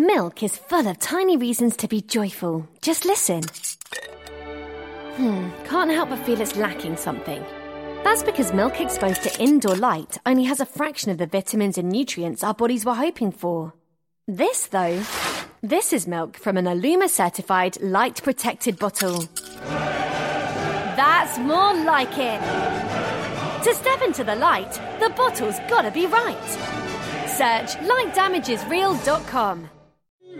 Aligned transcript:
Milk 0.00 0.42
is 0.42 0.56
full 0.56 0.88
of 0.88 0.98
tiny 0.98 1.36
reasons 1.36 1.76
to 1.76 1.86
be 1.86 2.00
joyful. 2.00 2.66
Just 2.80 3.04
listen. 3.04 3.42
Hmm, 5.18 5.50
can't 5.66 5.90
help 5.90 6.08
but 6.08 6.20
feel 6.20 6.40
it's 6.40 6.56
lacking 6.56 6.96
something. 6.96 7.44
That's 8.02 8.22
because 8.22 8.54
milk 8.54 8.80
exposed 8.80 9.22
to 9.24 9.38
indoor 9.38 9.76
light 9.76 10.16
only 10.24 10.44
has 10.44 10.58
a 10.58 10.64
fraction 10.64 11.10
of 11.10 11.18
the 11.18 11.26
vitamins 11.26 11.76
and 11.76 11.90
nutrients 11.90 12.42
our 12.42 12.54
bodies 12.54 12.86
were 12.86 12.94
hoping 12.94 13.30
for. 13.30 13.74
This, 14.26 14.68
though, 14.68 15.02
this 15.60 15.92
is 15.92 16.06
milk 16.06 16.38
from 16.38 16.56
an 16.56 16.64
Aluma 16.64 17.10
certified 17.10 17.78
light 17.82 18.22
protected 18.22 18.78
bottle. 18.78 19.28
That's 20.96 21.36
more 21.40 21.74
like 21.84 22.16
it. 22.16 22.40
To 23.64 23.74
step 23.74 24.00
into 24.00 24.24
the 24.24 24.36
light, 24.36 24.72
the 24.98 25.10
bottle's 25.10 25.58
gotta 25.68 25.90
be 25.90 26.06
right. 26.06 26.50
Search 27.28 27.76
lightdamagesreal.com. 27.86 29.68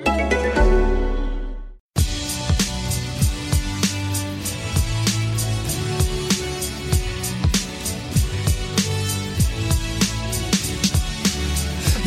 We 0.00 0.12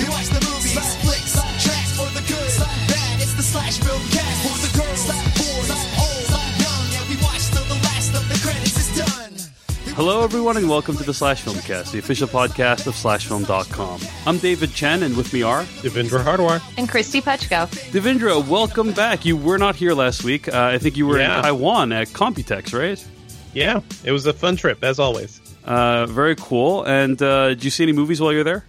watch 0.09 0.27
the 0.27 0.41
movies, 0.41 0.95
flicks, 1.03 1.33
tracks 1.63 1.91
for 1.95 2.09
the 2.13 2.21
good, 2.27 2.51
bad. 2.89 3.21
It's 3.21 3.33
the 3.35 3.43
slash 3.43 3.77
film 3.77 4.01
cast 4.09 4.41
for 4.41 4.57
the 4.57 4.71
girls, 4.77 5.32
Hello, 9.95 10.23
everyone, 10.23 10.57
and 10.57 10.67
welcome 10.67 10.97
to 10.97 11.03
the 11.03 11.13
Slash 11.13 11.43
Filmcast, 11.43 11.91
the 11.91 11.99
official 11.99 12.27
podcast 12.27 12.87
of 12.87 12.95
SlashFilm.com. 12.95 14.01
I'm 14.25 14.37
David 14.39 14.73
Chen, 14.73 15.03
and 15.03 15.15
with 15.15 15.31
me 15.33 15.43
are 15.43 15.63
Devindra 15.81 16.23
Hardawar. 16.23 16.61
and 16.77 16.89
Kristy 16.89 17.21
Puchko. 17.21 17.67
Devindra. 17.91 18.45
Welcome 18.47 18.91
back. 18.93 19.23
You 19.23 19.37
were 19.37 19.57
not 19.59 19.75
here 19.75 19.93
last 19.93 20.23
week. 20.23 20.47
Uh, 20.51 20.61
I 20.73 20.79
think 20.79 20.97
you 20.97 21.05
were 21.05 21.19
Yeah. 21.19 21.37
in 21.37 21.43
Taiwan 21.43 21.91
at 21.91 22.07
Computex, 22.09 22.73
right? 22.77 23.03
Yeah, 23.53 23.81
it 24.03 24.11
was 24.11 24.25
a 24.25 24.33
fun 24.33 24.55
trip 24.55 24.83
as 24.83 24.97
always. 24.97 25.39
Uh, 25.63 26.07
very 26.07 26.35
cool. 26.37 26.83
And 26.85 27.21
uh, 27.21 27.49
did 27.49 27.63
you 27.63 27.69
see 27.69 27.83
any 27.83 27.93
movies 27.93 28.19
while 28.19 28.31
you 28.31 28.39
were 28.39 28.43
there? 28.43 28.65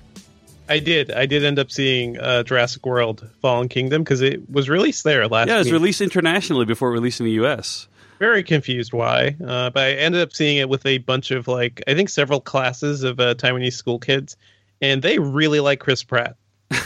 I 0.68 0.78
did. 0.78 1.10
I 1.10 1.24
did 1.26 1.42
end 1.44 1.58
up 1.58 1.70
seeing 1.70 2.18
uh, 2.18 2.42
Jurassic 2.42 2.84
World: 2.84 3.26
Fallen 3.40 3.68
Kingdom 3.68 4.02
because 4.02 4.20
it 4.20 4.50
was 4.50 4.68
released 4.68 5.04
there 5.04 5.26
last. 5.28 5.48
Yeah, 5.48 5.56
it 5.56 5.58
was 5.58 5.66
week. 5.66 5.72
released 5.74 6.00
internationally 6.02 6.64
before 6.66 6.88
it 6.90 6.92
released 6.92 7.20
in 7.20 7.26
the 7.26 7.32
U.S. 7.32 7.86
Very 8.24 8.42
confused 8.42 8.94
why, 8.94 9.36
uh, 9.46 9.68
but 9.68 9.82
I 9.82 9.92
ended 9.92 10.22
up 10.22 10.32
seeing 10.32 10.56
it 10.56 10.70
with 10.70 10.86
a 10.86 10.96
bunch 10.96 11.30
of 11.30 11.46
like 11.46 11.82
I 11.86 11.92
think 11.92 12.08
several 12.08 12.40
classes 12.40 13.02
of 13.02 13.20
uh, 13.20 13.34
Taiwanese 13.34 13.74
school 13.74 13.98
kids, 13.98 14.34
and 14.80 15.02
they 15.02 15.18
really 15.18 15.60
like 15.60 15.78
Chris 15.78 16.02
Pratt. 16.02 16.34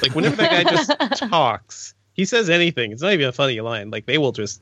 Like 0.02 0.16
whenever 0.16 0.34
that 0.34 0.64
guy 0.64 0.68
just 0.68 0.90
talks, 1.30 1.94
he 2.14 2.24
says 2.24 2.50
anything. 2.50 2.90
It's 2.90 3.02
not 3.02 3.12
even 3.12 3.28
a 3.28 3.32
funny 3.32 3.60
line. 3.60 3.92
Like 3.92 4.06
they 4.06 4.18
will 4.18 4.32
just 4.32 4.60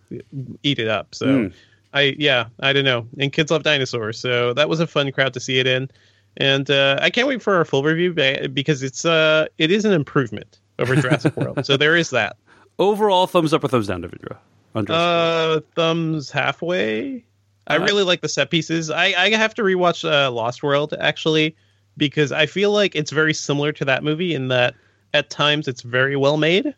eat 0.62 0.78
it 0.78 0.88
up. 0.88 1.14
So. 1.14 1.26
Mm. 1.26 1.54
I 1.94 2.14
yeah, 2.18 2.48
I 2.60 2.74
don't 2.74 2.84
know. 2.84 3.06
And 3.18 3.32
kids 3.32 3.50
love 3.50 3.62
dinosaurs, 3.62 4.20
so 4.20 4.52
that 4.52 4.68
was 4.68 4.80
a 4.80 4.86
fun 4.86 5.10
crowd 5.12 5.32
to 5.32 5.40
see 5.40 5.58
it 5.58 5.66
in. 5.66 5.88
And 6.36 6.70
uh, 6.70 6.98
I 7.00 7.08
can't 7.08 7.26
wait 7.26 7.40
for 7.40 7.54
our 7.54 7.64
full 7.64 7.84
review 7.84 8.12
because 8.52 8.82
it's 8.82 9.06
uh 9.06 9.46
it 9.56 9.70
is 9.70 9.86
an 9.86 9.92
improvement 9.92 10.58
over 10.78 10.94
Jurassic 10.94 11.34
World. 11.38 11.64
So 11.64 11.78
there 11.78 11.96
is 11.96 12.10
that. 12.10 12.36
Overall, 12.78 13.26
thumbs 13.26 13.54
up 13.54 13.64
or 13.64 13.68
thumbs 13.68 13.86
down, 13.86 14.02
Devindra? 14.02 14.36
On 14.76 14.86
Uh, 14.88 15.60
thumbs 15.74 16.30
halfway. 16.30 17.24
I 17.66 17.76
Uh, 17.78 17.84
really 17.84 18.04
like 18.04 18.20
the 18.20 18.28
set 18.28 18.50
pieces. 18.50 18.90
I 18.90 19.06
I 19.16 19.30
have 19.30 19.54
to 19.54 19.62
rewatch 19.62 20.08
uh, 20.08 20.30
Lost 20.30 20.62
World 20.62 20.94
actually 21.00 21.56
because 21.96 22.30
I 22.30 22.46
feel 22.46 22.70
like 22.72 22.94
it's 22.94 23.10
very 23.10 23.34
similar 23.34 23.72
to 23.72 23.84
that 23.86 24.04
movie 24.04 24.34
in 24.34 24.48
that 24.48 24.74
at 25.14 25.30
times 25.30 25.66
it's 25.66 25.80
very 25.82 26.14
well 26.14 26.36
made, 26.36 26.74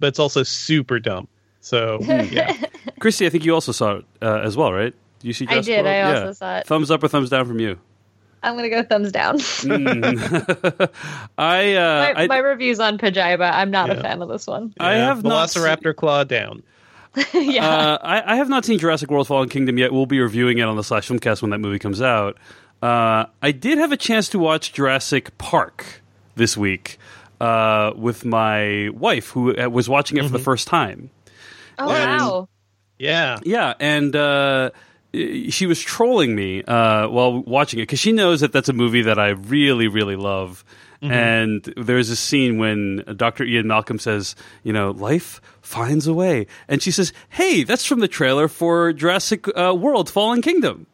but 0.00 0.06
it's 0.08 0.18
also 0.18 0.42
super 0.42 0.98
dumb. 0.98 1.28
So 1.60 1.98
yeah. 2.30 2.54
Kristy, 3.00 3.26
I 3.26 3.28
think 3.30 3.44
you 3.44 3.54
also 3.54 3.70
saw 3.70 3.96
it 3.98 4.04
uh, 4.22 4.40
as 4.42 4.56
well, 4.56 4.72
right? 4.72 4.94
Did 5.20 5.26
you 5.26 5.32
see? 5.34 5.46
I 5.46 5.52
Jurassic 5.60 5.66
did. 5.66 5.84
World? 5.84 5.94
I 5.94 5.98
Yeah. 5.98 6.08
also 6.20 6.32
saw 6.32 6.56
it. 6.58 6.66
Thumbs 6.66 6.90
up 6.90 7.04
or 7.04 7.08
thumbs 7.08 7.30
down 7.30 7.44
from 7.46 7.60
you? 7.60 7.78
I'm 8.42 8.56
gonna 8.56 8.70
go 8.70 8.82
thumbs 8.82 9.12
down. 9.12 9.38
I 11.38 11.74
uh, 11.74 12.12
my, 12.14 12.22
I, 12.22 12.26
my 12.26 12.38
reviews 12.38 12.80
on 12.80 12.98
Pajiba. 12.98 13.52
I'm 13.52 13.70
not 13.70 13.88
Yeah. 13.88 13.94
a 13.96 14.02
fan 14.02 14.22
of 14.22 14.28
this 14.28 14.46
one. 14.48 14.74
I 14.80 14.94
Yeah, 14.96 15.06
have 15.06 15.22
not 15.22 15.48
Velociraptor 15.50 15.94
claw 15.94 16.24
down. 16.24 16.62
yeah. 17.34 17.66
Uh, 17.68 17.98
I, 18.02 18.32
I 18.34 18.36
have 18.36 18.48
not 18.48 18.64
seen 18.64 18.78
Jurassic 18.78 19.10
World: 19.10 19.26
Fallen 19.26 19.48
Kingdom 19.48 19.78
yet. 19.78 19.92
We'll 19.92 20.06
be 20.06 20.20
reviewing 20.20 20.58
it 20.58 20.62
on 20.62 20.76
the 20.76 20.84
Slash 20.84 21.08
Filmcast 21.08 21.42
when 21.42 21.50
that 21.50 21.58
movie 21.58 21.78
comes 21.78 22.00
out. 22.00 22.38
Uh, 22.82 23.26
I 23.40 23.52
did 23.52 23.78
have 23.78 23.92
a 23.92 23.96
chance 23.96 24.28
to 24.30 24.38
watch 24.38 24.72
Jurassic 24.72 25.36
Park 25.38 26.02
this 26.34 26.56
week 26.56 26.98
uh, 27.40 27.92
with 27.94 28.24
my 28.24 28.88
wife, 28.94 29.30
who 29.30 29.56
uh, 29.56 29.68
was 29.68 29.88
watching 29.88 30.18
it 30.18 30.24
for 30.24 30.30
the 30.30 30.38
first 30.38 30.66
time. 30.66 31.10
oh 31.78 31.88
wow. 31.88 32.48
Yeah. 32.98 33.38
Yeah, 33.42 33.74
and 33.80 34.14
uh, 34.14 34.70
she 35.12 35.66
was 35.66 35.80
trolling 35.80 36.34
me 36.34 36.62
uh, 36.62 37.08
while 37.08 37.42
watching 37.42 37.80
it 37.80 37.82
because 37.82 37.98
she 37.98 38.12
knows 38.12 38.40
that 38.40 38.52
that's 38.52 38.68
a 38.68 38.72
movie 38.72 39.02
that 39.02 39.18
I 39.18 39.30
really, 39.30 39.88
really 39.88 40.16
love. 40.16 40.64
And 41.10 41.62
there's 41.76 42.10
a 42.10 42.16
scene 42.16 42.58
when 42.58 43.04
Dr. 43.16 43.44
Ian 43.44 43.66
Malcolm 43.66 43.98
says, 43.98 44.36
you 44.62 44.72
know, 44.72 44.92
life 44.92 45.40
finds 45.60 46.06
a 46.06 46.14
way. 46.14 46.46
And 46.68 46.82
she 46.82 46.90
says, 46.90 47.12
hey, 47.28 47.64
that's 47.64 47.84
from 47.84 48.00
the 48.00 48.08
trailer 48.08 48.46
for 48.46 48.92
Jurassic 48.92 49.46
uh, 49.56 49.74
World 49.74 50.08
Fallen 50.08 50.42
Kingdom. 50.42 50.86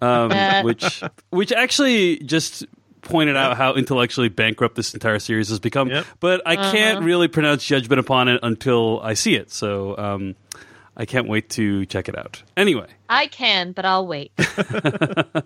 Um, 0.00 0.32
which, 0.64 1.02
which 1.30 1.52
actually 1.52 2.18
just 2.18 2.64
pointed 3.02 3.36
out 3.36 3.56
how 3.56 3.74
intellectually 3.74 4.28
bankrupt 4.28 4.74
this 4.76 4.94
entire 4.94 5.18
series 5.18 5.48
has 5.50 5.60
become. 5.60 5.88
Yep. 5.88 6.06
But 6.20 6.42
I 6.46 6.56
can't 6.56 7.04
really 7.04 7.28
pronounce 7.28 7.64
judgment 7.64 8.00
upon 8.00 8.28
it 8.28 8.40
until 8.42 9.00
I 9.00 9.14
see 9.14 9.34
it. 9.34 9.50
So 9.50 9.96
um, 9.98 10.34
I 10.96 11.04
can't 11.04 11.28
wait 11.28 11.50
to 11.50 11.84
check 11.86 12.08
it 12.08 12.16
out. 12.16 12.42
Anyway, 12.56 12.86
I 13.08 13.26
can, 13.26 13.72
but 13.72 13.84
I'll 13.84 14.06
wait. 14.06 14.32
uh, 14.38 15.42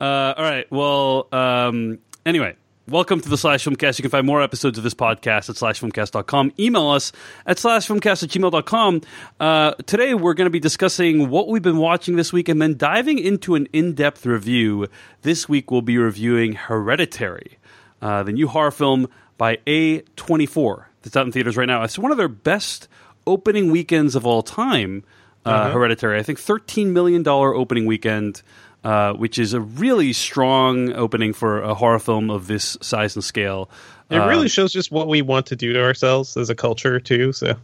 all 0.00 0.44
right. 0.44 0.66
Well, 0.70 1.28
um, 1.32 1.98
anyway, 2.26 2.56
welcome 2.88 3.20
to 3.20 3.28
the 3.28 3.36
Slash 3.36 3.64
Filmcast. 3.64 3.98
You 3.98 4.02
can 4.02 4.10
find 4.10 4.26
more 4.26 4.42
episodes 4.42 4.78
of 4.78 4.84
this 4.84 4.94
podcast 4.94 5.50
at 5.50 5.56
slashfilmcast.com. 5.56 6.52
Email 6.58 6.88
us 6.88 7.12
at 7.46 7.58
slashfilmcast 7.58 8.22
at 8.22 8.30
gmail.com. 8.30 9.02
Uh, 9.38 9.72
today, 9.86 10.14
we're 10.14 10.34
going 10.34 10.46
to 10.46 10.50
be 10.50 10.60
discussing 10.60 11.28
what 11.28 11.48
we've 11.48 11.62
been 11.62 11.76
watching 11.76 12.16
this 12.16 12.32
week 12.32 12.48
and 12.48 12.62
then 12.62 12.76
diving 12.76 13.18
into 13.18 13.54
an 13.54 13.66
in 13.72 13.94
depth 13.94 14.24
review. 14.24 14.86
This 15.22 15.48
week, 15.48 15.70
we'll 15.70 15.82
be 15.82 15.98
reviewing 15.98 16.54
Hereditary, 16.54 17.58
uh, 18.00 18.22
the 18.22 18.32
new 18.32 18.48
horror 18.48 18.70
film 18.70 19.08
by 19.36 19.56
A24 19.66 20.84
that's 21.02 21.16
out 21.16 21.26
in 21.26 21.32
theaters 21.32 21.56
right 21.56 21.68
now. 21.68 21.82
It's 21.82 21.98
one 21.98 22.10
of 22.10 22.18
their 22.18 22.28
best 22.28 22.88
opening 23.26 23.70
weekends 23.70 24.14
of 24.14 24.26
all 24.26 24.42
time. 24.42 25.04
Uh, 25.44 25.70
Hereditary, 25.70 26.18
I 26.18 26.22
think, 26.22 26.38
thirteen 26.38 26.92
million 26.92 27.22
dollar 27.22 27.54
opening 27.54 27.86
weekend, 27.86 28.42
uh, 28.84 29.12
which 29.14 29.38
is 29.38 29.54
a 29.54 29.60
really 29.60 30.12
strong 30.12 30.92
opening 30.92 31.32
for 31.32 31.60
a 31.62 31.74
horror 31.74 31.98
film 31.98 32.30
of 32.30 32.46
this 32.46 32.76
size 32.80 33.14
and 33.16 33.24
scale. 33.24 33.68
It 34.10 34.16
Uh, 34.16 34.28
really 34.28 34.48
shows 34.48 34.72
just 34.72 34.90
what 34.90 35.06
we 35.08 35.20
want 35.20 35.46
to 35.46 35.56
do 35.56 35.72
to 35.74 35.82
ourselves 35.82 36.36
as 36.36 36.48
a 36.48 36.54
culture 36.54 36.98
too. 36.98 37.32
So 37.32 37.56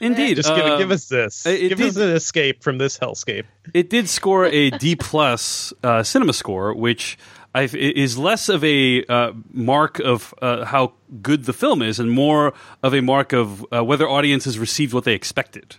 indeed. 0.00 0.36
just 0.36 0.48
give, 0.54 0.64
uh, 0.64 0.78
give 0.78 0.90
us 0.92 1.08
this. 1.08 1.42
give 1.44 1.78
did- 1.78 1.80
us 1.88 1.96
an 1.96 2.10
escape 2.10 2.62
from 2.62 2.78
this 2.78 2.96
hellscape. 2.98 3.44
It 3.74 3.90
did 3.90 4.08
score 4.08 4.46
a 4.46 4.70
D 4.70 4.94
plus 4.94 5.72
uh, 5.82 6.02
cinema 6.04 6.32
score, 6.34 6.72
which 6.74 7.18
I, 7.54 7.62
is 7.72 8.16
less 8.16 8.48
of 8.48 8.62
a 8.62 9.04
uh, 9.06 9.32
mark 9.52 9.98
of 9.98 10.32
uh, 10.40 10.66
how 10.66 10.92
good 11.22 11.46
the 11.46 11.52
film 11.52 11.82
is, 11.82 11.98
and 11.98 12.10
more 12.10 12.52
of 12.82 12.94
a 12.94 13.00
mark 13.00 13.32
of 13.32 13.66
uh, 13.72 13.82
whether 13.82 14.08
audiences 14.08 14.58
received 14.58 14.92
what 14.92 15.02
they 15.04 15.14
expected. 15.14 15.76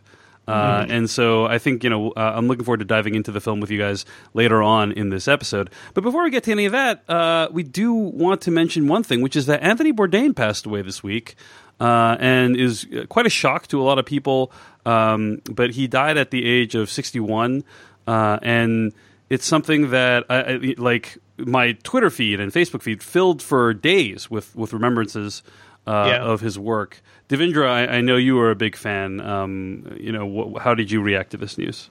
Uh, 0.50 0.86
And 0.90 1.10
so 1.10 1.46
I 1.46 1.58
think 1.60 1.84
you 1.84 1.90
know 1.90 2.12
uh, 2.12 2.34
I'm 2.36 2.48
looking 2.48 2.66
forward 2.66 2.80
to 2.80 2.86
diving 2.86 3.16
into 3.16 3.32
the 3.32 3.40
film 3.42 3.60
with 3.60 3.70
you 3.72 3.78
guys 3.78 4.06
later 4.34 4.62
on 4.64 4.92
in 4.92 5.10
this 5.10 5.28
episode. 5.28 5.70
But 5.94 6.04
before 6.04 6.24
we 6.24 6.30
get 6.32 6.44
to 6.46 6.52
any 6.52 6.66
of 6.66 6.72
that, 6.72 7.04
uh, 7.10 7.48
we 7.52 7.64
do 7.64 7.94
want 7.94 8.42
to 8.42 8.52
mention 8.52 8.88
one 8.88 9.04
thing, 9.04 9.22
which 9.22 9.36
is 9.36 9.46
that 9.46 9.62
Anthony 9.62 9.94
Bourdain 9.94 10.36
passed 10.36 10.66
away 10.66 10.82
this 10.82 11.04
week, 11.04 11.36
uh, 11.80 12.18
and 12.20 12.56
is 12.56 12.88
quite 13.10 13.26
a 13.26 13.30
shock 13.30 13.68
to 13.68 13.80
a 13.82 13.84
lot 13.84 14.00
of 14.00 14.06
people. 14.06 14.52
Um, 14.86 15.42
but 15.52 15.72
he 15.72 15.88
died 15.88 16.18
at 16.18 16.32
the 16.32 16.46
age 16.46 16.74
of 16.74 16.90
61, 16.90 17.64
uh, 18.08 18.40
and 18.42 18.94
it's 19.30 19.46
something 19.46 19.92
that 19.92 20.24
I, 20.30 20.40
I, 20.42 20.76
like 20.78 21.18
my 21.38 21.74
Twitter 21.84 22.10
feed 22.10 22.40
and 22.40 22.52
Facebook 22.52 22.82
feed 22.82 23.04
filled 23.04 23.42
for 23.44 23.74
days 23.74 24.32
with 24.32 24.56
with 24.56 24.74
remembrances 24.74 25.44
uh, 25.86 26.08
Yeah. 26.12 26.22
of 26.24 26.42
his 26.42 26.58
work. 26.58 27.02
Devindra, 27.30 27.70
I, 27.70 27.98
I 27.98 28.02
know 28.02 28.18
you 28.18 28.36
were 28.36 28.50
a 28.52 28.56
big 28.56 28.76
fan. 28.76 29.22
Um, 29.22 29.96
you 30.00 30.12
know, 30.12 30.54
wh- 30.56 30.62
how 30.62 30.74
did 30.74 30.92
you 30.92 31.02
react 31.02 31.32
to 31.32 31.38
this 31.38 31.58
news? 31.58 31.90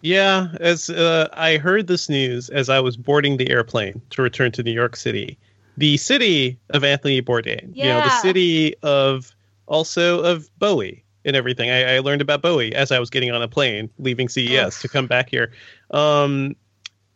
Yeah, 0.00 0.48
as 0.60 0.88
uh, 0.90 1.28
I 1.32 1.58
heard 1.58 1.86
this 1.88 2.08
news 2.08 2.48
as 2.48 2.68
I 2.68 2.80
was 2.80 2.96
boarding 2.96 3.36
the 3.36 3.50
airplane 3.50 4.00
to 4.10 4.22
return 4.22 4.52
to 4.52 4.62
New 4.62 4.72
York 4.72 4.96
City, 4.96 5.38
the 5.76 5.96
city 5.96 6.58
of 6.70 6.84
Anthony 6.84 7.20
Bourdain. 7.20 7.70
You 7.74 7.84
know, 7.84 8.00
the 8.00 8.20
city 8.20 8.74
of 8.82 9.34
also 9.66 10.22
of 10.22 10.48
Bowie 10.58 11.04
and 11.24 11.36
everything. 11.36 11.70
I, 11.70 11.96
I 11.96 11.98
learned 11.98 12.22
about 12.22 12.42
Bowie 12.42 12.74
as 12.74 12.92
I 12.92 12.98
was 12.98 13.10
getting 13.10 13.30
on 13.32 13.42
a 13.42 13.48
plane 13.48 13.90
leaving 13.98 14.28
CES 14.28 14.80
to 14.80 14.88
come 14.88 15.06
back 15.06 15.28
here. 15.28 15.52
Um, 15.90 16.56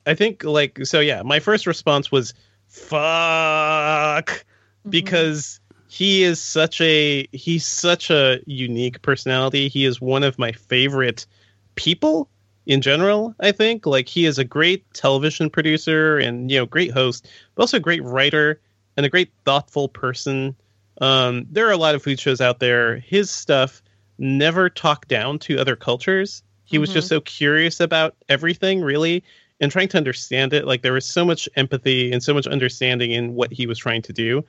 I 0.06 0.14
think 0.14 0.44
like 0.44 0.84
so. 0.84 1.00
Yeah, 1.00 1.22
my 1.22 1.38
first 1.38 1.66
response 1.66 2.10
was 2.10 2.34
"fuck" 2.66 4.44
because 4.88 5.60
he 5.92 6.22
is 6.22 6.40
such 6.40 6.80
a 6.80 7.28
he's 7.32 7.66
such 7.66 8.08
a 8.10 8.40
unique 8.46 9.02
personality. 9.02 9.68
He 9.68 9.84
is 9.84 10.00
one 10.00 10.22
of 10.22 10.38
my 10.38 10.50
favorite 10.50 11.26
people 11.74 12.30
in 12.64 12.80
general, 12.80 13.34
I 13.40 13.52
think. 13.52 13.84
Like 13.84 14.08
he 14.08 14.24
is 14.24 14.38
a 14.38 14.44
great 14.44 14.90
television 14.94 15.50
producer 15.50 16.16
and 16.16 16.50
you 16.50 16.56
know, 16.56 16.64
great 16.64 16.92
host, 16.92 17.28
but 17.54 17.64
also 17.64 17.76
a 17.76 17.80
great 17.80 18.02
writer 18.04 18.58
and 18.96 19.04
a 19.04 19.10
great 19.10 19.32
thoughtful 19.44 19.86
person. 19.86 20.56
Um, 21.02 21.46
there 21.50 21.68
are 21.68 21.72
a 21.72 21.76
lot 21.76 21.94
of 21.94 22.02
food 22.02 22.18
shows 22.18 22.40
out 22.40 22.58
there. 22.58 22.96
His 22.96 23.30
stuff 23.30 23.82
never 24.16 24.70
talked 24.70 25.08
down 25.08 25.38
to 25.40 25.58
other 25.58 25.76
cultures. 25.76 26.42
He 26.64 26.78
was 26.78 26.90
just 26.90 27.08
so 27.08 27.20
curious 27.20 27.80
about 27.80 28.16
everything, 28.30 28.80
really, 28.80 29.22
and 29.60 29.70
trying 29.70 29.88
to 29.88 29.98
understand 29.98 30.54
it. 30.54 30.66
Like 30.66 30.80
there 30.80 30.94
was 30.94 31.04
so 31.04 31.22
much 31.22 31.50
empathy 31.54 32.10
and 32.10 32.22
so 32.22 32.32
much 32.32 32.46
understanding 32.46 33.10
in 33.10 33.34
what 33.34 33.52
he 33.52 33.66
was 33.66 33.78
trying 33.78 34.00
to 34.02 34.14
do. 34.14 34.42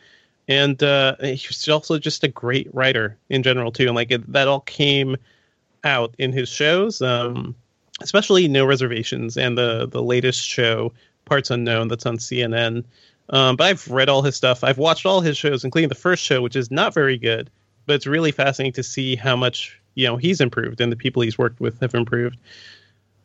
And 0.48 0.82
uh, 0.84 1.16
he 1.22 1.48
was 1.48 1.68
also 1.70 1.98
just 1.98 2.24
a 2.24 2.28
great 2.28 2.74
writer 2.74 3.18
in 3.30 3.44
general 3.44 3.72
too. 3.72 3.88
And 3.88 3.96
like 3.96 4.12
it, 4.12 4.32
that 4.32 4.48
all 4.48 4.62
came 4.62 5.16
out 5.84 6.16
in 6.18 6.32
his 6.32 6.50
shows, 6.50 7.02
um, 7.02 7.56
especially 8.02 8.48
No 8.48 8.66
Reservations 8.66 9.38
and 9.38 9.58
the 9.58 9.88
the 9.88 10.02
latest 10.02 10.46
show 10.46 10.92
Parts 11.26 11.50
Unknown 11.50 11.88
that's 11.88 12.06
on 12.06 12.18
CNN. 12.18 12.84
Um, 13.30 13.56
but 13.56 13.66
I've 13.66 13.90
read 13.90 14.10
all 14.10 14.22
his 14.22 14.36
stuff. 14.36 14.64
I've 14.64 14.78
watched 14.78 15.06
all 15.06 15.22
his 15.22 15.38
shows, 15.38 15.64
including 15.64 15.90
the 15.90 15.96
first 15.96 16.24
show, 16.24 16.42
which 16.42 16.56
is 16.56 16.70
not 16.70 16.94
very 16.94 17.18
good, 17.18 17.50
but 17.86 17.94
it's 17.94 18.06
really 18.06 18.32
fascinating 18.32 18.74
to 18.74 18.84
see 18.84 19.16
how 19.16 19.36
much 19.36 19.80
you 19.96 20.08
know 20.08 20.18
he's 20.18 20.42
improved 20.42 20.82
and 20.82 20.92
the 20.92 20.98
people 20.98 21.22
he's 21.22 21.38
worked 21.38 21.60
with 21.60 21.80
have 21.80 21.94
improved. 21.94 22.38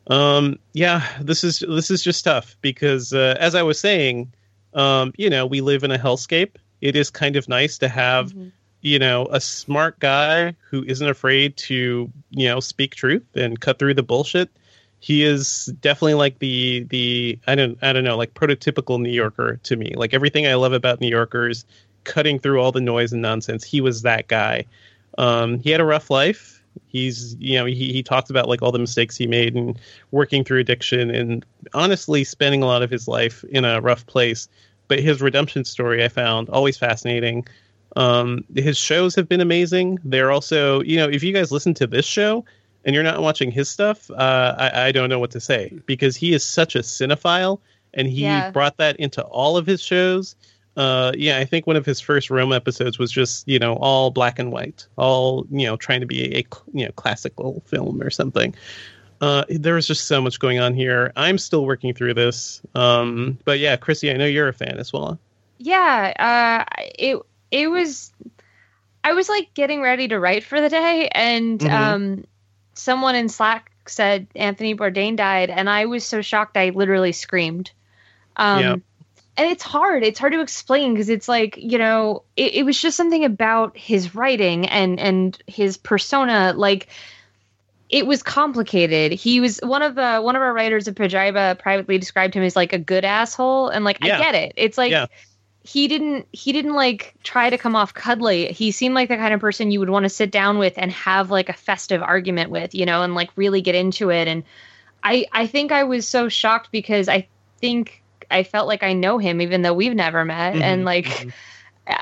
Um, 0.07 0.57
yeah, 0.73 1.05
this 1.21 1.43
is 1.43 1.59
this 1.59 1.91
is 1.91 2.01
just 2.01 2.23
tough 2.23 2.57
because 2.61 3.13
uh, 3.13 3.35
as 3.39 3.55
I 3.55 3.61
was 3.61 3.79
saying, 3.79 4.31
um, 4.73 5.13
you 5.17 5.29
know, 5.29 5.45
we 5.45 5.61
live 5.61 5.83
in 5.83 5.91
a 5.91 5.99
hellscape. 5.99 6.55
It 6.81 6.95
is 6.95 7.09
kind 7.09 7.35
of 7.35 7.49
nice 7.49 7.77
to 7.79 7.89
have 7.89 8.33
you 8.81 8.99
know 8.99 9.27
a 9.31 9.41
smart 9.41 9.99
guy 9.99 10.55
who 10.69 10.83
isn't 10.83 11.07
afraid 11.07 11.57
to 11.57 12.09
you 12.31 12.47
know 12.47 12.59
speak 12.59 12.95
truth 12.95 13.25
and 13.35 13.59
cut 13.59 13.79
through 13.79 13.95
the 13.95 14.03
bullshit. 14.03 14.49
He 15.01 15.23
is 15.23 15.67
definitely 15.81 16.15
like 16.15 16.39
the 16.39 16.85
the 16.89 17.39
i 17.47 17.55
don't 17.55 17.77
i 17.81 17.93
don't 17.93 18.03
know 18.03 18.17
like 18.17 18.33
prototypical 18.33 19.01
new 19.01 19.11
yorker 19.11 19.59
to 19.63 19.75
me. 19.75 19.93
Like 19.95 20.13
everything 20.13 20.47
i 20.47 20.55
love 20.55 20.73
about 20.73 21.01
new 21.01 21.09
yorkers 21.09 21.65
cutting 22.05 22.39
through 22.39 22.61
all 22.61 22.71
the 22.71 22.81
noise 22.81 23.11
and 23.13 23.21
nonsense 23.21 23.63
he 23.63 23.81
was 23.81 24.03
that 24.03 24.27
guy. 24.27 24.65
Um 25.17 25.59
he 25.59 25.71
had 25.71 25.81
a 25.81 25.85
rough 25.85 26.09
life. 26.09 26.63
He's 26.87 27.35
you 27.39 27.57
know 27.57 27.65
he, 27.65 27.91
he 27.91 28.03
talks 28.03 28.29
about 28.29 28.47
like 28.47 28.61
all 28.61 28.71
the 28.71 28.79
mistakes 28.79 29.17
he 29.17 29.27
made 29.27 29.55
and 29.55 29.79
working 30.11 30.43
through 30.43 30.59
addiction 30.59 31.09
and 31.09 31.45
honestly 31.73 32.23
spending 32.23 32.63
a 32.63 32.65
lot 32.65 32.83
of 32.83 32.89
his 32.89 33.07
life 33.07 33.43
in 33.45 33.65
a 33.65 33.81
rough 33.81 34.05
place 34.05 34.47
but 34.89 34.99
his 34.99 35.21
redemption 35.21 35.63
story 35.63 36.03
i 36.03 36.09
found 36.09 36.49
always 36.49 36.77
fascinating 36.77 37.45
um, 37.95 38.43
his 38.55 38.77
shows 38.77 39.15
have 39.15 39.27
been 39.27 39.41
amazing. 39.41 39.99
They're 40.03 40.31
also, 40.31 40.81
you 40.81 40.97
know, 40.97 41.09
if 41.09 41.23
you 41.23 41.33
guys 41.33 41.51
listen 41.51 41.73
to 41.75 41.87
this 41.87 42.05
show 42.05 42.45
and 42.85 42.93
you're 42.93 43.03
not 43.03 43.21
watching 43.21 43.51
his 43.51 43.69
stuff, 43.69 44.09
uh, 44.11 44.55
I, 44.57 44.87
I 44.87 44.91
don't 44.91 45.09
know 45.09 45.19
what 45.19 45.31
to 45.31 45.39
say 45.39 45.73
because 45.85 46.15
he 46.15 46.33
is 46.33 46.43
such 46.43 46.75
a 46.75 46.79
cinephile 46.79 47.59
and 47.93 48.07
he 48.07 48.21
Yeah. 48.21 48.51
brought 48.51 48.77
that 48.77 48.95
into 48.97 49.23
all 49.23 49.57
of 49.57 49.65
his 49.65 49.81
shows. 49.81 50.35
Uh, 50.77 51.11
yeah, 51.17 51.39
I 51.39 51.45
think 51.45 51.65
one 51.65 51.75
of 51.75 51.85
his 51.85 51.99
first 51.99 52.29
Rome 52.29 52.53
episodes 52.53 52.99
was 52.99 53.11
just, 53.11 53.47
you 53.47 53.59
know, 53.59 53.73
all 53.77 54.11
black 54.11 54.39
and 54.39 54.51
white, 54.51 54.85
all, 54.95 55.45
you 55.51 55.65
know, 55.65 55.75
trying 55.75 55.99
to 56.01 56.05
be 56.05 56.37
a, 56.37 56.45
you 56.73 56.85
know, 56.85 56.91
classical 56.91 57.63
film 57.65 58.01
or 58.01 58.11
something. 58.11 58.53
Uh, 59.21 59.43
there 59.49 59.73
was 59.75 59.85
just 59.87 60.05
so 60.07 60.21
much 60.21 60.39
going 60.39 60.59
on 60.59 60.73
here. 60.73 61.11
I'm 61.15 61.37
still 61.37 61.65
working 61.65 61.93
through 61.93 62.13
this. 62.13 62.61
Um, 62.75 63.37
but 63.43 63.59
yeah, 63.59 63.75
Chrissy, 63.75 64.11
I 64.11 64.13
know 64.17 64.25
you're 64.25 64.47
a 64.47 64.53
fan 64.53 64.77
as 64.77 64.93
well. 64.93 65.19
Yeah, 65.57 66.65
uh, 66.67 66.83
it 66.97 67.17
it 67.51 67.67
was. 67.69 68.13
I 69.03 69.13
was 69.13 69.27
like 69.29 69.53
getting 69.53 69.81
ready 69.81 70.07
to 70.09 70.19
write 70.19 70.43
for 70.43 70.61
the 70.61 70.69
day, 70.69 71.09
and 71.11 71.59
Mhm. 71.59 71.71
um, 71.71 72.23
someone 72.73 73.15
in 73.15 73.29
Slack 73.29 73.71
said 73.87 74.27
Anthony 74.35 74.75
Bourdain 74.75 75.15
died, 75.15 75.49
and 75.49 75.69
I 75.69 75.85
was 75.85 76.05
so 76.05 76.21
shocked 76.21 76.55
I 76.57 76.69
literally 76.69 77.11
screamed. 77.11 77.71
Um, 78.37 78.59
Yeah. 78.59 78.75
And 79.37 79.49
it's 79.49 79.63
hard. 79.63 80.03
It's 80.03 80.19
hard 80.19 80.33
to 80.33 80.41
explain 80.41 80.93
because 80.93 81.07
it's 81.07 81.29
like 81.29 81.55
you 81.57 81.77
know, 81.77 82.23
it, 82.35 82.55
it 82.55 82.63
was 82.63 82.79
just 82.79 82.97
something 82.97 83.23
about 83.23 83.77
his 83.77 84.13
writing 84.13 84.67
and 84.67 84.99
and 84.99 85.37
his 85.47 85.77
persona, 85.77 86.53
like 86.55 86.87
it 87.89 88.05
was 88.05 88.21
complicated. 88.21 89.11
He 89.11 89.39
was 89.39 89.59
one 89.63 89.81
of 89.81 89.95
the 89.95 90.19
one 90.19 90.35
of 90.35 90.41
our 90.41 90.53
writers 90.53 90.87
of 90.87 90.95
Pajiba 90.95 91.57
privately 91.57 91.97
described 91.97 92.35
him 92.35 92.43
as 92.43 92.55
like 92.55 92.71
a 92.73 92.77
good 92.77 93.03
asshole, 93.03 93.69
and 93.69 93.83
like 93.83 93.97
Yeah. 94.03 94.17
I 94.17 94.19
get 94.21 94.35
it. 94.35 94.53
It's 94.55 94.77
like 94.77 94.91
Yeah. 94.91 95.07
he 95.63 95.87
didn't 95.87 96.27
he 96.31 96.51
didn't 96.51 96.75
like 96.75 97.15
try 97.23 97.49
to 97.49 97.57
come 97.57 97.75
off 97.75 97.93
cuddly. 97.93 98.51
He 98.53 98.71
seemed 98.71 98.93
like 98.93 99.09
the 99.09 99.17
kind 99.17 99.33
of 99.33 99.39
person 99.39 99.71
you 99.71 99.79
would 99.79 99.89
want 99.89 100.03
to 100.03 100.09
sit 100.09 100.31
down 100.31 100.59
with 100.59 100.73
and 100.77 100.91
have 100.91 101.31
like 101.31 101.49
a 101.49 101.53
festive 101.53 102.03
argument 102.03 102.51
with, 102.51 102.75
you 102.75 102.85
know, 102.85 103.01
and 103.01 103.15
like 103.15 103.31
really 103.35 103.61
get 103.61 103.75
into 103.75 104.11
it. 104.11 104.27
And 104.27 104.43
I 105.03 105.25
I 105.31 105.47
think 105.47 105.71
I 105.71 105.83
was 105.83 106.07
so 106.07 106.29
shocked 106.29 106.69
because 106.71 107.09
I 107.09 107.27
think 107.59 108.03
I 108.29 108.43
felt 108.43 108.67
like 108.67 108.83
I 108.83 108.93
know 108.93 109.17
him 109.17 109.41
even 109.41 109.63
though 109.63 109.73
we've 109.73 109.95
never 109.95 110.23
met, 110.25 110.53
Mhm, 110.53 110.61
and 110.61 110.85
like 110.85 111.05
mhm. 111.05 111.33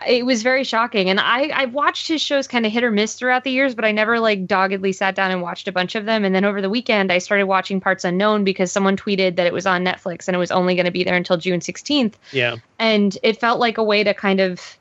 It 0.07 0.25
was 0.25 0.44
very 0.44 0.63
shocking. 0.63 1.10
And 1.10 1.19
i 1.19 1.50
i've 1.54 1.74
watched 1.74 2.07
his 2.07 2.22
shows 2.22 2.48
kind 2.48 2.66
of 2.66 2.72
hit 2.72 2.84
or 2.84 2.92
miss 2.92 3.13
throughout 3.16 3.44
the 3.44 3.51
years 3.51 3.75
but 3.75 3.86
i 3.86 3.92
never 3.92 4.19
like 4.19 4.45
doggedly 4.45 4.92
sat 4.94 5.16
down 5.16 5.31
and 5.31 5.42
watched 5.42 5.68
a 5.68 5.72
bunch 5.72 5.95
of 5.95 6.06
them. 6.06 6.25
And 6.25 6.34
then 6.36 6.45
over 6.45 6.62
the 6.62 6.69
weekend 6.69 7.12
i 7.12 7.18
started 7.18 7.45
watching 7.45 7.80
parts 7.80 8.04
unknown 8.04 8.44
because 8.44 8.72
someone 8.72 8.98
tweeted 8.98 9.36
that 9.36 9.48
it 9.48 9.54
was 9.54 9.66
on 9.66 9.84
netflix 9.86 10.28
and 10.28 10.36
it 10.36 10.39
was 10.39 10.51
only 10.51 10.75
going 10.75 10.86
to 10.86 10.92
be 10.92 11.04
there 11.04 11.16
until 11.16 11.38
june 11.38 11.60
16th 11.60 12.13
Yeah. 12.31 12.57
and 12.80 13.18
it 13.24 13.39
felt 13.39 13.60
like 13.60 13.78
a 13.78 13.84
way 13.84 14.04
to 14.04 14.13
kind 14.13 14.39
of 14.39 14.78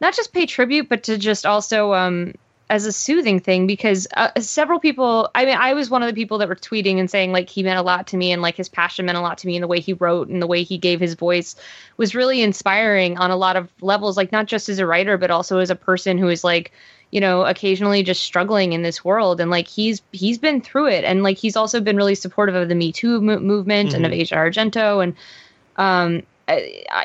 not 0.00 0.14
just 0.14 0.32
pay 0.32 0.46
tribute 0.46 0.88
but 0.88 1.02
to 1.04 1.18
just 1.18 1.46
also 1.46 1.92
um 1.94 2.34
as 2.68 2.84
a 2.84 2.92
soothing 2.92 3.38
thing 3.38 3.66
because 3.66 4.08
uh, 4.16 4.30
several 4.40 4.80
people 4.80 5.30
i 5.34 5.44
mean 5.44 5.56
i 5.56 5.72
was 5.72 5.88
one 5.88 6.02
of 6.02 6.08
the 6.08 6.14
people 6.14 6.38
that 6.38 6.48
were 6.48 6.56
tweeting 6.56 6.98
and 6.98 7.10
saying 7.10 7.30
like 7.32 7.48
he 7.48 7.62
meant 7.62 7.78
a 7.78 7.82
lot 7.82 8.08
to 8.08 8.16
me 8.16 8.32
and 8.32 8.42
like 8.42 8.56
his 8.56 8.68
passion 8.68 9.06
meant 9.06 9.16
a 9.16 9.20
lot 9.20 9.38
to 9.38 9.46
me 9.46 9.56
and 9.56 9.62
the 9.62 9.68
way 9.68 9.78
he 9.78 9.92
wrote 9.92 10.28
and 10.28 10.42
the 10.42 10.46
way 10.46 10.62
he 10.62 10.76
gave 10.76 10.98
his 10.98 11.14
voice 11.14 11.54
was 11.96 12.14
really 12.14 12.42
inspiring 12.42 13.18
on 13.18 13.30
a 13.30 13.36
lot 13.36 13.56
of 13.56 13.70
levels 13.80 14.16
like 14.16 14.32
not 14.32 14.46
just 14.46 14.68
as 14.68 14.78
a 14.78 14.86
writer 14.86 15.16
but 15.16 15.30
also 15.30 15.58
as 15.58 15.70
a 15.70 15.76
person 15.76 16.18
who 16.18 16.28
is 16.28 16.42
like 16.42 16.72
you 17.10 17.20
know 17.20 17.44
occasionally 17.44 18.02
just 18.02 18.22
struggling 18.22 18.72
in 18.72 18.82
this 18.82 19.04
world. 19.04 19.40
And 19.40 19.50
like 19.50 19.68
he's 19.68 20.02
he's 20.12 20.38
been 20.38 20.60
through 20.60 20.88
it. 20.88 21.04
And 21.04 21.22
like 21.22 21.38
he's 21.38 21.56
also 21.56 21.80
been 21.80 21.96
really 21.96 22.14
supportive 22.14 22.54
of 22.54 22.68
the 22.68 22.74
me 22.74 22.92
too 22.92 23.20
mo- 23.20 23.38
movement 23.38 23.94
and 23.94 24.04
of 24.04 24.12
asia 24.12 24.34
argento. 24.34 25.02
And 25.02 25.14
um 25.76 26.22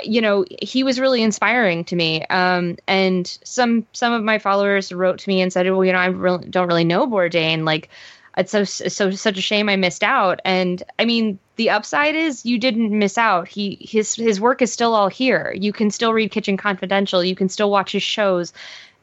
you 0.04 0.22
know 0.22 0.46
he 0.62 0.84
was 0.84 1.00
really 1.00 1.22
inspiring 1.24 1.84
to 1.86 1.96
me. 1.96 2.26
Um 2.28 2.78
and 2.88 3.26
some 3.44 3.86
some 3.94 4.14
of 4.14 4.24
my 4.24 4.40
followers 4.40 4.92
wrote 4.92 5.20
to 5.20 5.30
me 5.30 5.42
and 5.42 5.52
said 5.52 5.70
well 5.70 5.84
you 5.84 5.92
know 5.92 5.98
i 6.00 6.06
really 6.08 6.48
don't 6.48 6.68
really 6.68 6.84
know 6.84 7.08
bourdain. 7.08 7.64
Like 7.66 7.90
it's 8.38 8.52
so 8.52 8.64
so 8.64 9.12
such 9.12 9.38
a 9.38 9.42
shame 9.42 9.68
i 9.70 9.76
missed 9.76 10.04
out. 10.04 10.40
And 10.46 10.84
i 11.00 11.06
mean 11.06 11.40
the 11.56 11.70
upside 11.72 12.16
is 12.16 12.46
you 12.46 12.58
didn't 12.60 12.98
miss 12.98 13.18
out. 13.18 13.48
He 13.48 13.78
his 13.82 14.16
his 14.16 14.40
work 14.40 14.62
is 14.62 14.72
still 14.72 14.94
all 14.94 15.10
here. 15.10 15.54
You 15.58 15.74
can 15.74 15.90
still 15.92 16.14
read 16.14 16.32
kitchen 16.32 16.58
confidential. 16.58 17.24
You 17.24 17.36
can 17.36 17.50
still 17.50 17.72
watch 17.72 17.92
his 17.92 18.04
shows. 18.04 18.54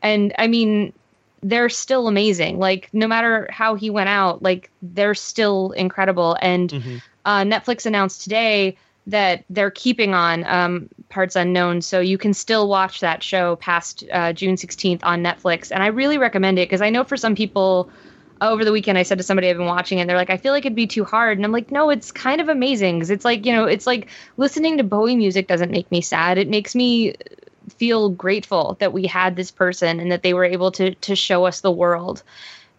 And 0.02 0.32
i 0.38 0.46
mean 0.46 0.92
they're 1.42 1.68
still 1.68 2.08
amazing. 2.08 2.58
Like 2.58 2.88
no 2.92 3.06
matter 3.06 3.48
how 3.50 3.74
he 3.74 3.90
went 3.90 4.08
out 4.08 4.42
like 4.42 4.70
they're 4.82 5.14
still 5.14 5.72
incredible. 5.72 6.36
And 6.40 6.70
Mhm. 6.70 7.02
uh, 7.24 7.42
Netflix 7.42 7.86
announced 7.86 8.22
today 8.22 8.76
that 9.08 9.44
they're 9.48 9.70
keeping 9.70 10.14
on 10.14 10.44
um, 10.44 10.88
Parts 11.08 11.34
Unknown, 11.34 11.80
so 11.80 11.98
you 11.98 12.18
can 12.18 12.34
still 12.34 12.68
watch 12.68 13.00
that 13.00 13.22
show 13.22 13.56
past 13.56 14.04
uh, 14.12 14.32
June 14.34 14.56
16th 14.56 15.00
on 15.02 15.22
Netflix. 15.22 15.72
And 15.72 15.82
I 15.82 15.86
really 15.86 16.18
recommend 16.18 16.58
it 16.58 16.68
because 16.68 16.82
I 16.82 16.90
know 16.90 17.04
for 17.04 17.16
some 17.16 17.34
people 17.34 17.90
over 18.40 18.64
the 18.64 18.70
weekend 18.70 18.98
I 18.98 19.02
said 19.02 19.18
to 19.18 19.24
somebody 19.24 19.48
I've 19.48 19.56
been 19.56 19.66
watching 19.66 19.98
it, 19.98 20.02
and 20.02 20.10
they're 20.10 20.16
like, 20.16 20.30
I 20.30 20.36
feel 20.36 20.52
like 20.52 20.66
it'd 20.66 20.76
be 20.76 20.86
too 20.86 21.04
hard. 21.04 21.38
And 21.38 21.44
I'm 21.44 21.52
like, 21.52 21.72
no, 21.72 21.88
it's 21.88 22.12
kind 22.12 22.40
of 22.40 22.50
amazing 22.50 22.98
because 22.98 23.10
it's 23.10 23.24
like, 23.24 23.46
you 23.46 23.52
know, 23.52 23.64
it's 23.64 23.86
like 23.86 24.08
listening 24.36 24.76
to 24.76 24.84
Bowie 24.84 25.16
music 25.16 25.48
doesn't 25.48 25.70
make 25.70 25.90
me 25.90 26.02
sad. 26.02 26.36
It 26.36 26.48
makes 26.48 26.74
me 26.74 27.14
feel 27.76 28.10
grateful 28.10 28.76
that 28.80 28.92
we 28.92 29.06
had 29.06 29.36
this 29.36 29.50
person 29.50 30.00
and 30.00 30.12
that 30.12 30.22
they 30.22 30.34
were 30.34 30.44
able 30.44 30.70
to 30.72 30.94
to 30.96 31.16
show 31.16 31.46
us 31.46 31.60
the 31.60 31.70
world 31.70 32.22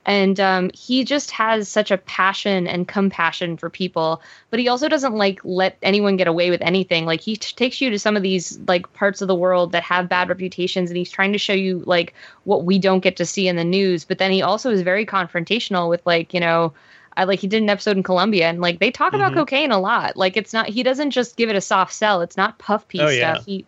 and 0.05 0.39
um, 0.39 0.71
he 0.73 1.03
just 1.03 1.29
has 1.31 1.67
such 1.67 1.91
a 1.91 1.97
passion 1.97 2.65
and 2.67 2.87
compassion 2.87 3.57
for 3.57 3.69
people 3.69 4.21
but 4.49 4.59
he 4.59 4.67
also 4.67 4.87
doesn't 4.87 5.13
like 5.15 5.39
let 5.43 5.77
anyone 5.81 6.15
get 6.17 6.27
away 6.27 6.49
with 6.49 6.61
anything 6.61 7.05
like 7.05 7.21
he 7.21 7.35
t- 7.35 7.53
takes 7.55 7.81
you 7.81 7.89
to 7.89 7.99
some 7.99 8.15
of 8.15 8.23
these 8.23 8.57
like 8.67 8.91
parts 8.93 9.21
of 9.21 9.27
the 9.27 9.35
world 9.35 9.71
that 9.73 9.83
have 9.83 10.09
bad 10.09 10.29
reputations 10.29 10.89
and 10.89 10.97
he's 10.97 11.11
trying 11.11 11.33
to 11.33 11.37
show 11.37 11.53
you 11.53 11.83
like 11.85 12.13
what 12.45 12.63
we 12.63 12.79
don't 12.79 13.01
get 13.01 13.17
to 13.17 13.25
see 13.25 13.47
in 13.47 13.55
the 13.57 13.63
news 13.63 14.05
but 14.05 14.17
then 14.17 14.31
he 14.31 14.41
also 14.41 14.71
is 14.71 14.81
very 14.81 15.05
confrontational 15.05 15.89
with 15.89 16.05
like 16.05 16.33
you 16.33 16.39
know 16.39 16.73
I 17.17 17.25
like 17.25 17.39
he 17.39 17.47
did 17.47 17.61
an 17.61 17.69
episode 17.69 17.97
in 17.97 18.03
Colombia 18.03 18.47
and 18.47 18.61
like 18.61 18.79
they 18.79 18.91
talk 18.91 19.13
about 19.13 19.33
Mhm. 19.33 19.35
cocaine 19.35 19.71
a 19.71 19.79
lot. 19.79 20.15
Like 20.15 20.37
it's 20.37 20.53
not 20.53 20.69
he 20.69 20.83
doesn't 20.83 21.11
just 21.11 21.35
give 21.35 21.49
it 21.49 21.55
a 21.55 21.59
soft 21.61 21.91
sell. 21.91 22.21
It's 22.21 22.37
not 22.37 22.57
puff 22.59 22.87
piece 22.87 23.01
Oh, 23.01 23.09
yeah. 23.09 23.33
stuff. 23.33 23.45
He 23.45 23.65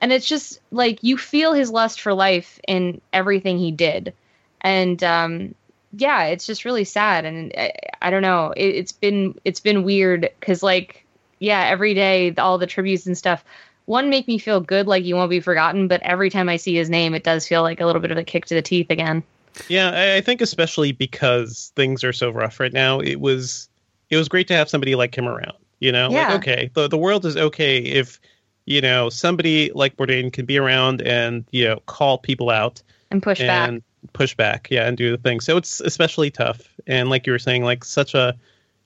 and 0.00 0.12
it's 0.12 0.28
just 0.28 0.60
like 0.70 1.02
you 1.02 1.16
feel 1.16 1.52
his 1.54 1.70
lust 1.70 2.00
for 2.00 2.14
life 2.14 2.60
in 2.68 3.00
everything 3.12 3.58
he 3.58 3.72
did. 3.72 4.12
And 4.60 5.02
um 5.02 5.54
yeah, 5.96 6.24
it's 6.24 6.46
just 6.46 6.64
really 6.64 6.84
sad 6.84 7.24
and 7.24 7.52
I, 7.56 7.72
I 8.02 8.10
don't 8.10 8.22
know. 8.22 8.52
It, 8.56 8.74
it's 8.74 8.92
been 8.92 9.38
it's 9.44 9.60
been 9.60 9.84
weird 9.84 10.30
cuz 10.40 10.62
like 10.62 11.04
yeah, 11.40 11.66
every 11.66 11.94
day 11.94 12.34
all 12.36 12.58
the 12.58 12.66
tributes 12.66 13.06
and 13.06 13.16
stuff 13.16 13.44
one 13.88 14.10
make 14.10 14.28
me 14.28 14.36
feel 14.36 14.60
good, 14.60 14.86
like 14.86 15.04
you 15.04 15.16
won't 15.16 15.30
be 15.30 15.40
forgotten. 15.40 15.88
But 15.88 16.02
every 16.02 16.28
time 16.28 16.50
I 16.50 16.56
see 16.56 16.74
his 16.74 16.90
name, 16.90 17.14
it 17.14 17.24
does 17.24 17.48
feel 17.48 17.62
like 17.62 17.80
a 17.80 17.86
little 17.86 18.02
bit 18.02 18.10
of 18.10 18.18
a 18.18 18.22
kick 18.22 18.44
to 18.46 18.54
the 18.54 18.60
teeth 18.60 18.90
again. 18.90 19.22
Yeah, 19.68 20.14
I, 20.16 20.20
think 20.20 20.42
especially 20.42 20.92
because 20.92 21.72
things 21.74 22.04
are 22.04 22.12
so 22.12 22.30
rough 22.30 22.60
right 22.60 22.72
now, 22.72 23.00
it 23.00 23.18
was 23.18 23.68
it 24.10 24.16
was 24.16 24.28
great 24.28 24.46
to 24.48 24.54
have 24.54 24.68
somebody 24.68 24.94
like 24.94 25.16
him 25.16 25.26
around. 25.26 25.56
You 25.80 25.90
know, 25.90 26.10
Yeah. 26.10 26.28
like 26.28 26.42
okay, 26.42 26.70
the 26.74 26.86
the 26.86 26.98
world 26.98 27.24
is 27.24 27.36
okay 27.36 27.78
if 27.78 28.20
you 28.66 28.82
know 28.82 29.08
somebody 29.08 29.72
like 29.74 29.96
Bourdain 29.96 30.32
can 30.32 30.44
be 30.44 30.58
around 30.58 31.00
and 31.02 31.44
you 31.50 31.64
know 31.64 31.80
call 31.86 32.18
people 32.18 32.50
out 32.50 32.82
And 33.10 33.22
push 33.22 33.40
back. 33.40 33.80
Push 34.12 34.34
back, 34.34 34.68
yeah, 34.70 34.86
and 34.86 34.96
do 34.96 35.10
the 35.10 35.18
thing. 35.18 35.40
So 35.40 35.56
it's 35.56 35.80
especially 35.80 36.30
tough. 36.30 36.68
And 36.86 37.10
like 37.10 37.26
you 37.26 37.32
were 37.32 37.38
saying, 37.38 37.64
like 37.64 37.84
such 37.84 38.14
a 38.14 38.36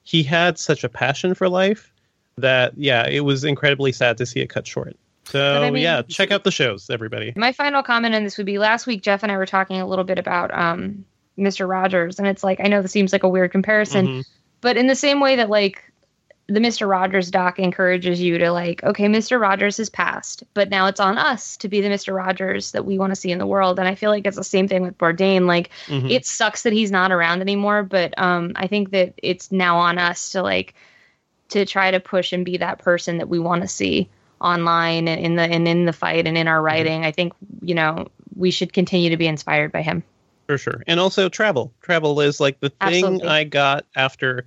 he 0.02 0.22
had 0.22 0.58
such 0.58 0.82
a 0.84 0.88
passion 0.88 1.34
for 1.34 1.48
life 1.48 1.92
that 2.38 2.72
yeah, 2.76 3.06
it 3.08 3.20
was 3.20 3.44
incredibly 3.44 3.92
sad 3.92 4.18
to 4.18 4.26
see 4.26 4.40
it 4.40 4.48
cut 4.48 4.66
short. 4.66 4.96
So 5.24 5.62
I 5.62 5.70
mean- 5.70 5.82
yeah, 5.82 6.02
check 6.02 6.30
out 6.32 6.44
the 6.44 6.50
shows, 6.50 6.90
everybody. 6.90 7.32
My 7.36 7.52
final 7.52 7.82
comment 7.82 8.14
on 8.14 8.24
this 8.24 8.36
would 8.38 8.46
be 8.46 8.58
last 8.58 8.86
week, 8.86 9.02
Jeff 9.02 9.22
and 9.22 9.30
I 9.30 9.36
were 9.36 9.46
talking 9.46 9.80
a 9.80 9.86
little 9.86 10.04
bit 10.04 10.18
about 10.18 10.52
um, 10.52 11.04
Mr. 11.38 11.68
Rogers. 11.68 12.18
And 12.18 12.26
it's 12.26 12.42
like, 12.42 12.58
I 12.60 12.64
know 12.68 12.82
this 12.82 12.90
seems 12.92 13.12
like 13.12 13.22
a 13.22 13.28
weird 13.28 13.52
comparison, 13.52 14.06
Mhm. 14.06 14.24
but 14.60 14.76
in 14.76 14.88
the 14.88 14.96
same 14.96 15.20
way 15.20 15.36
that, 15.36 15.48
like, 15.48 15.91
the 16.52 16.60
Mr. 16.60 16.86
Rogers 16.88 17.30
doc 17.30 17.58
encourages 17.58 18.20
you 18.20 18.36
to, 18.38 18.50
like, 18.52 18.84
okay, 18.84 19.06
Mr. 19.06 19.40
Rogers 19.40 19.78
has 19.78 19.88
passed, 19.88 20.44
but 20.52 20.68
now 20.68 20.86
it's 20.86 21.00
on 21.00 21.16
us 21.16 21.56
to 21.58 21.68
be 21.68 21.80
the 21.80 21.88
Mr. 21.88 22.14
Rogers 22.14 22.72
that 22.72 22.84
we 22.84 22.98
want 22.98 23.10
to 23.10 23.16
see 23.16 23.30
in 23.30 23.38
the 23.38 23.46
world. 23.46 23.78
And 23.78 23.88
I 23.88 23.94
feel 23.94 24.10
like 24.10 24.26
it's 24.26 24.36
the 24.36 24.44
same 24.44 24.68
thing 24.68 24.82
with 24.82 24.98
Bourdain. 24.98 25.46
Like, 25.46 25.70
Mhm. 25.86 26.10
it 26.10 26.26
sucks 26.26 26.64
that 26.64 26.74
he's 26.74 26.90
not 26.90 27.10
around 27.10 27.40
anymore, 27.40 27.82
but 27.82 28.12
um, 28.18 28.52
I 28.54 28.66
think 28.66 28.90
that 28.90 29.14
it's 29.22 29.50
now 29.50 29.78
on 29.78 29.98
us 29.98 30.32
to, 30.32 30.42
like, 30.42 30.74
to 31.50 31.64
try 31.64 31.90
to 31.90 32.00
push 32.00 32.32
and 32.34 32.44
be 32.44 32.58
that 32.58 32.78
person 32.80 33.18
that 33.18 33.28
we 33.30 33.38
want 33.38 33.62
to 33.62 33.68
see 33.68 34.10
online 34.40 35.08
and 35.08 35.20
in 35.24 35.36
the 35.36 35.42
and 35.42 35.66
in 35.68 35.84
the 35.86 35.92
fight 35.92 36.26
and 36.26 36.36
in 36.36 36.48
our 36.48 36.60
writing. 36.60 37.04
I 37.04 37.12
think 37.12 37.32
you 37.62 37.74
know 37.74 38.08
we 38.36 38.50
should 38.50 38.72
continue 38.72 39.10
to 39.10 39.16
be 39.16 39.26
inspired 39.26 39.72
by 39.72 39.82
him. 39.82 40.02
for 40.48 40.58
sure 40.58 40.82
and 40.88 40.98
also 40.98 41.28
travel 41.28 41.72
travel 41.82 42.20
is 42.20 42.40
like 42.40 42.58
the 42.58 42.68
thing 42.70 42.80
Absolutely. 43.04 43.28
i 43.28 43.44
got 43.44 43.86
after 43.94 44.44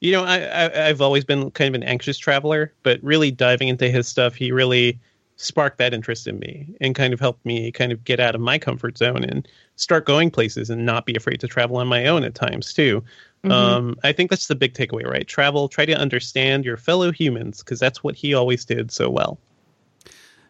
you 0.00 0.12
know 0.12 0.24
I, 0.24 0.38
I 0.38 0.88
i've 0.88 1.00
always 1.00 1.24
been 1.24 1.50
kind 1.52 1.74
of 1.74 1.80
an 1.80 1.88
anxious 1.88 2.18
traveler 2.18 2.72
but 2.82 3.02
really 3.02 3.30
diving 3.30 3.68
into 3.68 3.88
his 3.88 4.06
stuff 4.06 4.34
he 4.34 4.52
really 4.52 4.98
sparked 5.36 5.78
that 5.78 5.92
interest 5.92 6.26
in 6.26 6.38
me 6.38 6.66
and 6.80 6.94
kind 6.94 7.12
of 7.12 7.20
helped 7.20 7.44
me 7.44 7.70
kind 7.70 7.92
of 7.92 8.04
get 8.04 8.20
out 8.20 8.34
of 8.34 8.40
my 8.40 8.58
comfort 8.58 8.96
zone 8.96 9.22
and 9.22 9.46
start 9.76 10.06
going 10.06 10.30
places 10.30 10.70
and 10.70 10.86
not 10.86 11.04
be 11.04 11.14
afraid 11.14 11.40
to 11.40 11.46
travel 11.46 11.76
on 11.76 11.86
my 11.86 12.06
own 12.06 12.24
at 12.24 12.34
times 12.34 12.72
too. 12.72 13.02
Mhm. 13.44 13.52
um, 13.52 13.96
i 14.02 14.12
think 14.12 14.30
that's 14.30 14.46
the 14.46 14.54
big 14.54 14.72
takeaway 14.72 15.04
right? 15.04 15.28
Travel 15.28 15.68
try 15.68 15.84
to 15.84 15.92
understand 15.92 16.64
your 16.64 16.78
fellow 16.78 17.12
humans 17.12 17.58
because 17.62 17.78
that's 17.78 18.02
what 18.02 18.14
he 18.14 18.32
always 18.32 18.64
did 18.64 18.90
so 18.90 19.10
well. 19.10 19.38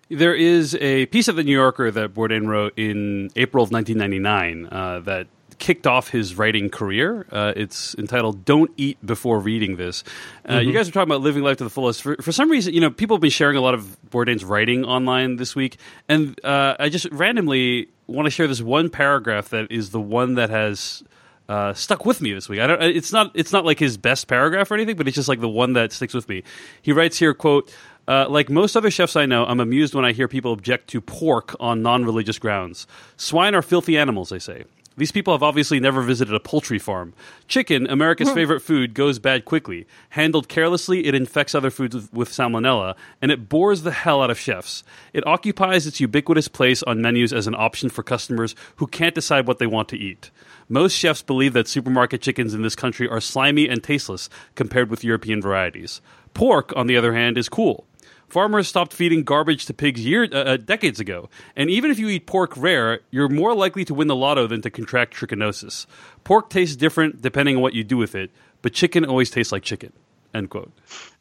There 0.09 0.35
is 0.35 0.77
a 0.77 1.07
piece 1.07 1.27
of 1.27 1.35
the 1.35 1.43
New 1.43 1.53
Yorker 1.53 1.91
that 1.91 2.15
Bourdain 2.15 2.47
wrote 2.47 2.75
in 2.77 3.31
April 3.35 3.65
of 3.65 3.73
1999 3.73 4.69
uh, 4.71 5.01
that 5.01 5.27
kicked 5.59 5.87
off 5.87 6.11
his 6.11 6.37
writing 6.37 6.71
career. 6.71 7.27
Uh, 7.31 7.53
it's 7.57 7.95
entitled 7.97 8.45
"Don't 8.45 8.71
Eat 8.77 8.99
Before 9.05 9.39
Reading 9.41 9.77
This." 9.77 10.05
Uh, 10.49 10.59
You 10.59 10.73
guys 10.73 10.89
are 10.89 10.93
talking 10.93 11.09
about 11.11 11.23
living 11.23 11.43
life 11.43 11.57
to 11.59 11.65
the 11.65 11.71
fullest. 11.71 12.03
For, 12.03 12.17
for 12.17 12.33
some 12.33 12.51
reason, 12.51 12.75
you 12.75 12.81
know, 12.81 12.91
people 12.91 13.17
have 13.17 13.23
been 13.23 13.31
sharing 13.31 13.57
a 13.57 13.61
lot 13.61 13.75
of 13.75 13.97
Bourdain's 14.11 14.45
writing 14.45 14.85
online 14.85 15.37
this 15.37 15.55
week, 15.55 15.79
and 16.09 16.39
uh, 16.45 16.77
I 16.79 16.89
just 16.89 17.07
randomly 17.13 17.89
want 18.07 18.27
to 18.27 18.31
share 18.31 18.47
this 18.47 18.63
one 18.63 18.91
paragraph 18.91 19.49
that 19.51 19.71
is 19.71 19.91
the 19.91 20.01
one 20.01 20.35
that 20.35 20.51
has 20.51 21.03
uh, 21.49 21.73
stuck 21.75 22.05
with 22.05 22.21
me 22.21 22.33
this 22.33 22.49
week. 22.49 22.61
I 22.61 22.67
don't. 22.67 22.83
It's 22.83 23.13
not. 23.13 23.31
It's 23.35 23.53
not 23.53 23.65
like 23.65 23.79
his 23.79 23.97
best 23.97 24.29
paragraph 24.29 24.71
or 24.71 24.75
anything, 24.75 24.97
but 24.97 25.07
it's 25.07 25.15
just 25.15 25.29
like 25.29 25.41
the 25.41 25.49
one 25.49 25.75
that 25.75 25.93
sticks 25.93 26.15
with 26.15 26.29
me. 26.29 26.43
He 26.83 26.93
writes 26.93 27.19
here, 27.19 27.35
"quote 27.35 27.73
uh, 28.09 28.29
Like 28.29 28.51
most 28.51 28.77
other 28.77 28.91
chefs 28.91 29.17
I 29.17 29.27
know, 29.27 29.45
I'm 29.45 29.61
amused 29.61 29.95
when 29.95 30.05
I 30.05 30.13
hear 30.13 30.29
people 30.29 30.53
object 30.53 30.89
to 30.89 31.01
pork 31.01 31.55
on 31.61 31.83
non-religious 31.83 32.39
grounds. 32.39 32.87
Swine 33.17 33.55
are 33.55 33.63
filthy 33.63 33.97
animals, 33.97 34.31
they 34.31 34.39
say." 34.39 34.65
These 34.99 35.13
people 35.13 35.35
have 35.35 35.43
obviously 35.43 35.79
never 35.79 36.01
visited 36.01 36.35
a 36.35 36.41
poultry 36.41 36.79
farm. 36.79 37.13
Chicken, 37.49 37.87
America's 37.87 38.29
hmm. 38.29 38.35
favorite 38.35 38.61
food, 38.61 38.95
goes 38.95 39.19
bad 39.19 39.45
quickly. 39.45 39.87
Handled 40.11 40.49
carelessly, 40.49 41.07
it 41.07 41.15
infects 41.15 41.55
other 41.55 41.71
foods 41.71 41.95
with, 41.95 42.13
with 42.15 42.29
salmonella, 42.31 42.95
and 43.21 43.31
it 43.31 43.49
bores 43.49 43.83
the 43.83 43.91
hell 43.91 44.23
out 44.23 44.31
of 44.31 44.39
chefs. 44.39 44.83
It 45.13 45.27
occupies 45.27 45.87
its 45.87 46.01
ubiquitous 46.01 46.49
place 46.49 46.83
on 46.85 47.03
menus 47.03 47.33
as 47.33 47.47
an 47.47 47.55
option 47.55 47.91
for 47.91 48.03
customers 48.03 48.55
who 48.77 48.87
can't 48.87 49.15
decide 49.15 49.47
what 49.47 49.59
they 49.59 49.67
want 49.67 49.89
to 49.91 49.99
eat. 49.99 50.31
Most 50.69 50.95
chefs 50.95 51.23
believe 51.23 51.53
that 51.53 51.69
supermarket 51.69 52.23
chickens 52.23 52.55
in 52.55 52.63
this 52.63 52.75
country 52.75 53.07
are 53.07 53.21
slimy 53.21 53.69
and 53.69 53.85
tasteless 53.85 54.31
compared 54.55 54.91
with 54.91 55.05
European 55.05 55.43
varieties. 55.43 56.01
Pork, 56.33 56.73
on 56.75 56.87
the 56.87 56.97
other 56.97 57.15
hand, 57.15 57.37
is 57.37 57.49
cool. 57.49 57.87
Farmers 58.29 58.67
stopped 58.67 58.93
feeding 58.93 59.23
garbage 59.23 59.67
to 59.67 59.75
pigs 59.75 60.05
uh, 60.05 60.37
uh, 60.37 60.57
decades 60.57 60.99
ago, 60.99 61.29
and 61.55 61.71
even 61.71 61.91
if 61.91 61.99
you 61.99 62.09
eat 62.09 62.27
pork 62.27 62.57
rare, 62.57 63.01
you're 63.11 63.29
more 63.29 63.55
likely 63.55 63.85
to 63.85 63.95
win 63.95 64.09
the 64.09 64.17
lotto 64.17 64.47
than 64.47 64.63
to 64.63 64.71
contract 64.71 65.15
trichinosis. 65.15 65.87
Pork 66.25 66.51
tastes 66.51 66.77
different 66.77 67.23
depending 67.23 67.57
on 67.57 67.63
what 67.63 67.75
you 67.75 67.85
do 67.85 67.97
with 67.97 68.15
it, 68.15 68.31
but 68.63 68.73
chicken 68.73 69.05
always 69.05 69.31
tastes 69.31 69.53
like 69.53 69.63
chicken. 69.63 69.93
End 70.35 70.51
quote. 70.51 70.73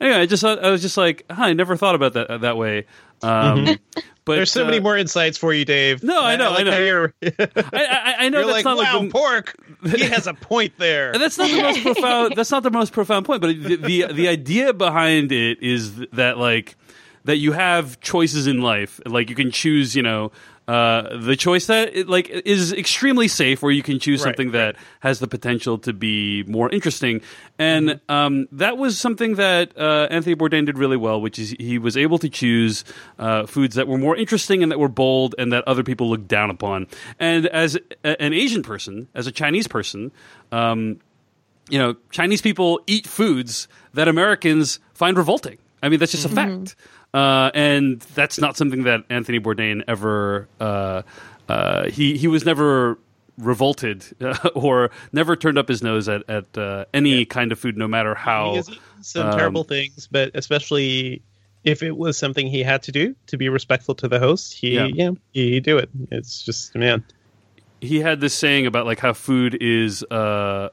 Anyway, 0.01 0.17
I 0.17 0.25
just 0.25 0.41
thought, 0.41 0.63
I 0.63 0.71
was 0.71 0.81
just 0.81 0.97
like, 0.97 1.25
huh, 1.29 1.43
I 1.43 1.53
never 1.53 1.77
thought 1.77 1.95
about 1.95 2.13
that 2.13 2.29
uh, 2.29 2.37
that 2.39 2.57
way. 2.57 2.85
Um, 3.21 3.77
but 4.25 4.35
There's 4.35 4.51
so 4.51 4.63
uh, 4.63 4.65
many 4.65 4.79
more 4.79 4.97
insights 4.97 5.37
for 5.37 5.53
you, 5.53 5.63
Dave. 5.63 6.03
No, 6.03 6.21
I 6.21 6.35
know, 6.35 6.49
I 6.49 6.55
like 6.55 6.65
know. 6.65 6.77
you're, 6.79 7.13
I, 7.23 7.29
I, 7.55 8.15
I 8.19 8.29
know 8.29 8.39
you're 8.39 8.47
that's 8.47 8.65
like, 8.65 8.65
not 8.65 8.77
wow, 8.77 8.99
like 8.99 9.01
the, 9.03 9.09
pork. 9.11 9.55
He 9.95 10.03
has 10.09 10.27
a 10.27 10.33
point 10.33 10.73
there. 10.77 11.11
And 11.11 11.21
that's 11.21 11.37
not 11.37 11.49
the 11.49 11.61
most 11.61 11.81
profound. 11.81 12.35
That's 12.35 12.51
not 12.51 12.63
the 12.63 12.71
most 12.71 12.91
profound 12.91 13.25
point. 13.25 13.41
But 13.41 13.61
the, 13.61 13.75
the 13.77 14.13
the 14.13 14.27
idea 14.27 14.73
behind 14.73 15.31
it 15.31 15.61
is 15.61 15.95
that 16.13 16.37
like 16.37 16.75
that 17.25 17.37
you 17.37 17.51
have 17.51 17.99
choices 17.99 18.47
in 18.47 18.61
life. 18.61 18.99
Like 19.05 19.29
you 19.29 19.35
can 19.35 19.51
choose. 19.51 19.95
You 19.95 20.03
know. 20.03 20.31
Uh, 20.67 21.19
the 21.19 21.35
choice 21.35 21.67
that 21.67 22.09
like 22.09 22.27
is 22.27 22.73
extremely 22.73 23.27
safe, 23.27 23.61
where 23.61 23.71
you 23.71 23.83
can 23.83 23.99
choose 23.99 24.21
Right, 24.21 24.29
something 24.31 24.49
that 24.53 24.75
has 24.99 25.19
the 25.19 25.27
potential 25.27 25.77
to 25.77 25.93
be 25.93 26.41
more 26.47 26.71
interesting, 26.71 27.21
and 27.59 27.89
Mm-hmm. 27.89 28.11
um, 28.11 28.47
that 28.53 28.75
was 28.75 28.97
something 28.97 29.35
that 29.35 29.77
uh, 29.77 30.07
Anthony 30.09 30.35
Bourdain 30.35 30.65
did 30.65 30.79
really 30.79 30.97
well, 30.97 31.21
which 31.21 31.37
is 31.37 31.51
he 31.59 31.77
was 31.77 31.95
able 31.95 32.17
to 32.17 32.29
choose 32.29 32.83
uh, 33.19 33.45
foods 33.45 33.75
that 33.75 33.87
were 33.87 33.99
more 33.99 34.15
interesting 34.17 34.63
and 34.63 34.71
that 34.71 34.79
were 34.79 34.89
bold 34.89 35.35
and 35.37 35.53
that 35.53 35.63
other 35.67 35.83
people 35.83 36.09
looked 36.09 36.27
down 36.27 36.49
upon. 36.49 36.87
And 37.19 37.45
as 37.45 37.77
a, 38.03 38.19
an 38.19 38.33
Asian 38.33 38.63
person, 38.63 39.07
as 39.13 39.27
a 39.27 39.31
Chinese 39.31 39.67
person, 39.67 40.11
um, 40.51 40.99
you 41.69 41.77
know, 41.77 41.95
Chinese 42.09 42.41
people 42.41 42.79
eat 42.87 43.05
foods 43.05 43.67
that 43.93 44.07
Americans 44.07 44.79
find 44.95 45.15
revolting. 45.15 45.59
I 45.83 45.89
mean, 45.89 45.99
that's 45.99 46.11
just 46.13 46.25
a 46.25 46.29
fact. 46.29 46.75
Uh, 47.15 47.49
and 47.53 48.01
that's 48.13 48.37
not 48.39 48.57
something 48.57 48.83
that 48.83 49.05
Anthony 49.09 49.39
Bourdain 49.39 49.83
ever. 49.87 50.49
Uh, 50.59 51.03
uh, 51.47 51.85
he 51.89 52.17
he 52.17 52.27
was 52.27 52.45
never 52.45 52.97
revolted 53.37 54.03
uh, 54.19 54.49
or 54.55 54.91
never 55.13 55.37
turned 55.37 55.57
up 55.57 55.69
his 55.69 55.81
nose 55.81 56.09
at 56.09 56.29
at 56.29 56.57
uh, 56.57 56.83
any 56.93 57.23
kind 57.23 57.53
of 57.53 57.59
food, 57.59 57.77
no 57.77 57.87
matter 57.87 58.15
how. 58.15 58.49
he 58.51 58.55
has 58.57 58.69
eaten 58.69 58.83
some 59.01 59.27
um, 59.27 59.37
terrible 59.37 59.63
things, 59.63 60.09
but 60.11 60.31
especially 60.33 61.21
if 61.63 61.81
it 61.83 61.95
was 61.95 62.17
something 62.17 62.47
he 62.47 62.63
had 62.63 62.83
to 62.83 62.91
do 62.91 63.15
to 63.27 63.37
be 63.37 63.47
respectful 63.47 63.95
to 63.95 64.09
the 64.09 64.19
host, 64.19 64.53
he 64.53 64.75
Yeah. 64.75 64.87
yeah, 64.93 65.11
he 65.31 65.61
do 65.61 65.77
it. 65.77 65.89
It's 66.11 66.43
just 66.43 66.75
man. 66.75 67.01
he 67.79 68.01
had 68.01 68.19
this 68.19 68.33
saying 68.33 68.65
about 68.65 68.85
like 68.85 68.99
how 68.99 69.13
food 69.13 69.57
is 69.61 70.03
uh, 70.11 70.67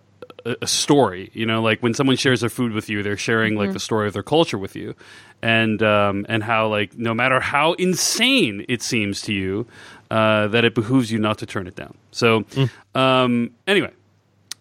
a, 0.44 0.56
a 0.62 0.66
story. 0.66 1.30
You 1.32 1.46
know, 1.46 1.62
like 1.62 1.82
when 1.82 1.94
someone 1.94 2.16
shares 2.16 2.40
their 2.40 2.50
food 2.50 2.72
with 2.72 2.88
you, 2.88 3.02
they're 3.02 3.16
sharing 3.16 3.54
like 3.56 3.72
the 3.72 3.80
story 3.80 4.06
of 4.06 4.12
their 4.12 4.22
culture 4.22 4.58
with 4.58 4.76
you, 4.76 4.94
and 5.42 5.82
um, 5.82 6.26
and 6.28 6.42
how 6.42 6.68
like 6.68 6.96
no 6.96 7.14
matter 7.14 7.40
how 7.40 7.72
insane 7.74 8.64
it 8.68 8.82
seems 8.82 9.22
to 9.22 9.32
you, 9.32 9.66
uh, 10.10 10.48
that 10.48 10.64
it 10.64 10.74
behooves 10.74 11.10
you 11.10 11.18
not 11.18 11.38
to 11.38 11.46
turn 11.46 11.66
it 11.66 11.74
down. 11.76 11.96
So, 12.10 12.44
um, 12.94 13.50
anyway, 13.66 13.92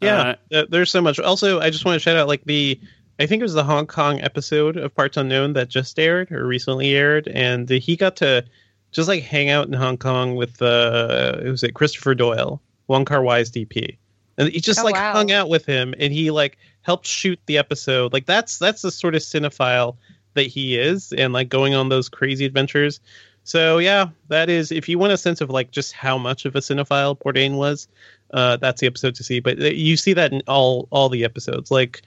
Yeah, 0.02 0.36
Uh, 0.52 0.56
uh, 0.56 0.66
there's 0.70 0.90
so 0.92 1.02
much. 1.02 1.20
Also, 1.20 1.60
I 1.60 1.70
just 1.70 1.86
want 1.86 1.96
to 1.96 2.00
shout 2.00 2.18
out 2.18 2.28
like 2.28 2.44
the 2.46 2.80
I 3.20 3.28
think 3.28 3.42
it 3.42 3.44
was 3.44 3.54
the 3.54 3.64
Hong 3.64 3.86
Kong 3.86 4.20
episode 4.22 4.78
of 4.78 4.96
Parts 4.96 5.16
Unknown 5.18 5.54
that 5.54 5.70
just 5.70 6.00
aired 6.00 6.32
or 6.32 6.48
recently 6.48 6.96
aired, 6.96 7.28
and 7.28 7.70
he 7.70 7.96
got 7.96 8.16
to 8.18 8.44
just 8.92 9.08
like 9.08 9.24
hang 9.24 9.50
out 9.50 9.68
in 9.68 9.74
Hong 9.74 9.98
Kong 9.98 10.36
with 10.36 10.62
uh, 10.62 11.38
it 11.44 11.50
was 11.50 11.64
it 11.64 11.74
Christopher 11.76 12.16
Doyle, 12.16 12.62
Wong 12.88 13.06
Kar 13.06 13.22
Wai's 13.24 13.52
DP, 13.52 13.98
and 14.42 14.52
he 14.52 14.60
just 14.60 14.80
Oh, 14.80 14.84
like 14.84 14.96
wow. 14.96 15.14
hung 15.14 15.32
out 15.32 15.50
with 15.50 15.66
him, 15.66 15.94
and 16.00 16.12
he 16.14 16.32
like 16.32 16.58
helped 16.82 17.06
shoot 17.06 17.40
the 17.46 17.58
episode. 17.58 18.14
Like 18.14 18.26
that's 18.26 18.58
that's 18.58 18.82
the 18.82 18.92
sort 18.92 19.16
of 19.16 19.22
cinephile 19.22 19.96
that 20.34 20.48
he 20.48 20.78
is, 20.78 21.14
and 21.14 21.34
like 21.34 21.50
going 21.50 21.74
on 21.74 21.90
those 21.90 22.10
crazy 22.10 22.46
adventures. 22.46 23.00
So 23.44 23.80
yeah, 23.80 24.10
that 24.28 24.50
is 24.50 24.72
if 24.72 24.88
you 24.88 25.00
want 25.00 25.14
a 25.14 25.18
sense 25.18 25.42
of 25.42 25.50
like 25.50 25.72
just 25.72 25.94
how 25.94 26.18
much 26.18 26.46
of 26.46 26.56
a 26.56 26.60
cinephile 26.60 27.18
Bourdain 27.18 27.56
was, 27.56 27.88
uh, 28.34 28.58
that's 28.58 28.82
the 28.82 28.88
episode 28.88 29.16
to 29.16 29.24
see. 29.24 29.40
But 29.40 29.60
uh, 29.62 29.66
you 29.66 29.98
see 29.98 30.14
that 30.14 30.32
in 30.32 30.42
all 30.48 30.88
all 30.92 31.10
the 31.10 31.24
episodes. 31.24 31.72
Like 31.72 32.04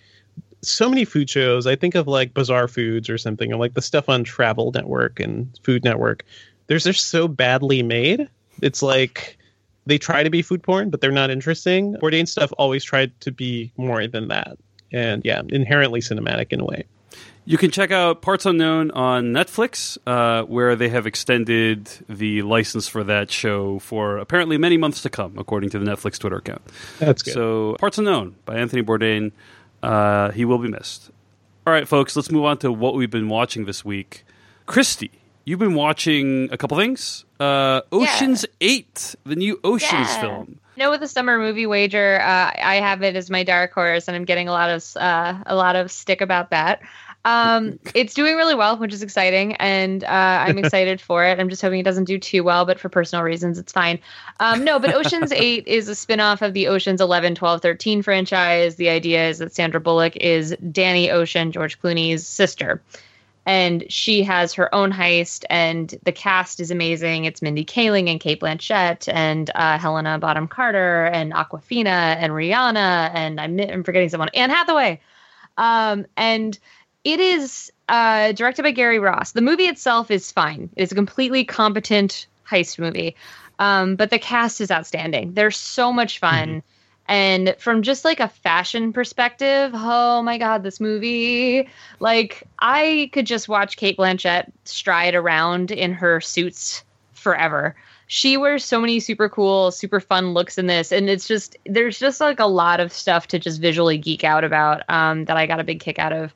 so 0.62 0.88
many 0.88 1.05
food 1.05 1.29
shows. 1.29 1.67
I 1.67 1.76
think 1.76 1.95
of 1.95 2.07
like 2.09 2.35
Bizarre 2.35 2.69
Foods 2.69 3.11
or 3.11 3.19
something, 3.19 3.53
or 3.53 3.57
like 3.57 3.75
the 3.75 3.83
stuff 3.83 4.09
on 4.09 4.25
Travel 4.25 4.73
Network 4.73 5.21
and 5.21 5.49
Food 5.62 5.85
Network. 5.85 6.25
There's 6.67 6.85
they're 6.85 6.93
so 6.93 7.29
badly 7.29 7.83
made. 7.83 8.29
It's 8.62 8.83
like 8.83 9.37
they 9.87 9.99
try 9.99 10.23
to 10.23 10.31
be 10.31 10.43
food 10.43 10.62
porn, 10.62 10.91
but 10.91 11.00
they're 11.00 11.12
not 11.12 11.31
interesting. 11.31 11.95
Bourdain 11.95 12.26
stuff 12.26 12.53
always 12.59 12.85
tried 12.85 13.19
to 13.21 13.31
be 13.33 13.73
more 13.76 14.07
than 14.07 14.29
that, 14.29 14.59
and 14.93 15.23
yeah, 15.25 15.43
inherently 15.49 16.00
cinematic 16.00 16.53
in 16.53 16.61
a 16.61 16.64
way. 16.64 16.85
You 17.47 17.59
can 17.59 17.71
check 17.71 17.91
out 17.91 18.23
Parts 18.23 18.47
Unknown 18.47 18.91
on 18.93 19.26
Netflix, 19.26 19.99
uh, 20.07 20.45
where 20.45 20.76
they 20.76 20.88
have 20.88 21.07
extended 21.07 21.91
the 22.09 22.41
license 22.41 22.88
for 22.88 23.05
that 23.05 23.31
show 23.31 23.79
for 23.81 24.17
apparently 24.17 24.57
many 24.57 24.79
months 24.79 25.03
to 25.03 25.11
come, 25.11 25.35
according 25.37 25.69
to 25.71 25.79
the 25.79 25.85
Netflix 25.85 26.19
Twitter 26.19 26.37
account. 26.37 26.62
That's 26.99 27.23
good. 27.23 27.35
So, 27.35 27.76
Parts 27.79 27.99
Unknown 27.99 28.37
by 28.47 28.57
Anthony 28.57 28.83
Bourdain. 28.83 29.33
Uh, 29.83 30.31
he 30.31 30.47
will 30.47 30.57
be 30.57 30.69
missed. 30.69 31.11
All 31.67 31.73
right, 31.75 31.87
folks, 31.87 32.17
let's 32.17 32.31
move 32.31 32.45
on 32.45 32.57
to 32.59 32.73
what 32.73 32.95
we've 32.95 33.11
been 33.11 33.29
watching 33.29 33.67
this 33.67 33.85
week. 33.85 34.25
Kristy, 34.67 35.11
you've 35.44 35.58
been 35.58 35.74
watching 35.74 36.48
a 36.52 36.56
couple 36.56 36.76
things. 36.78 37.24
Uh, 37.40 37.82
Ocean's 37.92 38.46
Eight, 38.60 39.14
the 39.24 39.36
new 39.36 39.60
Ocean's 39.64 40.08
Yeah. 40.08 40.20
film. 40.20 40.58
No, 40.76 40.90
with 40.90 41.00
the 41.00 41.08
summer 41.08 41.38
movie 41.38 41.66
wager, 41.66 42.20
uh, 42.20 42.50
I 42.60 42.76
have 42.76 43.02
it 43.02 43.14
as 43.14 43.30
my 43.30 43.44
dark 43.44 43.72
horse, 43.72 44.08
and 44.08 44.16
I'm 44.16 44.24
getting 44.24 44.48
a 44.48 44.52
lot 44.52 44.70
of 44.70 44.84
uh, 44.96 45.34
a 45.46 45.54
lot 45.54 45.76
of 45.76 45.90
stick 45.92 46.20
about 46.20 46.50
that. 46.50 46.80
Um, 47.24 47.78
it's 47.94 48.12
doing 48.12 48.34
really 48.34 48.56
well, 48.56 48.76
which 48.76 48.92
is 48.92 49.02
exciting, 49.02 49.54
and 49.54 50.02
uh, 50.02 50.08
I'm 50.08 50.58
excited 50.64 51.00
for 51.00 51.24
it. 51.24 51.38
I'm 51.38 51.48
just 51.48 51.62
hoping 51.62 51.78
it 51.78 51.84
doesn't 51.84 52.04
do 52.04 52.18
too 52.18 52.42
well, 52.42 52.64
but 52.66 52.80
for 52.80 52.88
personal 52.88 53.24
reasons, 53.24 53.58
it's 53.58 53.72
fine. 53.72 54.00
Um, 54.40 54.64
no, 54.64 54.80
but 54.80 54.92
Ocean's 54.94 55.30
8 55.32 55.66
is 55.68 55.88
a 55.88 55.94
spin-off 55.94 56.42
of 56.42 56.54
the 56.54 56.66
Ocean's 56.66 57.00
11, 57.00 57.36
12, 57.36 57.62
13 57.62 58.02
franchise. 58.02 58.74
The 58.74 58.88
idea 58.88 59.28
is 59.28 59.38
that 59.38 59.54
Sandra 59.54 59.80
Bullock 59.80 60.16
is 60.16 60.56
Danny 60.72 61.10
Ocean, 61.10 61.52
George 61.52 61.80
Clooney's 61.80 62.26
sister. 62.26 62.82
And 63.46 63.84
she 63.90 64.22
has 64.22 64.54
her 64.54 64.74
own 64.74 64.90
heist, 64.90 65.44
and 65.50 65.94
the 66.04 66.12
cast 66.12 66.60
is 66.60 66.70
amazing. 66.70 67.26
It's 67.26 67.42
Mindy 67.42 67.64
Kaling 67.64 68.08
and 68.08 68.18
Cate 68.18 68.40
Blanchett 68.40 69.12
and 69.12 69.50
uh, 69.54 69.78
Helena 69.78 70.18
Bonham 70.18 70.48
Carter 70.48 71.04
and 71.06 71.32
Awkwafina 71.32 71.86
and 71.86 72.32
Rihanna 72.32 73.10
and 73.14 73.40
I'm, 73.40 73.58
I'm 73.60 73.84
forgetting 73.84 74.08
someone, 74.08 74.30
Anne 74.34 74.50
Hathaway. 74.50 75.00
Um, 75.56 76.06
and 76.16 76.58
it 77.04 77.20
is 77.20 77.70
uh, 77.88 78.32
directed 78.32 78.62
by 78.62 78.70
Gary 78.70 78.98
Ross. 78.98 79.32
The 79.32 79.42
movie 79.42 79.66
itself 79.66 80.10
is 80.10 80.32
fine. 80.32 80.70
It's 80.76 80.92
a 80.92 80.94
completely 80.94 81.44
competent 81.44 82.26
heist 82.48 82.78
movie. 82.78 83.16
Um, 83.58 83.96
but 83.96 84.10
the 84.10 84.18
cast 84.18 84.60
is 84.60 84.70
outstanding. 84.70 85.34
They're 85.34 85.50
so 85.50 85.92
much 85.92 86.18
fun. 86.18 86.62
And 87.06 87.54
from 87.58 87.82
just 87.82 88.04
like 88.04 88.20
a 88.20 88.28
fashion 88.28 88.92
perspective, 88.92 89.73
oh 89.75 90.23
my 90.23 90.38
God, 90.38 90.62
this 90.62 90.80
movie. 90.80 91.68
Like, 92.00 92.44
I 92.61 93.11
could 93.12 93.26
just 93.26 93.49
watch 93.49 93.76
Cate 93.76 93.99
Blanchett 93.99 94.50
stride 94.64 95.14
around 95.14 95.70
in 95.70 95.92
her 95.92 96.20
suits 96.20 96.82
forever. 97.12 97.76
She 98.06 98.37
wears 98.37 98.64
so 98.64 98.80
many 98.80 99.00
super 99.00 99.28
cool, 99.28 99.70
super 99.70 100.00
fun 100.00 100.32
looks 100.34 100.56
in 100.56 100.66
this. 100.66 100.92
And 100.92 101.08
it's 101.11 101.26
just, 101.28 101.56
there's 101.66 101.99
just 101.99 102.20
like 102.20 102.40
a 102.40 102.46
lot 102.46 102.80
of 102.80 102.92
stuff 102.92 103.28
to 103.28 103.38
just 103.38 103.61
visually 103.61 103.99
geek 103.99 104.25
out 104.25 104.44
about 104.44 104.82
um, 104.88 105.25
that 105.26 105.37
I 105.37 105.46
got 105.46 105.61
a 105.61 105.64
big 105.64 105.80
kick 105.80 105.99
out 105.99 106.12
of. 106.12 106.34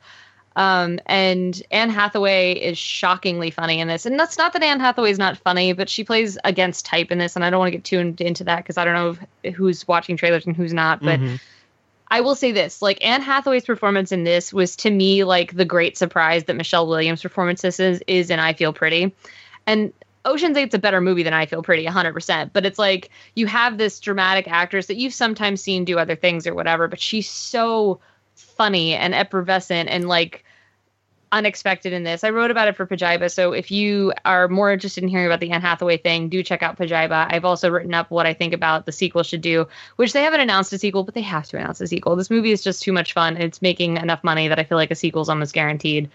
Um, 0.59 0.99
and 1.07 1.63
Anne 1.71 1.89
Hathaway 1.89 2.53
is 2.53 2.77
shockingly 2.77 3.49
funny 3.49 3.79
in 3.79 3.87
this. 3.87 4.05
And 4.05 4.19
that's 4.19 4.37
not 4.37 4.53
that 4.55 4.63
Anne 4.65 4.81
Hathaway 4.81 5.09
is 5.09 5.19
not 5.19 5.39
funny, 5.39 5.73
but 5.73 5.89
she 5.89 6.03
plays 6.03 6.37
against 6.43 6.85
type 6.85 7.13
in 7.13 7.19
this. 7.19 7.37
And 7.37 7.45
I 7.45 7.51
don't 7.51 7.61
want 7.61 7.69
to 7.69 7.79
get 7.79 7.85
too 7.85 8.01
into 8.19 8.43
that 8.43 8.57
because 8.65 8.77
I 8.77 8.85
don't 8.85 8.95
know 9.45 9.53
who's 9.53 9.87
watching 9.87 10.17
trailers 10.17 10.45
and 10.47 10.57
who's 10.57 10.75
not. 10.75 11.01
But 11.01 11.21
Mhm. 11.21 11.41
I 12.11 12.23
will 12.23 12.35
say 12.35 12.51
this 12.51 12.83
like 12.83 12.99
Anne 13.05 13.23
Hathaway's 13.23 13.65
performance 13.65 14.11
in 14.11 14.25
this 14.25 14.53
was 14.53 14.75
to 14.77 14.91
me 14.91 15.23
like 15.23 15.55
the 15.55 15.65
great 15.65 15.97
surprise 15.97 16.45
that 16.45 16.57
Michelle 16.57 16.89
Williams' 16.89 17.23
performance 17.23 17.63
this 17.63 17.79
is, 17.79 18.03
is 18.09 18.29
in 18.29 18.41
I 18.41 18.53
Feel 18.53 18.73
Pretty. 18.73 19.15
And 19.69 19.93
Ocean's 20.25 20.57
Eight's 20.57 20.75
a 20.75 20.79
better 20.81 21.01
movie 21.01 21.23
than 21.23 21.35
I 21.35 21.47
Feel 21.47 21.63
Pretty, 21.63 21.87
100%. 21.87 22.53
But 22.53 22.67
it's 22.67 22.81
like 22.81 23.11
you 23.37 23.47
have 23.47 23.79
this 23.79 24.01
dramatic 24.01 24.49
actress 24.49 24.87
that 24.87 24.97
you've 24.97 25.15
sometimes 25.15 25.61
seen 25.61 25.85
do 25.85 26.01
other 26.01 26.17
things 26.17 26.49
or 26.49 26.55
whatever, 26.55 26.89
but 26.89 27.01
she's 27.01 27.31
so 27.31 28.01
funny 28.35 28.95
and 28.95 29.15
effervescent 29.15 29.89
and 29.89 30.09
like 30.09 30.45
unexpected 31.33 31.93
in 31.93 32.05
this. 32.05 32.25
I 32.25 32.31
wrote 32.31 32.51
about 32.51 32.69
it 32.69 32.77
for 32.77 32.87
Pajiba, 32.87 33.31
so 33.31 33.53
if 33.53 33.71
you 33.71 34.13
are 34.25 34.49
more 34.49 34.73
interested 34.73 35.03
in 35.03 35.09
hearing 35.09 35.27
about 35.27 35.41
the 35.41 35.51
Anne 35.51 35.61
Hathaway 35.61 35.97
thing, 35.97 36.29
do 36.29 36.43
check 36.43 36.63
out 36.63 36.79
Pajiba. 36.79 37.33
I've 37.33 37.45
also 37.45 37.71
written 37.71 37.95
up 37.95 38.11
what 38.11 38.27
I 38.27 38.35
think 38.35 38.53
about 38.53 38.87
the 38.87 38.93
sequel 38.93 39.23
should 39.23 39.41
do, 39.41 39.67
which 39.97 40.13
they 40.13 40.23
haven't 40.23 40.41
announced 40.41 40.73
a 40.73 40.79
sequel, 40.79 41.05
but 41.05 41.15
they 41.15 41.23
have 41.23 41.47
to 41.49 41.57
announce 41.57 41.81
a 41.81 41.87
sequel. 41.87 42.17
This 42.17 42.31
movie 42.31 42.53
is 42.53 42.63
just 42.63 42.83
too 42.83 42.93
much 42.93 43.13
fun. 43.13 43.37
It's 43.37 43.63
making 43.63 43.97
enough 43.97 44.25
money 44.25 44.49
that 44.49 44.59
I 44.59 44.65
feel 44.65 44.79
like 44.79 44.91
a 44.91 44.97
sequel's 44.97 45.29
almost 45.29 45.55
guaranteed. 45.55 46.11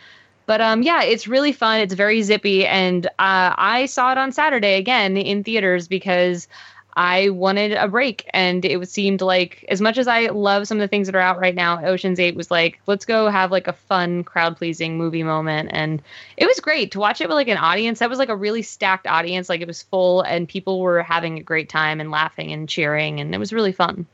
But 0.45 0.59
um, 0.61 0.81
yeah, 0.81 1.03
it's 1.03 1.27
really 1.27 1.53
fun. 1.53 1.79
It's 1.79 1.93
very 1.93 2.21
zippy, 2.21 2.65
and 2.65 3.05
uh, 3.05 3.55
I 3.57 3.85
saw 3.85 4.11
it 4.11 4.17
on 4.17 4.31
Saturday 4.31 4.75
again 4.75 5.15
in 5.15 5.43
theaters 5.43 5.87
because 5.87 6.47
I 6.95 7.29
wanted 7.29 7.73
a 7.73 7.87
break, 7.87 8.29
and 8.33 8.63
it 8.63 8.89
seemed 8.89 9.21
like 9.21 9.65
as 9.69 9.81
much 9.81 9.97
as 9.97 10.07
I 10.07 10.27
love 10.27 10.67
some 10.67 10.77
of 10.77 10.81
the 10.81 10.87
things 10.87 11.07
that 11.07 11.15
are 11.15 11.21
out 11.21 11.39
right 11.39 11.55
now, 11.55 11.83
Ocean's 11.83 12.19
Eight 12.19 12.35
was 12.35 12.51
like, 12.51 12.79
let's 12.85 13.05
go 13.05 13.29
have 13.29 13.51
like 13.51 13.67
a 13.67 13.73
fun, 13.73 14.23
crowd 14.23 14.57
pleasing 14.57 14.97
movie 14.97 15.23
moment, 15.23 15.69
and 15.73 16.01
it 16.37 16.45
was 16.45 16.59
great 16.59 16.91
to 16.91 16.99
watch 16.99 17.21
it 17.21 17.27
with 17.27 17.35
like 17.35 17.47
an 17.47 17.57
audience. 17.57 17.99
That 17.99 18.09
was 18.09 18.19
like 18.19 18.29
a 18.29 18.35
really 18.35 18.61
stacked 18.61 19.07
audience, 19.07 19.49
like 19.49 19.61
it 19.61 19.67
was 19.67 19.83
full, 19.83 20.21
and 20.21 20.47
people 20.47 20.79
were 20.79 21.01
having 21.01 21.37
a 21.39 21.43
great 21.43 21.69
time 21.69 21.99
and 21.99 22.11
laughing 22.11 22.51
and 22.51 22.69
cheering, 22.69 23.19
and 23.19 23.33
it 23.33 23.39
was 23.39 23.53
really 23.53 23.71
fun. 23.71 24.05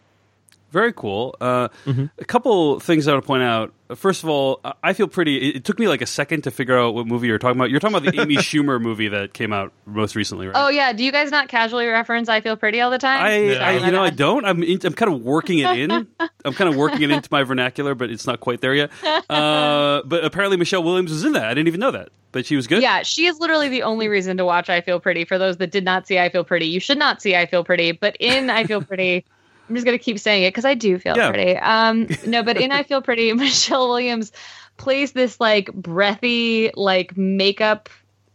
Very 0.71 0.93
cool. 0.93 1.35
Uh, 1.41 1.69
A 2.17 2.25
couple 2.25 2.79
things 2.79 3.07
I 3.07 3.13
want 3.13 3.23
to 3.23 3.27
point 3.27 3.43
out. 3.43 3.73
First 3.95 4.21
of 4.21 4.29
all, 4.29 4.59
I- 4.63 4.73
I 4.83 4.93
feel 4.93 5.07
pretty. 5.07 5.49
It, 5.49 5.55
it 5.57 5.65
took 5.65 5.79
me 5.79 5.87
like 5.87 6.01
a 6.03 6.05
second 6.05 6.43
to 6.43 6.51
figure 6.51 6.77
out 6.77 6.93
what 6.93 7.07
movie 7.07 7.25
you're 7.25 7.39
talking 7.39 7.57
about. 7.59 7.71
You're 7.71 7.79
talking 7.79 7.97
about 7.97 8.11
the 8.13 8.21
Amy 8.21 8.35
Schumer 8.37 8.79
movie 8.79 9.07
that 9.07 9.33
came 9.33 9.51
out 9.51 9.73
most 9.87 10.15
recently, 10.15 10.45
right? 10.45 10.55
Oh 10.55 10.69
yeah, 10.69 10.93
do 10.93 11.03
you 11.03 11.11
guys 11.11 11.31
not 11.31 11.47
casually 11.47 11.87
reference 11.87 12.29
"I 12.29 12.41
Feel 12.41 12.55
Pretty" 12.55 12.81
all 12.81 12.91
the 12.91 12.99
time? 12.99 13.23
I, 13.23 13.37
Yeah. 13.39 13.67
I 13.67 13.71
you 13.85 13.91
know, 13.91 14.03
I 14.03 14.11
don't. 14.11 14.45
I'm, 14.45 14.61
in, 14.61 14.79
I'm 14.83 14.93
kind 14.93 15.11
of 15.11 15.21
working 15.23 15.57
it 15.57 15.75
in. 15.75 15.91
I'm 16.45 16.53
kind 16.53 16.69
of 16.69 16.75
working 16.75 17.01
it 17.01 17.09
into 17.09 17.29
my 17.31 17.41
vernacular, 17.43 17.95
but 17.95 18.11
it's 18.11 18.27
not 18.27 18.39
quite 18.41 18.61
there 18.61 18.75
yet. 18.75 18.91
Uh, 19.29 20.01
but 20.05 20.23
apparently, 20.25 20.57
Michelle 20.57 20.83
Williams 20.83 21.11
was 21.11 21.23
in 21.23 21.33
that. 21.33 21.45
I 21.45 21.53
didn't 21.53 21.67
even 21.67 21.79
know 21.79 21.91
that, 21.91 22.09
but 22.31 22.45
she 22.45 22.55
was 22.55 22.67
good. 22.67 22.81
Yeah, 22.81 23.03
she 23.03 23.25
is 23.25 23.39
literally 23.39 23.69
the 23.69 23.83
only 23.83 24.07
reason 24.07 24.37
to 24.37 24.45
watch 24.45 24.69
I 24.69 24.81
Feel 24.81 24.99
Pretty. 24.99 25.23
For 25.25 25.37
those 25.37 25.57
that 25.57 25.71
did 25.71 25.83
not 25.83 26.07
see 26.07 26.17
I 26.19 26.29
Feel 26.29 26.43
Pretty, 26.43 26.65
you 26.67 26.79
should 26.79 26.97
not 26.97 27.21
see 27.21 27.35
I 27.35 27.45
Feel 27.45 27.63
Pretty. 27.63 27.91
But 27.91 28.15
in 28.19 28.49
I 28.49 28.63
Feel 28.65 28.81
Pretty, 28.81 29.25
I'm 29.69 29.75
just 29.75 29.85
gonna 29.85 29.99
keep 29.99 30.19
saying 30.19 30.43
it 30.43 30.49
because 30.49 30.65
I 30.65 30.73
do 30.73 30.97
feel 30.97 31.15
Yeah. 31.15 31.29
pretty. 31.29 31.55
Um, 31.57 32.07
no, 32.25 32.43
but 32.43 32.57
in 32.57 32.71
I 32.71 32.83
Feel 32.89 33.01
Pretty, 33.01 33.31
Michelle 33.33 33.87
Williams 33.87 34.31
plays 34.77 35.11
this 35.11 35.39
like 35.39 35.71
breathy 35.73 36.71
like 36.75 37.15
makeup 37.15 37.89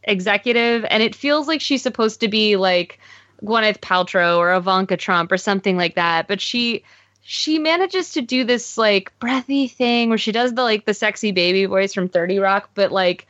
executive, 0.05 0.85
and 0.89 1.03
it 1.03 1.15
feels 1.15 1.49
like 1.49 1.61
she's 1.61 1.83
supposed 1.83 2.21
to 2.21 2.29
be 2.29 2.57
like 2.57 3.01
Gwyneth 3.43 3.79
Paltrow 3.81 4.39
or 4.39 4.55
Ivanka 4.55 4.97
Trump 4.97 5.33
or 5.33 5.37
something 5.39 5.77
like 5.77 5.97
that. 5.97 6.29
But 6.29 6.41
she 6.41 6.85
she 7.23 7.59
manages 7.59 8.13
to 8.13 8.21
do 8.23 8.45
this 8.45 8.77
like 8.79 9.13
breathy 9.19 9.67
thing 9.67 10.11
where 10.11 10.19
she 10.19 10.31
does 10.31 10.55
the 10.55 10.63
like 10.63 10.85
the 10.85 10.95
sexy 10.95 11.33
baby 11.33 11.65
voice 11.65 11.95
from 11.95 12.09
30 12.09 12.39
Rock, 12.39 12.71
but 12.75 12.93
like 12.93 13.27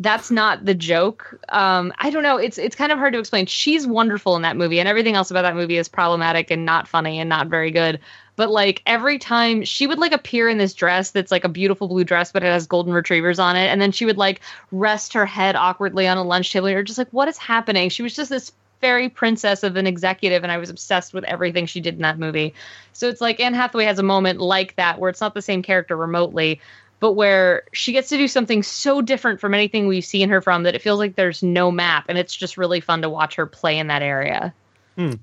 that's 0.00 0.30
not 0.30 0.64
the 0.64 0.74
joke. 0.74 1.40
Um, 1.48 1.92
I 1.98 2.10
don't 2.10 2.22
know. 2.22 2.36
It's 2.36 2.58
it's 2.58 2.76
kind 2.76 2.92
of 2.92 2.98
hard 2.98 3.14
to 3.14 3.18
explain. 3.18 3.46
She's 3.46 3.86
wonderful 3.86 4.36
in 4.36 4.42
that 4.42 4.56
movie, 4.56 4.78
and 4.78 4.88
everything 4.88 5.14
else 5.14 5.30
about 5.30 5.42
that 5.42 5.56
movie 5.56 5.78
is 5.78 5.88
problematic 5.88 6.50
and 6.50 6.66
not 6.66 6.86
funny 6.86 7.18
and 7.18 7.28
not 7.28 7.48
very 7.48 7.70
good. 7.70 8.00
But 8.36 8.50
like 8.50 8.82
every 8.84 9.18
time 9.18 9.64
she 9.64 9.86
would 9.86 9.98
like 9.98 10.12
appear 10.12 10.48
in 10.48 10.58
this 10.58 10.74
dress 10.74 11.10
that's 11.10 11.32
like 11.32 11.44
a 11.44 11.48
beautiful 11.48 11.88
blue 11.88 12.04
dress, 12.04 12.30
but 12.30 12.42
it 12.42 12.46
has 12.46 12.66
golden 12.66 12.92
retrievers 12.92 13.38
on 13.38 13.56
it, 13.56 13.68
and 13.68 13.80
then 13.80 13.92
she 13.92 14.04
would 14.04 14.18
like 14.18 14.40
rest 14.70 15.14
her 15.14 15.24
head 15.24 15.56
awkwardly 15.56 16.06
on 16.06 16.18
a 16.18 16.22
lunch 16.22 16.52
table. 16.52 16.68
You're 16.68 16.82
just 16.82 16.98
like, 16.98 17.10
what 17.12 17.28
is 17.28 17.38
happening? 17.38 17.88
She 17.88 18.02
was 18.02 18.14
just 18.14 18.28
this 18.28 18.52
fairy 18.82 19.08
princess 19.08 19.62
of 19.62 19.76
an 19.76 19.86
executive, 19.86 20.42
and 20.42 20.52
I 20.52 20.58
was 20.58 20.68
obsessed 20.68 21.14
with 21.14 21.24
everything 21.24 21.64
she 21.64 21.80
did 21.80 21.94
in 21.94 22.02
that 22.02 22.18
movie. 22.18 22.52
So 22.92 23.08
it's 23.08 23.22
like 23.22 23.40
Anne 23.40 23.54
Hathaway 23.54 23.86
has 23.86 23.98
a 23.98 24.02
moment 24.02 24.40
like 24.40 24.76
that 24.76 24.98
where 24.98 25.08
it's 25.08 25.22
not 25.22 25.32
the 25.32 25.40
same 25.40 25.62
character 25.62 25.96
remotely, 25.96 26.60
but 27.00 27.12
where 27.12 27.62
she 27.72 27.92
gets 27.92 28.08
to 28.08 28.16
do 28.16 28.28
something 28.28 28.62
so 28.62 29.02
different 29.02 29.40
from 29.40 29.54
anything 29.54 29.86
we've 29.86 30.04
seen 30.04 30.28
her 30.28 30.40
from 30.40 30.62
that 30.62 30.74
it 30.74 30.82
feels 30.82 30.98
like 30.98 31.16
there's 31.16 31.42
no 31.42 31.70
map, 31.70 32.06
and 32.08 32.18
it's 32.18 32.34
just 32.34 32.56
really 32.56 32.80
fun 32.80 33.02
to 33.02 33.10
watch 33.10 33.34
her 33.36 33.46
play 33.46 33.78
in 33.78 33.88
that 33.88 34.02
area. 34.02 34.54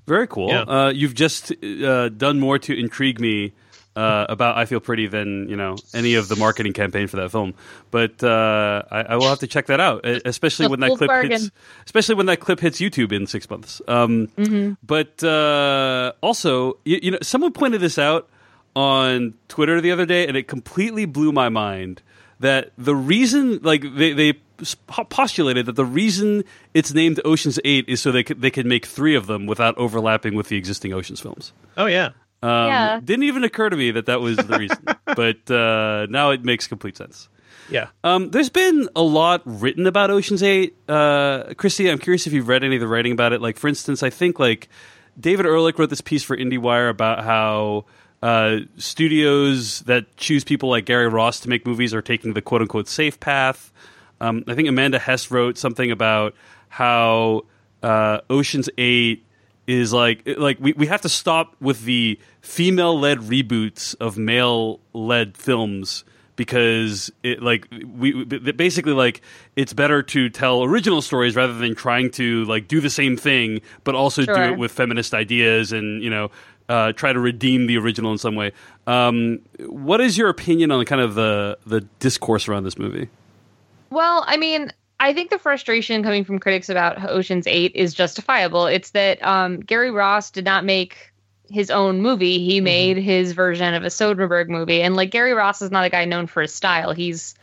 Very 0.06 0.28
cool. 0.28 0.50
Yeah. 0.50 0.62
Uh, 0.62 0.88
you've 0.90 1.14
just 1.14 1.52
uh, 1.64 2.08
done 2.08 2.38
more 2.38 2.60
to 2.60 2.78
intrigue 2.78 3.18
me 3.18 3.52
uh, 3.96 4.26
about 4.28 4.56
I 4.56 4.66
Feel 4.66 4.80
Pretty 4.80 5.06
than 5.06 5.48
you 5.48 5.56
know 5.56 5.76
any 5.92 6.14
of 6.14 6.28
the 6.28 6.36
marketing 6.36 6.72
campaign 6.72 7.06
for 7.06 7.16
that 7.16 7.30
film. 7.30 7.54
But 7.90 8.22
uh, 8.22 8.82
I, 8.90 9.00
I 9.02 9.16
will 9.16 9.28
have 9.28 9.40
to 9.40 9.46
check 9.46 9.66
that 9.66 9.80
out, 9.80 10.04
especially 10.04 10.68
when 10.68 10.80
that 10.80 10.88
full 10.88 10.96
clip 10.98 11.30
hits. 11.30 11.50
Especially 11.86 12.14
when 12.14 12.26
that 12.26 12.40
clip 12.40 12.60
hits 12.60 12.80
YouTube 12.80 13.12
in 13.12 13.26
six 13.26 13.48
months. 13.48 13.80
Um, 13.88 14.28
But 14.84 15.22
uh, 15.22 16.12
also, 16.20 16.78
you, 16.84 17.00
you 17.02 17.10
know, 17.12 17.18
someone 17.22 17.52
pointed 17.52 17.80
this 17.80 17.98
out 17.98 18.28
on 18.74 19.34
Twitter 19.48 19.80
the 19.80 19.90
other 19.92 20.06
day, 20.06 20.26
and 20.26 20.36
it 20.36 20.48
completely 20.48 21.04
blew 21.04 21.32
my 21.32 21.48
mind. 21.48 22.02
That 22.40 22.72
the 22.76 22.94
reason, 22.94 23.60
like 23.62 23.82
they 23.94 24.12
they 24.12 24.34
postulated 24.88 25.66
that 25.66 25.76
the 25.76 25.84
reason 25.84 26.44
it's 26.74 26.92
named 26.92 27.20
Ocean's 27.24 27.58
Eight 27.64 27.88
is 27.88 28.00
so 28.00 28.12
they 28.12 28.22
could, 28.22 28.40
they 28.40 28.50
could 28.50 28.66
make 28.66 28.86
three 28.86 29.14
of 29.14 29.26
them 29.26 29.46
without 29.46 29.76
overlapping 29.78 30.34
with 30.34 30.48
the 30.48 30.56
existing 30.56 30.92
Ocean's 30.92 31.20
films. 31.20 31.52
Oh 31.76 31.86
yeah. 31.86 32.10
Um, 32.42 32.66
Yeah. 32.68 33.00
Didn't 33.02 33.24
even 33.24 33.44
occur 33.44 33.70
to 33.70 33.76
me 33.76 33.92
that 33.92 34.06
that 34.06 34.20
was 34.20 34.36
the 34.36 34.58
reason, 34.58 34.84
but 35.06 35.50
uh, 35.50 36.06
now 36.10 36.30
it 36.30 36.44
makes 36.44 36.66
complete 36.66 36.96
sense. 36.96 37.28
Yeah. 37.70 37.88
Um, 38.02 38.30
there's 38.30 38.50
been 38.50 38.88
a 38.94 39.02
lot 39.02 39.40
written 39.46 39.86
about 39.86 40.10
Ocean's 40.10 40.42
Eight. 40.42 40.76
Uh, 40.86 41.44
Kristy, 41.54 41.90
I'm 41.90 41.98
curious 41.98 42.26
if 42.26 42.32
you've 42.34 42.48
read 42.48 42.62
any 42.62 42.76
of 42.76 42.80
the 42.80 42.88
writing 42.88 43.12
about 43.12 43.32
it. 43.32 43.40
Like, 43.40 43.56
for 43.56 43.68
instance, 43.68 44.02
I 44.02 44.10
think 44.10 44.38
like 44.38 44.68
David 45.18 45.46
Ehrlich 45.46 45.78
wrote 45.78 45.88
this 45.90 46.02
piece 46.02 46.22
for 46.22 46.36
IndieWire 46.36 46.90
about 46.90 47.24
how 47.24 47.86
uh, 48.24 48.60
studios 48.78 49.80
that 49.80 50.16
choose 50.16 50.44
people 50.44 50.70
like 50.70 50.86
Gary 50.86 51.08
Ross 51.08 51.40
to 51.40 51.48
make 51.50 51.66
movies 51.66 51.92
are 51.92 52.00
taking 52.00 52.32
the 52.32 52.40
quote 52.40 52.62
unquote 52.62 52.88
safe 52.88 53.20
path. 53.20 53.70
Um, 54.18 54.44
I 54.48 54.54
think 54.54 54.66
Amanda 54.66 54.98
Hess 54.98 55.30
wrote 55.30 55.58
something 55.58 55.90
about 55.90 56.34
how 56.70 57.42
uh, 57.82 58.20
Ocean's 58.30 58.70
Eight 58.78 59.26
is 59.66 59.92
like 59.92 60.22
like 60.38 60.56
we, 60.58 60.72
we 60.72 60.86
have 60.86 61.02
to 61.02 61.08
stop 61.10 61.54
with 61.60 61.84
the 61.84 62.18
female 62.40 62.98
led 62.98 63.18
reboots 63.18 63.94
of 64.00 64.16
male 64.16 64.80
led 64.94 65.36
films 65.36 66.04
because 66.36 67.12
it 67.22 67.42
like 67.42 67.68
we 67.70 68.14
we- 68.14 68.24
basically 68.52 68.92
like 68.92 69.20
it's 69.54 69.72
better 69.72 70.02
to 70.02 70.28
tell 70.30 70.62
original 70.64 71.00
stories 71.02 71.36
rather 71.36 71.54
than 71.54 71.74
trying 71.74 72.10
to 72.10 72.44
like 72.46 72.68
do 72.68 72.80
the 72.80 72.90
same 72.90 73.16
thing 73.16 73.60
but 73.84 73.94
also 73.94 74.22
do 74.24 74.32
it 74.52 74.58
with 74.58 74.72
feminist 74.72 75.14
ideas 75.14 75.72
and 75.72 76.02
you 76.02 76.10
know 76.10 76.30
uh, 76.68 76.92
try 76.92 77.12
to 77.12 77.20
redeem 77.20 77.66
the 77.66 77.76
original 77.78 78.12
in 78.12 78.18
some 78.18 78.34
way. 78.34 78.52
Um, 78.86 79.40
what 79.60 80.00
is 80.00 80.16
your 80.18 80.28
opinion 80.28 80.70
on 80.70 80.84
kind 80.84 81.00
of 81.00 81.14
the 81.14 81.58
the 81.66 81.82
discourse 82.00 82.48
around 82.48 82.64
this 82.64 82.78
movie? 82.78 83.08
Well, 83.90 84.24
I 84.26 84.36
mean, 84.36 84.72
I 85.00 85.12
think 85.12 85.30
the 85.30 85.38
frustration 85.38 86.02
coming 86.02 86.24
from 86.24 86.38
critics 86.38 86.68
about 86.68 87.02
Ocean's 87.04 87.46
Eight 87.46 87.72
is 87.74 87.94
justifiable. 87.94 88.66
It's 88.66 88.90
that 88.90 89.22
um, 89.24 89.60
Gary 89.60 89.90
Ross 89.90 90.30
did 90.30 90.44
not 90.44 90.64
make 90.64 91.12
his 91.50 91.70
own 91.70 92.00
movie; 92.00 92.38
he 92.38 92.56
Mm-hmm. 92.56 92.64
made 92.64 92.96
his 92.96 93.32
version 93.32 93.74
of 93.74 93.82
a 93.84 93.88
Soderbergh 93.88 94.48
movie. 94.48 94.82
And 94.82 94.96
like 94.96 95.10
Gary 95.10 95.32
Ross 95.34 95.62
is 95.62 95.70
not 95.70 95.84
a 95.84 95.90
guy 95.90 96.04
known 96.06 96.26
for 96.26 96.42
his 96.42 96.54
style. 96.54 96.92
He's 96.92 97.34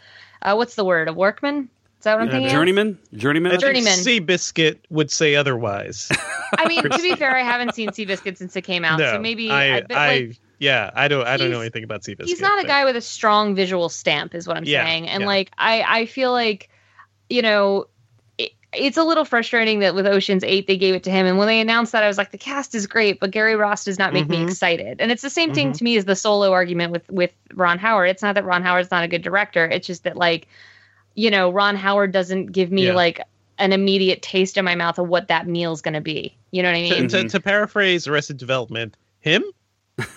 uh, 0.42 0.56
what's 0.56 0.76
the 0.76 0.86
word? 0.86 1.08
A 1.08 1.14
workman? 1.14 1.70
Is 2.02 2.06
that 2.06 2.16
what 2.16 2.24
I'm 2.24 2.32
thinking? 2.32 2.50
Journeyman, 2.50 2.98
journeyman. 3.14 3.52
I 3.52 3.58
think 3.60 3.62
Journeyman. 3.62 3.94
Seabiscuit 4.00 4.80
would 4.90 5.12
say 5.12 5.36
otherwise. 5.36 6.10
I 6.58 6.68
mean, 6.68 6.82
to 6.82 6.90
be 6.98 7.16
fair, 7.16 7.38
I 7.38 7.44
haven't 7.44 7.76
seen 7.76 7.90
Seabiscuit 7.90 8.38
since 8.38 8.56
it 8.56 8.64
came 8.64 8.84
out, 8.84 8.98
no, 8.98 9.12
so 9.12 9.20
maybe 9.20 9.52
I, 9.52 9.78
I, 9.78 9.86
I, 9.92 10.18
like, 10.18 10.40
yeah, 10.58 10.90
I 10.96 11.08
don't, 11.08 11.28
I 11.28 11.38
don't 11.38 11.52
know 11.52 11.60
anything 11.62 11.84
about 11.84 12.02
Seabiscuit. 12.02 12.26
he's 12.26 12.42
not 12.42 12.58
a 12.58 12.64
but- 12.64 12.68
guy 12.70 12.86
with 12.86 12.96
a 12.96 13.02
strong 13.02 13.54
visual 13.54 13.88
stamp 13.88 14.34
is 14.34 14.48
what 14.48 14.58
i'm 14.58 14.64
Yeah, 14.64 14.84
saying 14.84 15.08
and 15.10 15.22
yeah. 15.22 15.28
like 15.28 15.52
i 15.60 15.84
i 15.88 16.06
feel 16.08 16.32
like 16.32 16.70
you 17.30 17.44
know 17.44 17.86
it, 18.40 18.52
it's 18.74 18.98
a 18.98 19.04
little 19.04 19.24
frustrating 19.26 19.80
that 19.82 19.94
with 19.94 20.08
oceans 20.08 20.44
8 20.44 20.66
they 20.66 20.78
gave 20.78 20.96
it 20.96 21.04
to 21.04 21.12
him 21.12 21.28
and 21.28 21.38
when 21.38 21.48
they 21.48 21.60
announced 21.62 21.92
that 21.92 22.04
i 22.04 22.08
was 22.08 22.18
like 22.18 22.32
the 22.32 22.38
cast 22.40 22.74
is 22.74 22.88
great 22.88 23.20
but 23.20 23.30
gary 23.32 23.56
ross 23.56 23.86
does 23.86 24.00
not 24.00 24.12
make 24.12 24.28
me 24.28 24.38
Mhm. 24.38 24.48
excited 24.50 25.00
and 25.02 25.12
it's 25.12 25.22
the 25.22 25.30
same 25.30 25.54
thing 25.54 25.72
Mhm. 25.72 25.78
to 25.78 25.84
me 25.84 25.98
as 25.98 26.06
the 26.06 26.16
solo 26.16 26.52
argument 26.52 26.92
with 26.92 27.08
with 27.12 27.32
ron 27.54 27.78
howard 27.78 28.10
it's 28.10 28.24
not 28.24 28.34
that 28.36 28.44
ron 28.46 28.64
howard's 28.64 28.90
not 28.92 29.04
a 29.04 29.08
good 29.08 29.22
director 29.22 29.66
it's 29.66 29.86
just 29.88 30.04
that 30.04 30.18
like 30.18 30.48
you 31.16 31.30
know 31.32 31.50
ron 31.52 31.76
howard 31.76 32.12
doesn't 32.12 32.48
give 32.48 32.72
me 32.72 32.86
Yeah. 32.88 32.94
like 32.94 33.22
an 33.58 33.74
immediate 33.74 34.22
taste 34.22 34.58
in 34.58 34.66
my 34.66 34.76
mouth 34.76 34.98
of 34.98 35.08
what 35.08 35.28
that 35.28 35.48
meal's 35.48 35.82
going 35.82 35.94
to 35.94 36.02
be 36.02 36.36
you 36.52 36.64
know 36.64 36.70
what 36.70 36.78
i 36.78 36.82
mean 36.82 37.08
To, 37.10 37.24
to, 37.24 37.30
to 37.30 37.40
paraphrase 37.40 38.08
Arrested 38.08 38.38
Development, 38.38 38.96
him. 39.20 39.44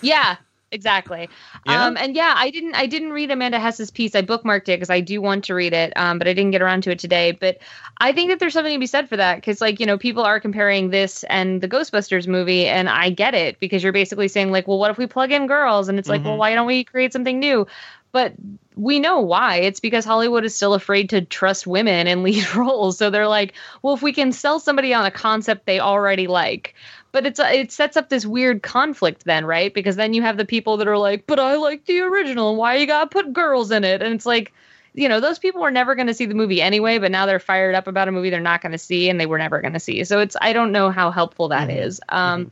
yeah 0.01 0.37
exactly 0.71 1.29
Yeah. 1.67 1.85
um 1.85 1.95
and 1.95 2.15
yeah 2.15 2.33
i 2.37 2.49
didn't 2.49 2.73
i 2.75 2.85
didn't 2.87 3.11
read 3.11 3.29
amanda 3.31 3.59
hess's 3.59 3.91
piece 3.91 4.15
i 4.15 4.21
bookmarked 4.21 4.63
it 4.67 4.77
because 4.77 4.89
i 4.89 4.99
do 4.99 5.21
want 5.21 5.43
to 5.45 5.53
read 5.53 5.73
it 5.73 5.93
um 5.95 6.17
but 6.17 6.27
i 6.27 6.33
didn't 6.33 6.51
get 6.51 6.61
around 6.61 6.81
to 6.83 6.91
it 6.91 6.99
today 6.99 7.31
but 7.31 7.59
i 8.01 8.11
think 8.11 8.29
that 8.29 8.39
there's 8.39 8.53
something 8.53 8.73
to 8.73 8.79
be 8.79 8.87
said 8.87 9.07
for 9.07 9.15
that 9.15 9.35
because 9.35 9.61
like 9.61 9.79
you 9.79 9.85
know 9.85 9.97
people 9.97 10.23
are 10.23 10.39
comparing 10.39 10.89
this 10.89 11.23
and 11.25 11.61
the 11.61 11.67
ghostbusters 11.67 12.27
movie 12.27 12.65
and 12.67 12.89
i 12.89 13.09
get 13.09 13.33
it 13.35 13.59
because 13.59 13.83
you're 13.83 13.93
basically 13.93 14.27
saying 14.27 14.51
like 14.51 14.67
well 14.67 14.79
what 14.79 14.89
if 14.91 14.97
we 14.97 15.05
plug 15.07 15.31
in 15.31 15.45
girls 15.47 15.87
and 15.87 15.99
it's 15.99 16.09
like 16.09 16.23
well 16.25 16.33
Mhm. 16.33 16.39
why 16.39 16.55
don't 16.55 16.67
we 16.67 16.83
create 16.83 17.13
something 17.13 17.39
new 17.39 17.65
but 18.15 18.31
we 18.77 19.01
know 19.01 19.19
why. 19.19 19.57
It's 19.57 19.81
because 19.81 20.05
Hollywood 20.05 20.45
is 20.45 20.55
still 20.55 20.73
afraid 20.73 21.09
to 21.09 21.19
trust 21.19 21.67
women 21.67 22.07
in 22.07 22.23
lead 22.23 22.55
roles. 22.55 22.97
So 22.97 23.09
they're 23.09 23.27
like, 23.27 23.55
well, 23.81 23.93
if 23.93 24.01
we 24.01 24.13
can 24.13 24.31
sell 24.31 24.61
somebody 24.61 24.93
on 24.93 25.05
a 25.05 25.11
concept 25.11 25.65
they 25.65 25.81
already 25.81 26.27
like, 26.27 26.75
but 27.11 27.25
it's 27.25 27.41
it 27.43 27.73
sets 27.73 27.97
up 27.97 28.07
this 28.07 28.25
weird 28.25 28.63
conflict 28.63 29.25
then, 29.25 29.43
right? 29.45 29.73
Because 29.73 29.97
then 29.97 30.13
you 30.13 30.21
have 30.21 30.37
the 30.37 30.45
people 30.45 30.77
that 30.77 30.87
are 30.87 30.97
like, 30.97 31.27
but 31.27 31.41
I 31.41 31.55
like 31.55 31.83
the 31.87 31.99
original. 31.99 32.55
Why 32.55 32.77
you 32.77 32.87
gotta 32.87 33.09
put 33.09 33.33
girls 33.33 33.69
in 33.69 33.83
it? 33.83 34.01
And 34.01 34.13
it's 34.13 34.25
like, 34.25 34.53
you 34.93 35.09
know, 35.09 35.19
those 35.19 35.37
people 35.37 35.59
were 35.59 35.69
never 35.69 35.93
going 35.95 36.07
to 36.07 36.13
see 36.13 36.25
the 36.25 36.35
movie 36.35 36.61
anyway, 36.61 36.99
but 36.99 37.11
now 37.11 37.25
they're 37.25 37.37
fired 37.37 37.75
up 37.75 37.87
about 37.87 38.07
a 38.07 38.13
movie 38.13 38.29
they're 38.29 38.39
not 38.39 38.61
going 38.61 38.71
to 38.71 38.77
see 38.77 39.09
and 39.09 39.19
they 39.19 39.25
were 39.25 39.37
never 39.37 39.59
going 39.59 39.73
to 39.73 39.79
see. 39.81 40.05
So 40.05 40.21
it's 40.21 40.37
I 40.39 40.53
don't 40.53 40.71
know 40.71 40.89
how 40.89 41.11
helpful 41.11 41.49
that 41.49 41.67
Mhm. 41.67 41.85
is. 41.85 41.99
Um, 42.07 42.49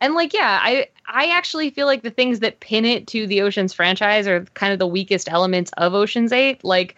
and 0.00 0.14
like 0.14 0.32
yeah 0.32 0.58
i 0.62 0.86
i 1.08 1.26
actually 1.26 1.70
feel 1.70 1.86
like 1.86 2.02
the 2.02 2.10
things 2.10 2.40
that 2.40 2.60
pin 2.60 2.84
it 2.84 3.06
to 3.06 3.26
the 3.26 3.42
oceans 3.42 3.72
franchise 3.72 4.26
are 4.26 4.44
kind 4.54 4.72
of 4.72 4.78
the 4.78 4.86
weakest 4.86 5.30
elements 5.30 5.70
of 5.76 5.94
oceans 5.94 6.32
8 6.32 6.62
like 6.64 6.96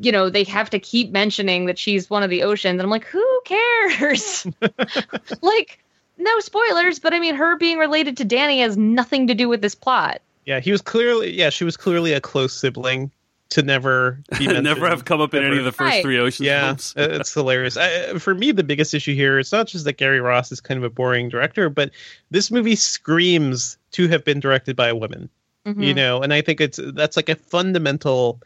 you 0.00 0.10
know 0.10 0.28
they 0.28 0.44
have 0.44 0.70
to 0.70 0.78
keep 0.78 1.10
mentioning 1.10 1.66
that 1.66 1.78
she's 1.78 2.10
one 2.10 2.22
of 2.22 2.30
the 2.30 2.42
oceans 2.42 2.72
and 2.72 2.82
i'm 2.82 2.90
like 2.90 3.04
who 3.04 3.40
cares? 3.44 4.46
Like 5.42 5.78
no 6.16 6.40
spoilers 6.40 6.98
but 6.98 7.12
i 7.12 7.18
mean 7.18 7.34
her 7.34 7.56
being 7.56 7.78
related 7.78 8.16
to 8.18 8.24
danny 8.24 8.60
has 8.60 8.76
nothing 8.76 9.26
to 9.26 9.34
do 9.34 9.48
with 9.48 9.62
this 9.62 9.74
plot. 9.74 10.20
Yeah, 10.44 10.60
he 10.60 10.72
was 10.72 10.82
clearly. 10.82 11.32
Yeah, 11.32 11.50
she 11.50 11.64
was 11.64 11.76
clearly 11.76 12.12
a 12.12 12.20
close 12.20 12.52
sibling 12.52 13.10
to 13.54 13.62
never 13.62 14.20
be. 14.38 14.46
Never 14.62 14.88
have 14.88 15.04
come 15.04 15.20
up 15.20 15.32
in 15.34 15.42
any 15.44 15.58
of 15.58 15.64
the 15.64 15.72
first 15.72 15.90
Right. 15.94 16.02
three 16.02 16.18
Oceans 16.18 16.44
Yeah, 16.46 16.66
films. 16.68 16.94
uh, 16.96 17.08
it's 17.20 17.32
hilarious. 17.32 17.76
I, 17.76 18.18
for 18.18 18.34
me, 18.34 18.50
the 18.52 18.64
biggest 18.64 18.94
issue 18.94 19.14
here 19.14 19.38
it's 19.38 19.52
not 19.52 19.66
just 19.68 19.84
that 19.84 19.96
Gary 19.96 20.20
Ross 20.20 20.50
is 20.52 20.60
kind 20.60 20.76
of 20.78 20.84
a 20.84 20.90
boring 20.90 21.28
director, 21.28 21.68
but 21.68 21.90
this 22.30 22.50
movie 22.50 22.74
screams 22.76 23.78
to 23.92 24.08
have 24.08 24.24
been 24.24 24.40
directed 24.40 24.74
by 24.76 24.88
a 24.88 24.94
woman. 24.96 25.28
Mhm. 25.66 25.82
You 25.84 25.94
know, 25.94 26.20
and 26.22 26.34
I 26.34 26.40
think 26.42 26.60
it's 26.60 26.78
that's 26.94 27.16
like 27.16 27.28
a 27.28 27.36
fundamental. 27.36 28.40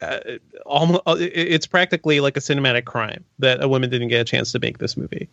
Uh, 0.00 0.18
almost, 0.66 1.02
it's 1.06 1.66
practically 1.66 2.18
like 2.20 2.36
a 2.36 2.40
cinematic 2.40 2.84
crime 2.86 3.24
that 3.38 3.62
a 3.62 3.68
woman 3.68 3.88
didn't 3.90 4.08
get 4.08 4.20
a 4.20 4.24
chance 4.24 4.50
to 4.52 4.58
make 4.58 4.78
this 4.78 4.96
movie. 4.96 5.28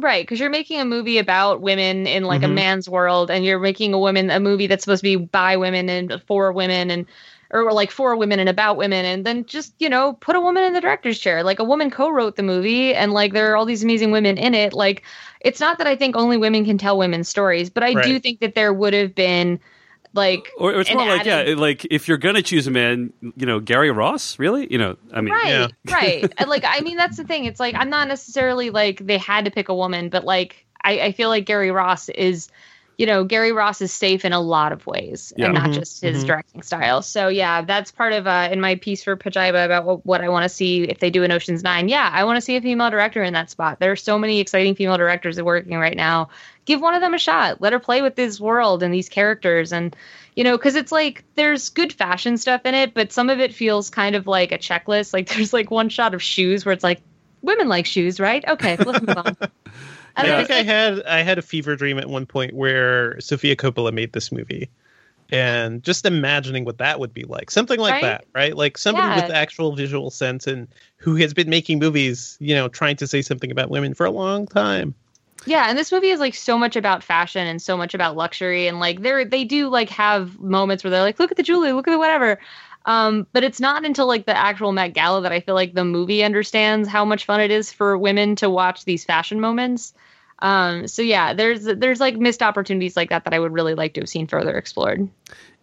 Right, 0.00 0.22
because 0.24 0.40
you're 0.40 0.50
making 0.50 0.80
a 0.80 0.84
movie 0.84 1.18
about 1.18 1.60
women 1.60 2.06
in 2.06 2.24
like 2.24 2.42
a 2.42 2.46
Mhm. 2.46 2.54
man's 2.54 2.88
world, 2.88 3.30
and 3.30 3.44
you're 3.44 3.58
making 3.60 3.92
a 3.94 3.98
woman 3.98 4.30
a 4.30 4.40
movie 4.40 4.66
that's 4.66 4.84
supposed 4.84 5.00
to 5.04 5.04
be 5.04 5.16
by 5.16 5.56
women 5.56 5.88
and 5.88 6.20
for 6.26 6.50
women, 6.52 6.90
and 6.90 7.06
or 7.50 7.72
like 7.72 7.90
for 7.90 8.14
women 8.16 8.38
and 8.38 8.48
about 8.48 8.76
women, 8.76 9.04
and 9.04 9.24
then 9.24 9.44
just 9.46 9.74
you 9.78 9.88
know 9.88 10.14
put 10.14 10.36
a 10.36 10.40
woman 10.40 10.64
in 10.64 10.72
the 10.72 10.80
director's 10.80 11.18
chair. 11.18 11.42
Like 11.42 11.58
a 11.58 11.64
woman 11.64 11.90
co-wrote 11.90 12.36
the 12.36 12.42
movie, 12.42 12.94
and 12.94 13.12
like 13.12 13.32
there 13.32 13.50
are 13.52 13.56
all 13.56 13.64
these 13.64 13.82
amazing 13.84 14.10
women 14.10 14.36
in 14.38 14.54
it. 14.54 14.72
Like 14.72 15.02
it's 15.40 15.60
not 15.60 15.78
that 15.78 15.86
I 15.86 15.96
think 15.96 16.16
only 16.16 16.36
women 16.36 16.64
can 16.64 16.78
tell 16.78 16.98
women's 16.98 17.28
stories, 17.28 17.70
but 17.70 17.82
I 17.84 17.94
do 18.02 18.18
think 18.18 18.40
that 18.40 18.54
there 18.54 18.72
would 18.72 18.92
have 18.94 19.14
been 19.14 19.60
like 20.14 20.48
Or 20.56 20.80
it's 20.80 20.88
an 20.90 20.96
more 20.96 21.06
like, 21.06 21.26
yeah, 21.26 21.36
added- 21.36 21.52
it- 21.52 21.58
like 21.58 21.86
if 21.90 22.08
you're 22.08 22.16
gonna 22.18 22.42
choose 22.42 22.66
a 22.66 22.70
man, 22.70 23.12
you 23.36 23.44
know, 23.46 23.60
Gary 23.60 23.90
Ross, 23.90 24.38
really? 24.38 24.66
You 24.72 24.78
know, 24.78 24.96
I 25.12 25.20
mean, 25.20 25.32
right 25.34 25.48
Yeah. 25.48 25.92
right 25.94 26.32
like 26.48 26.64
i 26.66 26.80
mean 26.80 26.96
that's 26.96 27.16
the 27.18 27.24
thing 27.24 27.44
it's 27.44 27.60
like 27.60 27.74
i'm 27.74 27.90
not 27.90 28.08
necessarily 28.08 28.70
like 28.70 29.06
they 29.06 29.18
had 29.18 29.44
to 29.44 29.50
pick 29.50 29.68
a 29.68 29.74
woman 29.74 30.08
but 30.08 30.24
like 30.24 30.66
i, 30.82 30.98
I 31.00 31.12
feel 31.12 31.28
like 31.28 31.44
gary 31.44 31.70
ross 31.70 32.08
is 32.08 32.48
you 32.98 33.06
know 33.06 33.24
gary 33.24 33.52
ross 33.52 33.80
is 33.80 33.92
safe 33.92 34.24
in 34.24 34.32
a 34.32 34.40
lot 34.40 34.72
of 34.72 34.86
ways 34.86 35.32
Yeah. 35.36 35.46
and 35.46 35.54
not 35.54 35.70
Mhm, 35.70 35.74
just 35.74 36.02
his 36.02 36.24
mhm. 36.24 36.26
directing 36.26 36.62
style. 36.62 37.00
So 37.02 37.28
yeah 37.28 37.62
that's 37.62 37.90
part 37.92 38.12
of 38.12 38.26
uh 38.26 38.48
in 38.52 38.60
my 38.60 38.74
piece 38.74 39.02
for 39.04 39.16
pajiba 39.16 39.64
about 39.64 39.84
what, 39.86 40.04
what 40.06 40.20
i 40.20 40.28
want 40.28 40.42
to 40.44 40.48
see 40.48 40.82
if 40.82 40.98
they 40.98 41.10
do 41.10 41.24
an 41.24 41.32
oceans 41.32 41.62
nine. 41.62 41.88
Yeah 41.88 42.10
i 42.12 42.24
want 42.24 42.36
to 42.36 42.40
see 42.42 42.56
a 42.56 42.60
female 42.60 42.90
director 42.90 43.22
in 43.22 43.32
that 43.34 43.50
spot. 43.50 43.78
There 43.80 43.92
are 43.92 43.96
so 43.96 44.18
many 44.18 44.40
exciting 44.40 44.74
female 44.74 44.96
directors 44.98 45.36
that 45.36 45.42
are 45.42 45.46
working 45.46 45.78
right 45.78 45.96
now. 45.96 46.28
Give 46.66 46.80
one 46.82 46.94
of 46.94 47.00
them 47.00 47.14
a 47.14 47.18
shot. 47.18 47.60
Let 47.62 47.72
her 47.72 47.78
play 47.80 48.02
with 48.02 48.16
this 48.16 48.40
world 48.40 48.82
and 48.82 48.92
these 48.92 49.08
characters 49.08 49.72
and 49.72 49.96
you 50.36 50.44
know 50.44 50.56
because 50.58 50.74
it's 50.76 50.92
like 50.92 51.24
there's 51.36 51.70
good 51.70 51.92
fashion 51.92 52.36
stuff 52.36 52.62
in 52.64 52.74
it 52.74 52.94
but 52.94 53.12
some 53.12 53.30
of 53.30 53.40
it 53.40 53.54
feels 53.54 53.90
kind 53.90 54.16
of 54.16 54.26
like 54.26 54.52
a 54.52 54.58
checklist. 54.58 55.12
Like 55.12 55.28
there's 55.34 55.52
like 55.52 55.70
one 55.70 55.88
shot 55.88 56.14
of 56.14 56.22
shoes 56.22 56.64
where 56.66 56.72
it's 56.72 56.84
like 56.84 57.02
women 57.42 57.68
like 57.68 57.86
shoes 57.86 58.18
right? 58.20 58.44
Okay 58.48 58.80
let's 58.84 59.00
move 59.00 59.16
on 59.16 59.36
I 60.18 60.32
I 60.32 60.36
think 60.36 60.50
I 60.50 60.62
had 60.62 61.02
I 61.04 61.22
had 61.22 61.38
a 61.38 61.42
fever 61.42 61.76
dream 61.76 61.98
at 61.98 62.08
one 62.08 62.26
point 62.26 62.54
where 62.54 63.20
Sofia 63.20 63.56
Coppola 63.56 63.92
made 63.92 64.12
this 64.12 64.32
movie, 64.32 64.70
and 65.30 65.82
just 65.82 66.06
imagining 66.06 66.64
what 66.64 66.78
that 66.78 67.00
would 67.00 67.14
be 67.14 67.24
like, 67.24 67.50
something 67.50 67.78
like 67.78 67.94
Right? 67.94 68.02
that, 68.02 68.24
right? 68.34 68.56
Like 68.56 68.78
somebody 68.78 69.08
Yeah. 69.08 69.16
with 69.16 69.30
actual 69.30 69.74
visual 69.76 70.10
sense 70.10 70.46
and 70.46 70.68
who 70.96 71.16
has 71.16 71.34
been 71.34 71.50
making 71.50 71.78
movies, 71.78 72.36
you 72.40 72.54
know, 72.54 72.68
trying 72.68 72.96
to 72.96 73.06
say 73.06 73.22
something 73.22 73.50
about 73.50 73.70
women 73.70 73.94
for 73.94 74.06
a 74.06 74.10
long 74.10 74.46
time. 74.46 74.94
Yeah, 75.46 75.66
and 75.68 75.78
this 75.78 75.92
movie 75.92 76.10
is 76.10 76.20
like 76.20 76.34
so 76.34 76.58
much 76.58 76.76
about 76.76 77.02
fashion 77.02 77.46
and 77.46 77.62
so 77.62 77.76
much 77.76 77.94
about 77.94 78.16
luxury 78.16 78.66
and 78.66 78.80
like 78.80 79.00
they're 79.02 79.24
they 79.24 79.44
do 79.44 79.68
like 79.68 79.88
have 79.90 80.38
moments 80.40 80.84
where 80.84 80.90
they're 80.90 81.02
like, 81.02 81.18
look 81.18 81.30
at 81.30 81.36
the 81.36 81.42
jewelry, 81.42 81.72
look 81.72 81.88
at 81.88 81.92
the 81.92 81.98
whatever. 81.98 82.38
Um, 82.86 83.26
but 83.32 83.44
it's 83.44 83.60
not 83.60 83.84
until 83.84 84.06
like 84.06 84.26
the 84.26 84.36
actual 84.36 84.72
Met 84.72 84.94
Gala 84.94 85.22
that 85.22 85.32
I 85.32 85.40
feel 85.40 85.54
like 85.54 85.74
the 85.74 85.84
movie 85.84 86.22
understands 86.24 86.88
how 86.88 87.04
much 87.04 87.24
fun 87.24 87.40
it 87.40 87.50
is 87.50 87.72
for 87.72 87.96
women 87.98 88.36
to 88.36 88.50
watch 88.50 88.84
these 88.84 89.04
fashion 89.04 89.40
moments. 89.40 89.94
Um, 90.40 90.86
so 90.86 91.02
yeah, 91.02 91.34
there's 91.34 91.64
there's 91.64 92.00
like 92.00 92.16
missed 92.16 92.42
opportunities 92.42 92.96
like 92.96 93.10
that 93.10 93.24
that 93.24 93.34
I 93.34 93.38
would 93.38 93.52
really 93.52 93.74
like 93.74 93.94
to 93.94 94.00
have 94.00 94.08
seen 94.08 94.26
further 94.26 94.56
explored. 94.56 95.08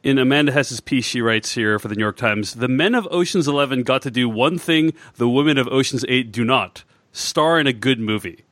In 0.03 0.17
Amanda 0.19 0.51
Hess's 0.51 0.79
piece, 0.79 1.05
she 1.05 1.21
writes 1.21 1.53
here 1.53 1.79
for 1.79 1.87
the 1.87 1.95
New 1.95 2.03
York 2.03 2.17
Times 2.17 2.55
The 2.55 2.67
men 2.67 2.93
of 2.93 3.07
Ocean's 3.09 3.47
11 3.47 3.83
got 3.83 4.01
to 4.03 4.11
do 4.11 4.29
one 4.29 4.57
thing 4.59 4.93
the 5.15 5.27
women 5.29 5.57
of 5.57 5.67
Ocean's 5.67 6.05
8 6.07 6.31
do 6.31 6.43
not 6.43 6.83
star 7.11 7.59
in 7.59 7.65
a 7.67 7.73
good 7.73 7.99
movie. 7.99 8.43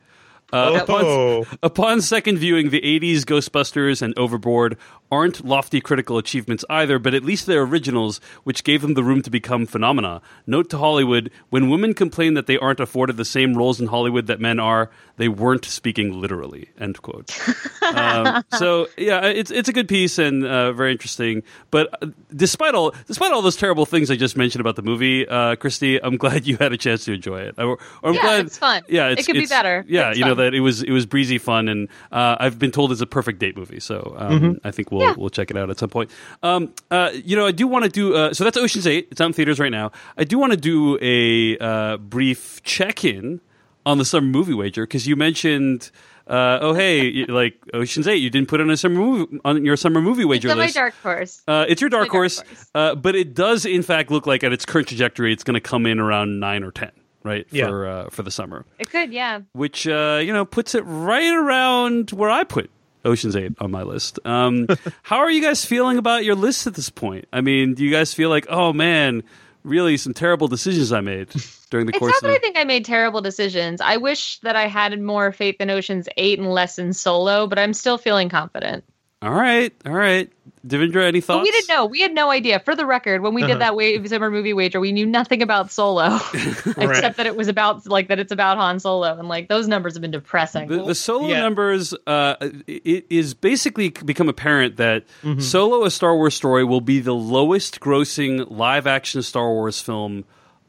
Uh, 0.52 0.80
upon, 0.84 1.04
Oh, 1.04 1.46
upon 1.64 2.00
second 2.02 2.38
viewing, 2.38 2.70
the 2.70 2.80
80s 2.82 3.22
Ghostbusters 3.22 4.02
and 4.04 4.18
Overboard 4.18 4.78
aren't 5.14 5.46
lofty 5.46 5.80
critical 5.80 6.18
achievements 6.18 6.66
either, 6.70 6.98
but 7.00 7.14
at 7.14 7.24
least 7.24 7.46
they're 7.46 7.62
originals, 7.64 8.20
which 8.44 8.64
gave 8.64 8.82
them 8.82 8.96
the 8.96 9.04
room 9.04 9.22
to 9.22 9.30
become 9.30 9.66
phenomena. 9.66 10.22
Note 10.48 10.70
to 10.72 10.78
Hollywood: 10.78 11.30
when 11.50 11.70
women 11.70 11.94
complain 11.94 12.34
that 12.34 12.48
they 12.48 12.58
aren't 12.58 12.80
afforded 12.80 13.18
the 13.18 13.26
same 13.26 13.54
roles 13.54 13.80
in 13.80 13.88
Hollywood 13.88 14.28
that 14.28 14.40
men 14.40 14.60
are, 14.60 14.90
they 15.18 15.28
weren't 15.30 15.66
speaking 15.66 16.20
literally. 16.20 16.70
End 16.80 17.02
quote. 17.02 17.32
um, 17.94 18.44
so 18.58 18.88
yeah, 18.98 19.26
it's 19.26 19.52
it's 19.52 19.70
a 19.70 19.74
good 19.74 19.88
piece 19.88 20.18
and 20.18 20.44
uh, 20.46 20.74
very 20.74 20.92
interesting. 20.92 21.44
But 21.72 21.90
uh, 22.02 22.08
despite 22.36 22.74
all 22.76 22.94
despite 23.08 23.32
all 23.32 23.42
those 23.42 23.56
terrible 23.56 23.86
things 23.86 24.10
I 24.10 24.16
just 24.16 24.36
mentioned 24.36 24.62
about 24.62 24.76
the 24.76 24.82
movie, 24.82 25.28
uh, 25.28 25.56
Kristy, 25.56 26.00
I'm 26.02 26.18
glad 26.18 26.48
you 26.48 26.58
had 26.58 26.74
a 26.74 26.78
chance 26.78 27.06
to 27.06 27.14
enjoy 27.14 27.42
it. 27.42 27.56
Or, 27.60 27.78
or 28.02 28.10
I'm 28.10 28.16
Yeah, 28.16 28.22
glad 28.22 28.46
it's 28.48 28.58
fun. 28.58 28.84
Yeah, 28.88 29.10
It 29.10 29.20
it's, 29.20 29.28
could 29.28 29.34
be 29.36 29.46
better. 29.46 29.86
Yeah, 29.88 30.10
It's 30.10 30.20
you 30.20 30.26
know 30.26 30.36
that 30.36 30.54
it 30.54 30.62
was 30.62 30.82
it 30.82 30.92
was 30.92 31.06
breezy 31.06 31.38
fun, 31.38 31.68
and 31.70 31.88
uh, 32.12 32.38
I've 32.40 32.58
been 32.58 32.72
told 32.72 32.92
it's 32.92 33.02
a 33.02 33.06
perfect 33.08 33.40
date 33.40 33.56
movie. 33.58 33.80
So 33.80 34.16
um, 34.18 34.60
I 34.64 34.72
think 34.72 34.92
we'll 34.92 35.02
Yeah. 35.04 35.14
we'll 35.18 35.30
check 35.30 35.52
it 35.52 35.58
out 35.58 35.70
at 35.70 35.78
some 35.80 35.90
point. 35.90 36.10
Um, 36.42 36.74
uh, 36.92 37.12
you 37.14 37.36
know, 37.36 37.46
I 37.46 37.52
do 37.52 37.68
want 37.68 37.84
to 37.86 37.90
do 37.92 38.16
uh, 38.16 38.34
so. 38.34 38.44
That's 38.44 38.58
Ocean's 38.58 38.88
Eight. 38.88 39.08
It's 39.12 39.22
out 39.22 39.28
in 39.28 39.34
theaters 39.34 39.60
right 39.60 39.72
now. 39.72 39.92
I 40.18 40.24
do 40.24 40.38
want 40.40 40.52
to 40.52 40.58
do 40.58 40.98
a 41.02 41.58
uh, 41.60 41.98
brief 41.98 42.62
check 42.64 43.04
in 43.06 43.42
on 43.86 43.98
the 43.98 44.06
summer 44.06 44.28
movie 44.28 44.54
wager 44.54 44.84
because 44.86 45.08
you 45.08 45.16
mentioned. 45.16 45.92
Uh, 46.26 46.58
oh 46.62 46.74
hey, 46.74 47.04
you- 47.06 47.26
like 47.26 47.56
Ocean's 47.74 48.08
Eight, 48.08 48.16
you 48.22 48.30
didn't 48.30 48.48
put 48.48 48.62
on 48.62 48.70
a 48.70 48.78
summer 48.78 48.96
movie 48.96 49.40
on 49.44 49.66
your 49.66 49.76
summer 49.76 50.02
movie 50.02 50.24
wager 50.24 50.48
It's 50.48 50.54
on 50.54 50.58
my 50.58 50.64
list. 50.64 50.76
dark 50.76 50.94
horse. 51.04 51.42
Uh, 51.46 51.66
it's 51.68 51.82
your 51.82 51.90
dark 51.90 52.04
dark 52.04 52.12
horse, 52.14 52.40
horse. 52.40 52.70
Uh, 52.74 52.96
but 52.96 53.14
it 53.14 53.34
does 53.36 53.66
in 53.66 53.84
fact 53.84 54.10
look 54.10 54.26
like 54.26 54.42
at 54.42 54.54
its 54.54 54.66
current 54.66 54.88
trajectory, 54.88 55.34
it's 55.34 55.44
going 55.44 55.56
to 55.56 55.60
come 55.60 55.86
in 55.86 56.00
around 56.00 56.40
nine 56.40 56.64
or 56.64 56.72
ten, 56.72 56.92
right? 57.24 57.46
Yeah. 57.52 57.68
For 57.68 57.86
uh, 57.88 58.10
for 58.10 58.24
the 58.24 58.32
summer, 58.32 58.66
It 58.80 58.90
could, 58.90 59.12
yeah. 59.12 59.42
which 59.52 59.86
uh, 59.86 60.22
you 60.24 60.32
know 60.32 60.46
puts 60.46 60.76
it 60.76 60.84
right 60.84 61.34
around 61.34 62.12
where 62.12 62.30
I 62.30 62.46
put 62.46 62.72
Ocean's 63.06 63.36
Eight 63.36 63.54
on 63.60 63.72
my 63.72 63.84
list. 63.84 64.20
Um, 64.26 64.68
how 65.04 65.18
are 65.20 65.32
you 65.32 65.42
guys 65.42 65.66
feeling 65.66 65.98
about 65.98 66.24
your 66.24 66.36
list 66.36 66.68
at 66.68 66.76
this 66.76 66.90
point? 66.90 67.26
I 67.34 67.42
mean, 67.42 67.74
do 67.74 67.84
you 67.84 67.92
guys 67.92 68.14
feel 68.14 68.30
like, 68.30 68.46
oh 68.50 68.74
man, 68.74 69.24
really 69.64 69.98
some 69.98 70.14
terrible 70.14 70.48
decisions 70.48 70.92
I 70.92 71.02
made 71.02 71.30
during 71.70 71.86
the 71.86 71.92
It's 71.92 72.00
course 72.00 72.14
not 72.14 72.22
that 72.22 72.28
the 72.30 72.36
I 72.36 72.40
think 72.40 72.58
I 72.58 72.64
made 72.64 72.86
terrible 72.86 73.22
decisions. 73.22 73.82
I 73.82 73.98
wish 73.98 74.40
that 74.40 74.56
I 74.56 74.68
had 74.68 75.00
more 75.02 75.32
faith 75.32 75.56
in 75.60 75.70
Ocean's 75.70 76.08
8 76.18 76.40
and 76.40 76.52
less 76.52 76.80
in 76.80 76.94
Solo, 76.94 77.48
but 77.48 77.60
I'm 77.60 77.74
still 77.74 77.98
feeling 77.98 78.30
confident. 78.30 78.84
All 79.22 79.32
right, 79.32 79.74
all 79.86 79.94
right, 79.94 80.30
Devindra, 80.66 81.06
any 81.06 81.20
thoughts? 81.20 81.40
But 81.40 81.44
we 81.44 81.52
didn't 81.52 81.68
know. 81.68 81.86
We 81.86 82.00
had 82.00 82.14
no 82.14 82.32
idea. 82.32 82.58
For 82.60 82.74
the 82.74 82.86
record, 82.86 83.22
when 83.22 83.34
we 83.34 83.44
Uh-huh. 83.44 83.52
did 83.54 83.60
that 83.62 83.76
wa- 83.76 84.08
summer 84.08 84.32
movie 84.32 84.54
wager, 84.54 84.80
we 84.80 84.94
knew 84.94 85.06
nothing 85.06 85.42
about 85.42 85.72
Solo, 85.72 86.20
except 86.78 87.18
that 87.18 87.26
it 87.26 87.36
was 87.36 87.50
about 87.50 87.86
like 87.86 88.08
that 88.08 88.18
it's 88.20 88.32
about 88.32 88.56
Han 88.58 88.80
Solo, 88.80 89.18
and 89.20 89.28
like 89.28 89.50
those 89.50 89.68
numbers 89.68 89.94
have 89.96 90.02
been 90.02 90.12
depressing. 90.12 90.70
The, 90.70 90.86
the 90.86 90.96
solo 90.96 91.28
Yeah. 91.28 91.42
numbers, 91.42 91.94
uh, 92.08 92.36
it 92.68 93.06
is 93.10 93.34
basically 93.34 93.90
become 93.90 94.30
apparent 94.30 94.78
that 94.78 95.04
Mm-hmm. 95.24 95.42
Solo: 95.42 95.84
A 95.84 95.92
Star 95.92 96.16
Wars 96.16 96.34
Story 96.34 96.64
will 96.64 96.82
be 96.82 97.00
the 97.02 97.14
lowest 97.14 97.80
grossing 97.82 98.50
live 98.50 98.88
action 98.88 99.22
Star 99.22 99.50
Wars 99.52 99.82
film 99.82 100.24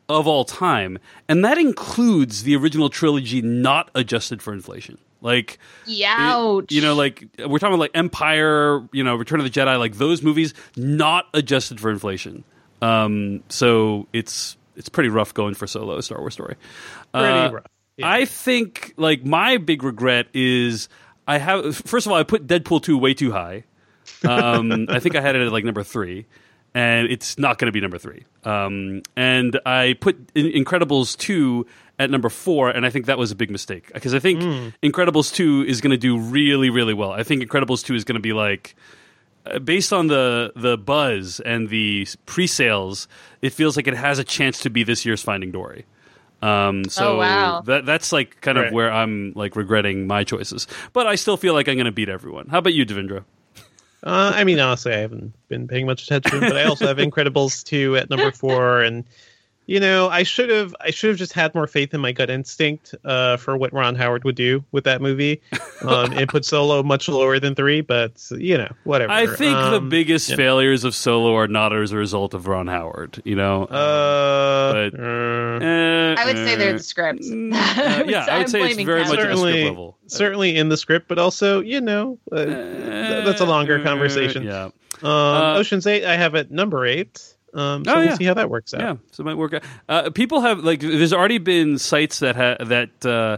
of 0.08 0.26
all 0.26 0.44
time, 0.44 0.98
and 1.28 1.44
that 1.44 1.56
includes 1.56 2.42
the 2.42 2.56
original 2.56 2.88
trilogy, 2.90 3.40
not 3.42 3.90
adjusted 3.94 4.42
for 4.42 4.52
inflation. 4.52 4.98
Like, 5.24 5.58
it- 6.60 6.70
you 6.70 6.82
know, 6.82 6.94
like 6.94 7.24
we're 7.44 7.58
talking 7.58 7.78
like 7.78 7.90
Empire, 7.94 8.86
you 8.92 9.02
know, 9.02 9.16
Return 9.16 9.40
of 9.40 9.44
the 9.44 9.50
Jedi, 9.50 9.76
like 9.78 9.94
those 9.94 10.22
movies, 10.22 10.54
not 10.76 11.24
adjusted 11.34 11.80
for 11.80 11.90
inflation. 11.90 12.44
Um, 12.82 13.42
so 13.48 14.06
it's 14.12 14.56
it's 14.76 14.88
pretty 14.88 15.08
rough 15.08 15.32
going 15.34 15.54
for 15.54 15.66
Solo: 15.66 16.00
Star 16.02 16.18
Wars 16.20 16.34
Story. 16.34 16.56
Pretty 17.12 17.26
Uh, 17.26 17.50
rough. 17.52 17.66
Yeah. 17.96 18.10
I 18.10 18.24
think 18.26 18.92
like 18.96 19.24
my 19.24 19.56
big 19.56 19.82
regret 19.82 20.26
is 20.34 20.88
I 21.26 21.38
have 21.38 21.74
first 21.76 22.06
of 22.06 22.12
all 22.12 22.18
I 22.18 22.24
put 22.24 22.46
Deadpool 22.46 22.82
two 22.82 22.98
way 22.98 23.14
too 23.14 23.32
high. 23.32 23.64
Um, 24.28 24.86
I 24.90 24.98
think 25.00 25.16
I 25.16 25.20
had 25.20 25.36
it 25.36 25.42
at 25.46 25.52
like 25.52 25.64
number 25.64 25.82
three, 25.82 26.26
and 26.74 27.08
it's 27.10 27.38
not 27.38 27.58
going 27.58 27.66
to 27.66 27.72
be 27.72 27.80
number 27.80 27.98
three. 27.98 28.24
Um, 28.44 29.02
and 29.16 29.58
I 29.64 29.94
put 30.00 30.18
In- 30.34 30.64
Incredibles 30.64 31.16
two 31.16 31.66
at 31.98 32.10
number 32.10 32.28
four, 32.28 32.70
and 32.70 32.84
I 32.84 32.90
think 32.90 33.06
that 33.06 33.18
was 33.18 33.30
a 33.30 33.36
big 33.36 33.50
mistake 33.50 33.90
because 33.94 34.14
I 34.14 34.18
think 34.18 34.40
Incredibles 34.82 35.32
two 35.32 35.64
is 35.66 35.80
going 35.80 35.92
to 35.92 35.96
do 35.96 36.18
really 36.18 36.70
really 36.70 36.94
well. 36.94 37.10
I 37.12 37.22
think 37.22 37.42
Incredibles 37.42 37.84
two 37.84 37.94
is 37.94 38.04
going 38.04 38.16
to 38.16 38.20
be 38.22 38.32
like 38.32 38.74
uh, 39.46 39.58
based 39.60 39.92
on 39.92 40.06
the 40.08 40.52
the 40.56 40.76
buzz 40.78 41.40
and 41.40 41.68
the 41.68 42.06
pre-sales, 42.26 43.06
it 43.42 43.50
feels 43.52 43.76
like 43.76 43.86
it 43.86 43.94
has 43.96 44.18
a 44.18 44.24
chance 44.24 44.60
to 44.60 44.70
be 44.70 44.82
this 44.84 45.04
year's 45.06 45.22
Finding 45.22 45.52
Dory. 45.52 45.84
Um, 46.42 46.84
so 46.84 47.14
Oh, 47.14 47.18
wow. 47.20 47.60
that 47.62 47.86
that's 47.86 48.12
like 48.12 48.40
kind 48.42 48.58
of 48.58 48.64
Right. 48.64 48.72
where 48.72 48.92
I'm 48.92 49.32
like 49.34 49.56
regretting 49.56 50.06
my 50.06 50.24
choices, 50.24 50.66
but 50.92 51.06
I 51.06 51.14
still 51.14 51.36
feel 51.36 51.54
like 51.54 51.68
I'm 51.68 51.76
going 51.76 51.86
to 51.86 51.92
beat 51.92 52.08
everyone. 52.10 52.48
How 52.48 52.58
about 52.58 52.74
you, 52.74 52.84
Devindra? 52.84 53.24
Uh, 54.02 54.32
I 54.34 54.44
mean, 54.44 54.58
honestly, 54.60 54.92
I 54.92 54.98
haven't 54.98 55.32
been 55.48 55.66
paying 55.66 55.86
much 55.86 56.02
attention, 56.02 56.40
but 56.40 56.56
I 56.56 56.64
also 56.64 56.86
have 56.86 56.96
Incredibles 57.08 57.64
two 57.64 57.96
at 57.96 58.10
number 58.10 58.30
four, 58.32 58.82
and 58.82 59.04
you 59.66 59.80
know, 59.80 60.08
I 60.08 60.22
should 60.24 60.50
have, 60.50 60.74
I 60.80 60.90
should 60.90 61.08
have 61.10 61.18
just 61.18 61.32
had 61.32 61.54
more 61.54 61.66
faith 61.66 61.94
in 61.94 62.00
my 62.00 62.12
gut 62.12 62.28
instinct 62.30 62.94
uh, 63.04 63.36
for 63.38 63.56
what 63.56 63.72
Ron 63.72 63.94
Howard 63.94 64.24
would 64.24 64.34
do 64.36 64.62
with 64.72 64.84
that 64.84 65.00
movie, 65.00 65.40
um, 65.82 66.12
and 66.12 66.28
put 66.28 66.44
Solo 66.44 66.82
much 66.82 67.08
lower 67.08 67.38
than 67.38 67.54
three. 67.54 67.80
But 67.80 68.22
you 68.32 68.58
know, 68.58 68.72
whatever. 68.84 69.12
I 69.12 69.26
think 69.26 69.56
the 69.56 69.76
Um, 69.76 69.88
biggest 69.88 70.28
yeah. 70.30 70.36
failures 70.36 70.84
of 70.84 70.94
Solo 70.94 71.34
are 71.36 71.48
not 71.48 71.72
as 71.74 71.92
a 71.92 71.96
result 71.96 72.34
of 72.34 72.46
Ron 72.46 72.66
Howard. 72.66 73.22
You 73.24 73.36
know, 73.36 73.64
Uh, 73.64 74.72
but- 74.72 75.00
uh, 75.00 75.64
Eh, 75.64 76.14
I 76.18 76.24
would 76.26 76.36
say 76.36 76.56
they're 76.56 76.70
eh. 76.70 76.72
the 76.72 76.78
scripts. 76.82 77.30
Uh, 77.84 78.04
yeah, 78.06 78.26
I 78.28 78.38
would 78.38 78.48
say 78.50 78.62
it's 78.62 78.82
very 78.82 79.02
Cal. 79.04 79.10
much 79.12 79.18
the 79.18 79.22
script 79.24 79.38
certainly, 79.38 79.64
level. 79.64 79.96
certainly 80.06 80.56
in 80.56 80.68
the 80.68 80.76
script, 80.76 81.08
but 81.08 81.18
also, 81.18 81.60
you 81.60 81.80
know, 81.80 82.18
uh, 82.32 82.44
th- 82.44 83.24
that's 83.24 83.40
a 83.40 83.44
longer 83.46 83.78
Uh, 83.80 83.82
conversation. 83.84 84.42
Yeah. 84.44 84.64
Um, 84.64 84.72
Uh, 85.02 85.56
Ocean's 85.58 85.86
Eight, 85.86 86.04
I 86.04 86.16
have 86.16 86.34
at 86.34 86.50
number 86.50 86.86
eight. 86.86 87.33
Um, 87.54 87.84
so 87.84 87.92
Oh, 87.92 87.96
we'll 87.98 88.04
yeah. 88.06 88.14
see 88.16 88.24
how 88.24 88.34
that 88.34 88.50
works 88.50 88.74
out. 88.74 88.80
Yeah, 88.80 88.94
so 89.12 89.22
it 89.22 89.26
might 89.26 89.36
work 89.36 89.54
out. 89.54 89.62
Uh, 89.88 90.10
people 90.10 90.40
have 90.40 90.60
like, 90.64 90.80
there's 90.80 91.12
already 91.12 91.38
been 91.38 91.78
sites 91.78 92.18
that 92.18 92.34
ha- 92.34 92.64
that 92.64 93.06
uh, 93.06 93.36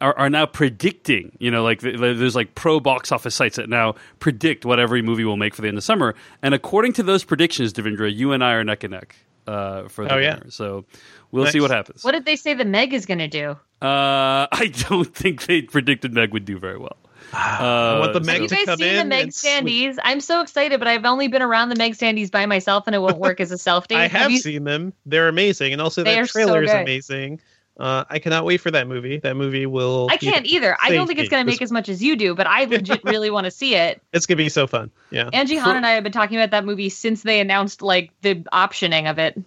are, 0.00 0.18
are 0.18 0.30
now 0.30 0.46
predicting. 0.46 1.36
You 1.38 1.50
know, 1.50 1.62
like 1.62 1.80
there's 1.80 2.34
like 2.34 2.54
pro 2.54 2.80
box 2.80 3.12
office 3.12 3.34
sites 3.34 3.56
that 3.56 3.68
now 3.68 3.96
predict 4.18 4.64
what 4.64 4.80
every 4.80 5.02
movie 5.02 5.24
will 5.24 5.36
make 5.36 5.54
for 5.54 5.60
the 5.62 5.68
end 5.68 5.76
of 5.76 5.84
summer. 5.84 6.14
And 6.42 6.54
according 6.54 6.94
to 6.94 7.02
those 7.02 7.22
predictions, 7.22 7.72
Devindra, 7.74 8.14
you 8.14 8.32
and 8.32 8.42
I 8.42 8.54
are 8.54 8.64
neck 8.64 8.82
and 8.82 8.92
neck 8.92 9.14
uh, 9.46 9.88
for 9.88 10.04
the 10.06 10.14
Oh, 10.14 10.18
yeah. 10.18 10.36
winner. 10.38 10.50
So 10.50 10.86
we'll 11.30 11.44
Nice. 11.44 11.52
see 11.52 11.60
what 11.60 11.70
happens. 11.70 12.02
What 12.02 12.12
did 12.12 12.24
they 12.24 12.36
say 12.36 12.54
the 12.54 12.64
Meg 12.64 12.94
is 12.94 13.04
going 13.04 13.18
to 13.18 13.28
do? 13.28 13.50
Uh, 13.82 14.46
I 14.52 14.72
don't 14.88 15.14
think 15.14 15.44
they 15.46 15.60
predicted 15.62 16.14
Meg 16.14 16.32
would 16.32 16.46
do 16.46 16.58
very 16.58 16.78
well. 16.78 16.96
I 17.32 17.98
want 17.98 18.12
the 18.12 18.20
Uh, 18.20 18.24
Meg 18.24 18.42
Have 18.42 18.42
you 18.42 18.48
guys 18.66 18.78
seen 18.78 18.96
the 18.96 19.04
Meg 19.04 19.22
and 19.24 19.32
standees? 19.32 19.98
I'm 20.02 20.20
so 20.20 20.40
excited, 20.40 20.78
but 20.78 20.88
I've 20.88 21.04
only 21.04 21.28
been 21.28 21.42
around 21.42 21.68
the 21.70 21.76
Meg 21.76 21.94
standees 21.94 22.30
by 22.30 22.46
myself, 22.46 22.84
and 22.86 22.94
it 22.94 23.00
won't 23.00 23.18
work 23.18 23.40
as 23.40 23.50
a 23.50 23.58
self 23.58 23.88
date. 23.88 23.96
I 23.96 24.08
have 24.08 24.30
you, 24.30 24.38
seen 24.38 24.64
them. 24.64 24.92
They're 25.06 25.28
amazing, 25.28 25.72
and 25.72 25.80
also 25.80 26.02
They 26.02 26.14
that 26.14 26.20
are 26.20 26.26
so 26.26 26.32
trailer 26.32 26.62
is 26.62 26.70
amazing. 26.70 27.40
Uh, 27.78 28.04
I 28.08 28.20
cannot 28.20 28.44
wait 28.44 28.60
for 28.60 28.70
that 28.70 28.86
movie. 28.86 29.18
That 29.18 29.36
movie 29.36 29.66
will. 29.66 30.06
I 30.08 30.16
can't 30.16 30.46
either. 30.46 30.76
I 30.80 30.90
don't 30.90 31.08
think 31.08 31.18
it's 31.18 31.28
going 31.28 31.44
to 31.44 31.50
make 31.50 31.60
as 31.60 31.72
much 31.72 31.88
as 31.88 32.02
you 32.02 32.14
do, 32.14 32.34
but 32.34 32.46
I 32.46 32.64
legit 32.70 33.02
really 33.02 33.30
want 33.30 33.46
to 33.46 33.50
see 33.50 33.74
it. 33.74 34.00
It's 34.12 34.26
gonna 34.26 34.36
be 34.36 34.48
so 34.48 34.66
fun. 34.66 34.90
Yeah. 35.10 35.28
Angie 35.32 35.56
Han 35.56 35.76
and 35.76 35.86
I 35.86 35.92
have 35.92 36.04
been 36.04 36.12
talking 36.12 36.36
about 36.36 36.50
that 36.52 36.64
movie 36.64 36.88
since 36.88 37.22
they 37.22 37.40
announced 37.40 37.82
like 37.82 38.10
the 38.22 38.36
optioning 38.52 39.10
of 39.10 39.18
it. 39.18 39.40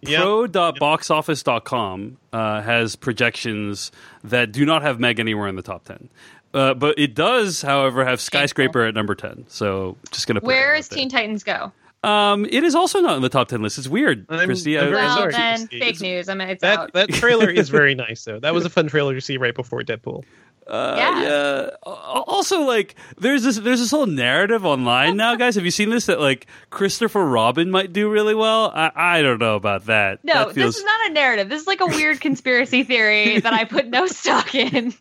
Yeah. 0.00 0.20
Pro.boxoffice.com 0.22 2.16
uh, 2.32 2.62
has 2.62 2.96
projections 2.96 3.90
that 4.24 4.52
do 4.52 4.64
not 4.64 4.82
have 4.82 5.00
Meg 5.00 5.18
anywhere 5.20 5.48
in 5.48 5.56
the 5.56 5.62
top 5.62 5.84
10. 5.84 6.08
Uh, 6.54 6.74
but 6.74 6.98
it 6.98 7.14
does, 7.14 7.62
however, 7.62 8.04
have 8.04 8.20
Skyscraper 8.20 8.84
at 8.86 8.94
number 8.94 9.14
10. 9.14 9.44
So 9.48 9.96
just 10.10 10.26
going 10.26 10.36
to 10.36 10.40
put 10.40 10.46
Where 10.46 10.72
that 10.74 10.78
is 10.80 10.88
there. 10.88 10.98
Teen 10.98 11.08
Titans 11.10 11.42
Go? 11.44 11.72
Um, 12.04 12.44
it 12.46 12.62
is 12.62 12.74
also 12.76 13.00
not 13.00 13.16
in 13.16 13.22
the 13.22 13.28
top 13.28 13.48
10 13.48 13.60
list. 13.60 13.76
It's 13.76 13.88
weird, 13.88 14.24
I'm- 14.30 14.48
Kristy. 14.48 14.78
I'm 14.78 14.84
I- 14.86 14.90
very 14.90 15.02
Well, 15.02 15.16
sorry. 15.16 15.32
then 15.32 15.66
fake 15.66 16.00
news. 16.00 16.28
I 16.28 16.34
mean, 16.34 16.48
it's 16.48 16.60
That 16.62 16.78
out. 16.78 16.92
that 16.92 17.10
trailer 17.10 17.50
is 17.50 17.68
very 17.70 17.94
nice 17.96 18.24
though. 18.24 18.38
That 18.38 18.54
was 18.54 18.64
a 18.64 18.70
fun 18.70 18.86
trailer 18.86 19.14
to 19.14 19.20
see 19.20 19.36
right 19.36 19.54
before 19.54 19.82
Deadpool. 19.82 20.22
Uh, 20.68 20.94
Yeah. 20.98 21.22
yeah. 21.22 21.70
Also, 21.84 22.60
like, 22.62 22.94
there's 23.16 23.42
this 23.42 23.56
there's 23.58 23.80
this 23.80 23.90
whole 23.90 24.06
narrative 24.06 24.64
online 24.66 25.16
now, 25.16 25.34
guys. 25.36 25.54
Have 25.54 25.64
you 25.64 25.70
seen 25.70 25.90
this? 25.90 26.06
That 26.06 26.20
like 26.20 26.46
Christopher 26.70 27.24
Robin 27.26 27.70
might 27.70 27.92
do 27.92 28.10
really 28.10 28.34
well. 28.34 28.70
I, 28.74 28.90
I 28.94 29.22
don't 29.22 29.38
know 29.40 29.56
about 29.56 29.86
that. 29.86 30.24
no, 30.24 30.34
that 30.34 30.54
feels, 30.54 30.74
this 30.74 30.76
is 30.78 30.84
not 30.84 31.10
a 31.10 31.12
narrative. 31.12 31.48
This 31.48 31.60
is 31.62 31.66
like 31.66 31.80
a 31.80 31.86
weird 31.86 32.20
conspiracy 32.20 32.82
theory 32.84 33.40
that 33.40 33.52
I 33.52 33.64
put 33.64 33.86
no 33.88 34.06
stock 34.06 34.54
in. 34.54 34.92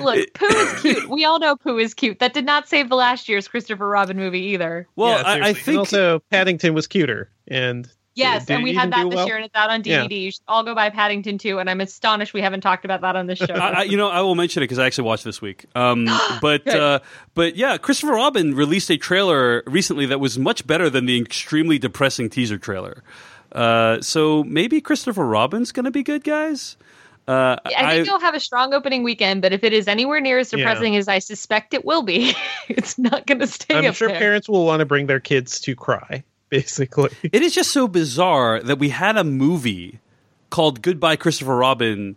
Look, 0.00 0.34
Pooh 0.34 0.46
is 0.46 0.80
cute. 0.82 1.08
We 1.08 1.24
all 1.24 1.38
know 1.40 1.56
Pooh 1.56 1.78
is 1.78 1.94
cute. 1.94 2.18
That 2.18 2.34
did 2.34 2.44
not 2.44 2.68
save 2.68 2.90
the 2.90 2.94
last 2.96 3.26
year's 3.28 3.48
Christopher 3.48 3.88
Robin 3.88 4.16
movie 4.18 4.40
either. 4.52 4.86
Well, 4.96 5.18
Yeah, 5.18 5.26
I, 5.26 5.48
I 5.48 5.52
think 5.54 5.68
and 5.68 5.78
also 5.78 6.18
Paddington 6.30 6.74
was 6.74 6.86
cuter, 6.86 7.30
and 7.48 7.88
Yes, 8.14 8.46
did 8.46 8.54
and 8.54 8.64
we 8.64 8.74
had 8.74 8.92
that 8.92 9.04
this 9.08 9.14
well? 9.14 9.26
year, 9.26 9.36
and 9.36 9.44
it's 9.44 9.54
out 9.54 9.70
on 9.70 9.82
Yeah. 9.84 10.04
DVD. 10.04 10.20
You 10.20 10.30
should 10.30 10.42
all 10.46 10.64
go 10.64 10.74
buy 10.74 10.90
Paddington 10.90 11.38
2, 11.38 11.58
and 11.58 11.70
I'm 11.70 11.80
astonished 11.80 12.34
we 12.34 12.42
haven't 12.42 12.60
talked 12.60 12.84
about 12.84 13.00
that 13.00 13.16
on 13.16 13.26
this 13.26 13.38
show. 13.38 13.54
I, 13.54 13.70
I, 13.70 13.82
you 13.84 13.96
know, 13.96 14.08
I 14.08 14.20
will 14.20 14.34
mention 14.34 14.62
it 14.62 14.64
because 14.64 14.78
I 14.78 14.86
actually 14.86 15.04
watched 15.04 15.24
this 15.24 15.40
week. 15.40 15.64
Um, 15.74 16.06
but 16.42 16.66
uh, 16.68 17.00
but 17.34 17.56
yeah, 17.56 17.78
Christopher 17.78 18.12
Robin 18.14 18.54
released 18.54 18.90
a 18.90 18.96
trailer 18.96 19.62
recently 19.66 20.06
that 20.06 20.20
was 20.20 20.38
much 20.38 20.66
better 20.66 20.90
than 20.90 21.06
the 21.06 21.20
extremely 21.20 21.78
depressing 21.78 22.28
teaser 22.28 22.58
trailer. 22.58 23.02
Uh, 23.52 24.00
so 24.00 24.44
maybe 24.44 24.80
Christopher 24.80 25.26
Robin's 25.26 25.72
going 25.72 25.84
to 25.84 25.90
be 25.90 26.02
good, 26.02 26.24
guys. 26.24 26.76
Uh, 27.28 27.56
I 27.64 27.94
think 27.94 28.08
you'll 28.08 28.18
have 28.18 28.34
a 28.34 28.40
strong 28.40 28.74
opening 28.74 29.04
weekend, 29.04 29.42
but 29.42 29.52
if 29.52 29.62
it 29.62 29.72
is 29.72 29.86
anywhere 29.86 30.20
near 30.20 30.38
as 30.38 30.50
depressing 30.50 30.96
as 30.96 31.06
I 31.06 31.20
suspect 31.20 31.72
it 31.72 31.84
will 31.84 32.02
be, 32.02 32.34
it's 32.68 32.98
not 32.98 33.26
going 33.26 33.38
to 33.38 33.46
stay 33.46 33.76
I'm 33.76 33.86
up 33.86 33.94
sure 33.94 34.08
there. 34.08 34.18
parents 34.18 34.48
will 34.48 34.66
want 34.66 34.80
to 34.80 34.86
bring 34.86 35.06
their 35.06 35.20
kids 35.20 35.60
to 35.60 35.76
cry. 35.76 36.24
Basically, 36.60 37.10
It 37.22 37.42
is 37.42 37.54
just 37.54 37.70
so 37.70 37.88
bizarre 37.88 38.60
that 38.62 38.78
we 38.78 38.90
had 38.90 39.16
a 39.16 39.24
movie 39.24 40.00
called 40.50 40.82
Goodbye 40.82 41.16
Christopher 41.16 41.56
Robin 41.56 42.14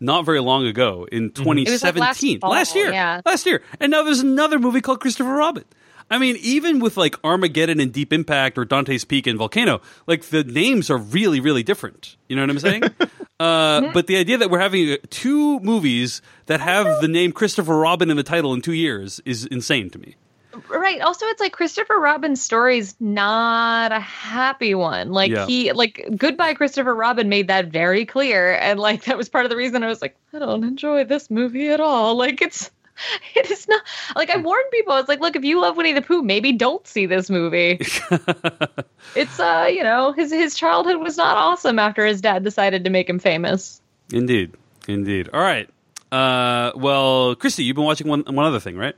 not 0.00 0.24
very 0.24 0.40
long 0.40 0.66
ago 0.66 1.06
in 1.12 1.30
Mm-hmm. 1.30 1.58
It 1.58 1.70
was 1.70 1.82
like 1.84 1.96
last 1.96 2.20
2017. 2.20 2.82
year. 2.82 2.92
yeah. 2.92 3.20
Last 3.26 3.44
year. 3.46 3.62
And 3.80 3.90
now 3.90 4.02
there's 4.02 4.20
another 4.20 4.58
movie 4.58 4.80
called 4.80 5.00
Christopher 5.00 5.32
Robin. 5.34 5.64
I 6.10 6.18
mean, 6.18 6.36
even 6.40 6.80
with 6.80 6.96
like 6.96 7.16
Armageddon 7.24 7.80
and 7.80 7.92
Deep 7.92 8.12
Impact 8.12 8.58
or 8.58 8.64
Dante's 8.64 9.04
Peak 9.04 9.26
and 9.26 9.38
Volcano, 9.38 9.80
like 10.06 10.24
the 10.24 10.44
names 10.44 10.90
are 10.90 10.98
really, 10.98 11.40
really 11.40 11.62
different. 11.62 12.16
You 12.28 12.36
know 12.36 12.42
what 12.42 12.50
I'm 12.50 12.58
saying? 12.58 12.82
uh, 13.40 13.92
but 13.92 14.06
the 14.06 14.16
idea 14.16 14.36
that 14.38 14.50
we're 14.50 14.60
having 14.60 14.92
uh, 14.92 14.96
two 15.10 15.60
movies 15.60 16.20
that 16.46 16.60
have 16.60 17.00
the 17.00 17.08
name 17.08 17.32
Christopher 17.32 17.76
Robin 17.78 18.10
in 18.10 18.16
the 18.16 18.22
title 18.22 18.52
in 18.52 18.60
two 18.60 18.74
years 18.74 19.20
is 19.24 19.46
insane 19.46 19.88
to 19.90 19.98
me. 19.98 20.16
Right. 20.68 21.00
Also, 21.00 21.26
it's 21.26 21.40
like 21.40 21.52
Christopher 21.52 21.98
Robin's 21.98 22.42
story's 22.42 22.94
not 23.00 23.92
a 23.92 24.00
happy 24.00 24.74
one. 24.74 25.10
Like 25.12 25.30
Yeah. 25.30 25.46
he, 25.46 25.72
like 25.72 26.06
Goodbye 26.16 26.54
Christopher 26.54 26.94
Robin 26.94 27.28
made 27.28 27.48
that 27.48 27.66
very 27.66 28.06
clear, 28.06 28.54
and 28.54 28.78
like 28.78 29.04
that 29.04 29.16
was 29.16 29.28
part 29.28 29.44
of 29.44 29.50
the 29.50 29.56
reason 29.56 29.82
I 29.82 29.88
was 29.88 30.00
like, 30.02 30.16
I 30.32 30.38
don't 30.38 30.64
enjoy 30.64 31.04
this 31.04 31.30
movie 31.30 31.68
at 31.68 31.80
all. 31.80 32.16
Like 32.16 32.40
it's, 32.42 32.70
it 33.34 33.50
is 33.50 33.66
not. 33.68 33.82
Like 34.16 34.30
I 34.30 34.36
warned 34.38 34.70
people, 34.70 34.92
I 34.92 35.00
was 35.00 35.08
like, 35.08 35.20
look, 35.20 35.36
if 35.36 35.44
you 35.44 35.60
love 35.60 35.76
Winnie 35.76 35.92
the 35.92 36.02
Pooh, 36.02 36.22
maybe 36.22 36.52
don't 36.52 36.86
see 36.86 37.06
this 37.06 37.28
movie. 37.30 37.78
it's 39.16 39.40
uh, 39.40 39.68
you 39.70 39.82
know, 39.82 40.12
his 40.12 40.30
his 40.32 40.54
childhood 40.54 40.98
was 40.98 41.16
not 41.16 41.36
awesome 41.36 41.78
after 41.78 42.06
his 42.06 42.20
dad 42.20 42.44
decided 42.44 42.84
to 42.84 42.90
make 42.90 43.08
him 43.08 43.18
famous. 43.18 43.80
Indeed. 44.12 44.52
Indeed. 44.86 45.30
All 45.32 45.40
right. 45.40 45.68
Uh, 46.12 46.70
well, 46.76 47.34
Kristy, 47.34 47.64
you've 47.64 47.74
been 47.74 47.84
watching 47.84 48.06
one, 48.06 48.22
one 48.22 48.44
other 48.46 48.60
thing, 48.60 48.76
right? 48.76 48.94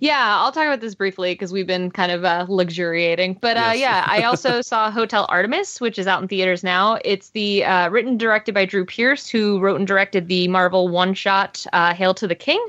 Yeah, 0.00 0.36
I'll 0.38 0.52
talk 0.52 0.64
about 0.66 0.80
this 0.80 0.94
briefly 0.94 1.32
because 1.32 1.52
we've 1.52 1.66
been 1.66 1.90
kind 1.90 2.10
of 2.12 2.24
uh, 2.24 2.46
luxuriating. 2.48 3.34
But 3.40 3.56
uh, 3.56 3.72
Yes. 3.74 3.78
yeah, 3.80 4.04
I 4.06 4.22
also 4.24 4.62
saw 4.62 4.90
Hotel 4.90 5.26
Artemis, 5.28 5.80
which 5.80 5.98
is 5.98 6.06
out 6.06 6.22
in 6.22 6.28
theaters 6.28 6.62
now. 6.64 6.98
It's 7.04 7.30
the 7.30 7.64
uh, 7.64 7.88
written 7.90 8.16
directed 8.16 8.54
by 8.54 8.64
Drew 8.64 8.84
Pearce, 8.86 9.28
who 9.28 9.60
wrote 9.60 9.76
and 9.78 9.86
directed 9.86 10.28
the 10.28 10.48
Marvel 10.48 10.88
one 10.88 11.14
shot 11.14 11.64
uh, 11.72 11.94
Hail 11.94 12.14
to 12.14 12.26
the 12.26 12.34
King. 12.34 12.64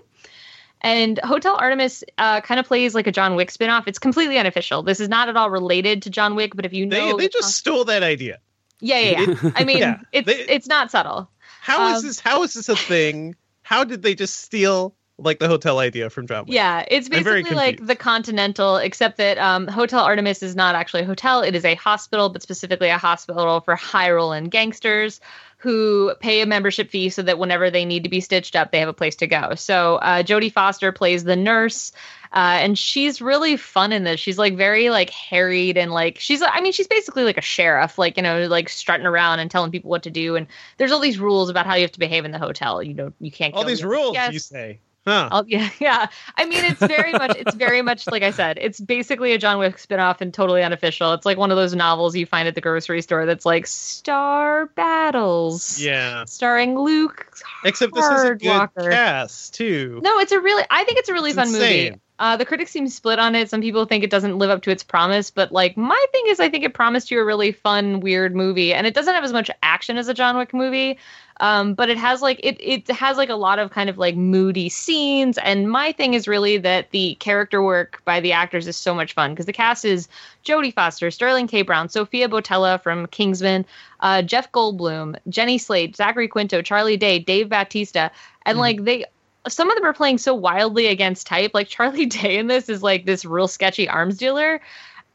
And 0.81 1.19
Hotel 1.23 1.55
Artemis 1.59 2.03
uh, 2.17 2.41
kind 2.41 2.59
of 2.59 2.65
plays 2.67 2.93
like 2.93 3.07
a 3.07 3.11
John 3.11 3.35
Wick 3.35 3.49
spinoff. 3.51 3.87
It's 3.87 3.97
completely 3.97 4.37
unofficial. 4.37 4.83
This 4.83 4.99
is 4.99 5.09
not 5.09 5.29
at 5.29 5.35
all 5.37 5.49
related 5.49 6.01
to 6.03 6.09
John 6.09 6.35
Wick, 6.35 6.55
but 6.55 6.65
if 6.65 6.73
you 6.73 6.85
know, 6.85 7.17
they 7.17 7.27
just 7.27 7.55
stole 7.55 7.85
that 7.85 8.03
idea. 8.03 8.39
yeah, 8.81 8.99
yeah, 8.99 9.35
yeah. 9.41 9.51
I 9.55 9.63
mean, 9.63 9.77
Yeah, 9.79 9.99
it's 10.11 10.27
they- 10.27 10.45
it's 10.47 10.67
not 10.67 10.91
subtle. 10.91 11.29
How 11.61 11.93
is 11.93 12.01
Um, 12.01 12.07
this? 12.07 12.19
How 12.19 12.43
is 12.43 12.53
this 12.53 12.69
a 12.69 12.75
thing? 12.75 13.35
How 13.63 13.83
did 13.83 14.03
they 14.03 14.13
just 14.13 14.41
steal 14.41 14.93
like 15.17 15.39
the 15.39 15.47
hotel 15.47 15.79
idea 15.79 16.09
from 16.09 16.27
John 16.27 16.45
Wick? 16.45 16.53
Yeah, 16.53 16.83
it's 16.89 17.07
basically 17.07 17.55
like 17.55 17.85
the 17.85 17.95
Continental, 17.95 18.77
except 18.77 19.17
that 19.17 19.37
um, 19.37 19.67
Hotel 19.67 20.01
Artemis 20.01 20.43
is 20.43 20.55
not 20.55 20.75
actually 20.75 21.03
a 21.03 21.05
hotel. 21.05 21.41
It 21.41 21.55
is 21.55 21.65
a 21.65 21.75
hospital, 21.75 22.29
but 22.29 22.41
specifically 22.41 22.89
a 22.89 22.97
hospital 22.97 23.61
for 23.61 23.75
high 23.75 24.11
rolling 24.11 24.49
gangsters 24.49 25.21
who 25.57 26.13
pay 26.19 26.41
a 26.41 26.45
membership 26.45 26.89
fee 26.89 27.09
so 27.09 27.21
that 27.21 27.39
whenever 27.39 27.71
they 27.71 27.85
need 27.85 28.03
to 28.03 28.09
be 28.09 28.21
stitched 28.21 28.55
up, 28.55 28.71
they 28.71 28.79
have 28.79 28.89
a 28.89 28.93
place 28.93 29.15
to 29.15 29.25
go. 29.25 29.55
So 29.55 29.95
uh, 29.95 30.21
Jodie 30.21 30.51
Foster 30.51 30.91
plays 30.91 31.23
the 31.23 31.35
nurse. 31.35 31.91
Uh, 32.33 32.59
and 32.59 32.77
she's 32.77 33.21
really 33.21 33.55
fun 33.55 33.93
in 33.93 34.03
this. 34.03 34.19
She's 34.19 34.37
like 34.37 34.57
very 34.57 34.89
like 34.89 35.09
harried 35.09 35.77
and 35.77 35.91
like 35.91 36.19
she's 36.19 36.41
I 36.41 36.59
mean 36.59 36.73
she's 36.73 36.87
basically 36.87 37.23
like 37.23 37.37
a 37.37 37.41
sheriff, 37.41 37.97
like 37.97 38.17
you 38.17 38.23
know 38.23 38.47
like 38.47 38.67
strutting 38.67 39.05
around 39.05 39.39
and 39.39 39.49
telling 39.49 39.71
people 39.71 39.89
what 39.89 40.03
to 40.03 40.11
do. 40.11 40.35
And 40.35 40.45
there's 40.77 40.91
all 40.91 40.99
these 40.99 41.17
rules 41.17 41.49
about 41.49 41.65
how 41.65 41.75
you 41.75 41.83
have 41.83 41.93
to 41.93 41.99
behave 41.99 42.25
in 42.25 42.31
the 42.31 42.39
hotel. 42.39 42.83
You 42.83 42.93
know 42.93 43.13
you 43.21 43.31
can't 43.31 43.53
All 43.53 43.63
these 43.63 43.85
rules, 43.85 44.17
you 44.31 44.39
say? 44.39 44.79
Huh? 45.05 45.29
Oh 45.31 45.43
yeah, 45.47 45.69
yeah. 45.79 46.07
I 46.35 46.45
mean, 46.45 46.63
it's 46.65 46.79
very 46.79 47.11
much, 47.13 47.35
it's 47.37 47.55
very 47.55 47.81
much 47.81 48.07
like 48.07 48.23
I 48.23 48.31
said. 48.31 48.57
It's 48.61 48.79
basically 48.79 49.33
a 49.33 49.37
John 49.37 49.59
Wick 49.59 49.77
spinoff 49.77 50.21
and 50.21 50.33
totally 50.33 50.63
unofficial. 50.63 51.13
It's 51.13 51.25
like 51.25 51.37
one 51.37 51.51
of 51.51 51.57
those 51.57 51.75
novels 51.75 52.15
you 52.15 52.25
find 52.25 52.47
at 52.47 52.55
the 52.55 52.61
grocery 52.61 53.01
store 53.01 53.25
that's 53.25 53.45
like 53.45 53.67
Star 53.67 54.67
Battles, 54.67 55.79
yeah. 55.79 56.25
starring 56.25 56.77
Luke. 56.77 57.27
Except 57.63 57.93
this 57.93 58.05
is 58.05 58.23
a 58.23 58.35
good 58.35 58.69
cast 58.75 59.53
too. 59.53 59.99
No, 60.03 60.19
it's 60.19 60.31
a 60.31 60.39
really. 60.39 60.63
I 60.69 60.83
think 60.83 60.99
it's 60.99 61.09
a 61.09 61.13
really 61.13 61.31
It's 61.31 61.39
fun 61.39 61.51
movie. 61.51 61.95
Uh, 62.17 62.37
the 62.37 62.45
critics 62.45 62.71
seem 62.71 62.87
split 62.87 63.19
on 63.19 63.35
it. 63.35 63.49
Some 63.49 63.61
people 63.61 63.85
think 63.85 64.03
it 64.03 64.09
doesn't 64.09 64.37
live 64.37 64.49
up 64.49 64.61
to 64.63 64.71
its 64.71 64.83
promise, 64.83 65.31
but 65.31 65.51
like 65.51 65.75
my 65.75 66.05
thing 66.13 66.23
is, 66.27 66.39
I 66.39 66.49
think 66.49 66.63
it 66.63 66.73
promised 66.73 67.11
you 67.11 67.19
a 67.19 67.25
really 67.25 67.51
fun, 67.51 67.99
weird 67.99 68.35
movie, 68.35 68.73
and 68.73 68.87
it 68.87 68.93
doesn't 68.93 69.13
have 69.13 69.23
as 69.23 69.33
much 69.33 69.51
action 69.63 69.97
as 69.97 70.07
a 70.07 70.13
John 70.13 70.37
Wick 70.37 70.53
movie. 70.53 70.97
Um, 71.41 71.73
but 71.73 71.89
it 71.89 71.97
has 71.97 72.21
like 72.21 72.39
it 72.41 72.55
it 72.61 72.87
has 72.87 73.17
like 73.17 73.27
a 73.27 73.35
lot 73.35 73.59
of 73.59 73.69
kind 73.69 73.89
of 73.89 73.97
like 73.97 74.15
moody 74.15 74.69
scenes, 74.69 75.37
and 75.37 75.69
my 75.69 75.91
thing 75.91 76.13
is 76.13 76.25
really 76.25 76.57
that 76.59 76.91
the 76.91 77.15
character 77.15 77.61
work 77.61 78.01
by 78.05 78.21
the 78.21 78.31
actors 78.31 78.65
is 78.65 78.77
so 78.77 78.95
much 78.95 79.13
fun 79.13 79.31
because 79.31 79.45
the 79.45 79.51
cast 79.51 79.83
is 79.83 80.07
Jodie 80.45 80.73
Foster, 80.73 81.11
Sterling 81.11 81.47
K. 81.47 81.63
Brown, 81.63 81.89
Sofia 81.89 82.29
Boutella 82.29 82.81
from 82.81 83.07
Kingsman, 83.07 83.65
uh, 83.99 84.21
Jeff 84.21 84.49
Goldblum, 84.53 85.17
Jenny 85.27 85.57
Slate, 85.57 85.97
Zachary 85.97 86.29
Quinto, 86.29 86.61
Charlie 86.61 86.95
Day, 86.95 87.19
Dave 87.19 87.49
Bautista, 87.49 88.11
and 88.45 88.57
like 88.57 88.85
they 88.85 89.03
some 89.47 89.69
of 89.69 89.75
them 89.75 89.85
are 89.85 89.93
playing 89.93 90.17
so 90.17 90.33
wildly 90.33 90.87
against 90.87 91.27
type. 91.27 91.51
Like 91.53 91.67
Charlie 91.67 92.05
Day 92.07 92.37
in 92.37 92.47
this 92.47 92.69
is 92.69 92.83
like 92.83 93.05
this 93.05 93.25
real 93.25 93.47
sketchy 93.47 93.87
arms 93.87 94.17
dealer. 94.17 94.61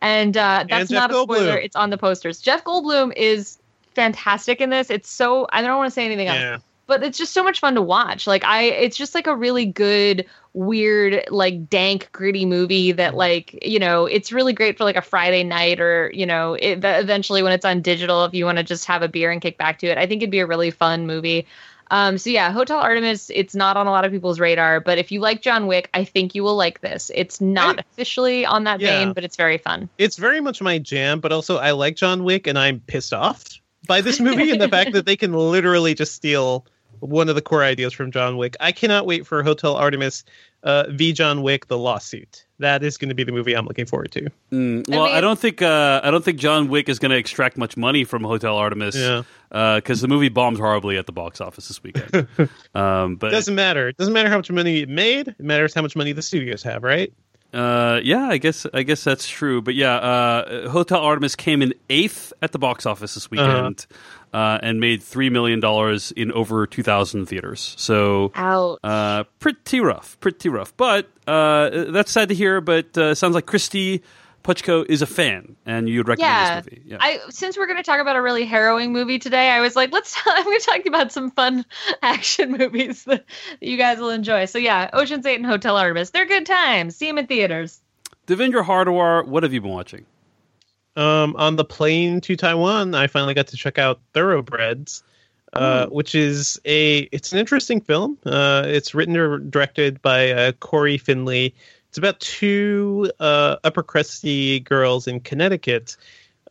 And 0.03 0.37
uh, 0.37 0.65
that's 0.69 0.91
Jeff 0.91 1.11
not 1.11 1.11
a 1.11 1.23
spoiler. 1.23 1.59
It's 1.59 1.77
on 1.77 1.91
the 1.91 1.99
posters. 1.99 2.41
Jeff 2.41 2.65
Goldblum 2.65 3.13
is 3.17 3.59
fantastic 3.95 4.61
in 4.61 4.71
this. 4.71 4.89
It's 4.89 5.11
so 5.11 5.47
I 5.53 5.61
don't 5.63 5.77
want 5.77 5.91
to 5.91 5.95
say 5.95 6.07
anything 6.07 6.29
else 6.29 6.63
but 6.91 7.05
it's 7.05 7.17
just 7.17 7.33
so 7.33 7.45
much 7.45 7.61
fun 7.61 7.77
to 7.77 7.83
watch. 7.83 8.27
Like 8.27 8.45
I, 8.45 8.65
it's 8.65 8.97
just 8.97 9.15
like 9.15 9.29
a 9.29 9.37
really 9.37 9.65
good, 9.65 10.27
weird, 10.55 11.25
like 11.31 11.71
dank, 11.71 12.11
gritty 12.11 12.45
movie 12.45 12.91
that 12.91 13.15
like 13.15 13.57
you 13.65 13.79
know, 13.79 14.07
it's 14.07 14.33
really 14.33 14.53
great 14.53 14.77
for 14.77 14.83
like 14.83 14.97
a 14.97 15.03
Friday 15.03 15.45
night 15.45 15.81
or 15.81 16.11
you 16.13 16.27
know, 16.27 16.55
it, 16.55 16.81
eventually 16.85 17.45
when 17.45 17.53
it's 17.53 17.65
on 17.65 17.81
digital, 17.81 18.25
if 18.25 18.35
you 18.35 18.45
want 18.45 18.59
to 18.59 18.65
just 18.65 18.87
have 18.87 19.03
a 19.03 19.09
beer 19.09 19.31
and 19.31 19.41
kick 19.41 19.57
back 19.57 19.79
to 19.79 19.87
it, 19.87 19.99
I 19.99 20.07
think 20.09 20.21
it'd 20.21 20.33
be 20.33 20.41
a 20.41 20.47
really 20.47 20.73
fun 20.73 21.07
movie. 21.07 21.47
Um, 21.91 22.19
so 22.19 22.31
yeah, 22.31 22.53
Hotel 22.53 22.79
Artemis, 22.79 23.31
it's 23.35 23.55
not 23.55 23.77
on 23.77 23.87
a 23.87 23.91
lot 23.91 24.05
of 24.05 24.13
people's 24.13 24.39
radar, 24.39 24.81
but 24.81 24.99
if 24.99 25.11
you 25.11 25.21
like 25.21 25.43
John 25.43 25.67
Wick, 25.67 25.91
I 25.93 26.05
think 26.05 26.35
you 26.35 26.43
will 26.45 26.57
like 26.57 26.81
this. 26.81 27.11
It's 27.15 27.41
not 27.41 27.79
I- 27.79 27.83
officially 27.93 28.47
on 28.47 28.65
that 28.65 28.81
Yeah. 28.81 29.01
vein, 29.05 29.13
but 29.13 29.25
it's 29.25 29.37
very 29.37 29.59
fun. 29.59 29.89
It's 29.99 30.17
very 30.17 30.41
much 30.41 30.63
my 30.63 30.79
jam, 30.79 31.21
but 31.21 31.33
also 31.33 31.57
I 31.57 31.73
like 31.73 31.97
John 31.97 32.23
Wick, 32.25 32.47
and 32.47 32.59
I'm 32.59 32.81
pissed 32.81 33.13
off 33.13 33.45
by 33.87 34.01
this 34.03 34.21
movie 34.21 34.51
and 34.51 34.61
the 34.61 34.69
fact 34.77 34.93
that 34.93 35.05
they 35.07 35.17
can 35.17 35.33
literally 35.33 35.95
just 35.95 36.15
steal 36.15 36.65
one 37.01 37.29
of 37.29 37.35
the 37.35 37.43
core 37.43 37.65
ideas 37.65 37.93
from 37.95 38.11
John 38.13 38.37
Wick. 38.37 38.57
I 38.61 38.73
cannot 38.73 39.07
wait 39.07 39.27
for 39.27 39.43
Hotel 39.43 39.75
Artemis 39.75 40.23
uh, 40.63 40.85
v 40.91 41.13
John 41.13 41.43
Wick: 41.43 41.67
The 41.69 41.79
Lawsuit. 41.79 42.45
That 42.59 42.83
is 42.83 42.99
going 42.99 43.09
to 43.09 43.15
be 43.15 43.25
the 43.25 43.33
movie 43.33 43.55
I'm 43.55 43.65
looking 43.65 43.87
forward 43.87 44.13
to. 44.13 44.29
Mm, 44.53 44.87
well, 44.91 45.05
I, 45.05 45.13
mean- 45.15 45.23
don't 45.23 45.39
think 45.39 45.63
uh, 45.63 46.01
I 46.05 46.11
don't 46.11 46.23
think 46.25 46.39
John 46.39 46.69
Wick 46.69 46.89
is 46.91 46.99
going 46.99 47.11
to 47.11 47.17
extract 47.17 47.57
much 47.57 47.77
money 47.77 48.05
from 48.05 48.23
Hotel 48.23 48.55
Artemis 48.57 48.95
Yeah. 48.97 49.23
because 49.49 50.03
the 50.03 50.09
movie 50.09 50.29
bombed 50.29 50.59
horribly 50.59 50.99
at 50.99 51.07
the 51.07 51.13
box 51.13 51.41
office 51.41 51.69
this 51.69 51.83
weekend. 51.83 52.29
um, 52.75 53.17
but 53.17 53.29
It 53.29 53.31
doesn't 53.31 53.55
matter. 53.55 53.89
It 53.89 53.97
doesn't 53.97 54.13
matter 54.13 54.29
how 54.29 54.37
much 54.37 54.51
money 54.51 54.81
it 54.81 54.89
made. 54.91 55.29
It 55.29 55.41
matters 55.41 55.73
how 55.73 55.81
much 55.81 55.97
money 55.97 56.13
the 56.13 56.21
studios 56.23 56.63
have, 56.65 56.83
right? 56.83 57.11
Uh, 57.53 58.01
yeah, 58.03 58.29
I 58.29 58.39
guess 58.39 58.67
I 58.73 58.83
guess 58.83 59.03
that's 59.03 59.29
true. 59.29 59.61
But 59.61 59.75
yeah, 59.75 59.95
uh, 59.97 60.69
Hotel 60.71 61.01
Artemis 61.01 61.35
came 61.35 61.63
in 61.63 61.75
eighth 61.89 62.33
at 62.43 62.53
the 62.53 62.59
box 62.59 62.87
office 62.87 63.15
this 63.15 63.31
weekend 63.31 63.87
uh 64.33 64.59
and 64.63 64.79
made 64.79 65.03
three 65.03 65.29
million 65.29 65.59
dollars 65.59 66.13
in 66.13 66.31
over 66.33 66.67
two 66.67 66.83
thousand 66.83 67.27
theaters. 67.27 67.75
So. 67.77 68.31
Out. 68.35 68.79
Uh, 68.85 69.25
pretty 69.41 69.81
rough, 69.81 70.19
pretty 70.21 70.49
rough. 70.49 70.77
But 70.77 71.09
uh, 71.27 71.91
that's 71.91 72.13
sad 72.13 72.29
to 72.29 72.35
hear. 72.35 72.61
But 72.61 72.97
uh, 72.97 73.15
sounds 73.15 73.35
like 73.35 73.47
Kristy 73.47 74.03
Puchko 74.43 74.87
is 74.89 75.03
a 75.03 75.07
fan, 75.07 75.57
and 75.67 75.89
you'd 75.89 76.09
recommend 76.09 76.33
yeah. 76.33 76.61
this 76.61 76.71
movie. 76.71 76.83
Yeah. 76.87 76.97
I 77.01 77.21
since 77.29 77.59
we're 77.59 77.67
going 77.67 77.77
to 77.77 77.83
talk 77.83 78.01
about 78.01 78.17
a 78.17 78.23
really 78.23 78.47
harrowing 78.47 78.93
movie 78.93 79.19
today, 79.19 79.51
I 79.51 79.61
was 79.61 79.77
like, 79.77 79.93
let's. 79.93 80.17
I'm 80.27 80.45
going 80.45 80.59
to 80.59 80.67
talk 80.67 80.87
about 80.87 81.13
some 81.13 81.31
fun 81.31 81.65
action 82.03 82.53
movies 82.59 83.05
that, 83.05 83.27
that 83.61 83.67
you 83.67 83.77
guys 83.77 83.99
will 83.99 84.11
enjoy. 84.11 84.47
So 84.47 84.59
yeah, 84.59 84.89
Ocean's 84.93 85.27
Eight 85.27 85.37
and 85.37 85.47
Hotel 85.47 85.77
Artemis, 85.77 86.11
they're 86.11 86.27
good 86.27 86.47
times. 86.47 86.97
See 86.97 87.07
them 87.07 87.19
in 87.19 87.27
theaters. 87.27 87.81
Devindra 88.27 88.65
Hardawar, 88.65 89.27
what 89.27 89.43
have 89.43 89.53
you 89.53 89.61
been 89.61 89.71
watching? 89.71 90.07
Um, 90.97 91.37
on 91.37 91.57
the 91.57 91.65
plane 91.65 92.21
to 92.23 92.37
Taiwan, 92.37 92.95
I 92.95 93.07
finally 93.07 93.35
got 93.35 93.49
to 93.49 93.57
check 93.57 93.79
out 93.79 94.01
Thoroughbreds, 94.13 95.03
uh, 95.53 95.87
which 95.87 96.15
is 96.15 96.61
a 96.65 97.01
it's 97.13 97.33
an 97.33 97.39
interesting 97.39 97.81
film. 97.81 98.19
Uh, 98.25 98.65
it's 98.67 98.95
written 98.95 99.17
or 99.17 99.39
directed 99.39 100.01
by 100.03 100.31
uh, 100.31 100.53
Cory 100.53 100.99
Finley. 100.99 101.55
It's 101.91 101.99
about 101.99 102.21
two 102.21 103.11
uh, 103.19 103.57
upper 103.65 103.83
crusty 103.83 104.61
girls 104.61 105.09
in 105.09 105.19
Connecticut 105.19 105.97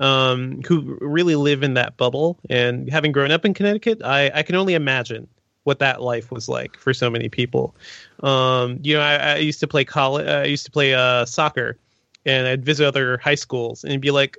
um, 0.02 0.62
who 0.64 0.98
really 1.00 1.38
live 1.38 1.64
in 1.64 1.76
that 1.76 1.96
bubble. 1.96 2.38
And 2.50 2.90
having 2.90 3.14
grown 3.14 3.32
up 3.32 3.46
in 3.46 3.54
Connecticut, 3.54 4.04
I, 4.04 4.30
I 4.36 4.44
can 4.44 4.56
only 4.56 4.74
imagine 4.74 5.30
what 5.64 5.80
that 5.80 6.02
life 6.02 6.30
was 6.30 6.50
like 6.50 6.76
for 6.76 6.94
so 6.94 7.10
many 7.10 7.30
people. 7.30 7.74
Um, 8.22 8.80
you 8.84 8.96
know, 8.96 9.02
I, 9.02 9.16
I 9.16 9.36
used 9.38 9.62
to 9.62 9.68
play 9.68 9.86
college. 9.86 10.28
I 10.28 10.44
used 10.44 10.66
to 10.66 10.72
play 10.72 10.94
uh, 10.94 11.24
soccer, 11.24 11.78
and 12.26 12.46
I'd 12.46 12.66
visit 12.66 12.86
other 12.86 13.18
high 13.20 13.36
schools 13.36 13.86
and 13.86 14.02
be 14.02 14.12
like, 14.12 14.38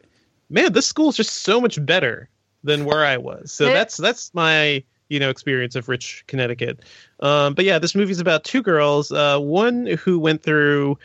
"Man, 0.51 0.71
this 0.75 0.87
school 0.87 1.09
is 1.09 1.17
just 1.17 1.33
so 1.33 1.63
much 1.63 1.83
better 1.87 2.29
than 2.63 2.85
where 2.85 3.07
I 3.07 3.17
was." 3.17 3.53
So 3.53 3.67
that's 3.73 3.97
that's 3.97 4.35
my 4.35 4.85
you 5.11 5.21
know 5.21 5.29
experience 5.29 5.77
of 5.77 5.89
rich 5.89 6.25
Connecticut. 6.27 6.81
Um, 7.21 7.53
but 7.53 7.67
yeah, 7.67 7.79
this 7.79 7.95
movie's 7.95 8.21
about 8.21 8.45
two 8.45 8.63
girls. 8.63 9.13
Uh, 9.13 9.39
one 9.39 9.87
who 9.87 10.19
went 10.19 10.43
through 10.43 10.97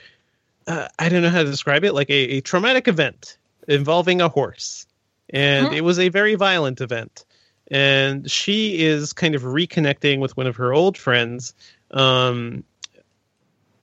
uh, 0.68 0.88
I 0.98 1.10
don't 1.10 1.22
know 1.22 1.30
how 1.30 1.44
to 1.44 1.50
describe 1.50 1.84
it, 1.84 1.94
like 1.94 2.10
a, 2.10 2.38
a 2.38 2.42
traumatic 2.42 2.88
event 2.88 3.38
involving 3.68 4.22
a 4.22 4.30
horse, 4.30 4.88
and 5.30 5.74
it 5.74 5.82
was 5.82 6.00
a 6.00 6.10
very 6.10 6.36
violent 6.36 6.82
event. 6.82 7.26
And 7.72 8.30
she 8.30 8.84
is 8.84 9.14
kind 9.14 9.34
of 9.34 9.42
reconnecting 9.42 10.20
with 10.20 10.38
one 10.38 10.46
of 10.46 10.56
her 10.56 10.74
old 10.74 10.98
friends. 10.98 11.54
Um, 11.92 12.64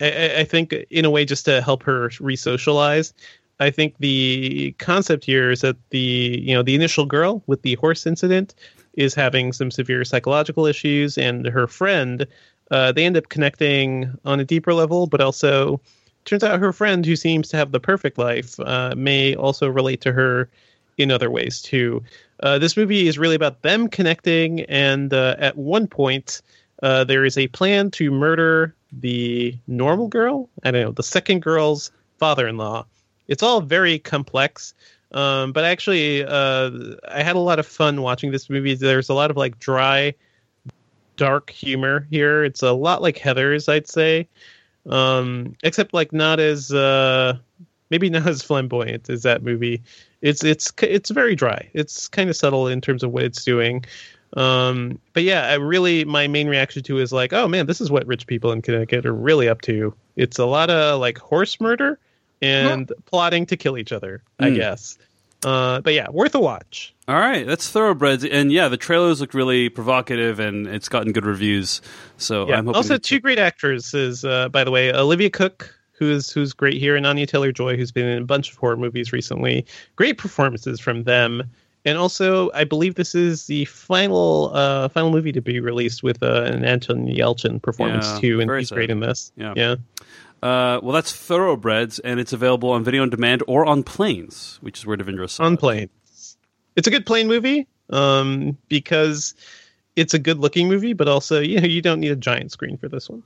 I, 0.01 0.37
I 0.39 0.45
think 0.45 0.73
in 0.73 1.05
a 1.05 1.11
way 1.11 1.25
just 1.25 1.45
to 1.47 1.61
help 1.61 1.83
her 1.85 2.11
re-socialize. 2.21 3.13
I 3.61 3.71
think 3.71 3.95
the 3.99 4.73
concept 4.79 5.25
here 5.25 5.51
is 5.51 5.61
that 5.61 5.77
the 5.91 5.99
you 6.43 6.55
know 6.55 6.63
the 6.63 6.75
initial 6.75 7.07
girl 7.07 7.43
with 7.47 7.63
the 7.63 7.75
horse 7.77 8.07
incident 8.07 8.55
is 8.95 9.15
having 9.15 9.53
some 9.53 9.71
severe 9.71 10.05
psychological 10.05 10.67
issues, 10.67 11.19
and 11.19 11.47
her 11.47 11.67
friend 11.67 12.27
uh, 12.71 12.91
they 12.91 13.05
end 13.05 13.17
up 13.17 13.29
connecting 13.29 14.19
on 14.25 14.41
a 14.41 14.45
deeper 14.45 14.73
level, 14.73 15.07
but 15.07 15.21
also 15.21 15.81
turns 16.25 16.43
out 16.43 16.59
her 16.59 16.73
friend 16.73 17.05
who 17.05 17.17
seems 17.17 17.49
to 17.49 17.57
have 17.57 17.71
the 17.71 17.81
perfect 17.81 18.17
life 18.17 18.59
uh, 18.61 18.95
may 18.97 19.35
also 19.35 19.69
relate 19.69 20.01
to 20.01 20.13
her 20.13 20.49
in 20.97 21.11
other 21.11 21.31
ways 21.31 21.61
too. 21.61 22.03
Uh, 22.43 22.59
this 22.59 22.77
movie 22.77 23.07
is 23.07 23.19
really 23.19 23.35
about 23.35 23.63
them 23.63 23.89
connecting, 23.89 24.61
and 24.63 25.13
uh, 25.13 25.37
at 25.39 25.57
one 25.57 25.87
point, 25.87 26.41
uh, 26.83 27.05
there 27.05 27.25
is 27.25 27.37
a 27.39 27.47
plan 27.49 27.91
to 27.91 28.11
murder 28.11 28.75
the 28.91 29.57
normal 29.67 30.09
girl. 30.09 30.49
I 30.65 30.71
don't 30.71 30.83
know 30.83 30.93
the 30.93 31.03
second 31.03 31.43
girl's 31.43 31.91
father-in-law. 32.19 32.87
It's 33.29 33.43
all 33.43 33.61
very 33.61 33.99
complex, 33.99 34.75
um, 35.13 35.53
but 35.53 35.65
actually, 35.65 36.25
uh, 36.25 36.71
I 37.09 37.23
had 37.23 37.37
a 37.37 37.41
lot 37.41 37.59
of 37.59 37.67
fun 37.67 38.01
watching 38.01 38.33
this 38.33 38.49
movie. 38.49 38.75
There's 38.75 39.09
a 39.09 39.15
lot 39.15 39.31
of 39.31 39.37
like 39.37 39.59
dry, 39.59 40.15
dark 41.17 41.51
humor 41.51 42.07
here. 42.11 42.45
It's 42.45 42.63
a 42.63 42.73
lot 42.73 43.03
like 43.03 43.19
Heather's, 43.19 43.69
I'd 43.69 43.89
say, 43.89 44.29
um, 44.89 45.55
except 45.63 45.93
like 45.93 46.13
not 46.13 46.41
as 46.41 46.73
uh, 46.73 47.37
maybe 47.91 48.09
not 48.11 48.27
as 48.27 48.43
flamboyant 48.43 49.11
as 49.11 49.23
that 49.25 49.43
movie. 49.43 49.83
It's 50.23 50.43
it's 50.45 50.73
it's 50.81 51.11
very 51.11 51.35
dry. 51.35 51.69
It's 51.75 52.09
kind 52.09 52.31
of 52.31 52.37
subtle 52.37 52.69
in 52.69 52.81
terms 52.81 53.03
of 53.03 53.13
what 53.13 53.25
it's 53.25 53.45
doing. 53.45 53.85
Um, 54.35 54.99
but 55.13 55.25
yeah, 55.25 55.49
I 55.49 55.55
really 55.55 56.07
my 56.07 56.27
main 56.27 56.49
reaction 56.49 56.83
to 56.85 56.99
is 56.99 57.13
like, 57.13 57.35
oh 57.35 57.49
man, 57.49 57.67
this 57.67 57.83
is 57.83 57.91
what 57.91 58.07
rich 58.07 58.27
people 58.27 58.51
in 58.53 58.63
Connecticut 58.63 59.05
are 59.05 59.13
really 59.13 59.49
up 59.49 59.61
to. 59.63 59.95
It's 60.17 60.39
a 60.39 60.47
lot 60.47 60.71
of 60.71 61.01
like 61.01 61.19
horse 61.19 61.61
murder 61.61 61.99
and 62.43 62.93
plotting 63.07 63.47
to 63.47 63.57
kill 63.57 63.79
each 63.79 63.93
other, 63.93 64.23
I 64.39 64.51
Mm. 64.51 64.57
guess. 64.57 64.99
Uh, 65.45 65.81
but 65.81 65.93
yeah, 65.95 66.09
worth 66.11 66.35
a 66.35 66.41
watch. 66.41 66.93
All 67.09 67.19
right, 67.19 67.45
that's 67.47 67.69
thoroughbreds, 67.69 68.25
and 68.25 68.53
yeah, 68.53 68.69
the 68.69 68.77
trailers 68.77 69.21
look 69.21 69.35
really 69.35 69.69
provocative, 69.69 70.39
and 70.39 70.67
it's 70.69 70.89
gotten 70.89 71.13
good 71.13 71.27
reviews. 71.27 71.81
So 72.17 72.49
Yeah. 72.49 72.59
I'm 72.59 72.67
hoping 72.67 72.77
Also, 72.77 72.95
to- 72.95 73.01
two 73.01 73.19
great 73.21 73.39
actresses, 73.41 74.25
uh, 74.25 74.49
by 74.51 74.63
the 74.65 74.71
way, 74.71 74.93
Olivia 74.93 75.31
Cooke, 75.31 75.75
who's 75.93 76.31
who's 76.31 76.53
great 76.53 76.75
here, 76.81 76.95
and 76.97 77.07
Anya 77.07 77.27
Taylor 77.27 77.51
Joy, 77.53 77.77
who's 77.77 77.91
been 77.91 78.07
in 78.07 78.23
a 78.23 78.27
bunch 78.27 78.51
of 78.51 78.57
horror 78.57 78.77
movies 78.77 79.13
recently. 79.13 79.65
Great 79.97 80.17
performances 80.19 80.79
from 80.81 81.05
them. 81.05 81.43
And 81.85 81.99
also, 81.99 82.49
I 82.55 82.63
believe 82.63 82.95
this 82.95 83.13
is 83.17 83.49
the 83.49 83.65
final 83.65 84.53
uh, 84.55 84.89
final 84.89 85.11
movie 85.11 85.33
to 85.33 85.41
be 85.43 85.59
released 85.59 86.05
with 86.05 86.23
uh, 86.23 86.43
an 86.45 86.65
Anton 86.65 87.09
Yelchin 87.09 87.61
performance 87.61 88.07
Yeah, 88.15 88.21
too, 88.21 88.41
and 88.41 88.49
he's 88.53 88.69
sad. 88.69 88.77
great 88.77 88.91
in 88.91 89.01
this. 89.01 89.33
Yeah. 89.37 89.55
yeah. 89.57 89.75
Uh, 90.43 90.81
well, 90.83 90.93
that's 90.93 91.13
Thoroughbreds, 91.13 92.01
and 92.01 92.19
it's 92.19 92.33
available 92.33 92.71
on 92.71 92.83
video 92.83 93.03
on 93.03 93.11
demand 93.11 93.43
or 93.47 93.65
on 93.65 93.83
planes, 93.85 94.59
which 94.61 94.79
is 94.79 94.87
where 94.87 94.97
Devindra 94.97 95.31
saw 95.31 95.45
on 95.45 95.57
planes. 95.57 96.37
It's 96.75 96.89
a 96.89 96.91
good 96.91 97.07
plane 97.07 97.29
movie 97.29 97.69
um, 97.91 98.59
because 98.69 99.35
it's 99.95 100.15
a 100.15 100.19
good 100.19 100.39
looking 100.39 100.69
movie, 100.69 100.95
but 100.95 101.07
also 101.07 101.41
you 101.41 101.61
know 101.61 101.67
you 101.67 101.81
don't 101.83 102.01
need 102.01 102.11
a 102.11 102.17
giant 102.17 102.51
screen 102.51 102.77
for 102.77 102.89
this 102.89 103.09
one. 103.09 103.23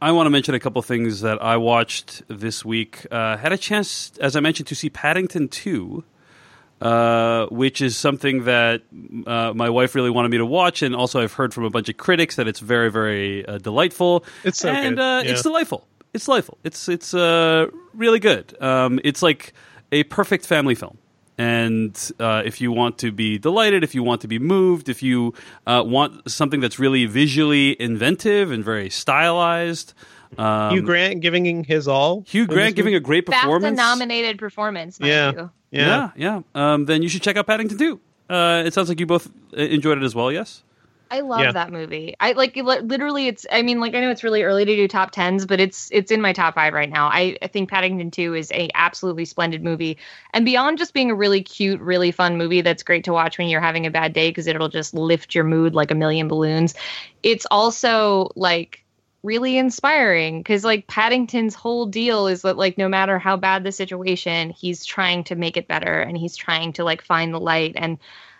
I 0.00 0.12
want 0.12 0.26
to 0.26 0.30
mention 0.30 0.54
a 0.54 0.60
couple 0.60 0.80
things 0.82 1.22
that 1.22 1.42
I 1.42 1.56
watched 1.56 2.22
this 2.28 2.64
week. 2.64 3.04
Uh, 3.10 3.36
had 3.36 3.52
a 3.52 3.58
chance, 3.58 4.12
as 4.20 4.36
I 4.36 4.40
mentioned, 4.40 4.68
to 4.68 4.76
see 4.76 4.90
Paddington 4.90 5.48
2, 5.48 6.04
uh, 6.80 7.46
which 7.46 7.80
is 7.82 7.96
something 7.96 8.44
that 8.44 8.82
uh, 9.26 9.52
my 9.54 9.68
wife 9.68 9.96
really 9.96 10.10
wanted 10.10 10.28
me 10.30 10.38
to 10.38 10.46
watch. 10.46 10.82
And 10.82 10.94
also, 10.94 11.20
I've 11.20 11.32
heard 11.32 11.52
from 11.52 11.64
a 11.64 11.70
bunch 11.70 11.88
of 11.88 11.96
critics 11.96 12.36
that 12.36 12.46
it's 12.46 12.60
very, 12.60 12.92
very 12.92 13.44
uh, 13.44 13.58
delightful. 13.58 14.24
It's 14.44 14.58
so 14.60 14.68
and 14.68 14.96
good, 14.96 15.02
Uh, 15.02 15.22
yeah. 15.24 15.32
it's 15.32 15.42
delightful. 15.42 15.84
It's 16.14 16.24
delightful. 16.24 16.58
It's, 16.64 16.88
it's 16.88 17.14
uh, 17.14 17.66
really 17.94 18.18
good. 18.18 18.60
Um, 18.62 19.00
it's 19.04 19.22
like 19.22 19.52
a 19.92 20.04
perfect 20.04 20.46
family 20.46 20.74
film. 20.74 20.98
And 21.40 21.96
uh, 22.18 22.42
if 22.44 22.60
you 22.60 22.72
want 22.72 22.98
to 22.98 23.12
be 23.12 23.38
delighted, 23.38 23.84
if 23.84 23.94
you 23.94 24.02
want 24.02 24.22
to 24.22 24.28
be 24.28 24.40
moved, 24.40 24.88
if 24.88 25.04
you 25.04 25.34
uh, 25.68 25.84
want 25.86 26.28
something 26.28 26.58
that's 26.58 26.80
really 26.80 27.06
visually 27.06 27.80
inventive 27.80 28.50
and 28.50 28.64
very 28.64 28.90
stylized, 28.90 29.94
um, 30.36 30.72
Hugh 30.72 30.82
Grant 30.82 31.20
giving 31.20 31.64
his 31.64 31.88
all. 31.88 32.24
Hugh 32.26 32.46
Grant 32.46 32.74
giving 32.76 32.94
a 32.94 33.00
great 33.00 33.24
BAFTA 33.24 33.40
performance. 33.40 33.76
nominated 33.76 34.38
performance. 34.38 34.98
Yeah. 35.00 35.32
you. 35.32 35.50
yeah. 35.70 36.10
yeah, 36.16 36.40
yeah. 36.54 36.74
Um, 36.74 36.84
then 36.84 37.02
you 37.02 37.08
should 37.08 37.22
check 37.22 37.36
out 37.36 37.46
Paddington 37.46 37.78
2. 37.78 38.00
Uh, 38.28 38.62
it 38.66 38.74
sounds 38.74 38.88
like 38.88 39.00
you 39.00 39.06
both 39.06 39.30
uh, 39.56 39.60
enjoyed 39.60 39.96
it 39.96 40.04
as 40.04 40.14
well. 40.14 40.30
Yes. 40.30 40.62
I 41.10 41.20
love 41.20 41.40
Yeah. 41.40 41.52
that 41.52 41.72
movie. 41.72 42.14
I 42.20 42.32
like 42.32 42.54
literally. 42.56 43.28
It's. 43.28 43.46
I 43.50 43.62
mean, 43.62 43.80
like 43.80 43.94
I 43.94 44.00
know 44.00 44.10
it's 44.10 44.24
really 44.24 44.42
early 44.42 44.64
to 44.64 44.76
do 44.76 44.86
top 44.88 45.10
tens, 45.10 45.46
but 45.46 45.58
it's 45.60 45.88
it's 45.90 46.10
in 46.10 46.20
my 46.20 46.32
top 46.32 46.54
five 46.54 46.74
right 46.74 46.90
now. 46.90 47.08
I, 47.08 47.38
I 47.40 47.46
think 47.46 47.70
Paddington 47.70 48.10
Two 48.10 48.34
is 48.34 48.52
a 48.52 48.68
absolutely 48.74 49.24
splendid 49.24 49.64
movie, 49.64 49.98
and 50.34 50.44
beyond 50.44 50.78
just 50.78 50.92
being 50.92 51.10
a 51.10 51.14
really 51.14 51.42
cute, 51.42 51.80
really 51.80 52.10
fun 52.10 52.36
movie 52.36 52.60
that's 52.60 52.82
great 52.82 53.04
to 53.04 53.12
watch 53.12 53.38
when 53.38 53.48
you're 53.48 53.60
having 53.60 53.86
a 53.86 53.90
bad 53.90 54.12
day 54.12 54.30
because 54.30 54.46
it'll 54.46 54.68
just 54.68 54.92
lift 54.94 55.34
your 55.34 55.44
mood 55.44 55.74
like 55.74 55.90
a 55.90 55.94
million 55.94 56.28
balloons. 56.28 56.74
It's 57.22 57.46
also 57.50 58.30
like 58.36 58.84
really 59.22 59.58
inspiring 59.58 60.40
because 60.40 60.64
like 60.64 60.86
Paddington's 60.86 61.54
whole 61.54 61.86
deal 61.86 62.26
is 62.28 62.42
that 62.42 62.56
like 62.56 62.78
no 62.78 62.88
matter 62.88 63.18
how 63.18 63.36
bad 63.36 63.64
the 63.64 63.72
situation, 63.72 64.50
he's 64.50 64.84
trying 64.84 65.24
to 65.24 65.34
make 65.34 65.56
it 65.56 65.66
better 65.68 66.00
and 66.00 66.16
he's 66.16 66.36
trying 66.36 66.72
to 66.74 66.84
like 66.84 67.02
find 67.02 67.34
the 67.34 67.40
light 67.40 67.72
and 67.76 67.98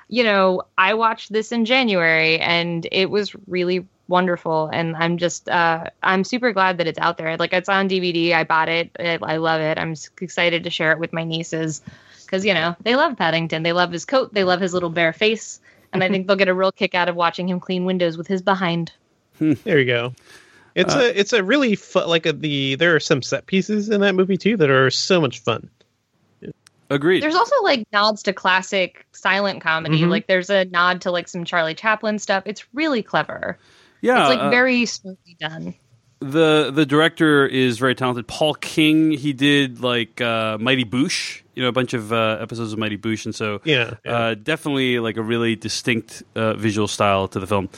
you 0.08 0.24
know, 0.24 0.62
I 0.76 0.94
watched 0.94 1.32
this 1.32 1.52
in 1.52 1.64
January 1.64 2.38
and 2.38 2.86
it 2.90 3.10
was 3.10 3.34
really 3.46 3.86
wonderful. 4.08 4.68
And 4.72 4.96
I'm 4.96 5.18
just, 5.18 5.48
uh, 5.48 5.90
I'm 6.02 6.24
super 6.24 6.52
glad 6.52 6.78
that 6.78 6.86
it's 6.86 6.98
out 6.98 7.18
there. 7.18 7.36
Like, 7.36 7.52
it's 7.52 7.68
on 7.68 7.88
DVD. 7.88 8.32
I 8.32 8.44
bought 8.44 8.68
it. 8.70 8.90
I, 8.98 9.18
I 9.22 9.36
love 9.36 9.60
it. 9.60 9.78
I'm 9.78 9.94
excited 10.20 10.64
to 10.64 10.70
share 10.70 10.92
it 10.92 10.98
with 10.98 11.12
my 11.12 11.24
nieces 11.24 11.82
because, 12.24 12.44
you 12.44 12.54
know, 12.54 12.74
they 12.82 12.96
love 12.96 13.16
Paddington. 13.16 13.62
They 13.62 13.72
love 13.72 13.92
his 13.92 14.04
coat. 14.06 14.32
They 14.32 14.44
love 14.44 14.60
his 14.60 14.72
little 14.72 14.90
bare 14.90 15.12
face. 15.12 15.60
And 15.92 16.02
I 16.04 16.08
think 16.10 16.26
they'll 16.26 16.36
get 16.36 16.48
a 16.48 16.54
real 16.54 16.72
kick 16.72 16.94
out 16.94 17.08
of 17.08 17.16
watching 17.16 17.48
him 17.48 17.60
clean 17.60 17.84
windows 17.86 18.18
with 18.18 18.26
his 18.26 18.42
behind. 18.42 18.92
There 19.38 19.78
you 19.78 19.86
go. 19.86 20.14
It's 20.74 20.94
Uh, 20.94 20.98
a 20.98 21.20
it's 21.20 21.32
a 21.32 21.42
really 21.42 21.74
fun 21.74 22.08
like 22.08 22.26
a, 22.26 22.32
the 22.32 22.74
there 22.76 22.94
are 22.94 23.00
some 23.00 23.22
set 23.22 23.46
pieces 23.46 23.88
in 23.88 24.00
that 24.02 24.14
movie 24.14 24.36
too 24.36 24.56
that 24.58 24.70
are 24.70 24.90
so 24.90 25.20
much 25.20 25.40
fun. 25.40 25.70
Agreed. 26.90 27.22
There's 27.22 27.34
also 27.34 27.54
like 27.62 27.86
nods 27.92 28.22
to 28.24 28.32
classic 28.32 29.06
silent 29.12 29.60
comedy. 29.60 30.00
Mhm. 30.00 30.08
Like, 30.08 30.26
there's 30.26 30.48
a 30.50 30.64
nod 30.64 31.02
to 31.02 31.10
like 31.10 31.28
some 31.28 31.44
Charlie 31.44 31.74
Chaplin 31.74 32.18
stuff. 32.18 32.44
It's 32.46 32.64
really 32.72 33.02
clever. 33.02 33.58
yeah. 34.00 34.20
It's 34.20 34.30
like 34.30 34.38
uh, 34.38 34.50
very 34.50 34.86
smoothly 34.86 35.36
done. 35.38 35.74
the 36.20 36.70
the 36.74 36.84
director 36.86 37.46
is 37.46 37.78
very 37.78 37.94
talented. 37.94 38.26
Paul 38.26 38.54
King. 38.54 39.12
He 39.12 39.32
did 39.32 39.80
like 39.80 40.20
uh, 40.20 40.58
Mighty 40.58 40.84
Boosh. 40.84 41.42
You 41.54 41.62
know, 41.64 41.68
a 41.68 41.72
bunch 41.72 41.92
of 41.92 42.12
uh, 42.12 42.38
episodes 42.40 42.72
of 42.72 42.78
Mighty 42.78 42.96
Boosh, 42.96 43.24
and 43.24 43.34
so 43.34 43.60
Yeah, 43.64 43.94
yeah. 44.04 44.16
Uh, 44.16 44.34
definitely 44.34 44.98
like 45.00 45.16
a 45.16 45.22
really 45.22 45.56
distinct 45.56 46.22
uh, 46.36 46.54
visual 46.54 46.86
style 46.88 47.26
to 47.28 47.38
the 47.40 47.46
film. 47.48 47.68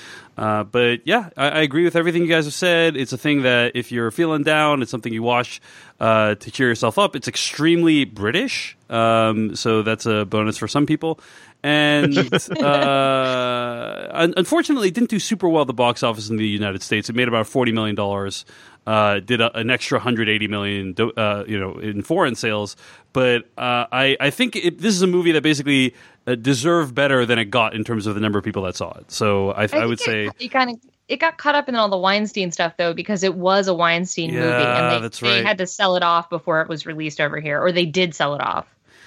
Uh, 0.41 0.64
but 0.64 1.07
yeah, 1.07 1.28
I, 1.36 1.49
I 1.51 1.61
agree 1.61 1.84
with 1.84 1.95
everything 1.97 2.22
you 2.22 2.28
guys 2.28 2.47
have 2.47 2.55
said. 2.55 2.97
It's 2.97 3.12
a 3.12 3.18
thing 3.18 3.43
that 3.43 3.72
if 3.74 3.93
you're 3.93 4.11
feeling 4.11 4.43
down, 4.43 4.80
it's 4.80 4.91
something 4.91 5.12
you 5.12 5.22
watch 5.22 5.61
uh, 6.01 6.34
to 6.36 6.51
cheer 6.51 6.68
yourself 6.68 6.99
up. 6.99 7.14
It's 7.14 7.28
extremely 7.28 8.07
British, 8.07 8.74
um, 8.88 9.55
so 9.55 9.82
that's 9.82 10.07
a 10.07 10.24
bonus 10.24 10.57
for 10.57 10.66
some 10.66 10.86
people. 10.86 11.20
And 11.62 12.16
uh, 12.62 14.30
unfortunately, 14.34 14.88
it 14.88 14.95
didn't 14.95 15.11
do 15.11 15.18
super 15.18 15.47
well 15.47 15.61
at 15.61 15.66
the 15.66 15.74
box 15.74 16.03
office 16.03 16.30
in 16.30 16.36
the 16.38 16.49
United 16.49 16.82
States. 16.82 17.11
It 17.11 17.16
made 17.16 17.28
about 17.28 17.47
forty 17.47 17.70
million 17.72 17.95
dollars. 17.95 18.47
Uh, 18.86 19.20
did 19.20 19.43
a, 19.43 19.57
an 19.59 19.68
extra 19.68 19.99
180 19.99 20.49
million, 20.49 20.95
do- 20.95 21.12
uh, 21.12 21.45
you 21.47 21.61
know, 21.61 21.78
in 21.78 22.01
foreign 22.03 22.34
sales. 22.34 22.76
But 23.12 23.43
uh, 23.59 23.84
I, 23.93 24.16
I 24.18 24.30
think 24.30 24.57
it, 24.57 24.78
this 24.78 24.95
is 24.95 25.03
a 25.03 25.07
movie 25.07 25.32
that 25.32 25.43
basically 25.43 25.95
uh, 26.27 26.35
deserved 26.35 26.95
better 26.95 27.25
than 27.27 27.39
it 27.39 27.47
got 27.47 27.75
in 27.75 27.85
terms 27.85 28.07
of 28.07 28.14
the 28.14 28.21
number 28.21 28.39
of 28.39 28.45
people 28.45 28.62
that 28.62 28.77
saw 28.77 28.93
it. 28.99 29.11
So 29.11 29.51
I, 29.51 29.64
I, 29.64 29.66
think 29.66 29.87
would 29.87 30.01
say, 30.01 30.27
it, 30.27 30.35
it 30.39 30.49
kind 30.49 30.71
of 30.71 30.77
it 31.09 31.18
got 31.18 31.39
caught 31.39 31.55
up 31.55 31.68
in 31.68 31.75
all 31.75 31.89
the 31.89 31.99
Weinstein 31.99 32.53
stuff 32.53 32.75
though 32.77 32.95
because 32.95 33.23
it 33.23 33.35
was 33.35 33.68
a 33.68 33.75
Weinstein 33.75 34.33
movie 34.33 34.47
and 34.47 34.97
they, 34.97 35.01
that's 35.01 35.21
they 35.21 35.43
had 35.43 35.59
to 35.59 35.66
sell 35.66 35.97
it 35.97 36.03
off 36.03 36.31
before 36.31 36.62
it 36.62 36.68
was 36.68 36.87
released 36.87 37.21
over 37.21 37.41
here 37.41 37.61
or 37.61 37.73
they 37.73 37.87
did 37.87 38.14
sell 38.14 38.35
it 38.35 38.41
off. 38.41 38.66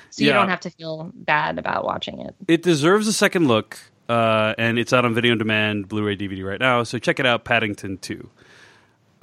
So 0.09 0.23
you 0.23 0.31
don't 0.31 0.49
have 0.49 0.59
to 0.61 0.69
feel 0.69 1.11
bad 1.15 1.57
about 1.57 1.85
watching 1.85 2.19
it. 2.19 2.35
it 2.47 2.61
deserves 2.61 3.07
a 3.07 3.13
second 3.13 3.47
look, 3.47 3.79
uh, 4.07 4.53
and 4.59 4.77
it's 4.77 4.93
out 4.93 5.05
on 5.05 5.15
video 5.15 5.31
on 5.31 5.39
demand, 5.39 5.87
Blu-ray, 5.87 6.15
DVD 6.15 6.45
right 6.45 6.59
now. 6.59 6.83
So 6.83 6.99
check 6.99 7.19
it 7.19 7.25
out, 7.25 7.45
Paddington 7.45 7.97
Two. 7.97 8.29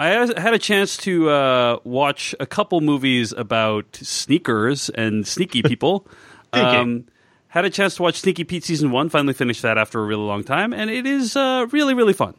I 0.00 0.08
had 0.08 0.52
a 0.52 0.58
chance 0.58 0.96
to 0.98 1.28
uh, 1.28 1.78
watch 1.84 2.34
a 2.40 2.46
couple 2.46 2.80
movies 2.80 3.32
about 3.32 4.00
sneakers 4.02 4.88
and 4.88 5.28
sneaky 5.28 5.62
people. 5.62 6.08
Thinking. 6.52 6.80
Um, 6.80 7.04
had 7.50 7.64
a 7.64 7.70
chance 7.70 7.94
to 7.96 8.02
watch 8.02 8.16
Sneaky 8.20 8.44
Pete 8.44 8.64
season 8.64 8.90
one. 8.90 9.08
Finally 9.10 9.34
finished 9.34 9.62
that 9.62 9.76
after 9.78 10.00
a 10.00 10.04
really 10.04 10.24
long 10.24 10.42
time, 10.42 10.72
and 10.72 10.90
it 10.90 11.06
is 11.06 11.36
uh, 11.36 11.66
really 11.70 11.94
really 11.94 12.12
fun. 12.14 12.34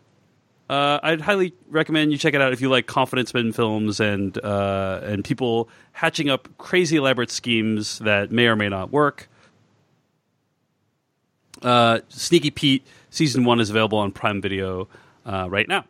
Uh, 0.70 1.00
I'd 1.04 1.20
highly 1.20 1.54
recommend 1.70 2.14
you 2.14 2.18
check 2.18 2.34
it 2.34 2.42
out 2.42 2.54
if 2.54 2.62
you 2.62 2.70
like 2.70 2.88
confidence 2.88 3.34
men 3.34 3.52
films 3.52 4.00
and 4.00 4.38
uh, 4.44 5.02
and 5.04 5.24
people 5.24 5.70
hatching 5.92 6.30
up 6.30 6.48
crazy 6.58 6.96
elaborate 6.98 7.30
schemes 7.30 8.00
that 8.00 8.32
may 8.32 8.48
or 8.48 8.56
may 8.56 8.70
not 8.70 8.90
work. 8.90 9.28
Uh, 11.62 12.00
Sneaky 12.10 12.50
Pete 12.52 12.88
season 13.10 13.44
one 13.44 13.60
is 13.60 13.70
available 13.70 13.98
on 14.00 14.12
Prime 14.12 14.42
Video 14.42 14.88
uh, 15.26 15.48
right 15.50 15.68
now. 15.68 15.86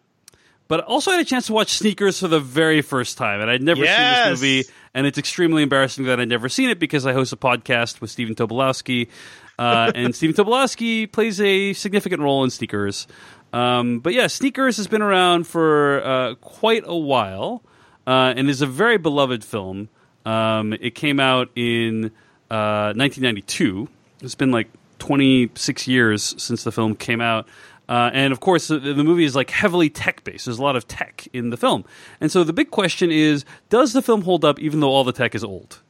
But 0.67 0.81
also 0.85 1.11
I 1.11 1.15
had 1.17 1.25
a 1.25 1.29
chance 1.29 1.47
to 1.47 1.53
watch 1.53 1.73
Sneakers 1.73 2.19
for 2.19 2.27
the 2.27 2.39
very 2.39 2.81
first 2.81 3.17
time, 3.17 3.41
and 3.41 3.49
I'd 3.51 3.61
never 3.61 3.83
Yes! 3.83 4.23
seen 4.23 4.31
this 4.31 4.41
movie, 4.41 4.75
and 4.93 5.07
it's 5.07 5.17
extremely 5.17 5.63
embarrassing 5.63 6.05
that 6.05 6.19
I'd 6.19 6.29
never 6.29 6.49
seen 6.49 6.69
it 6.69 6.79
because 6.79 7.05
I 7.05 7.13
host 7.13 7.33
a 7.33 7.37
podcast 7.37 8.01
with 8.01 8.09
Stephen 8.09 8.35
Tobolowsky, 8.35 9.09
uh, 9.57 9.91
and 9.95 10.15
Stephen 10.15 10.35
Tobolowsky 10.35 11.11
plays 11.11 11.39
a 11.39 11.73
significant 11.73 12.21
role 12.21 12.43
in 12.43 12.49
Sneakers. 12.49 13.07
Um, 13.53 13.99
but 13.99 14.13
yeah, 14.13 14.27
Sneakers 14.27 14.77
has 14.77 14.87
been 14.87 15.01
around 15.01 15.45
for 15.45 16.03
uh, 16.03 16.35
quite 16.35 16.83
a 16.85 16.97
while, 16.97 17.63
uh, 18.07 18.33
and 18.35 18.49
is 18.49 18.61
a 18.61 18.67
very 18.67 18.97
beloved 18.97 19.43
film. 19.43 19.89
Um, 20.25 20.73
it 20.73 20.95
came 20.95 21.19
out 21.19 21.49
in 21.55 22.05
uh, 22.49 22.93
1992. 22.95 23.87
It's 24.21 24.35
been 24.35 24.51
like 24.51 24.67
26 24.99 25.87
years 25.87 26.35
since 26.41 26.63
the 26.63 26.71
film 26.71 26.95
came 26.95 27.21
out. 27.21 27.47
Uh, 27.91 28.09
and 28.13 28.31
of 28.31 28.39
course, 28.39 28.69
the, 28.69 28.79
the 28.79 29.03
movie 29.03 29.25
is 29.25 29.35
like 29.35 29.49
heavily 29.49 29.89
tech 29.89 30.23
based. 30.23 30.45
There's 30.45 30.59
a 30.59 30.63
lot 30.63 30.77
of 30.77 30.87
tech 30.87 31.27
in 31.33 31.49
the 31.49 31.57
film. 31.57 31.83
And 32.21 32.31
so 32.31 32.45
the 32.45 32.53
big 32.53 32.71
question 32.71 33.11
is 33.11 33.43
does 33.67 33.91
the 33.91 34.01
film 34.01 34.21
hold 34.21 34.45
up 34.45 34.59
even 34.59 34.79
though 34.79 34.91
all 34.91 35.03
the 35.03 35.11
tech 35.11 35.35
is 35.35 35.43
old? 35.43 35.81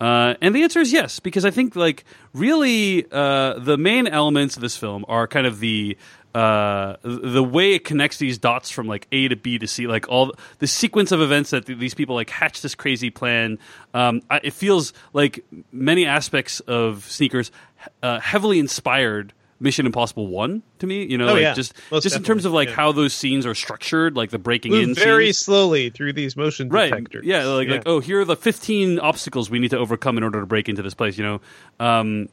Uh, 0.00 0.34
and 0.40 0.54
the 0.54 0.62
answer 0.62 0.78
is 0.78 0.92
yes, 0.92 1.18
because 1.18 1.44
I 1.44 1.50
think 1.50 1.74
like 1.74 2.04
really 2.32 3.04
uh, 3.10 3.58
the 3.58 3.76
main 3.76 4.06
elements 4.06 4.54
of 4.54 4.62
this 4.62 4.76
film 4.76 5.04
are 5.08 5.26
kind 5.26 5.48
of 5.48 5.58
the 5.58 5.98
uh, 6.32 6.94
the 7.02 7.42
way 7.42 7.74
it 7.74 7.84
connects 7.84 8.18
these 8.18 8.38
dots 8.38 8.70
from 8.70 8.86
like 8.86 9.08
A 9.10 9.26
to 9.26 9.34
B 9.34 9.58
to 9.58 9.66
C, 9.66 9.88
like 9.88 10.08
all 10.08 10.34
the 10.60 10.68
sequence 10.68 11.10
of 11.10 11.20
events 11.20 11.50
that 11.50 11.66
th- 11.66 11.80
these 11.80 11.94
people 11.94 12.14
like 12.14 12.30
hatch 12.30 12.62
this 12.62 12.76
crazy 12.76 13.10
plan. 13.10 13.58
Um, 13.94 14.22
I, 14.30 14.38
it 14.44 14.52
feels 14.52 14.92
like 15.12 15.44
many 15.72 16.06
aspects 16.06 16.60
of 16.60 17.04
sneakers 17.10 17.50
uh, 18.00 18.20
heavily 18.20 18.60
inspired 18.60 19.32
Mission 19.60 19.86
Impossible 19.86 20.26
One 20.28 20.62
to 20.78 20.86
me. 20.86 21.04
You 21.04 21.18
know, 21.18 21.28
Oh, 21.28 21.32
like 21.32 21.42
yeah. 21.42 21.54
just 21.54 21.74
Most 21.90 22.04
just 22.04 22.16
in 22.16 22.22
terms 22.22 22.44
of 22.44 22.52
like 22.52 22.68
yeah. 22.68 22.74
how 22.76 22.92
those 22.92 23.12
scenes 23.12 23.44
are 23.46 23.54
structured, 23.54 24.16
like 24.16 24.30
the 24.30 24.38
breaking 24.38 24.72
in 24.74 24.88
Move 24.88 24.98
very 24.98 25.26
scenes 25.26 25.38
slowly 25.38 25.90
through 25.90 26.12
these 26.12 26.36
motion 26.36 26.68
right 26.68 26.90
detectors. 26.90 27.24
yeah 27.26 27.44
like, 27.46 27.68
like 27.68 27.82
oh 27.86 28.00
here 28.00 28.20
are 28.20 28.24
the 28.24 28.36
15 28.36 28.98
obstacles 29.00 29.50
we 29.50 29.58
need 29.58 29.70
to 29.70 29.78
overcome 29.78 30.16
in 30.16 30.22
order 30.22 30.40
to 30.40 30.46
break 30.46 30.68
into 30.68 30.82
this 30.82 30.94
place 30.94 31.18
you 31.18 31.24
know 31.24 31.40
um, 31.80 32.28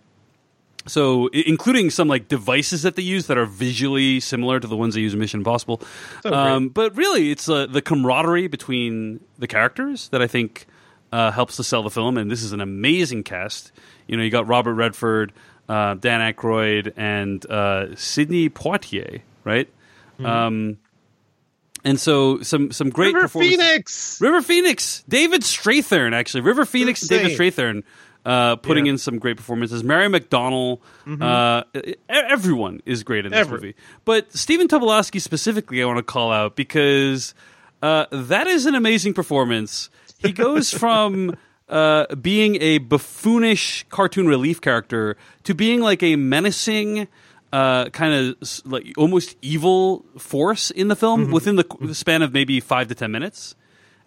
so 0.88 1.28
including 1.34 1.90
some 1.90 2.08
like 2.08 2.28
devices 2.28 2.84
that 2.84 2.96
they 2.96 3.02
use 3.02 3.26
that 3.28 3.38
are 3.38 3.46
visually 3.48 4.20
similar 4.20 4.60
to 4.60 4.68
the 4.68 4.78
ones 4.78 4.94
they 4.94 5.02
use 5.02 5.14
in 5.14 5.20
mission 5.20 5.40
impossible 5.40 5.82
So 6.22 6.32
um, 6.34 6.70
but 6.70 6.96
really 6.96 7.32
it's 7.32 7.50
uh, 7.50 7.66
the 7.66 7.82
camaraderie 7.82 8.48
between 8.48 9.20
the 9.40 9.48
characters 9.48 10.10
that 10.10 10.22
i 10.22 10.28
think 10.28 10.68
uh, 11.12 11.32
helps 11.32 11.56
to 11.56 11.64
sell 11.64 11.82
the 11.82 11.90
film 11.90 12.18
and 12.18 12.30
this 12.30 12.44
is 12.44 12.52
an 12.52 12.62
amazing 12.62 13.24
cast 13.24 13.72
you 14.08 14.16
know 14.18 14.22
you 14.24 14.30
got 14.30 14.48
robert 14.48 14.74
redford 14.76 15.34
uh, 15.70 15.96
dan 15.96 16.22
Aykroyd, 16.34 16.94
and 16.98 17.46
uh, 17.50 17.96
sidney 17.96 18.50
poitier 18.50 19.22
right 19.44 19.70
Hmm. 20.18 20.26
um, 20.26 20.78
and 21.84 22.00
so 22.00 22.42
some 22.42 22.72
some 22.72 22.90
great 22.90 23.14
River 23.14 23.28
Phoenix. 23.28 24.20
River 24.22 24.42
Phoenix, 24.42 25.04
David 25.08 25.42
Strathairn, 25.42 26.14
actually. 26.14 26.42
River 26.42 26.66
Phoenix 26.66 27.02
and 27.02 27.10
David 27.10 27.38
Strathairn 27.38 27.84
uh, 28.26 28.56
putting 28.56 28.86
Yeah. 28.88 28.94
in 28.94 28.98
some 28.98 29.20
great 29.20 29.38
performances. 29.38 29.84
Mary 29.84 30.08
McDonnell, 30.08 30.80
uh, 31.22 31.64
e- 31.76 31.94
everyone 32.10 32.82
is 32.86 33.04
great 33.04 33.26
in 33.28 33.32
this 33.34 33.40
Every- 33.42 33.58
movie. 33.58 33.76
But 34.04 34.36
Stephen 34.36 34.68
Tobolowsky 34.68 35.22
specifically, 35.22 35.84
I 35.84 35.86
want 35.86 35.98
to 35.98 36.04
call 36.04 36.32
out 36.32 36.56
because 36.56 37.36
uh, 37.84 38.06
that 38.12 38.48
is 38.48 38.66
an 38.66 38.74
amazing 38.74 39.14
performance. 39.14 39.90
He 40.18 40.32
goes 40.32 40.72
from 40.82 41.36
uh, 41.70 42.14
being 42.16 42.58
a 42.62 42.80
buffoonish 42.80 43.86
cartoon 43.90 44.28
relief 44.28 44.62
character 44.62 45.18
to 45.44 45.54
being 45.54 45.82
like 45.82 46.04
a 46.04 46.16
menacing. 46.16 47.08
Uh, 47.54 47.88
kind 47.90 48.36
of 48.42 48.66
like 48.66 48.92
almost 48.98 49.38
evil 49.42 50.04
force 50.18 50.72
in 50.72 50.90
the 50.90 50.96
film 50.96 51.32
within 51.32 51.56
the, 51.56 51.94
span 51.94 52.22
of 52.22 52.34
maybe 52.34 52.60
five 52.60 52.90
to 52.90 52.96
ten 52.96 53.14
minutes 53.14 53.56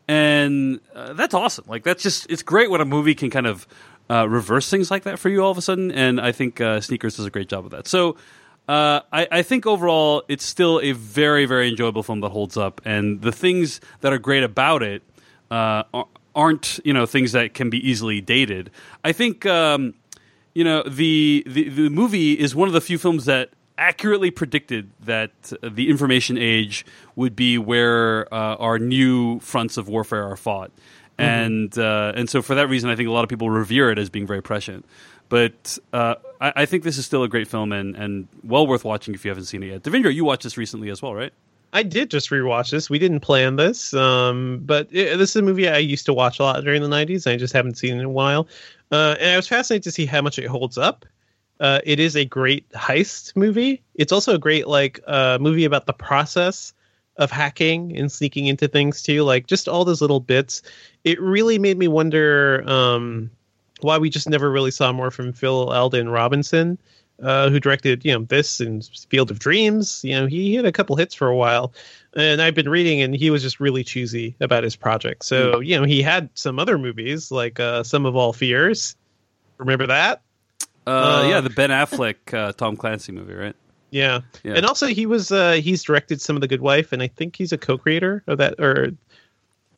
and 0.08 0.80
uh, 0.94 1.12
that's 1.12 1.34
awesome. 1.34 1.66
Like 1.68 1.84
that's 1.84 2.02
just 2.02 2.28
it's 2.30 2.42
great 2.42 2.70
when 2.70 2.80
a 2.80 2.86
movie 2.86 3.14
can 3.14 3.30
kind 3.30 3.46
of 3.46 3.68
uh, 4.10 4.26
reverse 4.28 4.68
things 4.70 4.90
like 4.90 5.04
that 5.04 5.18
for 5.18 5.28
you 5.28 5.44
all 5.44 5.50
of 5.50 5.58
a 5.58 5.62
sudden. 5.62 5.92
And 5.92 6.20
I 6.20 6.32
think 6.32 6.60
uh, 6.60 6.80
Sneakers 6.80 7.16
does 7.16 7.26
a 7.26 7.30
great 7.30 7.48
job 7.48 7.66
of 7.66 7.70
that. 7.72 7.86
So 7.86 8.16
uh, 8.66 9.00
I, 9.12 9.28
I 9.30 9.42
think 9.42 9.66
overall 9.66 10.24
it's 10.28 10.44
still 10.44 10.80
a 10.80 10.92
very 10.92 11.44
very 11.44 11.68
enjoyable 11.68 12.02
film 12.02 12.20
that 12.20 12.30
holds 12.30 12.56
up, 12.56 12.80
and 12.84 13.20
the 13.20 13.32
things 13.32 13.80
that 14.00 14.12
are 14.12 14.18
great 14.18 14.42
about 14.42 14.82
it 14.82 15.02
uh, 15.50 15.82
aren't 16.38 16.80
you 16.84 16.94
know 16.94 17.04
things 17.04 17.32
that 17.32 17.52
can 17.52 17.68
be 17.68 17.86
easily 17.86 18.22
dated. 18.22 18.70
I 19.04 19.12
think. 19.12 19.44
Um, 19.44 19.94
you 20.54 20.64
know 20.64 20.82
the, 20.82 21.44
the 21.46 21.68
the 21.68 21.88
movie 21.88 22.32
is 22.32 22.52
one 22.52 22.66
of 22.66 22.74
the 22.74 22.80
few 22.80 22.98
films 22.98 23.26
that 23.26 23.50
accurately 23.76 24.32
predicted 24.32 24.90
that 25.04 25.52
the 25.62 25.88
information 25.88 26.36
age 26.36 26.84
would 27.14 27.36
be 27.36 27.58
where 27.58 28.32
uh, 28.34 28.56
our 28.56 28.80
new 28.80 29.38
fronts 29.38 29.76
of 29.76 29.86
warfare 29.86 30.24
are 30.24 30.36
fought, 30.36 30.72
and 31.16 31.78
uh, 31.78 32.12
and 32.16 32.28
so 32.28 32.42
for 32.42 32.56
that 32.56 32.68
reason, 32.68 32.90
I 32.90 32.96
think 32.96 33.08
a 33.08 33.12
lot 33.12 33.22
of 33.22 33.28
people 33.28 33.50
revere 33.50 33.92
it 33.92 34.00
as 34.00 34.10
being 34.10 34.26
very 34.26 34.42
prescient. 34.42 34.84
But 35.28 35.78
uh, 35.92 36.16
I, 36.40 36.52
I 36.56 36.66
think 36.66 36.82
this 36.82 36.98
is 36.98 37.06
still 37.06 37.22
a 37.22 37.28
great 37.28 37.46
film 37.46 37.70
and, 37.70 37.94
and 37.94 38.26
well 38.42 38.66
worth 38.66 38.84
watching 38.84 39.14
if 39.14 39.24
you 39.24 39.30
haven't 39.30 39.44
seen 39.44 39.62
it 39.62 39.66
yet. 39.66 39.82
Devindra, 39.82 40.12
you 40.12 40.24
watched 40.24 40.42
this 40.42 40.56
recently 40.56 40.90
as 40.90 41.02
well, 41.02 41.14
right? 41.14 41.32
I 41.72 41.82
did 41.82 42.10
just 42.10 42.30
rewatch 42.30 42.70
this. 42.70 42.88
We 42.88 42.98
didn't 42.98 43.20
plan 43.20 43.56
this, 43.56 43.92
um, 43.92 44.60
but 44.64 44.88
it, 44.90 45.18
this 45.18 45.30
is 45.30 45.36
a 45.36 45.42
movie 45.42 45.68
I 45.68 45.78
used 45.78 46.06
to 46.06 46.14
watch 46.14 46.38
a 46.38 46.42
lot 46.42 46.64
during 46.64 46.82
the 46.82 46.88
'90s. 46.88 47.26
And 47.26 47.34
I 47.34 47.36
just 47.36 47.52
haven't 47.52 47.76
seen 47.76 47.96
it 47.96 48.00
in 48.00 48.04
a 48.06 48.10
while, 48.10 48.48
uh, 48.90 49.16
and 49.20 49.30
I 49.30 49.36
was 49.36 49.48
fascinated 49.48 49.84
to 49.84 49.90
see 49.90 50.06
how 50.06 50.22
much 50.22 50.38
it 50.38 50.46
holds 50.46 50.78
up. 50.78 51.04
Uh, 51.60 51.80
it 51.84 51.98
is 51.98 52.16
a 52.16 52.24
great 52.24 52.68
heist 52.70 53.34
movie. 53.36 53.82
It's 53.94 54.12
also 54.12 54.34
a 54.34 54.38
great 54.38 54.68
like 54.68 55.00
uh, 55.06 55.38
movie 55.40 55.64
about 55.64 55.86
the 55.86 55.92
process 55.92 56.72
of 57.16 57.30
hacking 57.30 57.96
and 57.98 58.10
sneaking 58.10 58.46
into 58.46 58.68
things 58.68 59.02
too. 59.02 59.24
Like 59.24 59.46
just 59.46 59.68
all 59.68 59.84
those 59.84 60.00
little 60.00 60.20
bits. 60.20 60.62
It 61.04 61.20
really 61.20 61.58
made 61.58 61.76
me 61.76 61.88
wonder 61.88 62.62
um, 62.66 63.30
why 63.80 63.98
we 63.98 64.08
just 64.08 64.28
never 64.28 64.50
really 64.50 64.70
saw 64.70 64.92
more 64.92 65.10
from 65.10 65.32
Phil 65.32 65.70
Alden 65.70 66.08
Robinson 66.08 66.78
uh, 67.22 67.50
who 67.50 67.58
directed 67.60 68.04
you 68.04 68.12
know 68.12 68.24
this 68.24 68.60
and 68.60 68.84
Field 69.10 69.30
of 69.30 69.38
Dreams. 69.38 70.00
You 70.04 70.20
know, 70.20 70.26
he 70.26 70.54
had 70.54 70.64
a 70.64 70.72
couple 70.72 70.96
hits 70.96 71.14
for 71.14 71.28
a 71.28 71.36
while, 71.36 71.72
and 72.14 72.40
I've 72.40 72.54
been 72.54 72.68
reading, 72.68 73.00
and 73.02 73.14
he 73.14 73.30
was 73.30 73.42
just 73.42 73.60
really 73.60 73.84
choosy 73.84 74.34
about 74.40 74.64
his 74.64 74.76
project. 74.76 75.24
So 75.24 75.60
you 75.60 75.78
know, 75.78 75.84
he 75.84 76.02
had 76.02 76.30
some 76.34 76.58
other 76.58 76.78
movies 76.78 77.30
like 77.30 77.58
uh, 77.60 77.82
Sum 77.82 78.06
of 78.06 78.14
All 78.16 78.32
Fears. 78.32 78.96
Remember 79.58 79.86
that? 79.88 80.22
Uh, 80.86 81.26
yeah, 81.28 81.40
the 81.40 81.50
Ben 81.50 81.70
Affleck 81.70 82.32
uh, 82.32 82.52
Tom 82.52 82.76
Clancy 82.76 83.12
movie, 83.12 83.34
right? 83.34 83.54
Yeah. 83.90 84.20
Yeah. 84.44 84.54
and 84.54 84.66
also 84.66 84.86
he 84.86 85.06
was 85.06 85.32
uh, 85.32 85.52
he's 85.52 85.82
directed 85.82 86.20
some 86.20 86.36
of 86.36 86.40
The 86.42 86.48
Good 86.48 86.60
Wife, 86.60 86.92
and 86.92 87.02
I 87.02 87.08
think 87.08 87.36
he's 87.36 87.52
a 87.52 87.58
co-creator 87.58 88.22
of 88.26 88.38
that 88.38 88.60
or 88.60 88.92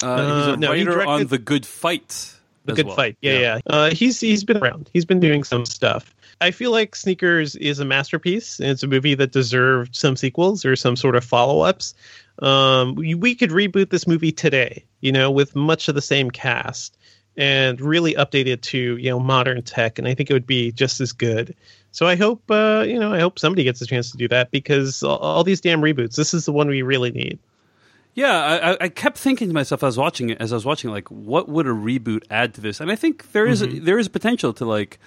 Uh, 0.02 0.16
he's 0.16 0.48
Uh, 0.48 0.52
a 0.52 0.56
no, 0.56 0.72
he 0.72 0.84
writer 0.84 1.00
on 1.00 1.06
directed- 1.06 1.28
The 1.30 1.38
Good 1.38 1.66
Fight. 1.66 2.34
The 2.66 2.74
Good 2.74 2.86
well. 2.86 2.96
Fight. 2.96 3.16
Yeah, 3.22 3.38
yeah. 3.38 3.58
Uh, 3.66 3.90
he's 3.90 4.20
he's 4.20 4.44
been 4.44 4.58
around. 4.58 4.90
He's 4.92 5.04
been 5.06 5.18
doing 5.20 5.44
some 5.44 5.64
stuff. 5.64 6.14
I 6.40 6.50
feel 6.50 6.70
like 6.70 6.96
Sneakers 6.96 7.54
is 7.56 7.78
a 7.80 7.84
masterpiece. 7.84 8.58
And 8.60 8.70
it's 8.70 8.82
a 8.82 8.86
movie 8.86 9.14
that 9.14 9.32
deserved 9.32 9.94
some 9.94 10.16
sequels 10.16 10.64
or 10.64 10.74
some 10.76 10.96
sort 10.96 11.16
of 11.16 11.24
follow 11.24 11.60
ups. 11.60 11.94
Um, 12.40 12.94
we, 12.94 13.14
we 13.14 13.34
could 13.34 13.50
reboot 13.50 13.90
this 13.90 14.06
movie 14.06 14.32
today, 14.32 14.84
you 15.00 15.12
know, 15.12 15.30
with 15.30 15.54
much 15.54 15.88
of 15.88 15.94
the 15.94 16.00
same 16.02 16.30
cast 16.30 16.96
and 17.36 17.80
really 17.80 18.14
update 18.14 18.46
it 18.46 18.60
to 18.60 18.96
you 18.96 19.08
know 19.08 19.20
modern 19.20 19.62
tech, 19.62 19.98
and 19.98 20.08
I 20.08 20.14
think 20.14 20.30
it 20.30 20.32
would 20.32 20.46
be 20.46 20.72
just 20.72 21.00
as 21.00 21.12
good. 21.12 21.54
So 21.92 22.06
I 22.06 22.16
hope 22.16 22.42
uh, 22.50 22.84
you 22.86 22.98
know 22.98 23.12
I 23.12 23.20
hope 23.20 23.38
somebody 23.38 23.62
gets 23.62 23.80
a 23.80 23.86
chance 23.86 24.10
to 24.10 24.16
do 24.16 24.26
that 24.28 24.50
because 24.50 25.02
all, 25.02 25.18
all 25.18 25.44
these 25.44 25.60
damn 25.60 25.80
reboots, 25.80 26.16
this 26.16 26.34
is 26.34 26.44
the 26.44 26.52
one 26.52 26.66
we 26.68 26.82
really 26.82 27.12
need. 27.12 27.38
Yeah, 28.14 28.74
I, 28.80 28.84
I- 28.84 28.88
kept 28.88 29.16
thinking 29.16 29.46
to 29.48 29.54
myself 29.54 29.82
as 29.82 29.84
I 29.84 29.86
was 29.86 29.98
watching 29.98 30.30
it, 30.30 30.38
as 30.40 30.52
I 30.52 30.56
was 30.56 30.64
watching, 30.66 30.90
like, 30.90 31.08
what 31.10 31.48
would 31.48 31.66
a 31.68 31.70
reboot 31.70 32.24
add 32.28 32.54
to 32.54 32.60
this? 32.60 32.80
And 32.80 32.90
I 32.90 32.96
think 32.96 33.30
there 33.30 33.46
is- 33.46 33.62
Mm-hmm. 33.62 33.84
there 33.84 34.00
is 34.00 34.08
potential 34.08 34.52
to 34.54 34.64
like 34.64 34.98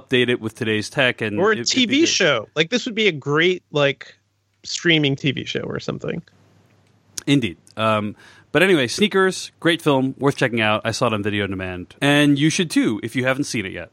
update 0.00 0.28
it 0.28 0.40
with 0.40 0.54
today's 0.54 0.88
tech 0.90 1.20
and 1.20 1.38
or 1.38 1.52
a 1.52 1.56
it- 1.58 1.66
TV 1.66 2.00
good. 2.00 2.08
show. 2.08 2.48
Like 2.56 2.70
this 2.70 2.86
would 2.86 2.94
be 2.94 3.08
a 3.08 3.12
great 3.12 3.62
like 3.70 4.16
streaming 4.64 5.16
TV 5.16 5.46
show 5.46 5.60
or 5.62 5.78
something. 5.80 6.22
Indeed. 7.26 7.56
Um, 7.76 8.16
but 8.50 8.62
anyway, 8.62 8.86
Sneakers, 8.86 9.50
great 9.60 9.80
film, 9.80 10.14
worth 10.18 10.36
checking 10.36 10.60
out. 10.60 10.82
I 10.84 10.90
saw 10.90 11.06
it 11.06 11.12
on 11.14 11.22
video 11.22 11.44
on 11.44 11.50
demand, 11.50 11.94
and 12.00 12.38
you 12.38 12.50
should 12.50 12.70
too 12.70 13.00
if 13.02 13.14
you 13.16 13.24
haven't 13.24 13.44
seen 13.44 13.64
it 13.66 13.72
yet. 13.72 13.90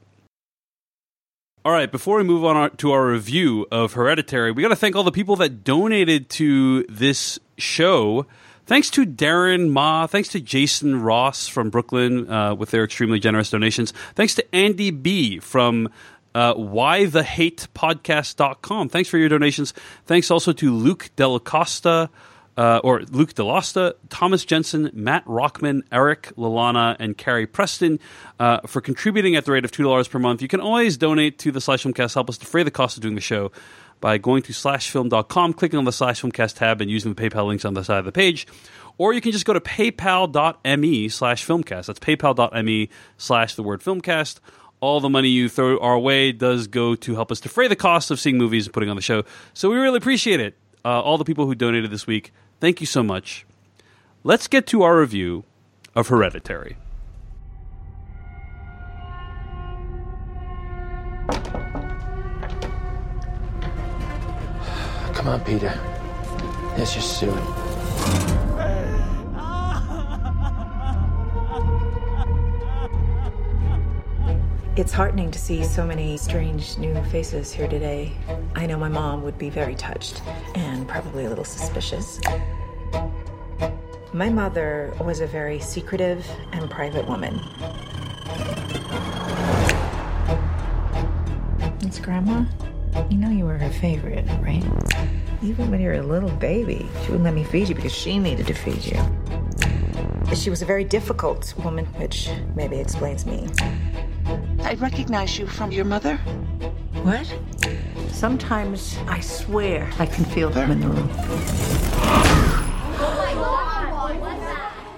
All 1.65 1.71
right, 1.73 1.91
before 1.91 2.17
we 2.17 2.23
move 2.23 2.45
on 2.45 2.55
our, 2.55 2.69
to 2.69 2.91
our 2.91 3.05
review 3.11 3.67
of 3.71 3.93
Hereditary, 3.93 4.51
we 4.51 4.61
got 4.63 4.69
to 4.69 4.75
thank 4.77 4.95
all 4.95 5.03
the 5.03 5.11
people 5.11 5.35
that 5.37 5.63
donated 5.63 6.29
to 6.31 6.83
this 6.83 7.37
show. 7.57 8.25
Thanks 8.69 8.89
to 8.91 9.03
Darren 9.03 9.71
Ma. 9.71 10.05
Thanks 10.05 10.29
to 10.29 10.39
Jason 10.39 11.01
Ross 11.01 11.47
from 11.47 11.71
Brooklyn 11.71 12.29
uh, 12.29 12.53
with 12.53 12.69
their 12.69 12.83
extremely 12.83 13.19
generous 13.19 13.49
donations. 13.49 13.93
Thanks 14.13 14.35
to 14.35 14.55
Andy 14.55 14.91
B 14.91 15.39
from 15.39 15.89
uh, 16.35 16.53
whythehatepodcast.com. 16.53 18.89
Thanks 18.89 19.09
for 19.09 19.17
your 19.17 19.27
donations. 19.27 19.73
Thanks 20.05 20.29
also 20.29 20.53
to 20.53 20.71
Luke 20.71 21.09
Delacosta, 21.17 22.09
uh, 22.57 22.79
or 22.83 23.01
Luke 23.09 23.33
Delosta, 23.33 23.95
Thomas 24.09 24.45
Jensen, 24.45 24.91
Matt 24.93 25.25
Rockman, 25.25 25.81
Eric 25.91 26.31
Lalana, 26.37 26.95
and 26.99 27.17
Carrie 27.17 27.47
Preston 27.47 27.99
uh, 28.39 28.59
for 28.67 28.81
contributing 28.81 29.35
at 29.35 29.45
the 29.45 29.51
rate 29.51 29.65
of 29.65 29.71
$2 29.71 30.07
per 30.07 30.19
month. 30.19 30.43
You 30.43 30.47
can 30.47 30.59
always 30.59 30.95
donate 30.95 31.39
to 31.39 31.51
the 31.51 31.59
Slash 31.59 31.85
Filmcast, 31.85 32.13
help 32.13 32.29
us 32.29 32.37
defray 32.37 32.61
the 32.61 32.69
cost 32.69 32.97
of 32.97 33.01
doing 33.01 33.15
the 33.15 33.21
show 33.21 33.51
by 33.99 34.17
going 34.17 34.41
to 34.43 34.53
slashfilm.com, 34.53 35.53
clicking 35.53 35.77
on 35.77 35.85
the 35.85 35.91
Slash 35.91 36.21
Filmcast 36.21 36.55
tab, 36.55 36.81
and 36.81 36.89
using 36.89 37.13
the 37.13 37.29
PayPal 37.29 37.47
links 37.47 37.65
on 37.65 37.73
the 37.73 37.83
side 37.83 37.99
of 37.99 38.05
the 38.05 38.11
page. 38.11 38.47
Or 38.99 39.13
you 39.13 39.21
can 39.21 39.31
just 39.31 39.45
go 39.45 39.53
to 39.53 39.61
paypal.me 39.61 41.09
slash 41.09 41.47
filmcast. 41.47 41.85
That's 41.85 41.99
paypal.me 41.99 42.89
slash 43.17 43.55
the 43.55 43.63
word 43.63 43.81
filmcast. 43.81 44.39
All 44.81 44.99
the 44.99 45.09
money 45.09 45.29
you 45.29 45.47
throw 45.47 45.79
our 45.79 45.97
way 45.97 46.33
does 46.33 46.67
go 46.67 46.95
to 46.95 47.15
help 47.15 47.31
us 47.31 47.39
defray 47.39 47.69
the 47.69 47.77
cost 47.77 48.11
of 48.11 48.19
seeing 48.19 48.37
movies 48.37 48.65
and 48.65 48.73
putting 48.73 48.89
on 48.89 48.97
the 48.97 49.01
show. 49.01 49.23
So 49.53 49.69
we 49.69 49.77
really 49.77 49.97
appreciate 49.97 50.41
it. 50.41 50.55
Uh, 50.83 51.01
all 51.01 51.17
the 51.17 51.23
people 51.23 51.45
who 51.45 51.55
donated 51.55 51.91
this 51.91 52.07
week, 52.07 52.33
thank 52.59 52.81
you 52.81 52.87
so 52.87 53.01
much. 53.01 53.45
Let's 54.23 54.47
get 54.47 54.67
to 54.67 54.83
our 54.83 54.99
review 54.99 55.45
of 55.95 56.09
Hereditary. 56.09 56.75
Come 65.19 65.27
on, 65.27 65.41
Peter. 65.41 65.77
Let's 66.77 66.93
just 66.93 67.19
do 67.19 67.29
it. 67.29 67.43
It's 74.77 74.93
heartening 74.93 75.29
to 75.31 75.37
see 75.37 75.65
so 75.65 75.85
many 75.85 76.15
strange 76.15 76.77
new 76.77 76.95
faces 77.11 77.51
here 77.51 77.67
today. 77.67 78.13
I 78.55 78.65
know 78.65 78.77
my 78.77 78.87
mom 78.87 79.21
would 79.23 79.37
be 79.37 79.49
very 79.49 79.75
touched 79.75 80.21
and 80.55 80.87
probably 80.87 81.25
a 81.25 81.29
little 81.29 81.43
suspicious. 81.43 82.21
My 84.13 84.29
mother 84.29 84.93
was 85.01 85.19
a 85.19 85.27
very 85.27 85.59
secretive 85.59 86.25
and 86.53 86.71
private 86.71 87.05
woman. 87.05 87.41
It's 91.81 91.99
Grandma. 91.99 92.45
You 93.09 93.17
know 93.17 93.29
you 93.29 93.45
were 93.45 93.57
her 93.57 93.69
favorite, 93.69 94.25
right? 94.41 94.63
Even 95.41 95.71
when 95.71 95.81
you 95.81 95.87
were 95.87 95.93
a 95.93 96.03
little 96.03 96.29
baby, 96.29 96.87
she 97.01 97.11
wouldn't 97.11 97.23
let 97.23 97.33
me 97.33 97.43
feed 97.43 97.69
you 97.69 97.75
because 97.75 97.93
she 97.93 98.19
needed 98.19 98.47
to 98.47 98.53
feed 98.53 98.85
you. 98.85 100.35
She 100.35 100.49
was 100.49 100.61
a 100.61 100.65
very 100.65 100.83
difficult 100.83 101.53
woman, 101.63 101.85
which 101.97 102.29
maybe 102.55 102.77
explains 102.77 103.25
me. 103.25 103.47
I 104.61 104.75
recognize 104.75 105.39
you 105.39 105.47
from 105.47 105.71
your 105.71 105.85
mother. 105.85 106.17
What? 107.03 107.33
Sometimes 108.11 108.97
I 109.07 109.21
swear 109.21 109.89
I 109.97 110.05
can 110.05 110.25
feel 110.25 110.49
them 110.49 110.71
in 110.71 110.81
the 110.81 110.87
room. 110.87 111.07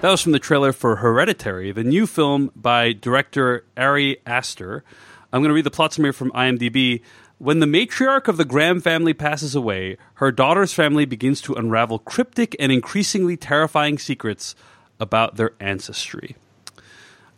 That 0.02 0.10
was 0.10 0.22
from 0.22 0.32
the 0.32 0.40
trailer 0.40 0.74
for 0.74 0.96
Hereditary, 0.96 1.72
the 1.72 1.84
new 1.84 2.08
film 2.08 2.52
by 2.56 2.92
director 2.92 3.66
Ari 3.78 4.18
Aster. 4.26 4.84
I'm 5.32 5.42
going 5.42 5.50
to 5.50 5.54
read 5.54 5.64
the 5.64 5.72
plot 5.72 5.94
summary 5.94 6.12
from 6.12 6.32
IMDb. 6.32 7.02
When 7.42 7.58
the 7.58 7.66
matriarch 7.66 8.28
of 8.28 8.38
the 8.38 8.46
Graham 8.46 8.82
family 8.82 9.16
passes 9.16 9.56
away, 9.56 9.98
her 10.16 10.32
daughter's 10.32 10.76
family 10.76 11.06
begins 11.06 11.42
to 11.42 11.56
unravel 11.56 11.98
cryptic 11.98 12.56
and 12.60 12.72
increasingly 12.72 13.36
terrifying 13.36 13.98
secrets 13.98 14.54
about 15.00 15.38
their 15.38 15.54
ancestry. 15.60 16.36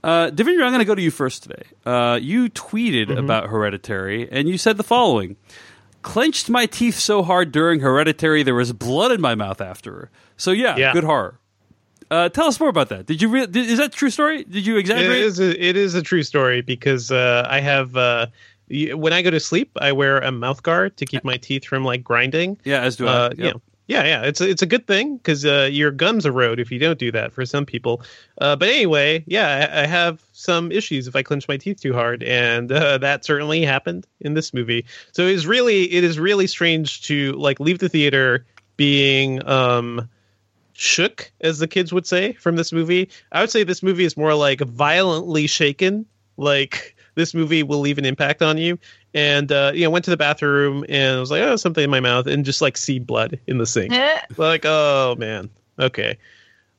Uh, 0.04 0.30
I'm 0.30 0.36
going 0.36 0.80
to 0.80 0.84
go 0.84 0.94
to 0.94 1.02
you 1.02 1.10
first 1.10 1.44
today. 1.44 1.64
Uh, 1.86 2.20
you 2.22 2.50
tweeted 2.50 3.08
Mm-hmm. 3.08 3.18
about 3.24 3.48
Hereditary, 3.48 4.30
and 4.30 4.50
you 4.50 4.58
said 4.58 4.76
the 4.76 4.84
following 4.84 5.38
Clenched 6.02 6.50
my 6.50 6.66
teeth 6.66 6.96
so 7.00 7.24
hard 7.24 7.54
during 7.54 7.80
Hereditary, 7.80 8.44
there 8.44 8.56
was 8.56 8.74
blood 8.74 9.14
in 9.14 9.22
my 9.22 9.36
mouth 9.36 9.62
after. 9.62 10.10
So, 10.36 10.52
yeah, 10.52 10.76
Yeah. 10.76 10.92
good 10.92 11.06
horror. 11.06 11.40
Uh, 12.12 12.28
tell 12.28 12.48
us 12.48 12.60
more 12.60 12.68
about 12.68 12.90
that. 12.90 13.06
Did 13.06 13.22
you 13.22 13.30
re- 13.30 13.46
did, 13.48 13.70
is 13.70 13.78
that 13.78 13.86
a 13.88 13.98
true 13.98 14.10
story? 14.10 14.44
Did 14.44 14.66
you 14.68 14.76
It 14.76 14.82
exaggerate? 14.82 15.24
is 15.24 15.40
a, 15.40 15.66
it 15.66 15.78
is 15.78 15.96
a 15.96 16.02
true 16.02 16.24
story 16.24 16.62
because 16.62 17.10
uh, 17.10 17.48
I 17.50 17.62
have 17.62 17.96
uh, 17.96 18.28
when 18.70 19.14
I 19.14 19.22
go 19.22 19.30
to 19.30 19.40
sleep, 19.40 19.72
I 19.80 19.92
wear 19.92 20.20
a 20.20 20.32
mouth 20.32 20.64
guard 20.64 20.98
to 20.98 21.06
keep 21.06 21.24
my 21.24 21.38
teeth 21.38 21.66
from 21.66 21.84
like 21.84 22.04
grinding. 22.04 22.58
Yeah, 22.64 22.82
as 22.82 22.96
do 22.96 23.08
I. 23.08 23.12
Uh, 23.12 23.30
Yep. 23.30 23.38
yeah. 23.38 23.54
Yeah, 23.86 24.06
yeah, 24.06 24.22
it's 24.22 24.40
a, 24.40 24.50
it's 24.50 24.62
a 24.62 24.66
good 24.66 24.88
thing 24.88 25.18
because 25.18 25.46
uh, 25.46 25.68
your 25.70 25.92
gums 25.92 26.26
erode 26.26 26.58
if 26.62 26.72
you 26.72 26.80
don't 26.80 26.98
do 26.98 27.12
that 27.12 27.34
for 27.34 27.46
some 27.46 27.66
people. 27.66 28.02
Uh, 28.40 28.56
but 28.56 28.70
anyway, 28.70 29.26
yeah, 29.28 29.70
I, 29.74 29.82
I 29.84 29.86
have 29.86 30.24
some 30.32 30.72
issues 30.72 31.06
if 31.06 31.18
I 31.18 31.22
clench 31.22 31.50
my 31.50 31.58
teeth 31.58 31.82
too 31.82 31.94
hard, 31.94 32.24
and 32.24 32.72
uh, 32.72 32.98
that 33.00 33.26
certainly 33.26 33.62
happened 33.66 34.08
in 34.22 34.36
this 34.36 34.54
movie. 34.54 34.86
So 35.12 35.24
it 35.24 35.34
is 35.34 35.46
really 35.46 35.92
it 35.92 36.06
is 36.06 36.18
really 36.18 36.48
strange 36.48 37.02
to 37.08 37.34
like 37.34 37.60
leave 37.60 37.80
the 37.80 37.90
theater 37.90 38.46
being 38.78 39.46
um, 39.46 40.10
shook, 40.72 41.30
as 41.42 41.60
the 41.60 41.68
kids 41.68 41.92
would 41.92 42.08
say, 42.08 42.34
from 42.34 42.56
this 42.56 42.72
movie. 42.72 43.10
I 43.34 43.42
would 43.42 43.52
say 43.52 43.66
this 43.66 43.84
movie 43.84 44.06
is 44.06 44.16
more 44.16 44.34
like 44.34 44.62
violently 44.62 45.46
shaken. 45.46 46.06
Like 46.38 46.93
this 47.16 47.34
movie 47.34 47.64
will 47.64 47.80
leave 47.80 47.98
an 47.98 48.06
impact 48.06 48.42
on 48.42 48.58
you. 48.58 48.78
And 49.14 49.52
uh, 49.52 49.72
you 49.74 49.84
know, 49.84 49.90
went 49.90 50.06
to 50.06 50.12
the 50.12 50.18
bathroom 50.18 50.86
and 50.90 51.18
I 51.18 51.20
was 51.20 51.32
like, 51.32 51.42
oh, 51.42 51.56
something 51.56 51.84
in 51.84 51.90
my 51.90 52.00
mouth, 52.00 52.28
and 52.28 52.44
just 52.46 52.62
like 52.62 52.78
see 52.78 53.00
blood 53.00 53.40
in 53.48 53.58
the 53.58 53.66
sink. 53.66 53.94
like, 54.38 54.66
oh 54.66 55.16
man, 55.18 55.50
okay. 55.80 56.18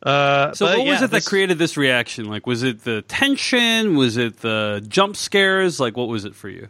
Uh, 0.03 0.53
So 0.53 0.67
but 0.67 0.79
what 0.79 0.87
was 0.87 0.99
yeah, 1.01 1.05
it 1.07 1.11
that 1.13 1.25
created 1.25 1.59
this 1.59 1.77
reaction? 1.77 2.27
Like, 2.27 2.47
was 2.47 2.63
it 2.63 2.85
the 2.85 3.03
tension? 3.03 3.97
Was 3.97 4.17
it 4.17 4.41
the 4.41 4.85
jump 4.87 5.17
scares? 5.17 5.81
Like, 5.81 5.97
what 5.97 6.09
was 6.09 6.25
it 6.25 6.35
for 6.35 6.49
you? 6.49 6.69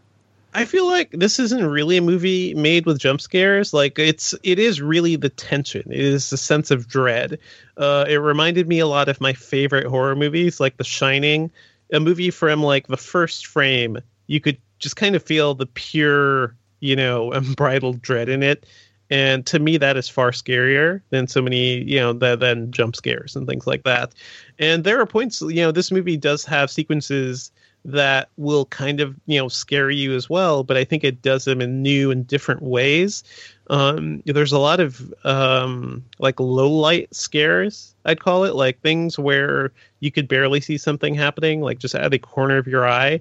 I 0.57 0.67
feel 0.67 0.87
like 0.87 1.11
this 1.11 1.41
isn't 1.41 1.67
really 1.67 1.97
a 1.97 2.01
movie 2.01 2.55
made 2.55 2.87
with 2.87 3.01
jump 3.01 3.21
scares. 3.21 3.75
Like 3.75 3.99
it's 3.99 4.35
it 4.45 4.61
is 4.61 4.81
really 4.81 5.17
the 5.17 5.29
tension. 5.29 5.83
It 5.91 5.99
is 5.99 6.31
the 6.31 6.37
sense 6.37 6.71
of 6.71 6.87
dread. 6.87 7.41
Uh, 7.77 8.05
it 8.09 8.19
reminded 8.19 8.69
me 8.69 8.79
a 8.79 8.87
lot 8.87 9.09
of 9.09 9.21
my 9.21 9.33
favorite 9.33 9.87
horror 9.87 10.15
movies, 10.15 10.61
like 10.61 10.77
The 10.77 10.85
Shining, 10.85 11.51
a 11.93 12.01
movie 12.01 12.31
from 12.31 12.63
like 12.63 12.87
the 12.87 12.97
first 12.97 13.47
frame. 13.47 13.99
You 14.27 14.41
could 14.41 14.59
just 14.79 14.97
kind 14.97 15.15
of 15.15 15.23
feel 15.23 15.55
the 15.55 15.67
pure, 15.67 16.57
you 16.81 16.97
know, 16.97 17.33
unbridled 17.33 18.03
dread 18.03 18.29
in 18.29 18.43
it. 18.43 18.67
And 19.11 19.45
to 19.47 19.59
me, 19.59 19.77
that 19.77 19.97
is 19.97 20.09
far 20.09 20.31
scarier 20.31 21.03
than 21.11 21.29
so 21.29 21.43
many, 21.43 21.83
you 21.85 22.01
know, 22.01 22.15
th- 22.15 22.39
than 22.39 22.73
jump 22.73 22.97
scares 22.97 23.37
and 23.37 23.47
things 23.47 23.67
like 23.67 23.85
that. 23.85 24.15
And 24.59 24.83
there 24.83 24.99
are 24.99 25.07
points, 25.07 25.43
you 25.43 25.57
know, 25.57 25.73
this 25.73 25.93
movie 25.93 26.17
does 26.17 26.45
have 26.47 26.71
sequences 26.71 27.53
that 27.85 28.31
will 28.37 28.65
kind 28.67 29.01
of 29.01 29.15
you 29.27 29.39
know 29.39 29.49
scare 29.49 29.91
you 29.91 30.15
as 30.15 30.31
well 30.31 30.65
but 30.65 30.77
i 30.77 30.85
think 30.85 31.05
it 31.05 31.21
does 31.21 31.45
them 31.45 31.61
in 31.61 31.83
new 31.83 32.11
and 32.11 32.27
different 32.27 32.63
ways. 32.63 33.23
Um 33.69 34.23
there's 34.27 34.53
a 34.53 34.59
lot 34.59 34.81
of 34.81 35.13
um 35.25 36.05
like 36.19 36.39
low 36.39 36.71
light 36.71 37.15
scares 37.15 37.95
i'd 38.05 38.21
call 38.21 38.45
it 38.45 38.55
like 38.55 38.81
things 38.81 39.19
where 39.19 39.73
you 40.01 40.11
could 40.11 40.29
barely 40.29 40.61
see 40.61 40.77
something 40.77 41.15
happening 41.15 41.61
like 41.63 41.79
just 41.79 41.95
out 41.95 42.05
of 42.05 42.11
the 42.11 42.19
corner 42.19 42.59
of 42.59 42.67
your 42.67 42.87
eye. 42.89 43.21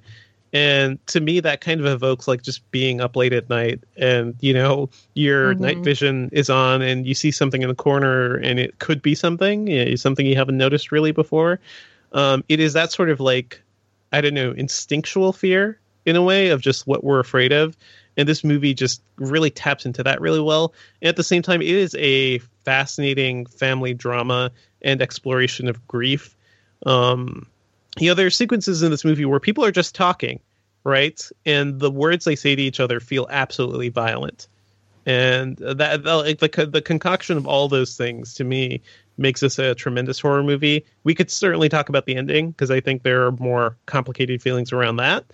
And 0.52 1.00
to 1.08 1.20
me 1.20 1.40
that 1.40 1.62
kind 1.62 1.80
of 1.80 1.88
evokes 1.88 2.28
like 2.28 2.44
just 2.44 2.70
being 2.70 3.02
up 3.02 3.16
late 3.16 3.34
at 3.34 3.50
night 3.50 3.80
and 3.98 4.36
you 4.40 4.54
know 4.54 4.90
your 5.16 5.56
night 5.56 5.80
vision 5.80 6.30
is 6.32 6.50
on 6.50 6.82
and 6.84 7.08
you 7.08 7.16
see 7.16 7.32
something 7.32 7.64
in 7.64 7.70
the 7.70 7.76
corner 7.76 8.36
and 8.36 8.60
it 8.60 8.78
could 8.80 9.02
be 9.02 9.16
something 9.16 9.68
you 9.68 9.86
know, 9.86 9.96
something 9.96 10.26
you 10.26 10.36
haven't 10.36 10.58
noticed 10.58 10.92
really 10.92 11.12
before. 11.12 11.60
Um, 12.12 12.44
it 12.50 12.60
is 12.60 12.74
that 12.74 12.92
sort 12.92 13.10
of 13.10 13.20
like 13.20 13.63
I 14.14 14.22
don't 14.22 14.36
know, 14.36 14.52
instinctual 14.52 15.34
fear 15.34 15.80
in 16.06 16.16
a 16.16 16.22
way 16.22 16.50
of 16.50 16.62
just 16.62 16.86
what 16.88 17.04
we're 17.04 17.20
afraid 17.20 17.52
of. 17.52 17.76
And 18.16 18.30
this 18.30 18.44
movie 18.44 18.76
just 18.76 19.02
really 19.18 19.50
taps 19.50 19.86
into 19.86 20.04
that 20.04 20.22
really 20.22 20.40
well. 20.40 20.74
And 21.02 21.10
at 21.10 21.16
the 21.16 21.24
same 21.24 21.42
time, 21.42 21.62
it 21.62 21.70
is 21.70 21.96
a 21.96 22.38
fascinating 22.64 23.48
family 23.48 23.94
drama 23.94 24.52
and 24.84 25.02
exploration 25.02 25.68
of 25.68 25.86
grief. 25.88 26.36
Um, 26.86 27.48
you 27.98 28.08
know, 28.08 28.14
there 28.14 28.28
are 28.28 28.32
sequences 28.32 28.84
in 28.84 28.92
this 28.92 29.04
movie 29.04 29.26
where 29.26 29.40
people 29.40 29.66
are 29.66 29.72
just 29.72 29.96
talking, 29.96 30.40
right? 30.84 31.28
And 31.46 31.80
the 31.80 31.92
words 31.92 32.26
they 32.26 32.36
say 32.36 32.56
to 32.56 32.62
each 32.62 32.80
other 32.80 33.00
feel 33.00 33.28
absolutely 33.32 33.90
violent. 33.90 34.48
And 35.06 35.58
that, 35.58 36.06
like 36.06 36.40
the 36.40 36.66
the 36.66 36.82
concoction 36.82 37.36
of 37.36 37.46
all 37.46 37.68
those 37.68 37.98
things 37.98 38.36
to 38.36 38.46
me 38.46 38.82
makes 39.18 39.42
this 39.42 39.60
a 39.60 39.76
tremendous 39.76 40.20
horror 40.20 40.44
movie. 40.44 40.86
We 41.04 41.14
could 41.16 41.30
certainly 41.30 41.70
talk 41.70 41.90
about 41.90 42.06
the 42.06 42.16
ending 42.16 42.52
because 42.52 42.72
I 42.72 42.80
think 42.80 43.04
there 43.04 43.26
are 43.26 43.32
more 43.34 43.78
complicated 43.86 44.42
feelings 44.42 44.72
around 44.74 44.98
that. 44.98 45.26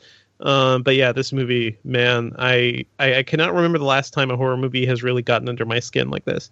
Um, 0.42 0.84
but 0.84 0.96
yeah, 0.96 1.12
this 1.12 1.34
movie, 1.34 1.78
man, 1.84 2.34
I, 2.40 2.86
I 2.98 3.16
I 3.16 3.24
cannot 3.24 3.54
remember 3.54 3.78
the 3.78 3.84
last 3.86 4.14
time 4.14 4.32
a 4.32 4.38
horror 4.38 4.56
movie 4.58 4.86
has 4.86 5.04
really 5.04 5.22
gotten 5.22 5.50
under 5.50 5.66
my 5.66 5.80
skin 5.80 6.10
like 6.10 6.24
this. 6.26 6.50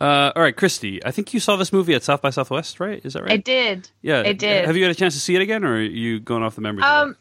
Uh, 0.00 0.32
all 0.36 0.42
right, 0.42 0.56
Kristy, 0.56 1.00
I 1.04 1.10
think 1.10 1.34
you 1.34 1.40
saw 1.40 1.56
this 1.56 1.72
movie 1.72 1.92
at 1.94 2.02
South 2.04 2.22
by 2.22 2.30
Southwest, 2.30 2.78
right? 2.78 3.04
Is 3.04 3.14
that 3.14 3.22
right? 3.24 3.32
I 3.32 3.36
did. 3.36 3.90
Yeah, 4.00 4.20
I 4.20 4.32
did. 4.32 4.64
Have 4.64 4.76
you 4.76 4.84
had 4.84 4.92
a 4.92 4.94
chance 4.94 5.14
to 5.14 5.20
see 5.20 5.34
it 5.34 5.42
again, 5.42 5.64
or 5.64 5.74
are 5.74 5.80
you 5.82 6.20
going 6.20 6.42
off 6.42 6.54
the 6.54 6.60
memories? 6.60 6.86
of 6.86 7.08
Um, 7.08 7.16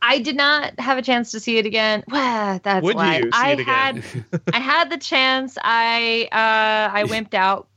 I 0.00 0.20
did 0.20 0.36
not 0.36 0.78
have 0.80 0.96
a 0.96 1.02
chance 1.02 1.32
to 1.32 1.40
see 1.40 1.58
it 1.58 1.66
again. 1.66 2.04
Well, 2.08 2.60
that's 2.62 2.84
Would 2.84 2.96
why 2.96 3.16
you 3.18 3.22
see 3.24 3.28
I 3.32 3.52
it 3.52 3.60
again? 3.60 4.02
had 4.02 4.42
I 4.54 4.60
had 4.60 4.90
the 4.90 4.96
chance. 4.96 5.58
I 5.62 6.28
uh 6.32 6.96
I 6.96 7.04
wimped 7.04 7.34
out 7.34 7.68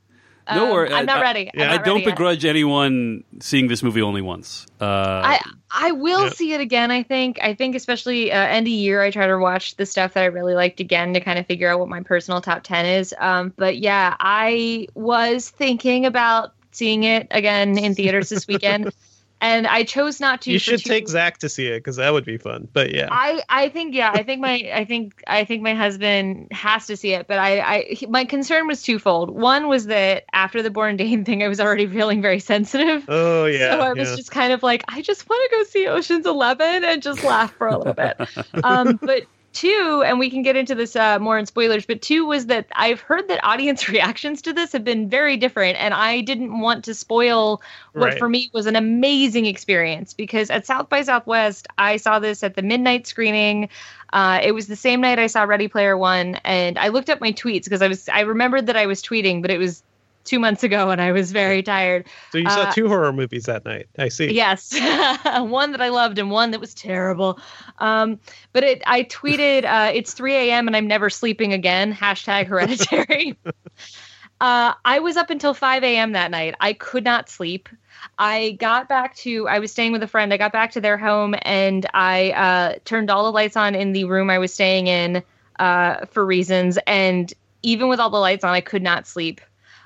No, 0.51 0.65
Um, 0.65 0.71
or, 0.71 0.87
I'm 0.93 1.05
not 1.05 1.17
I- 1.17 1.21
ready. 1.21 1.49
I'm 1.53 1.59
yeah. 1.59 1.71
I 1.73 1.77
don't 1.77 1.95
ready 1.95 2.05
yet. 2.05 2.11
begrudge 2.15 2.45
anyone 2.45 3.23
seeing 3.39 3.67
this 3.67 3.81
movie 3.81 4.01
only 4.01 4.21
once. 4.21 4.65
Uh, 4.81 4.85
I 4.85 5.39
I 5.71 5.91
will 5.91 6.25
Yeah. 6.25 6.29
see 6.31 6.53
it 6.53 6.59
again. 6.61 6.91
I 6.91 7.03
think. 7.03 7.39
I 7.41 7.53
think 7.53 7.75
especially 7.75 8.31
uh, 8.31 8.37
end 8.37 8.67
of 8.67 8.73
year, 8.73 9.01
I 9.01 9.09
try 9.11 9.25
to 9.27 9.37
watch 9.37 9.75
the 9.77 9.85
stuff 9.85 10.13
that 10.15 10.21
I 10.23 10.25
really 10.27 10.53
liked 10.53 10.79
again 10.79 11.13
to 11.13 11.19
kind 11.21 11.39
of 11.39 11.45
figure 11.47 11.69
out 11.69 11.79
what 11.79 11.87
my 11.89 12.01
personal 12.01 12.41
top 12.41 12.63
ten 12.63 12.85
is. 12.85 13.13
Um, 13.19 13.53
but 13.55 13.77
yeah, 13.77 14.15
I 14.19 14.87
was 14.95 15.49
thinking 15.49 16.05
about 16.05 16.53
seeing 16.71 17.03
it 17.03 17.27
again 17.31 17.77
in 17.77 17.95
theaters 17.95 18.29
this 18.29 18.47
weekend, 18.47 18.91
and 19.43 19.67
I 19.67 19.83
chose 19.83 20.19
not 20.19 20.41
to. 20.43 20.51
You 20.51 20.59
should 20.59 20.79
two- 20.79 20.89
take 20.89 21.07
Zach 21.09 21.39
to 21.39 21.49
see 21.49 21.67
it 21.67 21.79
because 21.79 21.97
that 21.97 22.13
would 22.13 22.25
be 22.25 22.37
fun. 22.37 22.67
But 22.71 22.93
yeah, 22.93 23.09
I, 23.11 23.43
I 23.49 23.69
think 23.69 23.93
yeah 23.93 24.11
I 24.11 24.23
think 24.23 24.41
my 24.41 24.71
I 24.73 24.85
think 24.85 25.21
I 25.27 25.43
think 25.43 25.61
my 25.61 25.73
husband 25.73 26.47
has 26.51 26.87
to 26.87 26.97
see 26.97 27.13
it 27.13 27.27
but 27.27 27.37
I, 27.39 27.59
I 27.59 27.81
he- 27.89 28.05
my 28.07 28.25
concern 28.25 28.67
was 28.67 28.81
twofold 28.81 29.29
one 29.29 29.67
was 29.67 29.87
that 29.87 30.23
after 30.33 30.61
the 30.61 30.69
Bourdain 30.69 31.25
thing 31.25 31.43
I 31.43 31.47
was 31.47 31.59
already 31.59 31.87
feeling 31.87 32.21
very 32.21 32.39
sensitive 32.39 33.05
oh 33.07 33.45
yeah, 33.45 33.71
so 33.71 33.79
I 33.81 33.93
was 33.93 34.09
yeah. 34.09 34.15
just 34.15 34.31
kind 34.31 34.53
of 34.53 34.63
like, 34.63 34.83
I 34.87 35.01
just 35.01 35.27
want 35.29 35.49
to 35.49 35.57
go 35.57 35.63
see 35.63 35.87
Ocean's 35.87 36.25
Eleven 36.25 36.83
and 36.83 37.01
just 37.01 37.23
laugh 37.23 37.53
for 37.55 37.67
a 37.67 37.77
little 37.77 37.93
bit. 37.93 38.17
Um, 38.63 38.99
but 39.01 39.23
two, 39.53 40.03
and 40.05 40.19
we 40.19 40.29
can 40.29 40.41
get 40.41 40.55
into 40.55 40.75
this 40.75 40.95
uh, 40.95 41.19
more 41.19 41.37
in 41.37 41.45
spoilers, 41.45 41.85
but 41.85 42.01
two 42.01 42.25
was 42.25 42.47
that 42.47 42.67
I've 42.75 42.99
heard 42.99 43.27
that 43.29 43.43
audience 43.43 43.87
reactions 43.89 44.41
to 44.43 44.53
this 44.53 44.71
have 44.73 44.83
been 44.83 45.09
very 45.09 45.37
different, 45.37 45.77
and 45.79 45.93
I 45.93 46.21
didn't 46.21 46.59
want 46.59 46.83
to 46.85 46.93
spoil 46.93 47.61
what 47.93 48.09
Right. 48.09 48.17
for 48.17 48.27
me 48.27 48.49
was 48.53 48.65
an 48.65 48.75
amazing 48.75 49.45
experience 49.45 50.13
because 50.13 50.49
at 50.49 50.65
South 50.65 50.89
by 50.89 51.01
Southwest, 51.03 51.67
I 51.77 51.97
saw 51.97 52.19
this 52.19 52.43
at 52.43 52.55
the 52.55 52.61
midnight 52.61 53.07
screening. 53.07 53.69
Uh, 54.11 54.39
it 54.43 54.51
was 54.51 54.67
the 54.67 54.75
same 54.75 55.01
night 55.01 55.19
I 55.19 55.27
saw 55.27 55.43
Ready 55.43 55.67
Player 55.67 55.97
One, 55.97 56.35
and 56.43 56.77
I 56.77 56.89
looked 56.89 57.09
up 57.09 57.21
my 57.21 57.31
tweets 57.31 57.63
because 57.65 57.81
I 57.81 57.87
was 57.87 58.09
I 58.09 58.21
remembered 58.21 58.67
that 58.67 58.75
I 58.77 58.85
was 58.87 59.01
tweeting, 59.01 59.41
but 59.41 59.51
it 59.51 59.57
was 59.57 59.83
two 60.23 60.39
months 60.39 60.63
ago, 60.63 60.89
and 60.89 61.01
I 61.01 61.11
was 61.11 61.31
very 61.31 61.63
tired. 61.63 62.07
so 62.31 62.37
you 62.37 62.49
saw 62.49 62.63
uh, 62.63 62.71
two 62.71 62.87
horror 62.87 63.13
movies 63.13 63.45
that 63.45 63.65
night. 63.65 63.87
I 63.97 64.09
see. 64.09 64.33
Yes, 64.33 64.73
one 65.23 65.71
that 65.71 65.81
I 65.81 65.89
loved 65.89 66.17
and 66.17 66.31
one 66.31 66.51
that 66.51 66.59
was 66.59 66.73
terrible. 66.73 67.39
Um, 67.79 68.19
but 68.51 68.63
it, 68.63 68.81
I 68.85 69.03
tweeted, 69.03 69.65
uh, 69.65 69.91
"It's 69.93 70.13
3 70.13 70.33
a.m. 70.35 70.67
and 70.67 70.75
I'm 70.75 70.87
never 70.87 71.09
sleeping 71.09 71.53
again." 71.53 71.93
Hashtag 71.93 72.47
Hereditary. 72.47 73.37
uh, 74.41 74.73
I 74.85 74.99
was 74.99 75.17
up 75.17 75.29
until 75.29 75.53
5 75.53 75.83
a.m. 75.83 76.13
that 76.13 76.31
night. 76.31 76.55
I 76.59 76.73
could 76.73 77.03
not 77.03 77.29
sleep. 77.29 77.69
I 78.17 78.51
got 78.59 78.89
back 78.89 79.15
to. 79.17 79.47
I 79.47 79.59
was 79.59 79.71
staying 79.71 79.91
with 79.91 80.03
a 80.03 80.07
friend. 80.07 80.33
I 80.33 80.37
got 80.37 80.51
back 80.51 80.71
to 80.71 80.81
their 80.81 80.97
home 80.97 81.35
and 81.41 81.85
I 81.93 82.31
uh, 82.31 82.75
turned 82.85 83.09
all 83.09 83.23
the 83.23 83.31
lights 83.31 83.55
on 83.55 83.75
in 83.75 83.93
the 83.93 84.05
room 84.05 84.29
I 84.29 84.39
was 84.39 84.53
staying 84.53 84.87
in 84.87 85.23
uh, 85.59 86.05
for 86.07 86.25
reasons. 86.25 86.77
And 86.87 87.33
even 87.61 87.87
with 87.87 87.99
all 87.99 88.09
the 88.09 88.17
lights 88.17 88.43
on, 88.43 88.53
I 88.53 88.61
could 88.61 88.83
not 88.83 89.07
sleep. 89.07 89.41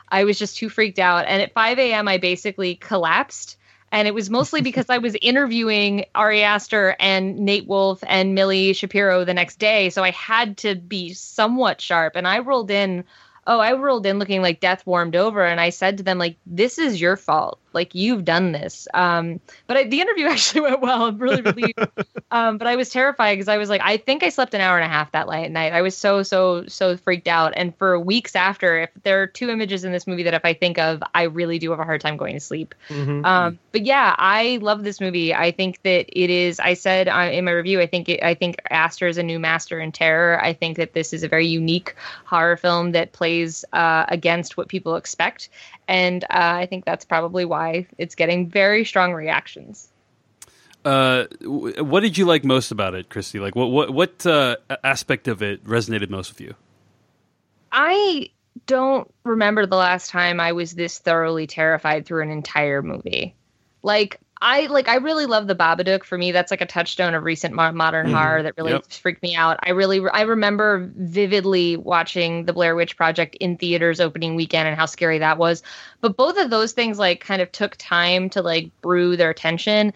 I 0.10 0.24
was 0.24 0.40
just 0.40 0.58
too 0.58 0.70
freaked 0.70 1.00
out. 1.00 1.26
And 1.28 1.42
at 1.42 1.54
5 1.54 1.80
a.m., 1.80 2.08
I 2.08 2.18
basically 2.18 2.76
collapsed. 2.76 3.58
And 3.92 4.08
it 4.08 4.14
was 4.14 4.30
mostly 4.30 4.62
because 4.70 4.90
I 4.90 4.98
was 4.98 5.16
interviewing 5.22 6.06
Ari 6.16 6.44
Aster 6.44 6.96
and 7.00 7.40
Nate 7.40 7.68
Wolf 7.68 8.04
and 8.08 8.36
Millie 8.36 8.74
Shapiro 8.74 9.24
the 9.26 9.34
next 9.34 9.60
day. 9.60 9.90
So 9.90 10.04
I 10.04 10.12
had 10.12 10.58
to 10.58 10.76
be 10.76 11.14
somewhat 11.14 11.82
sharp. 11.82 12.16
And 12.16 12.28
I 12.28 12.40
rolled 12.40 12.72
in. 12.72 13.04
Oh, 13.50 13.60
I 13.60 13.72
rolled 13.74 14.06
in 14.06 14.20
looking 14.20 14.42
like 14.42 14.60
death 14.60 14.86
warmed 14.86 15.16
over, 15.16 15.46
and 15.46 15.62
I 15.62 15.70
said 15.70 15.98
to 15.98 16.04
them, 16.04 16.18
like, 16.18 16.36
"This 16.46 16.78
is 16.78 17.00
your 17.00 17.16
fault. 17.16 17.60
Like, 17.78 17.94
you've 17.94 18.26
done 18.26 18.52
this." 18.52 18.88
Um, 18.94 19.40
but 19.68 19.78
I, 19.78 19.84
the 19.86 20.02
interview 20.02 20.26
actually 20.34 20.62
went 20.62 20.82
well. 20.82 21.06
I'm 21.06 21.18
really 21.18 21.42
relieved. 21.42 21.80
um, 22.32 22.58
but 22.58 22.68
I 22.68 22.76
was 22.76 22.90
terrified 22.90 23.36
because 23.36 23.48
I 23.48 23.58
was 23.58 23.70
like, 23.70 23.82
I 23.84 23.98
think 23.98 24.24
I 24.24 24.30
slept 24.30 24.54
an 24.54 24.62
hour 24.62 24.78
and 24.78 24.86
a 24.86 24.90
half 24.90 25.12
that 25.12 25.28
night. 25.28 25.52
night. 25.52 25.74
I 25.74 25.82
was 25.82 25.96
so 25.96 26.24
so 26.24 26.66
so 26.68 26.98
freaked 26.98 27.28
out. 27.28 27.54
And 27.56 27.76
for 27.78 28.00
weeks 28.00 28.36
after, 28.36 28.82
if 28.82 28.90
there 29.04 29.22
are 29.22 29.28
two 29.28 29.50
images 29.50 29.84
in 29.84 29.92
this 29.92 30.08
movie 30.08 30.24
that 30.24 30.34
if 30.34 30.44
I 30.44 30.54
think 30.54 30.80
of, 30.80 31.04
I 31.14 31.24
really 31.24 31.60
do 31.60 31.72
have 31.72 31.80
a 31.80 31.84
hard 31.84 32.02
time 32.02 32.18
going 32.18 32.34
to 32.34 32.40
sleep. 32.40 32.74
Mhm. 32.90 33.26
Um, 33.26 33.60
but 33.72 33.86
yeah, 33.86 34.16
I 34.18 34.58
love 34.62 34.84
this 34.84 35.00
movie. 35.00 35.34
I 35.34 35.52
think 35.52 35.82
that 35.84 36.08
it 36.12 36.30
is. 36.30 36.60
I 36.60 36.74
said 36.74 37.08
uh, 37.08 37.30
in 37.32 37.46
my 37.46 37.52
review, 37.52 37.80
I 37.80 37.88
think 37.88 38.10
it, 38.10 38.24
I 38.24 38.34
think 38.34 38.58
Aster 38.72 39.08
is 39.08 39.18
a 39.18 39.24
new 39.24 39.40
master 39.40 39.80
in 39.80 39.92
terror. 39.92 40.42
I 40.44 40.54
think 40.54 40.78
that 40.78 40.94
this 40.94 41.14
is 41.14 41.24
a 41.24 41.28
very 41.28 41.48
unique 41.48 41.96
horror 42.26 42.58
film 42.58 42.92
that 42.94 43.12
plays 43.14 43.64
uh, 43.74 44.06
against 44.08 44.58
what 44.58 44.68
people 44.68 44.96
expect, 44.96 45.50
and 45.88 46.24
uh, 46.26 46.28
I 46.30 46.66
think 46.66 46.86
that's 46.86 47.06
probably 47.06 47.46
why 47.46 47.88
it's 47.98 48.16
getting 48.16 48.50
very 48.50 48.86
strong 48.86 49.14
reactions. 49.14 49.90
uh, 50.86 51.26
what 51.42 52.02
did 52.02 52.18
you 52.18 52.26
like 52.26 52.44
most 52.44 52.72
about 52.72 52.94
it, 52.94 53.10
Kristy? 53.10 53.40
Like, 53.42 53.56
what 53.56 53.68
what 53.68 53.94
what 53.94 54.26
uh, 54.26 54.58
aspect 54.84 55.28
of 55.28 55.42
it 55.42 55.64
resonated 55.66 56.10
most 56.10 56.30
with 56.30 56.42
you? 56.42 56.56
I 57.72 58.30
don't 58.66 59.12
remember 59.24 59.66
the 59.66 59.76
last 59.76 60.10
time 60.10 60.40
I 60.40 60.54
was 60.54 60.74
this 60.74 60.98
thoroughly 60.98 61.48
terrified 61.48 62.06
through 62.06 62.24
an 62.24 62.32
entire 62.32 62.82
movie. 62.82 63.36
Like 63.84 64.20
I 64.42 64.68
like 64.68 64.88
I 64.88 64.96
really 64.96 65.26
love 65.26 65.48
the 65.48 65.56
Babadook. 65.56 66.04
For 66.04 66.18
me, 66.18 66.32
that's 66.32 66.52
like 66.52 66.62
a 66.62 66.66
touchstone 66.66 67.14
of 67.16 67.24
recent 67.24 67.54
mo- 67.54 67.72
modern 67.72 68.08
mm-hmm. 68.08 68.16
horror 68.16 68.44
that 68.44 68.56
really 68.58 68.74
Yep. 68.74 68.92
freaked 68.92 69.24
me 69.24 69.36
out. 69.36 69.60
I 69.64 69.72
really 69.72 70.02
I 70.08 70.22
remember 70.22 70.90
vividly 70.96 71.78
watching 71.78 72.46
the 72.46 72.54
Blair 72.54 72.76
Witch 72.76 72.98
Project 72.98 73.36
in 73.36 73.58
theaters 73.58 74.00
opening 74.00 74.36
weekend 74.36 74.68
and 74.68 74.78
how 74.78 74.86
scary 74.86 75.20
that 75.20 75.38
was. 75.38 75.64
But 76.02 76.18
both 76.18 76.38
of 76.38 76.50
those 76.50 76.74
things 76.74 77.00
like 77.00 77.20
kind 77.22 77.42
of 77.42 77.52
took 77.52 77.76
time 77.78 78.30
to 78.32 78.42
like 78.42 78.72
brew 78.82 79.18
their 79.18 79.34
tension 79.34 79.94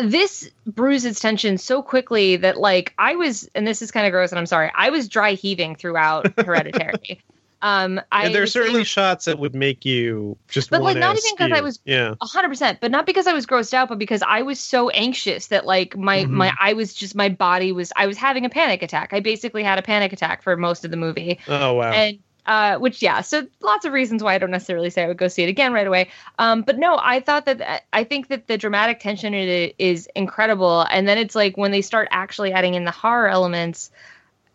this 0.00 0.50
brews 0.66 1.04
its 1.04 1.20
tension 1.20 1.58
so 1.58 1.82
quickly 1.82 2.36
that 2.36 2.56
like 2.58 2.94
I 2.98 3.16
was, 3.16 3.50
and 3.54 3.66
this 3.66 3.82
is 3.82 3.90
kind 3.90 4.06
of 4.06 4.12
gross, 4.12 4.30
and 4.30 4.38
I'm 4.38 4.46
sorry, 4.46 4.70
I 4.74 4.90
was 4.90 5.08
dry 5.08 5.32
heaving 5.32 5.74
throughout 5.74 6.32
Hereditary. 6.46 7.20
Um, 7.62 8.00
I 8.10 8.24
and 8.26 8.34
there 8.34 8.42
are 8.42 8.46
certainly 8.46 8.80
sitting- 8.80 8.84
shots 8.86 9.24
that 9.26 9.38
would 9.38 9.54
make 9.54 9.84
you 9.84 10.36
just. 10.48 10.70
But, 10.70 10.82
like, 10.82 10.96
not 10.96 11.16
even 11.18 11.36
'cause 11.36 11.52
I 11.52 11.60
was- 11.60 11.78
Yeah. 11.84 12.14
a 12.20 12.26
hundred 12.26 12.48
percent, 12.48 12.78
but 12.80 12.90
not 12.90 13.04
because 13.06 13.26
I 13.26 13.32
was 13.34 13.44
grossed 13.46 13.74
out, 13.74 13.88
but 13.88 13.98
because 13.98 14.22
I 14.26 14.42
was 14.42 14.58
so 14.58 14.88
anxious 14.90 15.48
that 15.48 15.66
like 15.66 15.96
my 15.96 16.24
Mhm. 16.24 16.30
my 16.30 16.52
I 16.60 16.72
was 16.72 16.94
just 16.94 17.14
my 17.14 17.28
body 17.28 17.72
was 17.72 17.92
I 17.96 18.06
was 18.06 18.16
having 18.16 18.44
a 18.46 18.48
panic 18.50 18.82
attack. 18.82 19.12
I 19.12 19.20
basically 19.20 19.62
had 19.62 19.78
a 19.78 19.82
panic 19.82 20.12
attack 20.12 20.42
for 20.42 20.56
most 20.56 20.84
of 20.84 20.90
the 20.90 20.96
movie, 20.96 21.38
Oh 21.48 21.74
wow. 21.74 21.92
and 21.92 22.18
uh, 22.46 22.78
which 22.78 23.02
yeah, 23.02 23.20
so 23.20 23.46
lots 23.60 23.84
of 23.84 23.92
reasons 23.92 24.22
why 24.24 24.34
I 24.34 24.38
don't 24.38 24.50
necessarily 24.50 24.88
say 24.88 25.04
I 25.04 25.08
would 25.08 25.18
go 25.18 25.28
see 25.28 25.42
it 25.42 25.48
again 25.50 25.72
right 25.74 25.86
away. 25.86 26.08
Um, 26.38 26.62
but 26.62 26.78
no, 26.78 26.98
I 27.00 27.20
thought 27.20 27.44
that 27.44 27.84
I 27.92 28.04
think 28.04 28.28
that 28.28 28.46
the 28.46 28.56
dramatic 28.56 28.98
tension 29.00 29.34
in 29.34 29.48
it 29.48 29.74
is 29.78 30.08
incredible, 30.16 30.86
and 30.90 31.06
then 31.06 31.18
it's 31.18 31.34
like 31.34 31.58
when 31.58 31.70
they 31.70 31.82
start 31.82 32.08
actually 32.10 32.52
adding 32.52 32.74
in 32.74 32.84
the 32.84 32.90
horror 32.90 33.28
elements, 33.28 33.90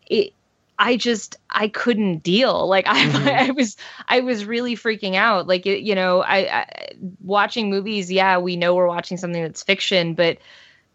it. 0.08 0.34
I 0.78 0.98
just 0.98 1.38
I 1.50 1.68
couldn't 1.70 2.20
deal. 2.20 2.68
Like 2.68 2.88
I, 2.88 3.06
Mhm. 3.06 3.28
I 3.48 3.52
was 3.52 3.78
I 4.08 4.22
was 4.22 4.46
really 4.46 4.76
freaking 4.76 5.16
out. 5.16 5.48
Like 5.48 5.66
it, 5.66 5.82
you 5.82 5.96
know, 5.96 6.22
I, 6.22 6.38
I 6.62 6.68
watching 7.22 7.70
movies. 7.70 8.12
Yeah, 8.12 8.38
we 8.40 8.56
know 8.58 8.76
we're 8.76 8.88
watching 8.88 9.18
something 9.18 9.42
that's 9.42 9.64
fiction, 9.64 10.16
but 10.16 10.40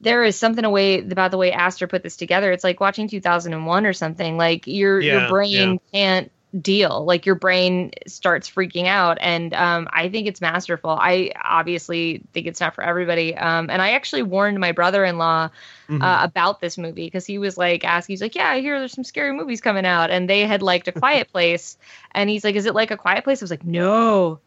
there 0.01 0.25
is 0.25 0.37
something 0.37 0.65
away 0.65 1.01
about 1.01 1.31
the 1.31 1.39
way 1.39 1.53
Aster 1.53 1.87
put 1.87 2.03
this 2.03 2.17
together. 2.17 2.53
It's 2.53 2.65
like 2.65 2.81
watching 2.81 3.09
2001 3.09 3.87
or 3.87 3.93
something. 3.93 4.37
Like 4.37 4.67
your 4.67 5.01
Yeah, 5.01 5.13
your 5.13 5.21
brain 5.23 5.79
can't 5.93 6.31
deal. 6.59 7.05
Like 7.05 7.27
your 7.27 7.35
brain 7.35 7.93
starts 8.07 8.51
freaking 8.51 8.87
out, 8.87 9.19
and 9.21 9.55
um, 9.55 9.89
I 9.93 10.09
think 10.09 10.27
it's 10.27 10.41
masterful. 10.41 10.91
I 10.91 11.33
obviously 11.43 12.23
think 12.33 12.47
it's 12.47 12.61
not 12.61 12.75
for 12.75 12.83
everybody. 12.83 13.37
Um, 13.37 13.71
and 13.71 13.81
I 13.81 13.91
actually 13.93 14.23
warned 14.23 14.59
my 14.59 14.73
brother-in-law 14.73 15.51
Mhm. 15.89 16.03
uh, 16.03 16.25
about 16.25 16.61
this 16.61 16.79
movie 16.79 17.07
because 17.07 17.27
he 17.27 17.39
was 17.39 17.59
like 17.59 17.85
asking, 17.85 18.13
he's 18.15 18.23
like, 18.23 18.35
"Yeah, 18.35 18.49
I 18.49 18.61
hear 18.61 18.79
there's 18.79 18.93
some 18.93 19.05
scary 19.05 19.33
movies 19.33 19.61
coming 19.61 19.85
out," 19.85 20.11
and 20.11 20.31
they 20.31 20.47
had 20.47 20.63
liked 20.63 20.87
A 20.89 20.93
Quiet 20.93 21.29
Place, 21.33 21.77
and 22.13 22.31
he's 22.31 22.45
like, 22.45 22.55
"Is 22.55 22.67
it 22.67 22.75
like 22.75 22.91
A 22.91 22.97
Quiet 22.97 23.25
Place?" 23.25 23.43
I 23.43 23.45
was 23.45 23.51
like, 23.51 23.65
"No, 23.65 24.39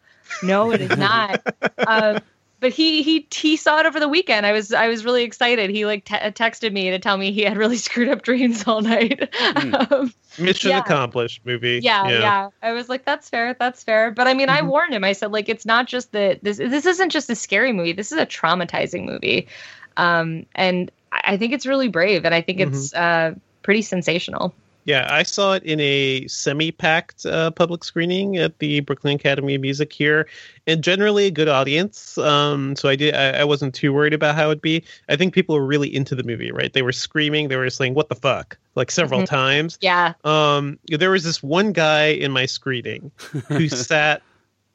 no, 0.41 0.71
it 0.71 0.81
is 0.81 0.97
not." 0.97 1.41
um, 1.87 2.21
but 2.63 2.71
he 2.71 3.03
he 3.03 3.27
he 3.29 3.57
saw 3.57 3.81
it 3.81 3.85
over 3.85 3.99
the 3.99 4.07
weekend. 4.07 4.45
I 4.45 4.53
was 4.53 4.71
I 4.71 4.87
was 4.87 5.03
really 5.03 5.23
excited. 5.23 5.69
He 5.69 5.85
like 5.85 6.05
te- 6.05 6.15
texted 6.15 6.71
me 6.71 6.91
to 6.91 6.97
tell 6.97 7.17
me 7.17 7.33
he 7.33 7.41
had 7.41 7.57
really 7.63 7.75
screwed 7.75 8.07
up 8.07 8.21
dreams 8.21 8.63
all 8.65 8.81
night. 8.81 9.29
um, 9.91 10.13
Mission 10.39 10.69
yeah. 10.69 10.79
accomplished 10.79 11.41
movie. 11.45 11.81
yeah, 11.83 12.07
yeah, 12.07 12.49
I 12.61 12.71
was 12.71 12.87
like, 12.87 13.03
that's 13.03 13.29
fair, 13.29 13.53
that's 13.59 13.83
fair. 13.83 14.11
But 14.11 14.27
I 14.27 14.33
mean, 14.33 14.47
I 14.47 14.61
Mhm. 14.61 14.67
warned 14.69 14.93
him. 14.93 15.03
I 15.03 15.11
said, 15.11 15.33
like, 15.33 15.49
it's 15.49 15.65
not 15.65 15.87
just 15.87 16.13
that 16.13 16.41
this 16.41 16.55
this 16.57 16.85
isn't 16.85 17.09
just 17.09 17.29
a 17.29 17.35
scary 17.35 17.73
movie. 17.73 17.91
This 17.91 18.13
is 18.13 18.17
a 18.17 18.25
traumatizing 18.25 19.03
movie, 19.05 19.49
um, 19.97 20.45
and 20.55 20.89
I 21.11 21.33
I 21.33 21.37
think 21.37 21.51
it's 21.51 21.65
really 21.65 21.89
brave, 21.89 22.23
and 22.23 22.33
I 22.33 22.41
think 22.41 22.61
it's 22.61 22.93
uh, 22.93 23.35
pretty 23.61 23.81
sensational. 23.81 24.55
Yeah, 24.85 25.07
I 25.09 25.23
saw 25.23 25.53
it 25.53 25.63
in 25.63 25.79
a 25.79 26.27
semi-packed 26.27 27.25
uh, 27.25 27.51
public 27.51 27.83
screening 27.83 28.37
at 28.37 28.59
the 28.59 28.81
Brooklyn 28.81 29.15
Academy 29.15 29.55
of 29.55 29.61
Music 29.61 29.93
here, 29.93 30.27
and 30.67 30.83
generally 30.83 31.27
a 31.27 31.31
good 31.31 31.47
audience. 31.47 32.17
Um, 32.17 32.75
so 32.75 32.89
I 32.89 32.95
did. 32.95 33.15
I, 33.15 33.39
I 33.39 33.43
wasn't 33.45 33.73
too 33.73 33.93
worried 33.93 34.13
about 34.13 34.35
how 34.35 34.47
it'd 34.47 34.61
be. 34.61 34.83
I 35.07 35.15
think 35.15 35.33
people 35.33 35.55
were 35.55 35.65
really 35.65 35.93
into 35.93 36.15
the 36.15 36.23
movie. 36.23 36.51
Right? 36.51 36.73
They 36.73 36.81
were 36.81 36.91
screaming. 36.91 37.47
They 37.47 37.55
were 37.55 37.69
saying 37.69 37.93
"What 37.93 38.09
the 38.09 38.15
fuck!" 38.15 38.57
like 38.75 38.91
several 38.91 39.21
Mhm. 39.21 39.27
times. 39.27 39.77
Yeah, 39.81 40.13
Um, 40.23 40.79
there 40.87 41.11
was 41.11 41.23
this 41.23 41.41
one 41.41 41.71
guy 41.71 42.07
in 42.07 42.31
my 42.31 42.45
screening 42.45 43.11
who 43.47 43.67
sat 43.69 44.21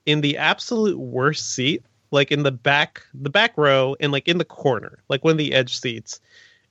in 0.06 0.22
the 0.22 0.38
absolute 0.38 0.98
worst 0.98 1.54
seat, 1.54 1.82
like 2.12 2.32
in 2.32 2.44
the 2.44 2.52
back, 2.52 3.02
the 3.12 3.28
back 3.28 3.52
row, 3.58 3.94
and 4.00 4.10
like 4.12 4.26
in 4.26 4.38
the 4.38 4.44
corner, 4.44 5.00
like 5.10 5.22
one 5.24 5.32
of 5.32 5.38
the 5.38 5.52
edge 5.52 5.78
seats. 5.78 6.20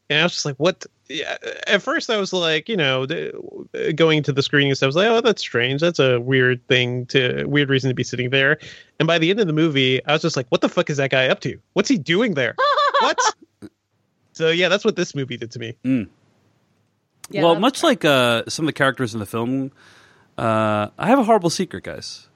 And 0.09 0.19
I 0.19 0.23
was 0.23 0.33
just 0.33 0.45
like, 0.45 0.55
what? 0.57 0.85
Yeah, 1.09 1.37
at 1.67 1.81
first, 1.81 2.09
I 2.09 2.17
was 2.17 2.33
like, 2.33 2.67
you 2.69 2.77
know, 2.77 3.05
the- 3.05 3.93
going 3.95 4.23
to 4.23 4.33
the 4.33 4.41
screening 4.41 4.71
and 4.71 4.77
stuff, 4.77 4.87
I 4.87 4.89
was 4.89 4.95
like, 4.95 5.07
oh, 5.07 5.21
that's 5.21 5.41
strange. 5.41 5.81
That's 5.81 5.99
a 5.99 6.19
weird 6.19 6.65
thing 6.67 7.05
to, 7.07 7.45
weird 7.45 7.69
reason 7.69 7.89
to 7.89 7.93
be 7.93 8.03
sitting 8.03 8.29
there. 8.29 8.57
And 8.99 9.07
by 9.07 9.17
the 9.17 9.29
end 9.29 9.39
of 9.39 9.47
the 9.47 9.53
movie, 9.53 10.03
I 10.05 10.13
was 10.13 10.21
just 10.21 10.35
like, 10.37 10.47
what 10.49 10.61
the 10.61 10.69
fuck 10.69 10.89
is 10.89 10.97
that 10.97 11.11
guy 11.11 11.27
up 11.27 11.39
to? 11.41 11.57
What's 11.73 11.89
he 11.89 11.97
doing 11.97 12.33
there? 12.33 12.55
what? 12.99 13.19
So 14.33 14.49
yeah, 14.49 14.69
that's 14.69 14.85
what 14.85 14.95
this 14.95 15.15
movie 15.15 15.37
did 15.37 15.51
to 15.51 15.59
me. 15.59 15.75
Yeah, 17.29 17.43
well, 17.43 17.53
that's 17.55 17.61
much 17.61 17.83
like 17.83 18.05
uh, 18.05 18.43
some 18.47 18.65
of 18.65 18.67
the 18.67 18.73
characters 18.73 19.13
in 19.13 19.19
the 19.19 19.25
film, 19.25 19.71
uh, 20.37 20.87
I 20.97 21.07
have 21.07 21.19
a 21.19 21.23
horrible 21.23 21.49
secret, 21.49 21.83
guys, 21.83 22.27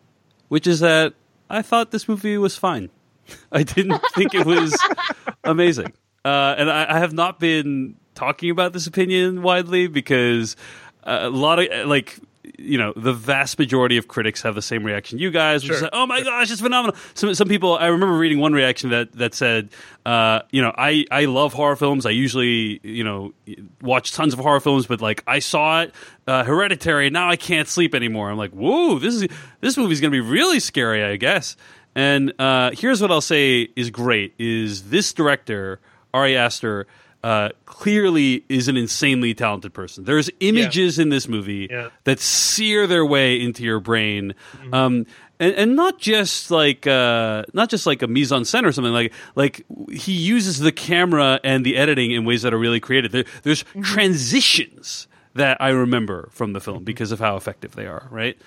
which 0.50 0.68
is 0.68 0.80
that 0.82 1.14
I 1.50 1.62
thought 1.62 1.92
this 1.92 2.08
movie 2.10 2.38
was 2.38 2.58
fine. 2.58 2.90
I 3.52 3.64
didn't 3.64 4.02
think 4.16 4.34
it 4.34 4.46
was 4.46 4.78
amazing, 5.44 5.94
uh, 6.26 6.56
and 6.58 6.70
I, 6.70 6.96
I 6.96 7.00
have 7.00 7.14
not 7.14 7.40
been 7.40 7.96
talking 8.16 8.50
about 8.50 8.74
this 8.74 8.88
opinion 8.88 9.42
widely 9.42 9.88
because 9.88 10.56
uh, 11.04 11.20
a 11.24 11.30
lot 11.30 11.60
of 11.60 11.88
like. 11.88 12.20
You 12.58 12.80
know, 12.80 12.92
the 12.96 13.14
vast 13.14 13.60
majority 13.60 13.98
of 13.98 14.08
critics 14.08 14.42
have 14.42 14.56
the 14.56 14.64
same 14.64 14.84
reaction 14.84 15.20
you 15.20 15.30
guys, 15.30 15.64
which 15.64 15.74
is 15.74 15.82
like, 15.84 15.92
"Oh 15.94 16.08
my 16.08 16.22
gosh, 16.22 16.52
it's 16.52 16.60
phenomenal." 16.60 16.96
Some 17.14 17.34
some 17.36 17.48
people, 17.48 17.78
I 17.78 17.88
remember 17.88 18.18
reading 18.18 18.40
one 18.40 18.52
reaction 18.54 18.90
that 18.90 19.12
that 19.14 19.36
said, 19.36 19.70
uh, 20.08 20.42
"You 20.52 20.64
know, 20.64 20.74
I 20.76 21.06
I 21.12 21.26
love 21.26 21.54
horror 21.54 21.76
films. 21.76 22.06
I 22.06 22.10
usually 22.10 22.80
you 22.84 23.04
know 23.04 23.34
watch 23.82 24.14
tons 24.14 24.34
of 24.34 24.40
horror 24.40 24.60
films, 24.60 24.88
but 24.88 25.02
like 25.02 25.24
I 25.28 25.38
saw 25.40 25.82
it, 25.82 25.94
uh, 26.28 26.44
Hereditary, 26.44 27.12
now 27.12 27.30
I 27.30 27.36
can't 27.36 27.68
sleep 27.68 27.94
anymore." 27.94 28.32
I'm 28.32 28.38
like, 28.38 28.52
"Whoa, 28.52 28.98
this 28.98 29.14
is 29.16 29.28
this 29.62 29.78
movie's 29.78 30.02
gonna 30.02 30.12
be 30.12 30.20
really 30.20 30.60
scary, 30.60 31.04
I 31.04 31.18
guess." 31.18 31.56
And 31.96 32.34
uh, 32.40 32.72
here's 32.74 33.02
what 33.02 33.12
I'll 33.12 33.22
say 33.22 33.70
is 33.76 33.92
great: 33.92 34.34
is 34.40 34.90
this 34.90 35.14
director 35.14 35.80
Ari 36.14 36.38
Aster 36.38 36.88
uh, 37.24 37.50
clearly 37.66 38.44
is 38.50 38.68
an 38.68 38.78
insanely 38.78 39.34
talented 39.34 39.74
person. 39.74 40.04
There's 40.06 40.30
images 40.40 40.98
in 41.00 41.10
this 41.10 41.28
movie 41.28 41.68
Yeah. 41.70 41.90
that 42.06 42.20
sear 42.20 42.88
their 42.88 43.06
way 43.06 43.40
into 43.40 43.64
your 43.64 43.80
brain. 43.80 44.34
Um, 44.74 45.06
and, 45.40 45.54
and 45.56 45.76
not 45.76 46.00
just 46.00 46.50
like 46.52 46.86
uh, 46.88 47.44
not 47.54 47.70
just 47.70 47.86
like 47.86 48.02
a 48.02 48.08
mise 48.08 48.32
en 48.32 48.42
scène 48.42 48.64
or 48.66 48.72
something 48.72 48.94
like 48.94 49.14
like 49.36 49.66
he 49.92 50.14
uses 50.14 50.60
the 50.60 50.72
camera 50.72 51.40
and 51.44 51.66
the 51.66 51.78
editing 51.78 52.12
in 52.12 52.26
ways 52.26 52.42
that 52.44 52.54
are 52.54 52.60
really 52.60 52.80
creative. 52.80 53.12
There, 53.12 53.26
there's 53.44 53.64
transitions 53.84 55.08
that 55.34 55.58
I 55.62 55.70
remember 55.70 56.30
from 56.32 56.54
the 56.54 56.60
film 56.60 56.84
because 56.84 57.12
of 57.12 57.20
how 57.20 57.38
effective 57.38 57.74
they 57.76 57.86
are. 57.88 58.08
Right, 58.12 58.38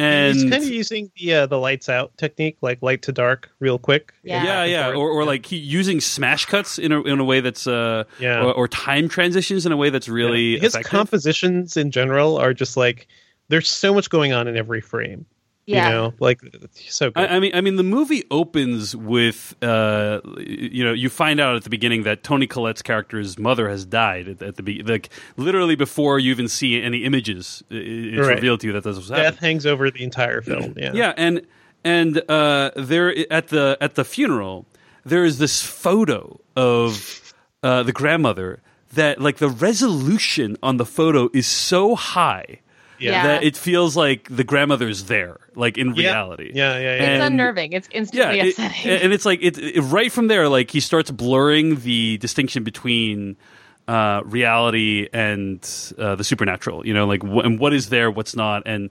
and 0.00 0.34
He's 0.34 0.50
kind 0.50 0.62
of 0.62 0.68
using 0.68 1.10
the 1.16 1.34
uh, 1.34 1.46
the 1.46 1.58
lights 1.58 1.88
out 1.88 2.16
technique, 2.16 2.56
like 2.62 2.80
light 2.82 3.02
to 3.02 3.12
dark, 3.12 3.50
real 3.60 3.78
quick. 3.78 4.12
Yeah. 4.22 4.42
yeah, 4.44 4.64
yeah, 4.64 4.88
or, 4.90 5.08
or 5.10 5.24
like 5.24 5.46
he 5.46 5.56
using 5.56 6.00
smash 6.00 6.46
cuts 6.46 6.78
in 6.78 6.92
a 6.92 7.02
in 7.02 7.20
a 7.20 7.24
way 7.24 7.40
that's 7.40 7.66
uh, 7.66 8.04
Yeah. 8.18 8.42
or, 8.44 8.52
or 8.52 8.68
time 8.68 9.08
transitions 9.08 9.66
in 9.66 9.72
a 9.72 9.76
way 9.76 9.90
that's 9.90 10.08
really 10.08 10.58
his 10.58 10.74
effective. 10.74 10.90
compositions 10.90 11.76
in 11.76 11.90
general 11.90 12.36
are 12.38 12.54
just 12.54 12.76
like 12.76 13.06
there's 13.48 13.68
so 13.68 13.92
much 13.92 14.10
going 14.10 14.32
on 14.32 14.48
in 14.48 14.56
every 14.56 14.80
frame. 14.80 15.26
Yeah. 15.70 15.88
You 15.88 15.94
know, 15.94 16.14
like 16.20 16.40
it's 16.42 16.94
so 16.94 17.10
good. 17.10 17.30
I, 17.30 17.36
I 17.36 17.40
mean, 17.40 17.52
I 17.54 17.60
mean, 17.60 17.76
the 17.76 17.82
movie 17.82 18.24
opens 18.30 18.94
with, 18.96 19.54
uh, 19.62 20.20
you 20.38 20.84
know, 20.84 20.92
you 20.92 21.08
find 21.08 21.38
out 21.40 21.56
at 21.56 21.64
the 21.64 21.70
beginning 21.70 22.02
that 22.04 22.22
Toni 22.24 22.46
Collette's 22.46 22.82
character's 22.82 23.38
mother 23.38 23.68
has 23.68 23.84
died 23.84 24.28
at, 24.28 24.42
at 24.42 24.56
the 24.56 24.62
be- 24.62 24.82
like 24.82 25.10
literally 25.36 25.76
before 25.76 26.18
you 26.18 26.30
even 26.30 26.48
see 26.48 26.80
any 26.82 27.04
images. 27.04 27.62
i- 27.70 27.74
i- 27.74 27.78
It's 27.78 28.26
Right. 28.26 28.34
revealed 28.36 28.60
to 28.60 28.66
you 28.68 28.72
that 28.74 28.84
this 28.84 28.96
was 28.96 29.08
Death 29.08 29.18
happening. 29.18 29.40
hangs 29.40 29.66
over 29.66 29.90
the 29.90 30.02
entire 30.02 30.42
film. 30.42 30.74
Yeah. 30.76 30.92
Yeah, 30.94 31.12
and 31.16 31.42
and 31.84 32.20
uh, 32.28 32.70
there 32.76 33.14
at 33.32 33.48
the 33.48 33.76
at 33.80 33.94
the 33.94 34.04
funeral, 34.04 34.66
there 35.04 35.24
is 35.24 35.38
this 35.38 35.62
photo 35.62 36.38
of 36.56 37.32
uh, 37.62 37.82
the 37.84 37.92
grandmother 37.92 38.60
that 38.94 39.20
like 39.20 39.36
the 39.38 39.48
resolution 39.48 40.56
on 40.62 40.76
the 40.78 40.84
photo 40.84 41.28
is 41.32 41.46
so 41.46 41.94
high. 41.94 42.60
Yeah. 42.98 43.22
That 43.26 43.44
it 43.44 43.56
feels 43.56 43.96
like 43.96 44.28
the 44.28 44.44
grandmother's 44.44 45.04
there, 45.04 45.38
like 45.56 45.78
in 45.78 45.94
Yeah. 45.94 46.02
reality. 46.12 46.52
Yeah, 46.54 46.74
yeah, 46.74 46.80
yeah. 46.80 46.90
It's 46.92 47.02
And- 47.08 47.22
unnerving. 47.34 47.72
It's 47.72 47.88
instantly 47.92 48.36
yeah, 48.38 48.44
it- 48.84 49.02
and 49.02 49.12
it's 49.12 49.24
like 49.26 49.40
it, 49.42 49.58
it- 49.58 49.80
right 49.82 50.10
from 50.12 50.28
there, 50.28 50.48
like 50.48 50.70
he 50.70 50.80
starts 50.80 51.10
blurring 51.10 51.80
the 51.80 52.18
distinction 52.18 52.62
between 52.64 53.36
uh, 53.88 54.22
reality 54.24 55.08
and 55.12 55.58
uh, 55.98 56.14
the 56.14 56.24
supernatural. 56.24 56.86
You 56.86 56.94
know, 56.94 57.06
like 57.06 57.22
wh- 57.22 57.44
and 57.44 57.58
what 57.58 57.72
is 57.72 57.88
there, 57.88 58.10
what's 58.10 58.36
not, 58.36 58.62
and 58.66 58.90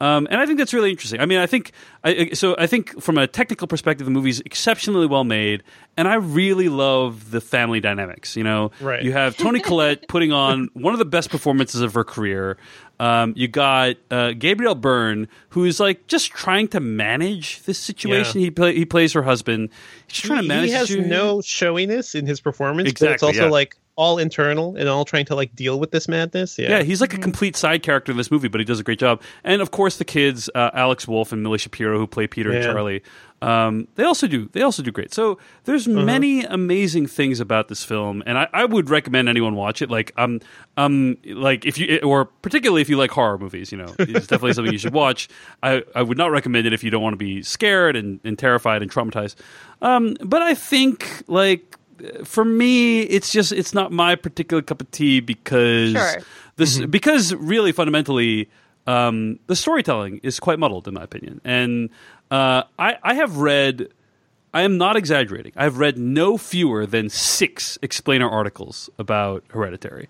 um, 0.00 0.28
and 0.30 0.40
I 0.40 0.46
think 0.46 0.58
that's 0.58 0.72
really 0.72 0.90
interesting. 0.90 1.20
I 1.20 1.26
mean, 1.26 1.38
I 1.38 1.46
think 1.46 1.72
I, 2.04 2.10
I- 2.10 2.34
so. 2.34 2.54
I 2.56 2.66
think 2.68 3.02
from 3.02 3.18
a 3.18 3.26
technical 3.26 3.66
perspective, 3.66 4.04
the 4.06 4.10
movie's 4.12 4.40
exceptionally 4.40 5.06
well 5.06 5.24
made, 5.24 5.64
and 5.96 6.06
I 6.08 6.14
really 6.14 6.68
love 6.68 7.30
the 7.32 7.40
family 7.40 7.80
dynamics. 7.80 8.36
You 8.36 8.44
know, 8.44 8.70
Right. 8.80 9.02
you 9.02 9.12
have 9.12 9.36
Toni 9.36 9.60
Collette 9.68 10.06
putting 10.08 10.32
on 10.32 10.68
one 10.72 10.94
of 10.94 10.98
the 10.98 11.04
best 11.04 11.30
performances 11.30 11.80
of 11.82 11.92
her 11.94 12.04
career. 12.04 12.56
Um, 13.00 13.32
you 13.36 13.46
got 13.46 13.96
uh, 14.10 14.32
Gabriel 14.32 14.74
Byrne, 14.74 15.28
who 15.50 15.64
is 15.64 15.78
like 15.78 16.06
just 16.08 16.32
trying 16.32 16.68
to 16.68 16.80
manage 16.80 17.62
this 17.62 17.78
situation. 17.78 18.40
Yeah. 18.40 18.46
He 18.46 18.50
play, 18.50 18.74
he 18.74 18.84
plays 18.84 19.12
her 19.12 19.22
husband. 19.22 19.70
He's 20.06 20.16
just 20.16 20.26
trying 20.26 20.42
to 20.42 20.48
manage. 20.48 20.70
he 20.70 20.74
has 20.74 20.88
the 20.88 21.00
no 21.00 21.40
showiness 21.40 22.14
in 22.14 22.26
his 22.26 22.40
performance, 22.40 22.92
but 22.92 23.12
it's 23.12 23.22
also 23.22 23.44
yeah. 23.44 23.50
like 23.50 23.76
all 23.98 24.18
internal 24.18 24.76
and 24.76 24.88
all 24.88 25.04
trying 25.04 25.24
to 25.24 25.34
like 25.34 25.54
deal 25.56 25.80
with 25.80 25.90
this 25.90 26.06
madness. 26.06 26.56
Yeah. 26.56 26.70
Yeah, 26.70 26.82
he's 26.84 27.00
like 27.00 27.14
a 27.14 27.18
complete 27.18 27.56
side 27.56 27.82
character 27.82 28.12
in 28.12 28.18
this 28.18 28.30
movie, 28.30 28.46
but 28.46 28.60
he 28.60 28.64
does 28.64 28.78
a 28.78 28.84
great 28.84 29.00
job. 29.00 29.20
And 29.42 29.60
of 29.60 29.72
course, 29.72 29.96
the 29.96 30.04
kids, 30.04 30.48
uh, 30.54 30.70
Alex 30.72 31.08
Wolff 31.08 31.32
and 31.32 31.42
Millie 31.42 31.58
Shapiro, 31.58 31.98
who 31.98 32.06
play 32.06 32.28
Peter 32.28 32.52
and 32.52 32.62
Charlie, 32.62 33.02
um, 33.40 33.86
they 33.94 34.02
also 34.04 34.26
do 34.26 34.48
they 34.52 34.62
also 34.62 34.82
do 34.82 34.90
great. 34.90 35.14
So 35.14 35.38
there's 35.64 35.86
Uh-huh. 35.86 36.04
many 36.04 36.42
amazing 36.44 37.06
things 37.06 37.38
about 37.40 37.68
this 37.68 37.84
film, 37.84 38.22
and 38.26 38.36
I, 38.36 38.48
I 38.52 38.64
would 38.64 38.90
recommend 38.90 39.28
anyone 39.28 39.54
watch 39.54 39.80
it. 39.80 39.90
Like 39.90 40.12
um 40.16 40.40
um 40.76 41.16
like 41.24 41.64
if 41.64 41.78
you 41.78 42.00
or 42.02 42.24
particularly 42.42 42.82
if 42.82 42.88
you 42.88 42.96
like 42.96 43.10
horror 43.12 43.38
movies, 43.38 43.70
you 43.70 43.78
know, 43.78 43.94
it's 43.98 44.26
definitely 44.32 44.54
something 44.54 44.72
you 44.72 44.78
should 44.78 44.92
watch. 44.92 45.28
I, 45.62 45.82
I 45.94 46.02
would 46.02 46.18
not 46.18 46.30
recommend 46.32 46.66
it 46.66 46.72
if 46.72 46.82
you 46.82 46.90
don't 46.90 47.02
want 47.02 47.12
to 47.14 47.18
be 47.18 47.42
scared 47.42 47.94
and, 47.96 48.18
and 48.24 48.36
terrified 48.38 48.82
and 48.82 48.90
traumatized. 48.90 49.36
Um, 49.82 50.16
but 50.20 50.42
I 50.42 50.54
think 50.54 51.06
like 51.28 51.76
for 52.24 52.44
me, 52.44 53.02
it's 53.02 53.30
just 53.32 53.52
it's 53.52 53.72
not 53.72 53.92
my 53.92 54.16
particular 54.16 54.62
cup 54.62 54.80
of 54.80 54.90
tea 54.90 55.20
because 55.20 55.92
Sure. 55.92 56.22
this 56.56 56.78
because 56.86 57.34
really 57.34 57.70
fundamentally 57.72 58.48
um, 58.86 59.38
the 59.48 59.54
storytelling 59.56 60.18
is 60.22 60.40
quite 60.40 60.58
muddled 60.58 60.88
in 60.88 60.94
my 60.94 61.02
opinion, 61.02 61.40
and 61.44 61.90
uh, 62.30 62.62
I, 62.78 62.96
I 63.02 63.14
have 63.14 63.36
read. 63.38 63.88
I 64.54 64.62
am 64.62 64.78
not 64.78 64.96
exaggerating. 64.96 65.52
I've 65.56 65.78
read 65.78 65.98
no 65.98 66.38
fewer 66.38 66.86
than 66.86 67.10
six 67.10 67.78
explainer 67.82 68.28
articles 68.28 68.88
about 68.98 69.44
Hereditary. 69.50 70.08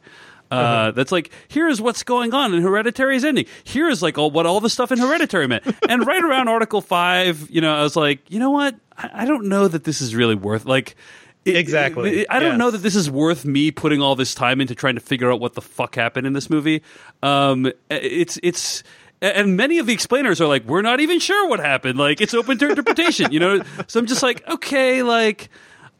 Uh, 0.51 0.93
That's 0.93 1.13
like 1.13 1.31
here's 1.49 1.81
what's 1.81 2.03
going 2.05 2.33
on 2.33 2.55
in 2.55 2.63
Hereditary's 2.63 3.25
ending. 3.25 3.45
Here's 3.65 4.03
like 4.03 4.17
all 4.17 4.31
what 4.31 4.47
all 4.47 4.61
the 4.61 4.71
stuff 4.71 4.91
in 4.93 4.99
Hereditary 4.99 5.47
meant. 5.47 5.65
and 5.89 6.07
right 6.07 6.23
around 6.23 6.49
Article 6.57 6.81
Five, 6.81 7.51
you 7.51 7.61
know, 7.61 7.75
I 7.75 7.83
was 7.83 7.97
like, 7.97 8.31
you 8.31 8.39
know 8.39 8.51
what? 8.51 8.75
I, 8.97 9.11
I 9.13 9.25
don't 9.27 9.47
know 9.49 9.69
that 9.69 9.85
this 9.85 10.01
is 10.01 10.15
really 10.15 10.35
worth 10.37 10.65
like. 10.65 10.97
it- 11.45 11.57
Exactly. 11.57 12.21
it- 12.21 12.27
I 12.31 12.41
don't 12.41 12.53
Yes. 12.53 12.59
know 12.59 12.71
that 12.71 12.79
this 12.79 12.95
is 12.97 13.11
worth 13.11 13.45
me 13.45 13.71
putting 13.71 14.01
all 14.01 14.15
this 14.17 14.35
time 14.35 14.61
into 14.63 14.75
trying 14.75 14.95
to 14.95 15.01
figure 15.03 15.31
out 15.31 15.41
what 15.41 15.53
the 15.55 15.61
fuck 15.63 15.97
happened 15.97 16.27
in 16.27 16.33
this 16.33 16.49
movie. 16.49 16.83
Um, 17.23 17.71
it's 17.91 18.39
it's 18.43 18.83
and 19.21 19.57
many 19.57 19.79
of 19.79 19.87
the 19.87 19.93
explainers 19.93 20.41
are 20.41 20.47
like, 20.47 20.65
we're 20.65 20.83
not 20.83 21.01
even 21.01 21.19
sure 21.21 21.49
what 21.49 21.61
happened. 21.61 21.99
Like 21.99 22.21
it's 22.21 22.35
open 22.35 22.59
to 22.59 22.69
interpretation, 22.71 23.33
you 23.33 23.41
know. 23.41 23.63
So 23.87 23.99
I'm 24.01 24.07
just 24.07 24.23
like, 24.23 24.47
okay, 24.49 25.03
like 25.03 25.49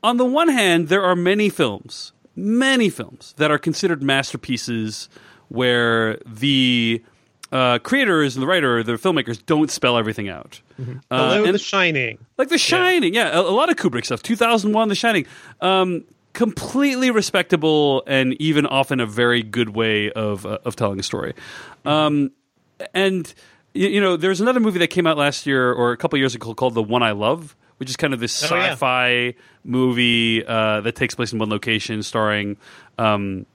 on 0.03 0.17
the 0.17 0.25
one 0.25 0.49
hand, 0.49 0.89
there 0.89 1.03
are 1.03 1.17
many 1.17 1.49
films, 1.49 2.13
many 2.37 2.89
films 2.91 3.35
that 3.39 3.51
are 3.51 3.59
considered 3.59 4.03
masterpieces 4.03 5.09
where 5.49 6.19
the 6.27 7.03
uh, 7.51 7.79
creators 7.79 8.37
and 8.37 8.43
the 8.43 8.47
writer, 8.47 8.83
the 8.83 8.93
filmmakers, 8.93 9.45
don't 9.47 9.71
spell 9.71 9.97
everything 9.97 10.29
out. 10.29 10.61
Uh, 10.79 10.85
Hello, 11.11 11.45
and- 11.45 11.55
The 11.55 11.59
Shining. 11.59 12.19
like 12.37 12.49
The 12.51 12.59
Shining, 12.59 13.15
yeah, 13.15 13.37
a, 13.37 13.41
a 13.41 13.51
lot 13.51 13.71
of 13.71 13.77
Kubrick 13.77 14.05
stuff. 14.05 14.23
2001, 14.23 14.89
The 14.89 14.95
Shining, 14.95 15.27
um, 15.63 16.05
completely 16.35 17.11
respectable 17.11 18.05
and 18.07 18.35
even 18.35 18.67
often 18.67 19.01
a 19.01 19.07
very 19.07 19.43
good 19.43 19.71
way 19.71 20.13
of 20.13 20.47
uh, 20.47 20.59
of 20.65 20.77
telling 20.77 21.01
a 21.01 21.03
story. 21.03 21.33
Um, 21.85 22.31
and 22.95 23.33
you, 23.75 23.89
you 23.89 24.01
know, 24.01 24.17
there's 24.17 24.41
another 24.41 24.61
movie 24.61 24.79
that 24.81 24.89
came 24.89 25.07
out 25.07 25.17
last 25.17 25.47
year 25.47 25.73
or 25.73 25.93
a 25.93 25.97
couple 25.97 26.19
years 26.19 26.35
ago 26.35 26.55
called 26.55 26.75
The 26.75 26.83
One 26.83 27.03
I 27.03 27.13
Love, 27.13 27.57
which 27.79 27.91
is 27.91 27.97
kind 27.97 28.15
of 28.15 28.21
this 28.21 28.43
Oh, 28.45 28.47
sci-fi 28.47 29.35
movie 29.65 30.45
uh, 30.45 30.81
that 30.83 30.97
takes 30.97 31.15
place 31.15 31.33
in 31.33 31.39
one 31.39 31.51
location, 31.51 32.03
starring. 32.03 32.57
Um, 32.99 33.47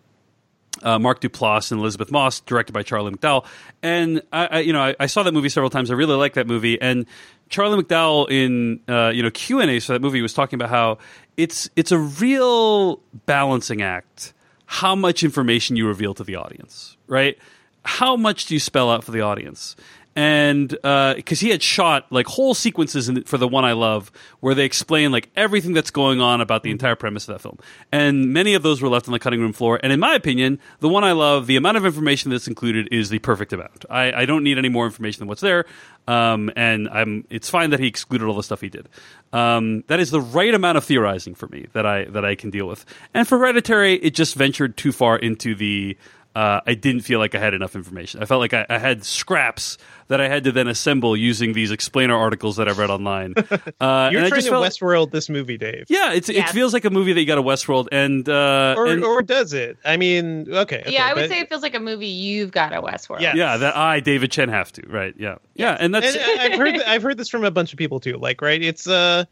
uh, 0.81 0.97
Mark 0.97 1.21
Duplass 1.21 1.71
and 1.71 1.79
Elisabeth 1.79 2.11
Moss, 2.11 2.39
directed 2.41 2.73
by 2.73 2.81
Charlie 2.81 3.11
McDowell. 3.11 3.45
And 3.83 4.21
I, 4.33 4.47
I 4.47 4.59
you 4.61 4.73
know, 4.73 4.81
I, 4.81 4.95
I 4.99 5.05
saw 5.05 5.23
that 5.23 5.33
movie 5.33 5.49
several 5.49 5.69
times. 5.69 5.91
I 5.91 5.93
really 5.93 6.15
like 6.15 6.33
that 6.33 6.47
movie. 6.47 6.81
And 6.81 7.05
Charlie 7.49 7.81
McDowell 7.81 8.29
in 8.29 8.79
uh, 8.87 9.09
you 9.09 9.21
know 9.21 9.29
Q 9.29 9.59
and 9.59 9.69
A 9.69 9.79
for 9.79 9.93
that 9.93 10.01
movie 10.01 10.21
was 10.21 10.33
talking 10.33 10.57
about 10.57 10.69
how 10.69 10.97
it's 11.37 11.69
it's 11.75 11.91
a 11.91 11.99
real 11.99 12.97
balancing 13.25 13.81
act. 13.81 14.33
How 14.65 14.95
much 14.95 15.23
information 15.23 15.75
you 15.75 15.87
reveal 15.87 16.15
to 16.15 16.23
the 16.23 16.35
audience, 16.35 16.97
right? 17.07 17.37
How 17.83 18.15
much 18.15 18.45
do 18.45 18.53
you 18.53 18.59
spell 18.59 18.89
out 18.89 19.03
for 19.03 19.11
the 19.11 19.21
audience? 19.21 19.75
and 20.15 20.69
because 20.69 21.39
he 21.39 21.49
had 21.49 21.63
shot 21.63 22.11
like 22.11 22.27
whole 22.27 22.53
sequences 22.53 23.09
in, 23.09 23.23
for 23.23 23.37
the 23.37 23.47
one 23.47 23.65
I 23.65 23.73
love, 23.73 24.11
where 24.41 24.53
they 24.53 24.65
explain 24.65 25.11
like 25.11 25.29
everything 25.35 25.73
that's 25.73 25.91
going 25.91 26.21
on 26.21 26.41
about 26.41 26.63
the 26.63 26.71
entire 26.71 26.95
premise 26.95 27.27
of 27.27 27.35
that 27.35 27.41
film, 27.41 27.57
and 27.91 28.31
many 28.31 28.53
of 28.53 28.63
those 28.63 28.81
were 28.81 28.89
left 28.89 29.07
on 29.07 29.11
the 29.13 29.19
cutting 29.19 29.39
room 29.39 29.53
floor. 29.53 29.79
And 29.81 29.91
in 29.91 29.99
my 29.99 30.13
opinion, 30.13 30.59
the 30.79 30.89
one 30.89 31.03
I 31.03 31.13
love, 31.13 31.47
the 31.47 31.55
amount 31.55 31.77
of 31.77 31.85
information 31.85 32.31
that's 32.31 32.47
included 32.47 32.89
is 32.91 33.09
the 33.09 33.19
perfect 33.19 33.53
amount. 33.53 33.85
I, 33.89 34.11
I 34.13 34.25
don't 34.25 34.43
need 34.43 34.57
any 34.57 34.69
more 34.69 34.85
information 34.85 35.21
than 35.21 35.27
what's 35.27 35.41
there, 35.41 35.65
um, 36.07 36.51
and 36.55 36.89
I'm. 36.89 37.25
It's 37.29 37.49
fine 37.49 37.71
that 37.71 37.79
he 37.79 37.87
excluded 37.87 38.25
all 38.27 38.35
the 38.35 38.43
stuff 38.43 38.61
he 38.61 38.69
did. 38.69 38.89
Um, 39.31 39.83
that 39.87 39.99
is 39.99 40.11
the 40.11 40.21
right 40.21 40.53
amount 40.53 40.77
of 40.77 40.83
theorizing 40.83 41.33
for 41.33 41.47
me 41.47 41.67
that 41.73 41.85
I 41.85 42.05
that 42.05 42.23
I 42.23 42.35
can 42.35 42.51
deal 42.51 42.67
with. 42.67 42.85
And 43.13 43.27
for 43.27 43.39
Hereditary, 43.39 43.95
it 43.95 44.13
just 44.13 44.35
ventured 44.35 44.77
too 44.77 44.91
far 44.91 45.17
into 45.17 45.55
the 45.55 45.97
uh, 46.35 46.61
I 46.65 46.73
didn't 46.73 47.01
feel 47.01 47.19
like 47.19 47.35
I 47.35 47.39
had 47.39 47.53
enough 47.53 47.75
information. 47.75 48.21
I 48.21 48.25
felt 48.25 48.39
like 48.39 48.53
I, 48.53 48.65
I, 48.67 48.79
had 48.79 49.03
scraps 49.03 49.77
that 50.07 50.19
I 50.19 50.27
had 50.27 50.45
to 50.45 50.51
then 50.51 50.67
assemble 50.67 51.15
using 51.15 51.53
these 51.53 51.69
explainer 51.69 52.15
articles 52.15 52.55
that 52.55 52.67
I've 52.67 52.79
read 52.79 52.89
online. 52.89 53.35
Uh, 53.79 54.09
You're 54.11 54.27
trying 54.27 54.41
to 54.41 54.49
felt, 54.49 54.65
Westworld 54.65 55.11
this 55.11 55.29
movie, 55.29 55.57
Dave. 55.57 55.85
Yeah, 55.89 56.13
yes. 56.13 56.29
it 56.29 56.49
feels 56.49 56.73
like 56.73 56.85
a 56.85 56.89
movie 56.89 57.13
that 57.13 57.19
you 57.19 57.25
got 57.25 57.37
a 57.37 57.43
Westworld, 57.43 57.87
and, 57.91 58.27
uh, 58.27 58.75
or, 58.77 58.87
and, 58.87 59.03
or 59.03 59.21
does 59.21 59.53
it? 59.53 59.77
I 59.83 59.97
mean, 59.97 60.47
okay. 60.49 60.81
okay 60.81 60.91
yeah, 60.91 61.05
I 61.05 61.13
would 61.13 61.21
but, 61.21 61.29
say 61.29 61.39
it 61.39 61.49
feels 61.49 61.61
like 61.61 61.75
a 61.75 61.79
movie 61.79 62.07
you've 62.07 62.51
got 62.51 62.73
a 62.73 62.81
Westworld. 62.81 63.21
Yeah, 63.21 63.35
yeah, 63.35 63.57
that 63.57 63.75
I, 63.75 63.99
David 63.99 64.31
Chen, 64.31 64.49
have 64.49 64.71
to. 64.73 64.87
Right? 64.87 65.13
Yeah, 65.17 65.35
yeah, 65.55 65.75
and 65.79 65.93
that's. 65.93 66.15
And 66.15 66.41
I've 66.41 66.57
heard 66.57 66.81
I've 66.81 67.03
heard 67.03 67.17
this 67.17 67.29
from 67.29 67.43
a 67.43 67.51
bunch 67.51 67.73
of 67.73 67.77
people 67.77 67.99
too. 67.99 68.17
Like, 68.17 68.41
right? 68.41 68.61
It's 68.61 68.87
uh 68.87 69.25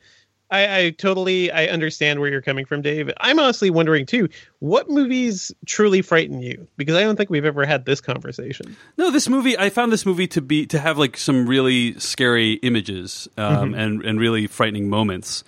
I, 0.51 0.79
I 0.79 0.89
totally 0.91 1.49
I 1.51 1.67
understand 1.67 2.19
where 2.19 2.29
you're 2.29 2.41
coming 2.41 2.65
from, 2.65 2.81
Dave. 2.81 3.09
I'm 3.17 3.39
honestly 3.39 3.69
wondering 3.69 4.05
too, 4.05 4.27
what 4.59 4.89
movies 4.89 5.51
truly 5.65 6.01
frighten 6.01 6.41
you? 6.41 6.67
Because 6.75 6.95
I 6.95 7.01
don't 7.01 7.15
think 7.15 7.29
we've 7.29 7.45
ever 7.45 7.65
had 7.65 7.85
this 7.85 8.01
conversation. 8.01 8.75
No, 8.97 9.09
this 9.11 9.29
movie 9.29 9.57
I 9.57 9.69
found 9.69 9.91
this 9.91 10.05
movie 10.05 10.27
to 10.27 10.41
be 10.41 10.65
to 10.67 10.79
have 10.79 10.97
like 10.97 11.15
some 11.17 11.47
really 11.47 11.97
scary 11.99 12.53
images 12.55 13.29
um, 13.37 13.71
mm-hmm. 13.71 13.79
and 13.79 14.05
and 14.05 14.19
really 14.19 14.47
frightening 14.47 14.89
moments. 14.89 15.43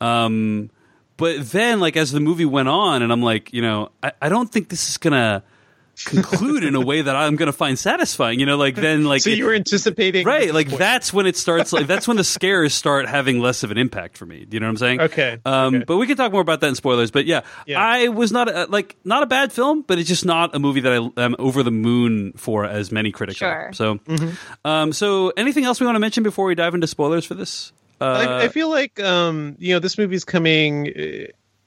Um, 0.00 0.70
but 1.18 1.50
then, 1.50 1.80
like 1.80 1.96
as 1.96 2.12
the 2.12 2.20
movie 2.20 2.44
went 2.46 2.68
on, 2.68 3.02
and 3.02 3.12
I'm 3.12 3.22
like, 3.22 3.52
you 3.52 3.60
know, 3.60 3.90
I, 4.02 4.12
I 4.22 4.28
don't 4.28 4.50
think 4.50 4.70
this 4.70 4.88
is 4.88 4.96
gonna 4.96 5.42
conclude 6.04 6.64
in 6.64 6.74
a 6.74 6.80
way 6.80 7.02
that 7.02 7.16
I'm 7.16 7.36
going 7.36 7.46
to 7.46 7.52
find 7.52 7.78
satisfying. 7.78 8.40
You 8.40 8.46
know, 8.46 8.56
like 8.56 8.74
then 8.74 9.04
like 9.04 9.22
so 9.22 9.30
you 9.30 9.44
were 9.44 9.54
anticipating 9.54 10.26
right? 10.26 10.52
Like 10.52 10.68
that's 10.68 11.12
when 11.12 11.26
it 11.26 11.36
starts. 11.36 11.72
Like 11.72 11.86
that's 11.86 12.08
when 12.08 12.16
the 12.16 12.24
scares 12.24 12.74
start 12.74 13.08
having 13.08 13.40
less 13.40 13.62
of 13.62 13.70
an 13.70 13.78
impact 13.78 14.16
for 14.16 14.26
me. 14.26 14.44
Do 14.44 14.56
you 14.56 14.60
know 14.60 14.66
what 14.66 14.70
I'm 14.70 14.76
saying? 14.76 15.00
Okay. 15.00 15.38
Um, 15.44 15.74
okay. 15.76 15.84
But 15.84 15.96
we 15.96 16.06
can 16.06 16.16
talk 16.16 16.32
more 16.32 16.40
about 16.40 16.60
that 16.60 16.68
in 16.68 16.74
spoilers. 16.74 17.10
But 17.10 17.26
yeah, 17.26 17.42
yeah. 17.66 17.80
I 17.80 18.08
was 18.08 18.32
not 18.32 18.48
a, 18.48 18.66
like 18.66 18.96
not 19.04 19.22
a 19.22 19.26
bad 19.26 19.52
film, 19.52 19.82
but 19.82 19.98
it's 19.98 20.08
just 20.08 20.24
not 20.24 20.54
a 20.54 20.58
movie 20.58 20.80
that 20.80 20.92
I 21.16 21.22
am 21.22 21.36
over 21.38 21.62
the 21.62 21.70
moon 21.70 22.32
for 22.34 22.64
as 22.64 22.92
many 22.92 23.12
critics 23.12 23.38
sure. 23.38 23.48
are. 23.48 23.72
So, 23.72 23.96
mm-hmm. 23.96 24.30
um, 24.64 24.92
so 24.92 25.32
anything 25.36 25.64
else 25.64 25.80
we 25.80 25.86
want 25.86 25.96
to 25.96 26.00
mention 26.00 26.22
before 26.22 26.46
we 26.46 26.54
dive 26.54 26.74
into 26.74 26.86
spoilers 26.86 27.24
for 27.24 27.34
this? 27.34 27.72
Uh, 28.00 28.04
I, 28.04 28.44
I, 28.44 28.48
feel 28.48 28.70
like 28.70 29.00
um, 29.00 29.56
you 29.58 29.74
know 29.74 29.80
this 29.80 29.98
movie's 29.98 30.24
coming. 30.24 30.92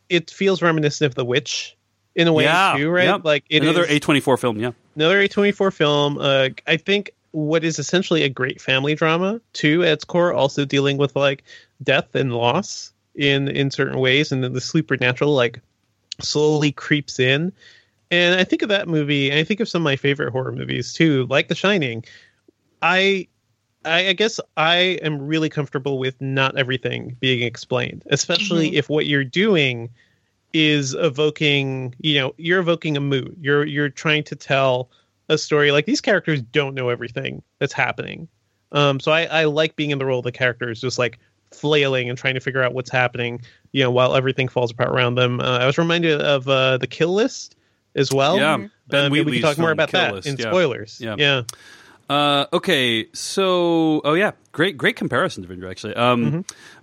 It 0.10 0.30
feels 0.30 0.62
reminiscent 0.62 1.08
of 1.08 1.16
The 1.16 1.26
Witch 1.26 1.78
in 2.16 2.28
a 2.28 2.34
way 2.34 2.44
yeah, 2.44 2.76
too, 2.78 2.90
right? 2.90 3.06
Yep. 3.06 3.26
Like 3.26 3.46
another 3.52 3.86
A 3.88 4.00
twenty 4.00 4.20
four 4.20 4.38
film, 4.38 4.60
yeah. 4.60 4.72
Another 4.96 5.20
A 5.20 5.28
twenty 5.28 5.52
four 5.52 5.72
film. 5.72 6.18
Uh, 6.18 6.50
I 6.68 6.78
think 6.78 7.12
what 7.32 7.64
is 7.64 7.80
essentially 7.80 8.24
a 8.24 8.30
great 8.30 8.60
family 8.62 8.96
drama 8.96 9.40
too 9.54 9.84
at 9.84 9.94
its 9.94 10.04
core, 10.04 10.34
also 10.34 10.66
dealing 10.66 10.98
with 10.98 11.16
like 11.16 11.44
death 11.84 12.14
and 12.16 12.34
loss 12.34 12.92
in 13.16 13.48
in 13.48 13.72
certain 13.72 14.00
ways, 14.00 14.32
and 14.32 14.44
then 14.44 14.54
the 14.54 14.62
supernatural 14.62 15.34
like 15.34 15.60
slowly 16.20 16.72
creeps 16.72 17.20
in. 17.20 17.52
And 18.10 18.38
I 18.38 18.44
think 18.44 18.62
of 18.62 18.70
that 18.70 18.90
movie, 18.90 19.30
and 19.30 19.40
I 19.40 19.44
think 19.46 19.62
of 19.62 19.70
some 19.70 19.82
of 19.82 19.86
my 19.86 19.96
favorite 19.96 20.32
horror 20.32 20.52
movies 20.52 20.94
too, 20.94 21.26
like 21.30 21.48
The 21.48 21.56
Shining. 21.56 22.04
I 22.82 23.28
I, 23.84 24.14
guess 24.14 24.40
I 24.58 25.00
am 25.02 25.26
really 25.26 25.50
comfortable 25.50 25.98
with 25.98 26.20
not 26.22 26.58
everything 26.58 27.16
being 27.20 27.42
explained, 27.42 28.04
especially 28.12 28.68
mm-hmm. 28.68 28.78
if 28.78 28.90
what 28.90 29.08
you're 29.08 29.24
doing 29.24 29.90
is 30.54 30.94
evoking 30.94 31.96
you 32.00 32.20
know 32.20 32.34
you're 32.38 32.60
evoking 32.60 32.98
a 32.98 33.00
mood. 33.00 33.36
You're 33.40 33.66
you're 33.66 33.90
trying 33.90 34.24
to 34.26 34.36
tell 34.36 34.90
a 35.30 35.38
story. 35.38 35.72
Like 35.72 35.86
these 35.86 36.02
characters 36.02 36.42
don't 36.42 36.76
know 36.76 36.90
everything 36.90 37.42
that's 37.60 37.74
happening. 37.74 38.28
Um 38.72 39.00
so 39.00 39.12
i 39.12 39.24
i 39.26 39.46
like 39.46 39.76
being 39.76 39.92
in 39.92 39.98
the 39.98 40.06
role 40.06 40.20
of 40.20 40.26
the 40.26 40.32
characters 40.32 40.82
just 40.82 41.00
like 41.00 41.20
flailing 41.52 42.10
and 42.10 42.18
trying 42.18 42.34
to 42.34 42.40
figure 42.40 42.64
out 42.64 42.74
what's 42.74 42.90
happening 42.90 43.42
you 43.74 43.84
know 43.84 43.92
while 43.92 44.16
everything 44.16 44.48
falls 44.48 44.72
apart 44.72 44.90
around 44.90 45.16
them. 45.16 45.40
Uh, 45.42 45.60
i 45.60 45.66
was 45.66 45.78
reminded 45.78 46.22
of 46.22 46.48
uh 46.48 46.78
the 46.78 46.88
kill 46.88 47.14
list 47.14 47.56
as 47.96 48.12
well. 48.12 48.38
Yeah. 48.38 48.68
Ben 48.88 49.06
um, 49.08 49.12
we 49.12 49.24
can 49.24 49.42
talk 49.42 49.58
more 49.58 49.72
about 49.72 49.92
that 49.92 50.14
list. 50.14 50.28
in 50.28 50.38
yeah. 50.38 50.50
spoilers. 50.50 51.02
Yeah. 51.02 51.16
Yeah 51.18 51.42
uh, 52.12 52.46
okay, 52.52 53.08
so 53.14 54.02
oh 54.04 54.16
yeah, 54.16 54.32
great 54.52 54.76
great 54.78 54.98
comparison, 54.98 55.46
Devindra. 55.46 55.72
Actually, 55.72 55.96
um, 55.96 56.26
mm-hmm. 56.26 56.40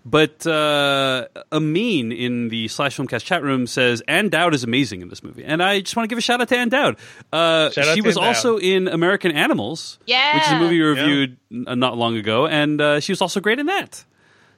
but 0.06 0.46
uh, 0.46 1.26
Amin 1.52 2.12
in 2.12 2.48
the 2.48 2.66
Slash 2.68 2.96
Filmcast 2.96 3.24
chat 3.24 3.42
room 3.42 3.66
says 3.66 4.02
Ann 4.08 4.30
Dowd 4.30 4.54
is 4.54 4.64
amazing 4.64 5.02
in 5.02 5.10
this 5.10 5.22
movie, 5.22 5.44
and 5.44 5.62
I 5.62 5.80
just 5.80 5.96
want 5.96 6.06
to 6.06 6.08
give 6.08 6.16
a 6.16 6.22
shout 6.22 6.40
out 6.40 6.48
to 6.48 6.56
Ann 6.56 6.70
Dowd. 6.70 6.96
Uh, 7.30 7.68
she 7.92 8.00
was 8.00 8.16
also 8.16 8.54
Dowd. 8.54 8.62
in 8.62 8.88
American 8.88 9.32
Animals, 9.32 9.98
yeah, 10.06 10.34
which 10.34 10.44
is 10.44 10.52
a 10.52 10.58
movie 10.58 10.76
you 10.76 10.86
reviewed 10.86 11.36
yeah. 11.50 11.74
not 11.74 11.98
long 11.98 12.16
ago, 12.16 12.46
and 12.46 12.80
uh, 12.80 13.00
she 13.00 13.12
was 13.12 13.20
also 13.20 13.38
great 13.38 13.58
in 13.58 13.66
that. 13.66 14.02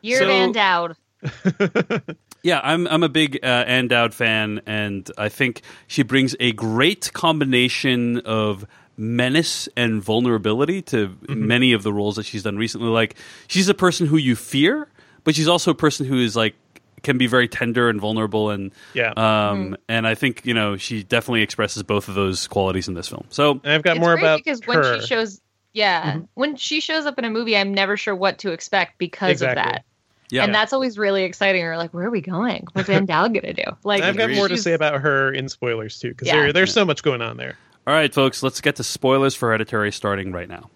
You're 0.03 0.21
so, 0.21 0.31
Ann 0.31 0.53
Dowd. 0.53 0.97
Yeah, 2.43 2.61
I'm 2.63 2.87
I'm 2.87 3.03
a 3.03 3.09
big 3.09 3.39
uh, 3.43 3.47
Ann 3.47 3.89
Dowd 3.89 4.15
fan, 4.15 4.63
and 4.65 5.11
I 5.19 5.29
think 5.29 5.61
she 5.87 6.03
brings 6.03 6.35
a 6.41 6.53
great 6.53 7.13
combination 7.13 8.21
of 8.21 8.67
menace 9.01 9.67
and 9.77 10.03
vulnerability 10.03 10.83
to 10.83 11.09
mm-hmm. 11.09 11.47
many 11.47 11.73
of 11.73 11.83
the 11.83 11.93
roles 11.93 12.17
that 12.17 12.25
she's 12.25 12.43
done 12.43 12.57
recently. 12.57 12.89
Like 12.89 13.17
she's 13.49 13.69
a 13.69 13.75
person 13.75 14.07
who 14.07 14.19
you 14.19 14.37
fear, 14.37 14.89
but 15.25 15.35
she's 15.35 15.49
also 15.49 15.71
a 15.71 15.75
person 15.75 16.07
who 16.07 16.19
is 16.19 16.37
like 16.37 16.55
can 17.03 17.17
be 17.17 17.27
very 17.27 17.49
tender 17.49 17.89
and 17.89 17.99
vulnerable 17.99 18.51
and 18.51 18.73
yeah 18.93 19.09
um 19.13 19.17
mm-hmm. 19.17 19.75
and 19.89 20.07
I 20.07 20.15
think 20.15 20.45
you 20.45 20.53
know 20.53 20.77
she 20.77 21.03
definitely 21.03 21.41
expresses 21.41 21.83
both 21.83 22.09
of 22.09 22.15
those 22.15 22.47
qualities 22.47 22.89
in 22.89 22.95
this 22.95 23.09
film. 23.09 23.25
So 23.31 23.53
and 23.65 23.73
I've 23.73 23.83
got 23.83 23.97
it's 23.97 24.01
more 24.01 24.13
about 24.13 24.41
because 24.45 24.63
her. 24.65 24.83
when 24.83 25.01
she 25.01 25.07
shows 25.07 25.41
yeah 25.73 26.13
mm-hmm. 26.13 26.25
when 26.35 26.57
she 26.57 26.81
shows 26.81 27.07
up 27.07 27.19
in 27.19 27.25
a 27.25 27.31
movie 27.31 27.57
I'm 27.57 27.73
never 27.73 27.97
sure 27.97 28.15
what 28.15 28.39
to 28.41 28.53
expect 28.53 28.99
because 28.99 29.31
exactly. 29.31 29.63
of 29.63 29.67
that. 29.73 29.85
Yeah. 30.31 30.45
And 30.45 30.55
that's 30.55 30.73
always 30.73 30.97
really 30.97 31.25
exciting. 31.25 31.65
We're 31.65 31.77
like, 31.77 31.93
where 31.93 32.07
are 32.07 32.11
we 32.11 32.21
going? 32.21 32.65
What's 32.75 32.89
Ann 32.89 33.05
Dowd 33.05 33.35
gonna 33.35 33.53
do? 33.53 33.65
Like, 33.83 34.05
I've 34.05 34.17
got 34.17 34.31
more 34.31 34.47
to 34.47 34.57
say 34.57 34.75
about 34.75 35.01
her 35.01 35.33
in 35.33 35.49
spoilers 35.49 35.99
too, 35.99 36.11
because 36.11 36.29
yeah. 36.29 36.37
there, 36.37 36.53
there's 36.53 36.73
so 36.73 36.85
much 36.85 37.03
going 37.03 37.21
on 37.21 37.37
there. 37.37 37.57
All 37.87 37.95
right, 37.95 38.13
folks, 38.13 38.43
let's 38.43 38.61
get 38.61 38.77
to 38.77 38.85
spoilers 38.85 39.35
for 39.35 39.49
Hereditary 39.49 39.91
starting 39.91 40.33
right 40.33 40.49
now. 40.49 40.69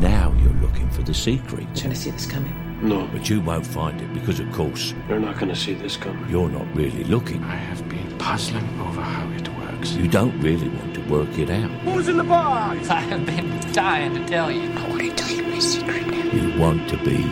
Now 0.00 0.32
you're 0.38 0.52
looking 0.62 0.88
for 0.90 1.02
the 1.02 1.12
secret. 1.12 1.62
You're 1.62 1.74
going 1.74 1.90
to 1.90 1.96
see 1.96 2.10
this 2.10 2.24
coming? 2.24 2.54
No. 2.80 3.08
But 3.08 3.28
you 3.28 3.40
won't 3.40 3.66
find 3.66 4.00
it 4.00 4.14
because, 4.14 4.38
of 4.38 4.50
course, 4.52 4.94
you're 5.08 5.18
not 5.18 5.34
going 5.38 5.48
to 5.48 5.56
see 5.56 5.74
this 5.74 5.96
coming. 5.96 6.28
You're 6.30 6.48
not 6.48 6.72
really 6.76 7.02
looking. 7.04 7.42
I 7.44 7.56
have 7.56 7.86
been 7.88 8.16
puzzling 8.18 8.64
over 8.80 9.02
how 9.02 9.28
it 9.32 9.48
works. 9.58 9.92
You 9.92 10.06
don't 10.06 10.40
really 10.40 10.68
want 10.68 10.94
to 10.94 11.00
work 11.10 11.36
it 11.36 11.50
out. 11.50 11.70
Who's 11.80 12.06
in 12.08 12.16
the 12.16 12.24
box? 12.24 12.88
I 12.88 13.00
have 13.00 13.26
been 13.26 13.72
dying 13.72 14.14
to 14.14 14.24
tell 14.26 14.52
you. 14.52 14.70
I 14.72 14.88
want 14.88 15.02
to 15.02 15.10
tell 15.14 15.30
you 15.30 15.42
my 15.42 15.58
secret. 15.58 16.06
You 16.32 16.58
want 16.60 16.88
to 16.90 16.96
be 16.98 17.22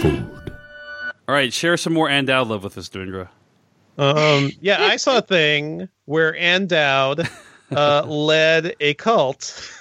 fooled. 0.00 0.52
All 1.26 1.34
right, 1.34 1.52
share 1.52 1.78
some 1.78 1.94
more 1.94 2.08
Ann 2.10 2.26
Dowd 2.26 2.48
love 2.48 2.64
with 2.64 2.76
us, 2.76 2.90
Devindra. 2.90 3.28
Um, 3.96 4.50
yeah, 4.60 4.82
I 4.82 4.96
saw 4.96 5.18
a 5.18 5.22
thing 5.22 5.88
where 6.04 6.36
Ann 6.36 6.66
Dowd 6.66 7.28
uh, 7.74 8.02
led 8.06 8.74
a 8.80 8.94
cult, 8.94 9.72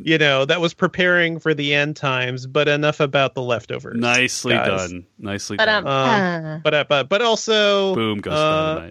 you 0.00 0.18
know, 0.18 0.44
that 0.44 0.60
was 0.60 0.74
preparing 0.74 1.38
for 1.38 1.54
the 1.54 1.74
end 1.74 1.96
times, 1.96 2.46
but 2.46 2.68
enough 2.68 3.00
about 3.00 3.34
the 3.34 3.42
leftovers. 3.42 3.98
Nicely 3.98 4.54
guys. 4.54 4.90
done. 4.90 5.06
Nicely 5.18 5.56
but, 5.56 5.66
done. 5.66 5.86
Um, 5.86 6.44
uh, 6.44 6.58
but, 6.58 6.74
uh, 6.74 6.84
but 6.88 7.08
but 7.08 7.22
also 7.22 7.94
boom 7.94 8.20
goes 8.20 8.32
uh, 8.32 8.90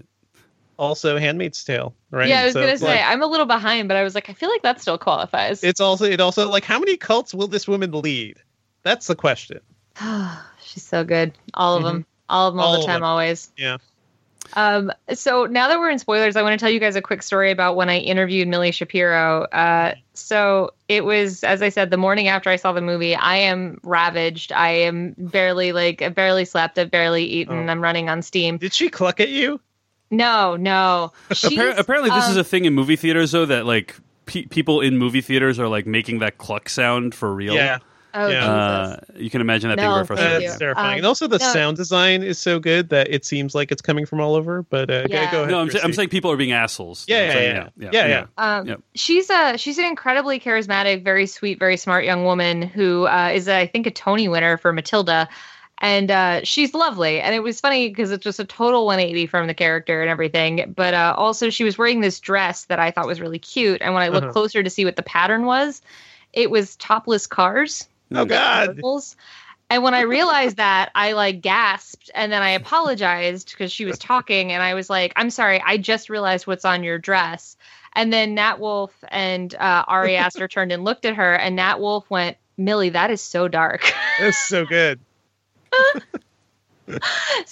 also 0.78 1.18
Handmaid's 1.18 1.64
Tale, 1.64 1.94
right? 2.10 2.30
Yeah, 2.30 2.42
I 2.42 2.46
was 2.46 2.54
so, 2.54 2.62
gonna 2.62 2.78
say 2.78 2.88
like, 2.88 3.06
I'm 3.06 3.22
a 3.22 3.28
little 3.28 3.46
behind, 3.46 3.88
but 3.88 3.98
I 3.98 4.04
was 4.04 4.16
like, 4.16 4.30
I 4.30 4.34
feel 4.34 4.50
like 4.50 4.62
that 4.64 4.82
still 4.82 4.98
qualifies. 4.98 5.64
It's 5.64 5.82
also 5.82 6.06
it 6.06 6.22
also 6.22 6.50
like 6.50 6.64
how 6.64 6.80
many 6.80 6.98
cults 6.98 7.34
will 7.34 7.48
this 7.48 7.68
woman 7.68 7.92
lead? 7.92 8.38
That's 8.84 9.08
the 9.08 9.16
question. 9.16 9.60
She's 10.64 10.84
so 10.84 11.04
good. 11.04 11.34
All 11.54 11.76
of 11.76 11.84
mm-hmm. 11.84 11.88
them. 11.88 12.06
All 12.30 12.48
of 12.48 12.54
them 12.54 12.62
all, 12.62 12.76
all 12.76 12.80
the 12.80 12.86
time, 12.86 13.04
always. 13.04 13.52
Yeah. 13.58 13.78
Um, 14.54 14.92
so 15.14 15.46
now 15.46 15.68
that 15.68 15.80
we're 15.80 15.90
in 15.90 16.00
spoilers, 16.00 16.36
I 16.36 16.42
want 16.42 16.60
to 16.60 16.64
tell 16.64 16.72
you 16.72 16.80
guys 16.80 16.96
a 16.96 17.02
quick 17.02 17.22
story 17.24 17.52
about 17.52 17.76
when 17.76 17.90
I 17.90 18.00
interviewed 18.00 18.48
Milly 18.48 18.72
Shapiro. 18.72 19.44
Uh, 19.44 19.96
so 20.14 20.72
it 20.88 21.06
was, 21.06 21.44
as 21.44 21.62
I 21.62 21.70
said, 21.70 21.92
the 21.92 21.98
morning 21.98 22.28
after 22.28 22.50
I 22.50 22.56
saw 22.56 22.72
the 22.72 22.82
movie. 22.82 23.16
I 23.16 23.38
am 23.38 23.80
ravaged. 23.84 24.52
I 24.52 24.70
am 24.70 25.16
barely 25.18 25.72
like, 25.72 26.02
I've 26.02 26.16
barely 26.16 26.46
slept. 26.46 26.78
I've 26.78 26.92
barely 26.92 27.24
eaten. 27.24 27.70
Oh. 27.70 27.72
I'm 27.72 27.82
running 27.82 28.10
on 28.10 28.22
steam. 28.22 28.58
Did 28.58 28.74
she 28.74 28.90
cluck 28.90 29.20
at 29.20 29.30
you? 29.30 29.60
No, 30.12 30.56
no. 30.56 31.12
Appar- 31.30 31.78
apparently, 31.78 32.10
this 32.10 32.26
um, 32.26 32.32
is 32.32 32.38
a 32.38 32.44
thing 32.44 32.66
in 32.66 32.74
movie 32.74 32.96
theaters, 32.96 33.32
though, 33.32 33.46
that 33.46 33.66
like 33.66 33.96
pe- 34.26 34.46
people 34.46 34.82
in 34.82 34.98
movie 34.98 35.22
theaters 35.22 35.60
are 35.60 35.68
like 35.68 35.86
making 35.86 36.20
that 36.20 36.38
cluck 36.38 36.70
sound 36.70 37.14
for 37.14 37.34
real. 37.34 37.54
Yeah. 37.54 37.80
Oh, 38.14 38.28
Yeah. 38.28 38.40
Jesus. 38.40 39.10
Uh, 39.10 39.20
you 39.20 39.30
can 39.30 39.42
imagine 39.42 39.70
that 39.70 39.78
being 39.78 39.88
No, 39.88 39.94
very 39.96 40.06
frustrating. 40.06 40.42
you. 40.42 40.48
That's 40.48 40.60
terrifying. 40.60 40.92
Um, 40.94 40.98
and 40.98 41.06
also, 41.06 41.28
the 41.28 41.38
no. 41.38 41.54
sound 41.54 41.78
design 41.78 42.24
is 42.24 42.40
so 42.40 42.60
good 42.60 42.90
that 42.90 43.08
it 43.10 43.24
seems 43.26 43.54
like 43.54 43.72
it's 43.72 43.82
coming 43.82 44.06
from 44.06 44.20
all 44.20 44.36
over. 44.36 44.64
But 44.64 44.90
uh, 44.90 45.02
go- 45.08 45.14
Yeah. 45.14 45.32
go 45.32 45.38
ahead. 45.40 45.52
No, 45.52 45.60
I'm, 45.62 45.70
Kristy. 45.70 45.84
I'm 45.84 45.94
saying 45.94 46.10
people 46.10 46.32
are 46.32 46.38
being 46.38 46.52
assholes. 46.52 47.06
Yeah, 47.08 47.18
I'm 47.18 47.26
yeah, 47.26 47.34
saying, 47.34 47.56
yeah. 47.78 47.90
Yeah, 47.92 48.08
yeah. 48.08 48.26
Um, 48.58 48.68
Yep. 48.68 48.82
She's 48.96 49.30
a 49.30 49.58
she's 49.58 49.78
an 49.78 49.86
incredibly 49.86 50.40
charismatic, 50.40 51.04
very 51.04 51.26
sweet, 51.28 51.60
very 51.60 51.78
smart 51.78 52.04
young 52.06 52.26
woman 52.26 52.62
who 52.64 53.06
uh, 53.06 53.32
is, 53.34 53.48
I 53.48 53.68
think, 53.68 53.86
a 53.86 53.92
Tony 53.92 54.28
winner 54.28 54.58
for 54.58 54.74
Matilda, 54.74 55.30
and 55.78 56.10
uh, 56.12 56.42
she's 56.44 56.74
lovely. 56.74 57.22
And 57.22 57.34
it 57.36 57.40
was 57.44 57.62
funny 57.62 57.90
because 57.90 58.12
it's 58.12 58.24
just 58.24 58.40
a 58.40 58.46
total 58.46 58.86
180 58.88 59.28
from 59.28 59.48
the 59.48 59.54
character 59.54 60.02
and 60.02 60.10
everything. 60.10 60.74
But 60.76 60.94
uh, 60.94 61.14
also, 61.16 61.50
she 61.50 61.64
was 61.64 61.78
wearing 61.78 62.02
this 62.02 62.20
dress 62.20 62.66
that 62.66 62.80
I 62.80 62.92
thought 62.92 63.08
was 63.08 63.22
really 63.22 63.40
cute. 63.40 63.82
And 63.82 63.94
when 63.94 64.04
I 64.04 64.08
looked 64.10 64.26
Uh-huh. 64.26 64.34
closer 64.34 64.62
to 64.64 64.70
see 64.70 64.84
what 64.84 64.96
the 64.98 65.04
pattern 65.04 65.46
was, 65.46 65.82
it 66.34 66.52
was 66.52 66.76
topless 66.76 67.26
cars. 67.28 67.88
Oh 68.14 68.26
God. 68.26 68.76
circles. 68.76 69.16
And 69.72 69.84
when 69.84 69.94
I 69.94 70.02
realized 70.02 70.58
that, 70.58 70.90
I 70.96 71.12
like 71.12 71.42
gasped 71.42 72.10
and 72.16 72.32
then 72.32 72.42
I 72.42 72.52
apologized 72.52 73.52
because 73.52 73.72
she 73.72 73.86
was 73.86 74.00
talking 74.00 74.52
and 74.52 74.64
I 74.64 74.74
was 74.74 74.90
like, 74.90 75.14
I'm 75.16 75.30
sorry, 75.30 75.62
I 75.64 75.78
just 75.78 76.10
realized 76.10 76.48
what's 76.48 76.66
on 76.66 76.84
your 76.84 76.98
dress. 76.98 77.56
And 77.94 78.12
then 78.12 78.36
Nat 78.36 78.60
Wolff 78.60 78.94
and 79.10 79.54
uh, 79.56 79.84
Ari 79.88 80.16
Aster 80.18 80.48
turned 80.48 80.72
and 80.72 80.84
looked 80.84 81.06
at 81.06 81.16
her, 81.16 81.34
and 81.34 81.56
Nat 81.56 81.80
Wolff 81.80 82.10
went, 82.10 82.38
Milly, 82.58 82.90
that 82.90 83.10
is 83.10 83.22
so 83.22 83.48
dark. 83.48 83.92
That's 84.20 84.38
so 84.48 84.66
good. 84.66 85.00
so 85.74 86.98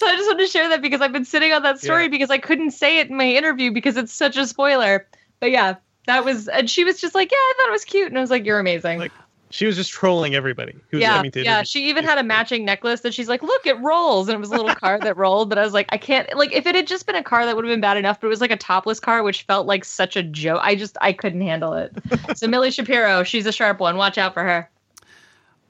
I 0.06 0.16
just 0.16 0.28
wanted 0.28 0.38
to 0.44 0.46
share 0.46 0.68
that 0.70 0.82
because 0.82 1.00
I've 1.00 1.12
been 1.12 1.24
sitting 1.24 1.52
on 1.52 1.62
that 1.62 1.80
story 1.80 2.04
Yeah. 2.04 2.08
because 2.08 2.30
I 2.30 2.38
couldn't 2.38 2.72
say 2.72 2.98
it 3.00 3.08
in 3.10 3.16
my 3.16 3.26
interview 3.34 3.70
because 3.72 3.96
it's 3.96 4.12
such 4.12 4.36
a 4.36 4.46
spoiler. 4.46 5.06
But 5.40 5.50
yeah, 5.50 5.76
that 6.06 6.24
was, 6.24 6.48
and 6.48 6.68
she 6.68 6.84
was 6.84 7.00
just 7.00 7.14
like, 7.14 7.30
Yeah, 7.30 7.36
I 7.36 7.54
thought 7.56 7.68
it 7.68 7.72
was 7.72 7.84
cute. 7.84 8.08
And 8.08 8.18
I 8.18 8.20
was 8.20 8.30
like, 8.30 8.44
You're 8.44 8.58
amazing. 8.60 8.98
Like, 8.98 9.12
She 9.50 9.66
was 9.66 9.76
just 9.76 9.90
trolling 9.90 10.34
everybody 10.34 10.76
who 10.90 10.98
was 10.98 11.02
yeah, 11.02 11.16
coming 11.16 11.30
to 11.32 11.42
yeah. 11.42 11.62
She 11.62 11.88
even 11.88 12.04
had 12.04 12.18
a 12.18 12.22
matching 12.22 12.64
necklace 12.64 13.00
that 13.00 13.14
she's 13.14 13.28
like, 13.28 13.42
"Look, 13.42 13.66
it 13.66 13.78
rolls," 13.80 14.28
and 14.28 14.36
it 14.36 14.40
was 14.40 14.50
a 14.50 14.56
little 14.56 14.74
car 14.74 14.98
that 15.00 15.16
rolled. 15.16 15.48
But 15.48 15.58
I 15.58 15.62
was 15.62 15.72
like, 15.72 15.86
I 15.90 15.96
can't. 15.96 16.36
Like, 16.36 16.52
if 16.52 16.66
it 16.66 16.74
had 16.74 16.86
just 16.86 17.06
been 17.06 17.16
a 17.16 17.22
car, 17.22 17.46
that 17.46 17.56
would 17.56 17.64
have 17.64 17.72
been 17.72 17.80
bad 17.80 17.96
enough. 17.96 18.20
But 18.20 18.26
it 18.26 18.30
was 18.30 18.40
like 18.40 18.50
a 18.50 18.56
topless 18.56 19.00
car, 19.00 19.22
which 19.22 19.42
felt 19.42 19.66
like 19.66 19.84
such 19.84 20.16
a 20.16 20.22
joke. 20.22 20.60
I 20.62 20.74
just, 20.74 20.98
I 21.00 21.12
couldn't 21.12 21.40
handle 21.40 21.72
it. 21.72 21.96
so 22.36 22.46
Milly 22.46 22.70
Shapiro, 22.70 23.22
she's 23.22 23.46
a 23.46 23.52
sharp 23.52 23.80
one. 23.80 23.96
Watch 23.96 24.18
out 24.18 24.34
for 24.34 24.42
her. 24.42 24.68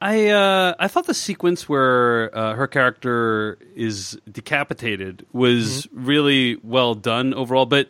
I 0.01 0.29
uh, 0.29 0.75
I 0.79 0.89
thought 0.89 1.07
the 1.07 1.15
sequence 1.15 1.69
where 1.69 2.37
uh, 2.37 2.55
her 2.55 2.67
character 2.67 3.59
is 3.75 4.19
decapitated 4.31 5.27
was 5.33 5.89
really 5.93 6.57
well 6.63 6.95
done 6.95 7.35
overall, 7.35 7.67
but 7.67 7.89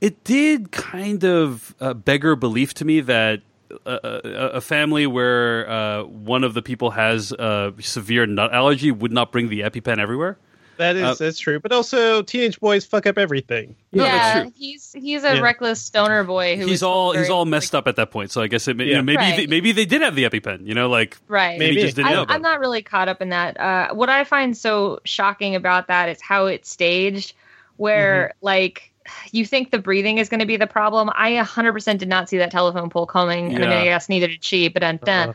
it 0.00 0.22
did 0.24 0.70
kind 0.70 1.24
of 1.24 1.74
uh, 1.80 1.94
beggar 1.94 2.36
belief 2.36 2.74
to 2.74 2.84
me 2.84 3.00
that 3.00 3.40
a, 3.84 3.92
a, 4.24 4.28
a 4.56 4.60
family 4.60 5.06
where 5.06 5.68
uh, 5.68 6.02
one 6.04 6.44
of 6.44 6.54
the 6.54 6.62
people 6.62 6.90
has 6.92 7.32
a 7.32 7.72
severe 7.80 8.26
nut 8.26 8.52
allergy 8.52 8.90
would 8.90 9.12
not 9.12 9.32
bring 9.32 9.48
the 9.48 9.60
EpiPen 9.60 9.98
everywhere. 9.98 10.38
That 10.78 10.96
is 10.96 11.02
Uh, 11.02 11.14
that's 11.14 11.38
true. 11.38 11.58
But 11.58 11.72
also, 11.72 12.20
teenage 12.22 12.60
boys 12.60 12.84
fuck 12.84 13.06
up 13.06 13.16
everything. 13.16 13.74
No, 13.92 14.04
yeah, 14.04 14.44
he's 14.54 14.92
he's 14.92 15.24
a 15.24 15.36
Yeah. 15.36 15.40
reckless 15.40 15.80
stoner 15.80 16.22
boy 16.22 16.58
who 16.58 16.66
he's 16.66 16.82
all 16.82 17.12
he's 17.12 17.30
all 17.30 17.46
messed 17.46 17.74
up 17.74 17.88
at 17.88 17.96
that 17.96 18.10
point. 18.10 18.30
So 18.30 18.42
I 18.42 18.46
guess 18.46 18.68
it, 18.68 18.76
may- 18.76 18.84
you 18.88 18.94
know, 18.96 19.02
maybe 19.02 19.16
Right. 19.16 19.36
they, 19.38 19.46
maybe 19.46 19.72
they 19.72 19.86
did 19.86 20.02
have 20.02 20.14
the 20.14 20.24
EpiPen. 20.24 20.66
You 20.66 20.74
know, 20.74 20.90
like 20.90 21.16
right. 21.28 21.58
maybe, 21.58 21.76
Maybe. 21.76 21.80
just 21.86 21.96
didn't 21.96 22.08
I, 22.10 22.12
about 22.12 22.30
I'm 22.30 22.42
not 22.42 22.60
really 22.60 22.82
caught 22.82 23.08
up 23.08 23.22
in 23.22 23.30
that. 23.30 23.58
Uh, 23.58 23.94
what 23.94 24.10
I 24.10 24.24
find 24.24 24.54
so 24.54 25.00
shocking 25.04 25.54
about 25.54 25.86
that 25.88 26.10
is 26.10 26.20
how 26.20 26.44
it's 26.44 26.68
staged, 26.68 27.32
where 27.78 28.34
Mm-hmm. 28.34 28.44
like 28.46 28.92
you 29.32 29.44
think 29.46 29.70
the 29.70 29.78
breathing 29.78 30.18
is 30.18 30.28
going 30.28 30.40
to 30.40 30.46
be 30.46 30.56
the 30.56 30.66
problem. 30.66 31.10
I 31.14 31.32
100% 31.32 31.98
did 31.98 32.08
not 32.08 32.28
see 32.28 32.38
that 32.38 32.50
telephone 32.50 32.90
pole 32.90 33.06
coming, 33.06 33.54
and 33.54 33.64
I 33.64 33.68
mean, 33.68 33.78
I 33.78 33.84
guess 33.84 34.08
neither 34.08 34.28
did 34.28 34.44
she. 34.44 34.68
But. 34.68 34.82
Uh-huh. 34.82 35.32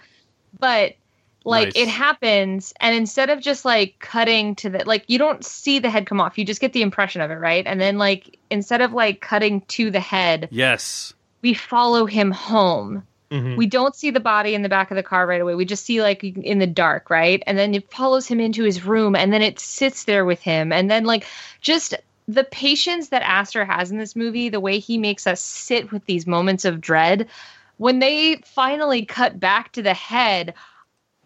but 0.60 0.94
like 1.44 1.68
Nice. 1.70 1.76
it 1.76 1.88
happens, 1.88 2.74
and 2.80 2.96
instead 2.96 3.30
of 3.32 3.42
just 3.42 3.66
like 3.66 3.96
cutting 4.00 4.56
to 4.58 4.70
the 4.70 4.84
like, 4.86 5.06
you 5.08 5.18
don't 5.18 5.44
see 5.44 5.80
the 5.80 5.90
head 5.90 6.06
come 6.06 6.22
off. 6.22 6.38
You 6.38 6.46
just 6.46 6.62
get 6.62 6.74
the 6.74 6.84
impression 6.84 7.22
of 7.22 7.32
it, 7.32 7.36
right? 7.36 7.66
And 7.66 7.82
then 7.82 7.98
like 7.98 8.38
instead 8.52 8.82
of 8.82 8.94
like 8.94 9.22
cutting 9.22 9.62
to 9.62 9.90
the 9.90 10.00
head, 10.00 10.50
Yes. 10.52 11.14
we 11.42 11.54
follow 11.56 12.06
him 12.06 12.32
home 12.32 13.04
Mhm. 13.32 13.56
we 13.56 13.66
don't 13.66 13.96
see 13.96 14.12
the 14.12 14.20
body 14.20 14.54
in 14.54 14.62
the 14.62 14.68
back 14.70 14.92
of 14.92 14.98
the 14.98 15.04
car 15.04 15.26
right 15.26 15.40
away. 15.40 15.56
We 15.56 15.64
just 15.64 15.86
see 15.86 16.02
like 16.02 16.22
in 16.22 16.60
the 16.60 16.68
dark, 16.68 17.10
right? 17.10 17.42
And 17.48 17.58
then 17.58 17.74
it 17.74 17.90
follows 17.90 18.28
him 18.28 18.42
into 18.42 18.64
his 18.64 18.84
room 18.86 19.16
and 19.16 19.32
then 19.32 19.42
it 19.42 19.58
sits 19.58 20.04
there 20.04 20.26
with 20.26 20.42
him. 20.42 20.74
And 20.74 20.92
then 20.92 21.06
like 21.06 21.26
just 21.62 21.96
the 22.28 22.44
patience 22.44 23.10
that 23.10 23.24
Aster 23.24 23.66
has 23.66 23.92
in 23.92 23.98
this 23.98 24.16
movie, 24.16 24.50
the 24.50 24.60
way 24.60 24.80
he 24.80 24.98
makes 24.98 25.28
us 25.28 25.42
sit 25.42 25.92
with 25.92 26.06
these 26.06 26.28
moments 26.28 26.66
of 26.66 26.80
dread, 26.82 27.28
when 27.78 28.00
they 28.00 28.36
finally 28.46 29.06
cut 29.06 29.40
back 29.40 29.72
to 29.74 29.82
the 29.82 29.94
head, 29.94 30.54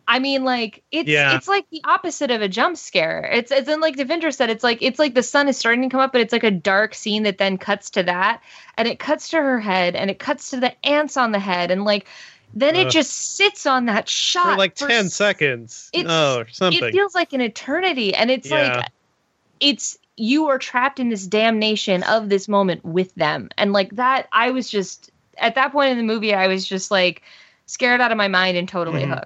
I 0.07 0.19
mean, 0.19 0.43
like 0.43 0.83
it's 0.91 1.09
Yeah. 1.09 1.35
it's 1.35 1.47
like 1.47 1.69
the 1.71 1.81
opposite 1.83 2.29
of 2.31 2.41
a 2.41 2.47
jump 2.47 2.77
scare. 2.77 3.27
It's 3.33 3.51
it's 3.51 3.67
in 3.67 3.81
like 3.81 3.97
Devindra 3.97 4.33
said, 4.33 4.49
it's 4.49 4.63
like 4.63 4.77
it's 4.81 4.99
like 4.99 5.15
the 5.15 5.23
sun 5.23 5.47
is 5.47 5.57
starting 5.57 5.81
to 5.81 5.89
come 5.89 5.99
up, 5.99 6.11
but 6.11 6.21
it's 6.21 6.31
like 6.31 6.43
a 6.43 6.51
dark 6.51 6.93
scene 6.93 7.23
that 7.23 7.39
then 7.39 7.57
cuts 7.57 7.89
to 7.91 8.03
that, 8.03 8.41
and 8.77 8.87
it 8.87 8.99
cuts 8.99 9.29
to 9.29 9.37
her 9.37 9.59
head, 9.59 9.95
and 9.95 10.09
it 10.11 10.19
cuts 10.19 10.51
to 10.51 10.59
the 10.59 10.73
ants 10.85 11.17
on 11.17 11.31
the 11.31 11.39
head, 11.39 11.71
and 11.71 11.83
like 11.85 12.05
then 12.53 12.75
it 12.75 12.89
just 12.89 13.35
sits 13.35 13.65
on 13.65 13.85
that 13.87 14.07
shot 14.07 14.51
for 14.51 14.57
like 14.57 14.77
for 14.77 14.87
ten 14.87 15.07
s- 15.07 15.13
seconds. 15.15 15.89
It's- 15.91 16.09
oh, 16.09 16.45
something. 16.51 16.83
It 16.83 16.91
feels 16.91 17.15
like 17.15 17.33
an 17.33 17.41
eternity, 17.41 18.13
and 18.13 18.29
it's 18.29 18.49
Yeah. 18.49 18.77
like 18.77 18.91
it's 19.59 19.97
you 20.17 20.47
are 20.47 20.57
trapped 20.57 20.99
in 20.99 21.09
this 21.09 21.27
damnation 21.27 22.03
of 22.03 22.29
this 22.29 22.47
moment 22.47 22.83
with 22.85 23.13
them, 23.15 23.49
and 23.57 23.73
like 23.73 23.95
that. 23.95 24.27
I 24.31 24.51
was 24.51 24.69
just 24.69 25.11
at 25.37 25.55
that 25.55 25.71
point 25.71 25.91
in 25.91 25.97
the 25.97 26.03
movie, 26.03 26.33
I 26.33 26.47
was 26.47 26.65
just 26.65 26.91
like 26.91 27.21
scared 27.65 27.99
out 28.01 28.11
of 28.11 28.17
my 28.17 28.27
mind 28.27 28.57
and 28.57 28.67
totally 28.69 29.03
Mhm. 29.03 29.09
hooked. 29.09 29.25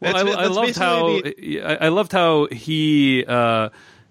Well, 0.00 0.12
That's- 0.14 0.36
I, 0.36 0.42
I 0.42 0.46
loved 0.46 0.76
how 0.76 1.20
basically 1.22 1.62
I, 1.62 1.74
I 1.74 1.88
loved 1.88 2.12
how 2.12 2.46
he 2.52 3.24
uh, 3.26 3.70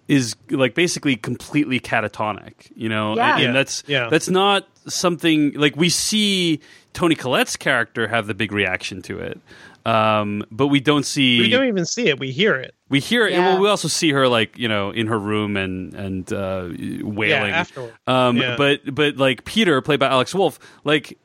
is 0.10 0.36
like 0.50 0.74
basically 0.76 1.16
completely 1.16 1.80
catatonic. 1.80 2.72
You 2.76 2.90
know, 2.90 3.16
Yeah. 3.16 3.36
and, 3.38 3.46
and 3.48 3.56
that's 3.56 3.84
Yeah. 3.88 4.10
that's 4.10 4.28
not 4.30 4.68
something 4.88 5.54
like 5.54 5.76
we 5.78 5.88
see 5.90 6.60
Toni 6.94 7.16
Collette's 7.16 7.56
character 7.56 8.08
have 8.08 8.28
the 8.28 8.34
big 8.34 8.52
reaction 8.52 9.02
to 9.04 9.20
it, 9.20 9.40
um, 9.88 10.44
but 10.52 10.68
we 10.68 10.80
don't 10.80 11.06
see 11.06 11.40
we 11.40 11.50
don't 11.50 11.68
even 11.68 11.86
see 11.86 12.08
it. 12.10 12.20
We 12.20 12.32
hear 12.32 12.56
it. 12.56 12.76
we 12.90 13.00
hear 13.00 13.26
it. 13.26 13.32
Yeah. 13.32 13.54
Well, 13.54 13.62
we 13.62 13.70
also 13.70 13.88
see 13.88 14.12
her 14.12 14.28
like 14.28 14.58
you 14.58 14.68
know 14.68 14.92
in 14.92 15.08
her 15.08 15.18
room 15.20 15.56
and 15.56 15.94
and 15.94 16.34
uh, 16.34 16.70
wailing. 17.04 17.52
Yeah, 17.52 17.60
afterward. 17.60 17.94
Um, 18.06 18.38
Yeah. 18.38 18.56
But 18.58 18.94
but 18.94 19.18
like 19.18 19.46
Peter, 19.46 19.82
played 19.82 20.00
by 20.00 20.08
Alex 20.08 20.36
Wolff, 20.36 20.60
like 20.84 21.18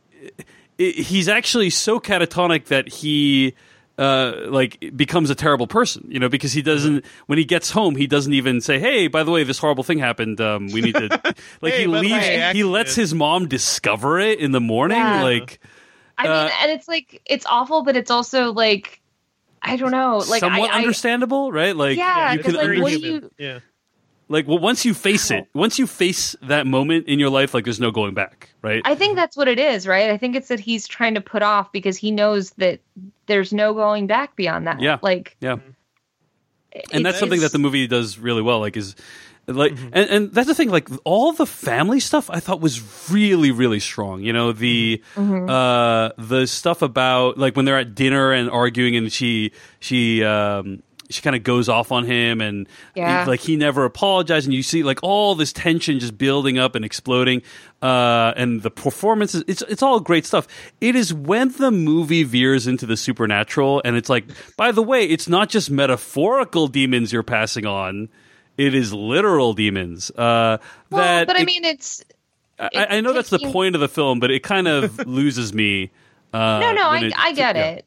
i 0.80 0.84
he's 0.84 1.28
actually 1.28 1.68
so 1.70 2.00
catatonic 2.00 2.66
that 2.66 2.88
he 2.88 3.54
uh 3.98 4.32
like 4.46 4.78
becomes 4.96 5.28
a 5.28 5.34
terrible 5.34 5.66
person 5.66 6.06
you 6.08 6.18
know 6.18 6.28
because 6.30 6.52
he 6.54 6.62
doesn't 6.62 7.04
when 7.26 7.38
he 7.38 7.44
gets 7.44 7.70
home 7.70 7.94
he 7.94 8.06
doesn't 8.06 8.32
even 8.32 8.58
say 8.60 8.78
hey 8.78 9.06
by 9.06 9.22
the 9.22 9.30
way 9.30 9.44
this 9.44 9.58
horrible 9.58 9.84
thing 9.84 9.98
happened 9.98 10.40
um 10.40 10.68
we 10.68 10.80
need 10.80 10.94
to 10.94 11.08
like 11.60 11.74
Hey, 11.74 11.80
he 11.82 11.86
leaves 11.86 12.26
he 12.56 12.64
lets 12.64 12.94
his 12.94 13.12
mom 13.12 13.48
discover 13.48 14.18
it 14.18 14.38
in 14.40 14.52
the 14.52 14.60
morning 14.60 14.96
Yeah. 14.96 15.22
like 15.22 15.60
I 16.22 16.28
mean, 16.28 16.32
Uh, 16.32 16.50
and 16.62 16.70
it's 16.70 16.88
like 16.88 17.20
it's 17.26 17.46
awful, 17.46 17.82
but 17.82 17.96
it's 17.96 18.10
also 18.10 18.52
like 18.52 19.00
I 19.62 19.76
don't 19.76 19.90
know, 19.92 20.18
like 20.28 20.40
somewhat 20.40 20.70
I, 20.70 20.74
I, 20.74 20.78
understandable 20.78 21.52
right 21.52 21.76
like 21.76 21.96
Yeah, 21.96 22.32
you 22.32 22.38
'cause, 22.38 22.46
can 22.46 22.54
like, 22.56 22.64
Very 22.66 22.80
what 22.80 22.92
do 22.92 22.98
you- 22.98 23.30
Yeah. 23.38 23.58
like 24.28 24.48
well, 24.48 24.58
once 24.58 24.84
you 24.84 24.92
face 24.94 25.30
it 25.30 25.46
once 25.54 25.78
you 25.78 25.86
face 25.86 26.34
that 26.42 26.66
moment 26.66 27.06
in 27.06 27.18
your 27.18 27.30
life 27.30 27.54
like 27.54 27.64
there's 27.64 27.78
no 27.80 27.90
going 27.90 28.14
back 28.14 28.50
right 28.62 28.82
I 28.84 28.94
think 28.94 29.14
that's 29.16 29.36
what 29.36 29.46
it 29.48 29.58
is, 29.58 29.86
right? 29.86 30.10
I 30.10 30.16
think 30.16 30.34
it's 30.36 30.48
that 30.48 30.58
he's 30.60 30.88
trying 30.88 31.14
to 31.14 31.20
put 31.20 31.42
off 31.42 31.70
because 31.70 31.96
he 31.96 32.10
knows 32.10 32.50
that 32.52 32.80
there's 33.26 33.52
no 33.52 33.72
going 33.74 34.06
back 34.06 34.34
beyond 34.36 34.66
that. 34.66 34.80
Yeah. 34.80 34.98
like 35.02 35.36
yeah 35.40 35.56
and 36.92 37.04
that's 37.04 37.18
something 37.18 37.40
that 37.40 37.52
the 37.52 37.58
movie 37.58 37.86
does 37.86 38.18
really 38.18 38.42
well 38.42 38.58
like 38.60 38.76
is 38.76 38.96
like 39.48 39.72
Mm-hmm. 39.72 39.88
and, 39.92 40.10
and 40.10 40.32
that's 40.32 40.46
the 40.48 40.54
thing 40.54 40.70
like 40.70 40.88
all 41.04 41.32
the 41.32 41.46
family 41.46 41.98
stuff 42.00 42.30
i 42.30 42.38
thought 42.40 42.60
was 42.60 43.10
really 43.10 43.50
really 43.50 43.80
strong 43.80 44.22
you 44.22 44.32
know 44.32 44.52
the 44.52 45.02
Mm-hmm. 45.16 45.50
uh 45.50 46.10
the 46.16 46.46
stuff 46.46 46.80
about 46.82 47.38
like 47.38 47.56
when 47.56 47.64
they're 47.64 47.78
at 47.78 47.94
dinner 47.94 48.32
and 48.32 48.48
arguing 48.50 48.96
and 48.96 49.12
she 49.12 49.50
she 49.80 50.22
um 50.24 50.82
she 51.10 51.20
kind 51.20 51.36
of 51.36 51.42
goes 51.42 51.68
off 51.68 51.92
on 51.92 52.06
him 52.06 52.40
and 52.40 52.66
Yeah. 52.94 53.24
he- 53.24 53.30
like 53.30 53.40
he 53.40 53.56
never 53.56 53.84
apologized 53.84 54.46
and 54.46 54.54
you 54.54 54.62
see 54.62 54.82
like 54.82 55.00
all 55.02 55.34
this 55.34 55.52
tension 55.52 55.98
just 55.98 56.16
building 56.16 56.56
up 56.58 56.74
and 56.74 56.84
exploding 56.84 57.42
uh 57.82 58.32
and 58.36 58.62
the 58.62 58.70
performances 58.70 59.42
it's 59.48 59.60
it's 59.62 59.82
all 59.82 59.98
great 60.00 60.24
stuff 60.24 60.46
it 60.80 60.94
is 60.94 61.12
when 61.12 61.50
the 61.58 61.70
movie 61.72 62.22
veers 62.22 62.66
into 62.68 62.86
the 62.86 62.96
supernatural 62.96 63.82
and 63.84 63.96
it's 63.96 64.08
like 64.08 64.24
by 64.56 64.70
the 64.72 64.82
way 64.82 65.04
it's 65.04 65.28
not 65.28 65.48
just 65.50 65.68
metaphorical 65.70 66.68
demons 66.68 67.12
you're 67.12 67.22
passing 67.24 67.66
on 67.66 68.08
it 68.58 68.74
is 68.74 68.92
literal 68.92 69.52
demons 69.54 70.10
uh 70.12 70.58
well, 70.90 71.00
that 71.02 71.26
but 71.26 71.36
I 71.36 71.42
it- 71.42 71.46
mean, 71.46 71.64
it's 71.64 72.04
I, 72.58 72.86
I 72.90 73.00
know 73.00 73.12
that's 73.12 73.30
the 73.30 73.38
point 73.38 73.74
of 73.74 73.80
the 73.80 73.88
film 73.88 74.20
but 74.20 74.30
it 74.30 74.42
kind 74.42 74.68
of 74.68 74.98
loses 75.06 75.52
me 75.52 75.90
uh 76.32 76.60
no, 76.60 76.72
no, 76.72 76.88
I 76.88 76.98
it- 77.00 77.14
I 77.16 77.32
get 77.32 77.56
yeah. 77.56 77.64
it. 77.64 77.86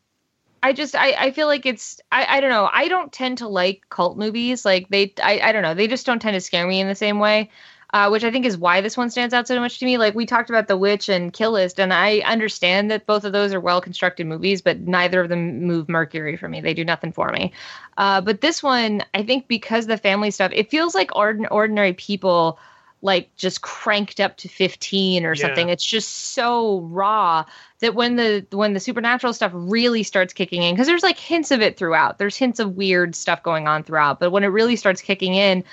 I 0.64 0.74
just 0.74 0.96
I, 0.96 1.12
I 1.14 1.32
feel 1.32 1.46
like 1.48 1.66
it's 1.68 2.02
I, 2.12 2.38
I 2.38 2.40
don't 2.42 2.50
know 2.50 2.68
I 2.74 2.88
don't 2.88 3.12
tend 3.14 3.38
to 3.40 3.48
like 3.48 3.84
cult 3.90 4.18
movies 4.18 4.66
like 4.66 4.90
they 4.90 5.14
I, 5.24 5.40
I 5.40 5.52
don't 5.52 5.62
know 5.62 5.76
they 5.76 5.88
just 5.88 6.06
don't 6.08 6.20
tend 6.20 6.34
to 6.34 6.42
scare 6.42 6.66
me 6.66 6.82
in 6.82 6.88
the 6.88 6.96
same 6.96 7.20
way 7.20 7.52
uh, 7.96 8.10
which 8.10 8.26
I 8.26 8.30
think 8.32 8.46
is 8.46 8.58
why 8.58 8.82
this 8.82 8.98
one 8.98 9.10
stands 9.10 9.34
out 9.34 9.48
so 9.48 9.58
much 9.58 9.80
to 9.80 9.86
me. 9.86 9.98
Like 9.98 10.16
we 10.16 10.26
talked 10.26 10.50
about 10.50 10.68
The 10.68 10.76
Witch 10.76 11.08
and 11.08 11.32
Kill 11.32 11.52
List, 11.52 11.80
and 11.80 11.94
I 11.94 12.20
understand 12.26 12.92
that 12.92 13.06
both 13.06 13.24
of 13.24 13.32
those 13.32 13.54
are 13.54 13.60
well 13.62 13.80
constructed 13.80 14.28
movies, 14.28 14.62
but 14.62 14.82
neither 14.82 15.22
of 15.22 15.30
them 15.30 15.62
move 15.64 15.88
Mercury 15.88 16.36
for 16.36 16.50
me. 16.50 16.60
They 16.60 16.74
do 16.74 16.84
nothing 16.84 17.14
for 17.14 17.30
me. 17.30 17.54
Uh, 17.98 18.20
but 18.20 18.42
this 18.42 18.62
one, 18.62 19.02
I 19.14 19.24
think 19.24 19.48
because 19.48 19.88
the 19.88 19.96
family 19.96 20.30
stuff, 20.30 20.52
it 20.54 20.70
feels 20.70 20.94
like 20.94 21.12
ordin- 21.12 21.48
ordinary 21.50 21.94
people 21.94 22.60
like 23.02 23.34
just 23.38 23.62
cranked 23.62 24.20
up 24.20 24.36
to 24.38 24.50
15 24.50 25.26
or 25.26 25.34
Yeah. 25.34 25.42
something 25.42 25.70
it's 25.70 25.86
just 25.86 26.10
so 26.34 26.80
raw 26.80 27.46
that 27.80 27.94
when 27.94 28.16
the 28.16 28.46
when 28.52 28.74
the 28.74 28.80
supernatural 28.80 29.32
stuff 29.32 29.52
really 29.54 30.02
starts 30.02 30.34
kicking 30.34 30.64
in 30.64 30.74
because 30.74 30.88
there's 30.88 31.04
like 31.04 31.18
hints 31.18 31.52
of 31.52 31.62
it 31.62 31.78
throughout 31.78 32.18
there's 32.18 32.36
hints 32.36 32.60
of 32.60 32.76
weird 32.76 33.14
stuff 33.16 33.44
going 33.44 33.68
on 33.68 33.84
throughout 33.84 34.20
but 34.20 34.32
when 34.32 34.44
it 34.44 34.48
really 34.48 34.76
starts 34.76 35.02
kicking 35.02 35.36
in 35.36 35.64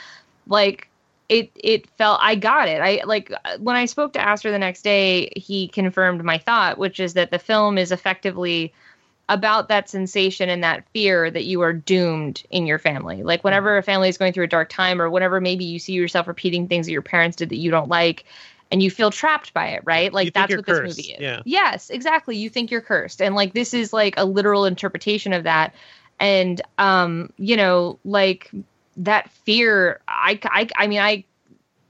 like 0.46 0.88
it 1.28 1.50
it 1.54 1.88
felt 1.90 2.18
i 2.22 2.34
got 2.34 2.68
it 2.68 2.80
i 2.80 3.02
like 3.04 3.32
when 3.58 3.76
i 3.76 3.84
spoke 3.84 4.12
to 4.12 4.20
Aster 4.20 4.50
the 4.50 4.58
next 4.58 4.82
day 4.82 5.32
he 5.36 5.68
confirmed 5.68 6.22
my 6.24 6.38
thought 6.38 6.78
which 6.78 7.00
is 7.00 7.14
that 7.14 7.30
the 7.30 7.38
film 7.38 7.78
is 7.78 7.92
effectively 7.92 8.72
about 9.28 9.68
that 9.68 9.88
sensation 9.88 10.48
and 10.48 10.62
that 10.62 10.84
fear 10.92 11.30
that 11.30 11.44
you 11.44 11.62
are 11.62 11.72
doomed 11.72 12.42
in 12.50 12.66
your 12.66 12.78
family. 12.78 13.22
Like 13.22 13.44
whenever 13.44 13.78
a 13.78 13.82
family 13.82 14.08
is 14.08 14.18
going 14.18 14.32
through 14.32 14.44
a 14.44 14.48
dark 14.48 14.68
time 14.68 15.00
or 15.00 15.08
whenever 15.08 15.40
maybe 15.40 15.64
you 15.64 15.78
see 15.78 15.94
yourself 15.94 16.26
repeating 16.26 16.68
things 16.68 16.86
that 16.86 16.92
your 16.92 17.02
parents 17.02 17.36
did 17.36 17.48
that 17.48 17.56
you 17.56 17.70
don't 17.70 17.88
like 17.88 18.24
and 18.70 18.82
you 18.82 18.90
feel 18.90 19.10
trapped 19.10 19.54
by 19.54 19.68
it, 19.68 19.82
right? 19.84 20.12
Like 20.12 20.34
that's 20.34 20.54
what 20.54 20.66
cursed, 20.66 20.96
this 20.96 20.98
movie 20.98 21.12
is. 21.14 21.20
yeah. 21.20 21.42
Yes, 21.44 21.90
exactly. 21.90 22.36
You 22.36 22.50
think 22.50 22.70
you're 22.70 22.80
cursed. 22.80 23.22
And 23.22 23.34
like 23.34 23.54
this 23.54 23.74
is 23.74 23.92
like 23.92 24.14
a 24.16 24.24
literal 24.24 24.64
interpretation 24.64 25.32
of 25.32 25.44
that. 25.44 25.74
And 26.20 26.60
um, 26.78 27.32
you 27.36 27.56
know, 27.56 27.98
like 28.04 28.50
that 28.96 29.30
fear 29.30 30.00
I 30.08 30.38
I 30.44 30.68
I 30.76 30.86
mean 30.86 31.00
I 31.00 31.24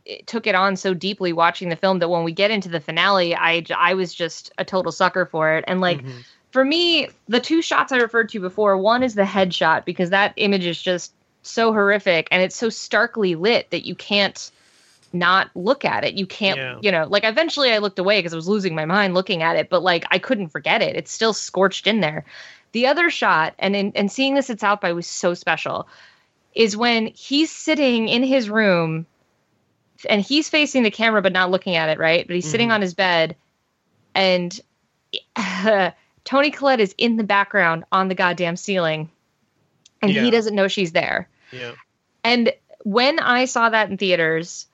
it 0.05 0.27
took 0.27 0.47
it 0.47 0.55
on 0.55 0.77
so 0.77 0.95
deeply 0.95 1.33
watching 1.33 1.69
the 1.69 1.77
film 1.77 2.01
that 2.01 2.09
when 2.09 2.25
we 2.25 2.33
get 2.33 2.51
into 2.51 2.69
the 2.69 2.81
finale, 2.81 3.35
I 3.35 3.65
I 3.77 3.95
was 3.95 4.15
just 4.15 4.53
a 4.59 4.65
total 4.65 4.93
sucker 4.93 5.27
for 5.27 5.57
it. 5.57 5.65
And 5.69 5.81
like 5.81 5.99
mm-hmm. 5.99 6.19
for 6.51 6.65
me, 6.65 7.09
the 7.29 7.41
two 7.41 7.63
shots 7.63 7.93
I 7.93 7.99
referred 7.99 8.29
to 8.31 8.41
before, 8.41 8.77
one 8.77 9.03
is 9.03 9.15
the 9.15 9.23
headshot 9.23 9.85
because 9.85 10.11
that 10.11 10.33
image 10.37 10.67
is 10.67 10.81
just 10.81 11.13
so 11.43 11.73
horrific 11.73 12.29
and 12.31 12.43
it's 12.43 12.57
so 12.57 12.69
starkly 12.69 13.35
lit 13.35 13.71
that 13.71 13.85
you 13.87 13.95
can't 13.95 14.51
not 15.13 15.51
look 15.55 15.85
at 15.85 16.05
it. 16.05 16.15
You 16.15 16.27
can't, 16.27 16.59
Yeah. 16.59 16.79
you 16.81 16.91
know, 16.91 17.07
like 17.09 17.25
eventually 17.25 17.71
I 17.71 17.79
looked 17.79 17.99
away 17.99 18.19
because 18.19 18.33
I 18.33 18.37
was 18.37 18.49
losing 18.49 18.75
my 18.75 18.85
mind 18.85 19.15
looking 19.15 19.43
at 19.43 19.57
it, 19.57 19.69
but 19.69 19.83
like 19.83 20.05
I 20.11 20.19
couldn't 20.19 20.49
forget 20.49 20.83
it. 20.83 20.97
It's 20.97 21.13
still 21.13 21.33
scorched 21.33 21.87
in 21.87 22.01
there. 22.01 22.25
The 22.73 22.87
other 22.87 23.11
shot, 23.11 23.55
and 23.59 23.77
in, 23.77 23.93
and 23.95 24.11
seeing 24.11 24.35
this 24.35 24.49
at 24.49 24.61
South 24.61 24.81
by 24.81 24.93
was 24.93 25.07
so 25.07 25.35
special, 25.35 25.87
is 26.55 26.77
when 26.77 27.07
he's 27.07 27.51
sitting 27.51 28.09
in 28.09 28.23
his 28.23 28.49
room 28.51 29.07
and 30.09 30.21
he's 30.21 30.49
facing 30.49 30.83
the 30.83 30.91
camera 30.91 31.23
but 31.23 31.33
not 31.33 31.51
looking 31.51 31.77
at 31.77 31.89
it, 31.89 31.99
right? 31.99 32.27
But 32.27 32.35
he's 32.35 32.51
sitting 32.51 32.69
Mhm. 32.69 32.75
on 32.75 32.81
his 32.83 32.95
bed 32.95 33.37
and 34.15 34.59
Toni 36.25 36.51
Collette 36.51 36.81
is 36.81 36.95
in 36.99 37.17
the 37.17 37.25
background 37.25 37.85
on 37.93 38.09
the 38.09 38.15
goddamn 38.15 38.57
ceiling 38.57 39.11
and 40.01 40.13
Yeah. 40.13 40.23
he 40.23 40.31
doesn't 40.31 40.55
know 40.55 40.69
she's 40.69 40.93
there. 40.93 41.29
Yeah. 41.53 41.73
And 42.25 42.53
when 42.85 43.19
I 43.19 43.45
saw 43.47 43.69
that 43.71 43.91
in 43.91 43.97
theaters, 43.97 44.67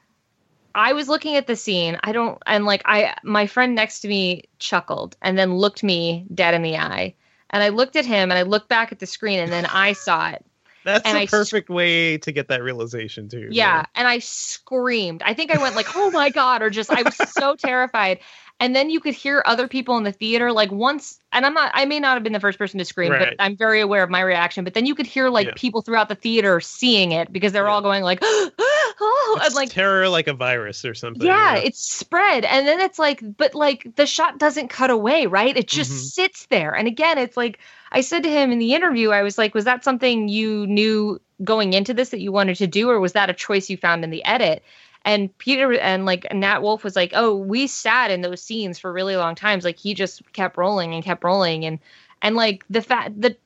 I 0.74 0.92
was 0.92 1.08
looking 1.08 1.36
at 1.36 1.46
the 1.46 1.56
scene. 1.56 1.98
I 2.02 2.12
don't 2.12 2.40
and 2.46 2.64
like 2.64 2.82
I 2.84 3.14
my 3.22 3.46
friend 3.46 3.74
next 3.74 4.00
to 4.00 4.08
me 4.08 4.44
chuckled 4.58 5.16
and 5.22 5.36
then 5.38 5.56
looked 5.56 5.82
me 5.82 6.26
dead 6.34 6.54
in 6.54 6.62
the 6.62 6.76
eye. 6.76 7.14
And 7.50 7.62
I 7.62 7.70
looked 7.70 7.96
at 7.96 8.04
him 8.06 8.30
and 8.30 8.38
I 8.38 8.42
looked 8.42 8.68
back 8.68 8.92
at 8.92 8.98
the 8.98 9.06
screen 9.06 9.38
and 9.40 9.50
then 9.50 9.66
I 9.66 9.92
saw 9.94 10.30
it. 10.30 10.44
That's 10.88 11.04
And 11.06 11.16
the 11.16 11.22
I 11.22 11.26
perfect 11.26 11.68
way 11.70 12.18
to 12.18 12.32
get 12.32 12.48
that 12.48 12.62
realization 12.62 13.28
too. 13.28 13.48
Yeah, 13.50 13.86
and 13.94 14.06
I 14.06 14.18
screamed. 14.18 15.22
I 15.24 15.32
think 15.34 15.50
I 15.50 15.58
went 15.58 15.74
like, 15.74 15.88
"Oh 15.94 16.10
my 16.10 16.28
god!" 16.28 16.60
or 16.62 16.68
just 16.70 16.92
I 16.92 17.02
was 17.02 17.16
so 17.16 17.54
terrified. 17.56 18.18
And 18.60 18.74
then 18.74 18.90
you 18.90 19.00
could 19.00 19.14
hear 19.14 19.42
other 19.46 19.68
people 19.68 19.96
in 19.96 20.02
the 20.02 20.12
theater 20.12 20.52
like 20.52 20.70
once, 20.72 21.18
and 21.32 21.46
I'm 21.46 21.54
not. 21.54 21.70
I 21.74 21.84
may 21.86 21.98
not 22.00 22.14
have 22.14 22.22
been 22.24 22.32
the 22.34 22.40
first 22.40 22.58
person 22.58 22.78
to 22.78 22.84
scream, 22.84 23.10
Right. 23.10 23.20
but 23.20 23.36
I'm 23.38 23.56
very 23.56 23.80
aware 23.80 24.02
of 24.02 24.10
my 24.10 24.20
reaction. 24.20 24.64
But 24.64 24.74
then 24.74 24.84
you 24.84 24.94
could 24.94 25.06
hear 25.06 25.30
like 25.30 25.46
Yeah. 25.46 25.54
people 25.54 25.80
throughout 25.80 26.08
the 26.10 26.14
theater 26.14 26.60
seeing 26.60 27.12
it 27.12 27.32
because 27.32 27.52
they're 27.52 27.68
all 27.68 27.80
going 27.82 28.02
like, 28.02 28.18
"Oh!" 28.22 29.40
It's 29.42 29.54
like 29.54 29.70
terror 29.70 30.08
like 30.08 30.26
a 30.26 30.34
virus 30.34 30.84
or 30.84 30.94
something. 30.94 31.26
yeah, 31.26 31.56
it's 31.56 31.80
spread. 31.80 32.44
And 32.44 32.66
then 32.66 32.80
it's 32.80 32.98
like, 32.98 33.22
but 33.36 33.54
like 33.54 33.86
the 33.96 34.06
shot 34.06 34.38
doesn't 34.38 34.68
cut 34.68 34.90
away, 34.90 35.26
right? 35.26 35.56
It 35.56 35.68
just 35.68 35.90
Mhm. 35.92 36.14
sits 36.14 36.46
there. 36.46 36.74
And 36.74 36.86
again, 36.86 37.18
it's 37.18 37.36
like 37.36 37.58
I 37.90 38.02
said 38.02 38.22
to 38.24 38.30
him 38.30 38.52
in 38.52 38.58
the 38.58 38.74
interview, 38.74 39.10
I 39.10 39.22
was 39.22 39.38
like, 39.38 39.54
was 39.54 39.64
that 39.64 39.84
something 39.84 40.28
you 40.28 40.66
knew 40.66 41.20
going 41.42 41.72
into 41.72 41.94
this 41.94 42.10
that 42.10 42.20
you 42.20 42.32
wanted 42.32 42.56
to 42.56 42.66
do, 42.66 42.90
or 42.90 43.00
was 43.00 43.12
that 43.12 43.30
a 43.30 43.34
choice 43.34 43.70
you 43.70 43.76
found 43.76 44.04
in 44.04 44.10
the 44.10 44.24
edit? 44.24 44.62
And 45.04 45.36
Peter 45.38 45.72
and 45.78 46.04
like 46.04 46.32
Nat 46.32 46.60
Wolff 46.60 46.84
was 46.84 46.96
like, 46.96 47.12
oh, 47.14 47.36
we 47.36 47.66
sat 47.66 48.10
in 48.10 48.20
those 48.20 48.42
scenes 48.42 48.78
for 48.78 48.92
really 48.92 49.16
long 49.16 49.34
times. 49.36 49.64
Like 49.64 49.78
he 49.78 49.94
just 49.94 50.32
kept 50.32 50.58
rolling 50.58 50.94
and 50.94 51.04
kept 51.04 51.24
rolling. 51.24 51.64
And 51.64 51.78
and 52.20 52.36
like 52.36 52.64
the 52.68 52.82
fact 52.82 53.20
that 53.22 53.38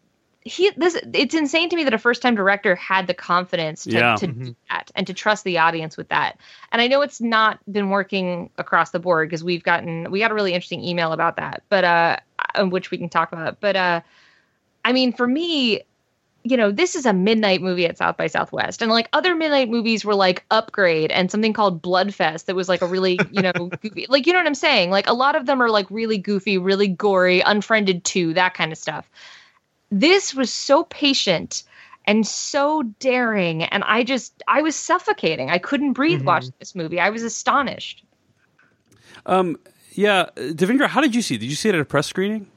he 0.44 0.70
this 0.76 0.98
it's 1.12 1.34
insane 1.34 1.68
to 1.68 1.76
me 1.76 1.84
that 1.84 1.94
a 1.94 1.98
first 1.98 2.20
time 2.20 2.34
director 2.34 2.74
had 2.74 3.06
the 3.06 3.14
confidence 3.14 3.84
to, 3.84 3.90
Yeah. 3.92 4.14
to 4.16 4.26
Mm-hmm. 4.26 4.44
do 4.44 4.56
that 4.70 4.90
and 4.96 5.06
to 5.06 5.14
trust 5.14 5.44
the 5.44 5.58
audience 5.58 5.96
with 5.96 6.08
that. 6.08 6.38
And 6.72 6.82
I 6.82 6.88
know 6.88 7.02
it's 7.02 7.20
not 7.20 7.60
been 7.70 7.90
working 7.90 8.50
across 8.58 8.90
the 8.90 8.98
board 8.98 9.28
because 9.28 9.44
we've 9.44 9.62
gotten 9.62 10.10
we 10.10 10.18
got 10.18 10.32
a 10.32 10.34
really 10.34 10.52
interesting 10.54 10.82
email 10.82 11.12
about 11.12 11.36
that, 11.36 11.62
but 11.68 11.84
uh, 11.84 12.16
uh, 12.56 12.64
which 12.64 12.90
we 12.90 12.98
can 12.98 13.08
talk 13.08 13.32
about. 13.32 13.60
But 13.60 13.76
uh, 13.76 14.00
I 14.84 14.92
mean, 14.92 15.12
for 15.12 15.26
me, 15.26 15.82
you 16.44 16.56
know, 16.56 16.72
this 16.72 16.96
is 16.96 17.06
a 17.06 17.12
midnight 17.12 17.62
movie 17.62 17.86
at 17.86 17.98
South 17.98 18.16
by 18.16 18.26
Southwest, 18.26 18.82
and 18.82 18.90
like 18.90 19.08
other 19.12 19.34
midnight 19.34 19.68
movies 19.68 20.04
were 20.04 20.14
like 20.14 20.44
Upgrade 20.50 21.12
and 21.12 21.30
something 21.30 21.52
called 21.52 21.82
Bloodfest 21.82 22.46
that 22.46 22.56
was 22.56 22.68
like 22.68 22.82
a 22.82 22.86
really, 22.86 23.20
you 23.30 23.42
know, 23.42 23.52
goofy, 23.80 24.06
like 24.08 24.26
you 24.26 24.32
know 24.32 24.40
what 24.40 24.46
I'm 24.46 24.54
saying. 24.54 24.90
Like 24.90 25.08
a 25.08 25.12
lot 25.12 25.36
of 25.36 25.46
them 25.46 25.62
are 25.62 25.70
like 25.70 25.86
really 25.90 26.18
goofy, 26.18 26.58
really 26.58 26.88
gory, 26.88 27.40
Unfriended 27.40 28.04
two, 28.04 28.34
that 28.34 28.54
kind 28.54 28.72
of 28.72 28.78
stuff. 28.78 29.08
This 29.90 30.34
was 30.34 30.52
so 30.52 30.84
patient 30.84 31.62
and 32.06 32.26
so 32.26 32.82
daring, 32.98 33.62
and 33.62 33.84
I 33.84 34.02
just 34.02 34.42
I 34.48 34.62
was 34.62 34.74
suffocating. 34.74 35.50
I 35.50 35.58
couldn't 35.58 35.92
breathe 35.92 36.22
Mhm. 36.22 36.26
watching 36.26 36.52
this 36.58 36.74
movie. 36.74 36.98
I 36.98 37.10
was 37.10 37.22
astonished. 37.22 38.04
Um, 39.26 39.58
yeah, 39.92 40.30
Devindra, 40.34 40.88
how 40.88 41.00
did 41.00 41.14
you 41.14 41.22
see 41.22 41.36
it? 41.36 41.38
Did 41.38 41.50
you 41.50 41.54
see 41.54 41.68
it 41.68 41.76
at 41.76 41.80
a 41.80 41.84
press 41.84 42.08
screening? 42.08 42.48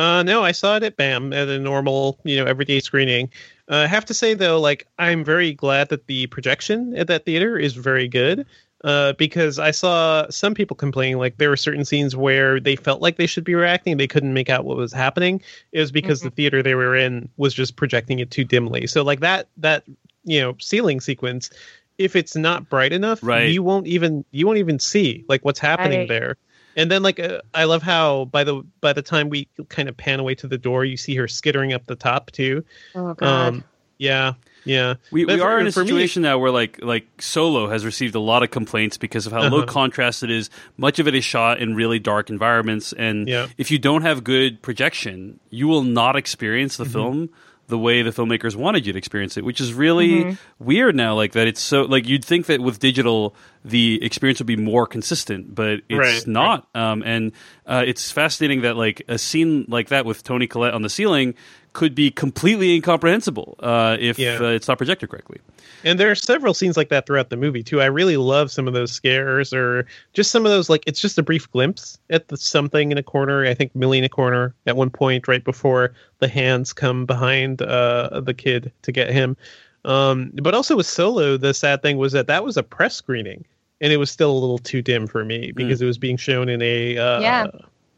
Uh, 0.00 0.22
no, 0.22 0.42
I 0.42 0.52
saw 0.52 0.76
it 0.76 0.82
at 0.82 0.96
BAM 0.96 1.34
at 1.34 1.48
a 1.48 1.58
normal, 1.58 2.18
you 2.24 2.36
know, 2.36 2.46
everyday 2.46 2.80
screening. 2.80 3.30
Uh, 3.70 3.76
I 3.76 3.86
have 3.86 4.06
to 4.06 4.14
say 4.14 4.32
though, 4.32 4.58
like 4.58 4.86
I'm 4.98 5.22
very 5.24 5.52
glad 5.52 5.90
that 5.90 6.06
the 6.06 6.26
projection 6.28 6.96
at 6.96 7.06
that 7.08 7.26
theater 7.26 7.58
is 7.58 7.74
very 7.74 8.08
good. 8.08 8.46
Uh, 8.82 9.12
because 9.18 9.58
I 9.58 9.72
saw 9.72 10.26
some 10.30 10.54
people 10.54 10.74
complaining 10.74 11.18
like 11.18 11.36
there 11.36 11.50
were 11.50 11.56
certain 11.58 11.84
scenes 11.84 12.16
where 12.16 12.58
they 12.58 12.76
felt 12.76 13.02
like 13.02 13.16
they 13.16 13.26
should 13.26 13.44
be 13.44 13.54
reacting, 13.54 13.98
they 13.98 14.06
couldn't 14.06 14.32
make 14.32 14.48
out 14.48 14.64
what 14.64 14.78
was 14.78 14.90
happening. 14.90 15.42
It 15.72 15.80
was 15.80 15.92
because 15.92 16.22
the 16.22 16.30
theater 16.30 16.62
they 16.62 16.74
were 16.74 16.96
in 16.96 17.28
was 17.36 17.52
just 17.52 17.76
projecting 17.76 18.20
it 18.20 18.30
too 18.30 18.44
dimly. 18.44 18.86
So 18.86 19.02
like 19.02 19.20
that 19.20 19.48
that 19.58 19.84
you 20.24 20.40
know 20.40 20.56
ceiling 20.58 21.00
sequence, 21.00 21.50
if 21.98 22.16
it's 22.16 22.34
not 22.34 22.70
bright 22.70 22.94
enough, 22.94 23.22
Right. 23.22 23.50
you 23.50 23.62
won't 23.62 23.86
even 23.86 24.24
you 24.30 24.46
won't 24.46 24.58
even 24.58 24.78
see 24.78 25.26
like 25.28 25.44
what's 25.44 25.60
happening 25.60 26.00
Right. 26.00 26.08
there. 26.08 26.36
And 26.76 26.90
then 26.90 27.02
like 27.02 27.18
uh, 27.20 27.40
I 27.54 27.64
love 27.64 27.82
how 27.82 28.26
by 28.26 28.44
the 28.44 28.62
by 28.80 28.92
the 28.92 29.02
time 29.02 29.28
we 29.28 29.48
kind 29.68 29.88
of 29.88 29.96
pan 29.96 30.20
away 30.20 30.34
to 30.36 30.46
the 30.46 30.58
door, 30.58 30.84
you 30.84 30.96
see 30.96 31.14
her 31.16 31.26
skittering 31.28 31.72
up 31.72 31.86
the 31.86 31.96
top 31.96 32.30
too. 32.30 32.64
Oh 32.94 33.14
Um, 33.20 33.64
yeah, 33.98 34.34
yeah. 34.64 34.94
We, 35.10 35.24
But 35.24 35.34
we 35.34 35.40
for- 35.40 35.46
are 35.46 35.58
in 35.60 35.66
a 35.66 35.72
for 35.72 35.80
me- 35.82 35.88
situation 35.88 36.22
now 36.22 36.38
where 36.38 36.50
like 36.52 36.78
like 36.82 37.06
Solo 37.20 37.68
has 37.68 37.84
received 37.84 38.14
a 38.14 38.20
lot 38.20 38.42
of 38.42 38.50
complaints 38.50 38.96
because 38.96 39.26
of 39.26 39.32
how 39.32 39.42
low 39.48 39.58
Uh-huh. 39.58 39.66
contrast 39.66 40.22
it 40.22 40.30
is. 40.30 40.48
Much 40.76 40.98
of 40.98 41.08
it 41.08 41.14
is 41.14 41.24
shot 41.24 41.60
in 41.60 41.74
really 41.74 41.98
dark 41.98 42.30
environments, 42.30 42.92
and 42.92 43.28
Yeah. 43.28 43.48
if 43.58 43.70
you 43.70 43.78
don't 43.78 44.02
have 44.02 44.22
good 44.24 44.62
projection, 44.62 45.40
you 45.50 45.66
will 45.68 45.82
not 45.82 46.14
experience 46.16 46.76
the 46.76 46.84
Mhm. 46.84 46.92
film 46.92 47.28
the 47.70 47.78
way 47.78 48.02
the 48.02 48.10
filmmakers 48.10 48.54
wanted 48.54 48.84
you 48.86 48.92
to 48.92 48.98
experience 48.98 49.36
it, 49.38 49.44
which 49.44 49.60
is 49.60 49.72
really 49.72 50.24
Mhm. 50.24 50.38
weird 50.58 50.94
now. 50.94 51.14
Like 51.14 51.32
that, 51.32 51.46
it's 51.46 51.60
so 51.62 51.82
like 51.82 52.06
you'd 52.06 52.24
think 52.24 52.46
that 52.46 52.60
with 52.60 52.78
digital 52.78 53.34
the 53.64 54.02
experience 54.02 54.40
would 54.40 54.46
be 54.46 54.56
more 54.56 54.86
consistent, 54.86 55.54
but 55.54 55.80
it's 55.88 55.98
Right, 55.98 56.26
not. 56.26 56.66
Um, 56.74 57.02
and 57.04 57.32
uh, 57.66 57.84
it's 57.86 58.10
fascinating 58.10 58.62
that 58.62 58.74
like 58.76 59.02
a 59.06 59.18
scene 59.18 59.66
like 59.68 59.88
that 59.88 60.04
with 60.06 60.22
Toni 60.22 60.46
Collette 60.46 60.72
on 60.74 60.80
the 60.82 60.88
ceiling 60.88 61.34
could 61.72 61.94
be 61.94 62.10
completely 62.10 62.74
incomprehensible 62.74 63.56
uh, 63.60 63.96
if 64.00 64.18
Yeah. 64.18 64.38
uh, 64.40 64.44
it's 64.48 64.66
not 64.68 64.78
projected 64.78 65.08
correctly. 65.10 65.38
And 65.84 65.98
there 65.98 66.10
are 66.10 66.14
several 66.14 66.52
scenes 66.52 66.76
like 66.76 66.88
that 66.90 67.06
throughout 67.06 67.30
the 67.30 67.36
movie 67.36 67.62
too. 67.62 67.80
I 67.80 67.86
really 67.86 68.16
love 68.16 68.50
some 68.50 68.66
of 68.68 68.74
those 68.74 68.92
scares 68.92 69.52
or 69.52 69.86
just 70.12 70.30
some 70.30 70.44
of 70.44 70.50
those 70.52 70.68
like 70.68 70.82
it's 70.86 71.00
just 71.00 71.16
a 71.18 71.22
brief 71.22 71.50
glimpse 71.52 71.96
at 72.10 72.28
the 72.28 72.36
something 72.36 72.90
in 72.92 72.98
a 72.98 73.02
corner. 73.02 73.46
I 73.46 73.54
think 73.54 73.74
Milly 73.74 73.98
in 73.98 74.04
a 74.04 74.08
corner 74.08 74.54
at 74.66 74.76
one 74.76 74.90
point 74.90 75.28
right 75.28 75.44
before 75.44 75.94
the 76.18 76.28
hands 76.28 76.72
come 76.72 77.06
behind 77.06 77.62
uh, 77.62 78.20
the 78.20 78.34
kid 78.34 78.72
to 78.82 78.92
get 78.92 79.10
him. 79.10 79.36
Um, 79.84 80.32
but 80.42 80.54
also 80.54 80.76
with 80.76 80.86
Solo, 80.86 81.36
the 81.38 81.54
sad 81.54 81.80
thing 81.82 81.96
was 81.96 82.12
that 82.12 82.26
that 82.26 82.44
was 82.44 82.58
a 82.58 82.62
press 82.62 82.94
screening, 82.96 83.46
and 83.80 83.90
it 83.92 83.96
was 83.96 84.10
still 84.10 84.30
a 84.30 84.38
little 84.38 84.58
too 84.58 84.82
dim 84.82 85.06
for 85.06 85.24
me 85.24 85.52
because 85.52 85.80
it 85.80 85.86
was 85.86 85.96
being 85.96 86.18
shown 86.18 86.50
in 86.50 86.60
a 86.60 86.98
uh, 86.98 87.20
Yeah. 87.20 87.46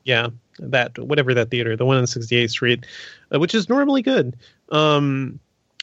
Yeah 0.05 0.29
that 0.59 0.99
whatever 0.99 1.33
that 1.35 1.51
theater, 1.51 1.77
the 1.77 1.87
one 1.87 1.97
on 1.97 2.05
68th 2.05 2.51
Street, 2.51 2.87
uh, 3.35 3.39
which 3.41 3.55
is 3.55 3.69
normally 3.69 4.03
good. 4.03 4.37
Um, 4.71 5.41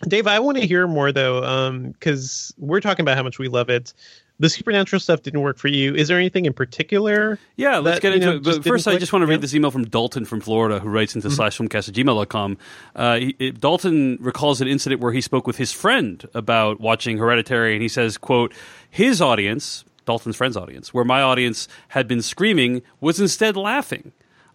Dave, 0.07 0.27
I 0.27 0.39
want 0.39 0.57
to 0.57 0.65
hear 0.65 0.87
more 0.87 1.11
though, 1.11 1.81
because 1.91 2.53
we're 2.57 2.79
talking 2.79 3.03
about 3.03 3.17
how 3.17 3.23
much 3.23 3.39
we 3.39 3.47
love 3.49 3.69
it. 3.69 3.93
the 4.39 4.47
supernatural 4.47 5.01
stuff 5.01 5.21
didn't 5.23 5.41
work 5.41 5.57
for 5.57 5.67
you. 5.67 5.93
Is 5.93 6.07
there 6.07 6.17
anything 6.17 6.45
in 6.45 6.53
particular? 6.53 7.37
Yeah, 7.57 7.79
let's 7.79 7.97
that, 7.97 8.01
get 8.01 8.09
you 8.09 8.15
into 8.15 8.25
know, 8.27 8.35
it. 8.37 8.43
But 8.43 8.63
first, 8.63 8.87
I 8.87 8.97
just 8.97 9.11
want 9.11 9.23
to 9.23 9.25
read 9.25 9.33
Yeah. 9.33 9.37
Mm-hmm. 9.37 9.41
this 9.41 9.55
email 9.55 9.71
from 9.71 9.83
Dalton 9.85 10.23
from 10.23 10.39
Florida, 10.39 10.79
who 10.79 10.87
writes 10.87 11.13
into 11.15 11.27
slashfilmcast 11.27 11.89
at 11.89 11.95
gmail.com. 11.95 12.57
Uh, 12.95 13.15
he, 13.17 13.35
it- 13.39 13.59
Dalton 13.59 14.17
recalls 14.21 14.61
an 14.61 14.69
incident 14.69 15.01
where 15.01 15.11
he 15.11 15.19
spoke 15.19 15.45
with 15.45 15.57
his 15.57 15.73
friend 15.73 16.25
about 16.33 16.79
watching 16.79 17.17
Hereditary, 17.17 17.73
and 17.73 17.81
he 17.81 17.89
says, 17.89 18.17
quote, 18.17 18.53
his 18.89 19.21
audience, 19.21 19.83
Dalton's 20.09 20.35
friend's 20.35 20.57
audience, 20.57 20.93
where 20.93 21.05
my 21.05 21.21
audience 21.21 21.67
had 21.89 22.07
been 22.07 22.21
screaming, 22.21 22.81
was 22.99 23.19
instead 23.19 23.55
laughing. 23.55 24.11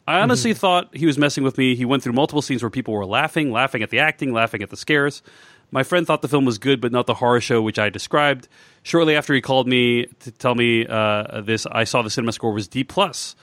I 0.06 0.20
honestly 0.20 0.51
Mm-hmm. 0.51 0.59
thought 0.59 0.97
he 0.97 1.06
was 1.06 1.16
messing 1.16 1.44
with 1.44 1.56
me. 1.56 1.74
He 1.76 1.85
went 1.86 2.02
through 2.02 2.12
multiple 2.12 2.43
scenes 2.43 2.62
where 2.62 2.70
people 2.70 2.93
were 2.93 3.06
laughing, 3.06 3.51
laughing 3.52 3.82
at 3.82 3.90
the 3.90 4.01
acting, 4.01 4.32
laughing 4.35 4.62
at 4.62 4.70
the 4.70 4.76
scares. 4.76 5.22
My 5.70 5.82
friend 5.82 6.06
thought 6.06 6.20
the 6.22 6.28
film 6.28 6.44
was 6.44 6.59
good, 6.59 6.78
but 6.81 6.93
not 6.93 7.06
the 7.06 7.14
horror 7.14 7.40
show 7.40 7.62
which 7.62 7.78
I 7.78 7.89
described. 7.89 8.48
Shortly 8.82 9.16
after 9.16 9.32
he 9.32 9.40
called 9.40 9.66
me 9.66 10.06
to 10.20 10.31
tell 10.31 10.55
me 10.55 10.86
uh, 10.86 11.40
this, 11.40 11.66
I 11.66 11.85
saw 11.85 12.02
the 12.02 12.10
CinemaScore 12.10 12.52
was 12.55 12.68
D 12.68 12.85
plus. 12.85 13.35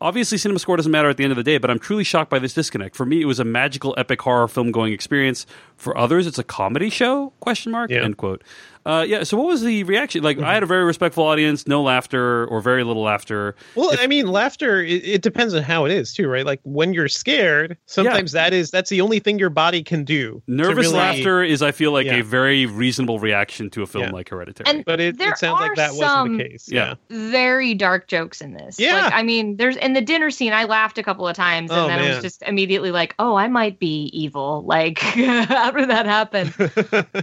Obviously, 0.00 0.38
CinemaScore 0.38 0.76
doesn't 0.76 0.92
matter 0.92 1.08
at 1.08 1.16
the 1.16 1.24
end 1.24 1.32
of 1.32 1.36
the 1.36 1.42
day, 1.52 1.58
but 1.58 1.70
I'm 1.70 1.78
truly 1.80 2.04
shocked 2.04 2.30
by 2.30 2.38
this 2.38 2.52
disconnect. 2.54 2.94
For 2.94 3.04
me, 3.06 3.20
it 3.20 3.24
was 3.24 3.40
a 3.40 3.44
magical, 3.44 3.94
epic 3.96 4.20
horror 4.22 4.46
film 4.48 4.70
going 4.70 4.92
experience. 4.92 5.44
For 5.76 5.96
others, 5.96 6.26
it's 6.26 6.38
a 6.38 6.44
comedy 6.44 6.88
show? 6.90 7.32
Question 7.40 7.72
mark. 7.72 7.90
Yeah. 7.90 8.04
End 8.04 8.16
quote. 8.16 8.42
Uh, 8.88 9.02
yeah. 9.02 9.22
So, 9.22 9.36
what 9.36 9.46
was 9.46 9.62
the 9.62 9.84
reaction? 9.84 10.22
Like, 10.22 10.38
I 10.38 10.54
had 10.54 10.62
a 10.62 10.66
very 10.66 10.82
respectful 10.84 11.24
audience, 11.24 11.66
no 11.66 11.82
laughter 11.82 12.46
or 12.46 12.60
very 12.62 12.84
little 12.84 13.02
laughter. 13.02 13.54
Well, 13.74 13.90
I 14.00 14.06
mean, 14.06 14.26
laughter. 14.28 14.82
It, 14.82 15.04
it 15.04 15.22
depends 15.22 15.52
on 15.54 15.62
how 15.62 15.84
it 15.84 15.92
is 15.92 16.14
too, 16.14 16.26
right? 16.28 16.46
Like 16.46 16.60
when 16.64 16.94
you're 16.94 17.08
scared, 17.08 17.76
sometimes 17.86 18.32
that 18.32 18.52
is 18.54 18.70
that's 18.70 18.88
the 18.90 19.00
only 19.02 19.18
thing 19.18 19.38
your 19.38 19.50
body 19.50 19.82
can 19.82 20.04
do. 20.04 20.42
Nervous 20.46 20.86
really- 20.86 20.96
laughter 20.98 21.42
is, 21.42 21.60
I 21.62 21.70
feel 21.70 21.92
like, 21.92 22.06
Yeah. 22.06 22.16
a 22.16 22.24
very 22.24 22.64
reasonable 22.66 23.18
reaction 23.18 23.68
to 23.70 23.82
a 23.82 23.86
film 23.86 24.04
Yeah. 24.04 24.10
like 24.12 24.30
Hereditary. 24.30 24.64
And 24.74 24.84
But 24.84 25.00
it, 25.00 25.18
there 25.18 25.32
it 25.32 25.38
sounds 25.38 25.60
are 25.60 25.68
like 25.68 25.76
that 25.76 25.92
some 25.92 25.98
wasn't 26.30 26.38
the 26.38 26.44
case. 26.48 26.68
Yeah. 26.70 26.94
Yeah. 27.10 27.30
very 27.30 27.74
dark 27.74 28.08
jokes 28.08 28.40
in 28.40 28.54
this. 28.54 28.80
Yeah. 28.80 29.04
Like, 29.04 29.12
I 29.12 29.22
mean, 29.22 29.58
there's 29.58 29.76
in 29.76 29.92
the 29.92 30.00
dinner 30.00 30.30
scene, 30.30 30.54
I 30.54 30.64
laughed 30.64 30.96
a 30.96 31.02
couple 31.02 31.28
of 31.28 31.36
times, 31.36 31.70
and 31.70 31.78
Oh, 31.80 31.86
then 31.88 31.98
I 31.98 32.08
was 32.08 32.22
just 32.22 32.42
immediately 32.42 32.90
like, 32.90 33.14
"Oh, 33.18 33.34
I 33.36 33.48
might 33.48 33.78
be 33.78 34.10
evil." 34.14 34.64
Like 34.78 35.04
after 35.18 35.84
that 35.86 36.06
happened. 36.06 36.54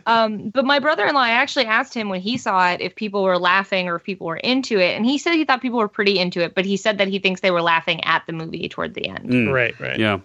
um, 0.05 0.49
but 0.49 0.65
my 0.65 0.79
brother-in-law, 0.79 1.19
I 1.21 1.29
actually 1.55 1.71
asked 1.71 1.93
him 1.93 2.09
when 2.09 2.19
he 2.19 2.37
saw 2.37 2.69
it 2.71 2.81
if 2.81 2.95
people 2.95 3.23
were 3.23 3.37
laughing 3.39 3.87
or 3.87 3.95
if 3.95 4.03
people 4.03 4.27
were 4.27 4.37
into 4.37 4.77
it, 4.77 4.95
and 4.95 5.05
he 5.05 5.17
said 5.17 5.33
he 5.35 5.45
thought 5.45 5.61
people 5.61 5.79
were 5.79 5.87
pretty 5.87 6.19
into 6.19 6.41
it, 6.41 6.53
but 6.53 6.65
he 6.65 6.75
said 6.75 6.97
that 6.97 7.07
he 7.07 7.19
thinks 7.19 7.39
they 7.41 7.51
were 7.51 7.61
laughing 7.61 8.03
at 8.03 8.23
the 8.27 8.33
movie 8.33 8.67
toward 8.67 8.93
the 8.93 9.07
end. 9.07 9.29
Mm. 9.29 9.53
Right. 9.53 9.79
Right. 9.79 9.97
yeah. 9.97 10.19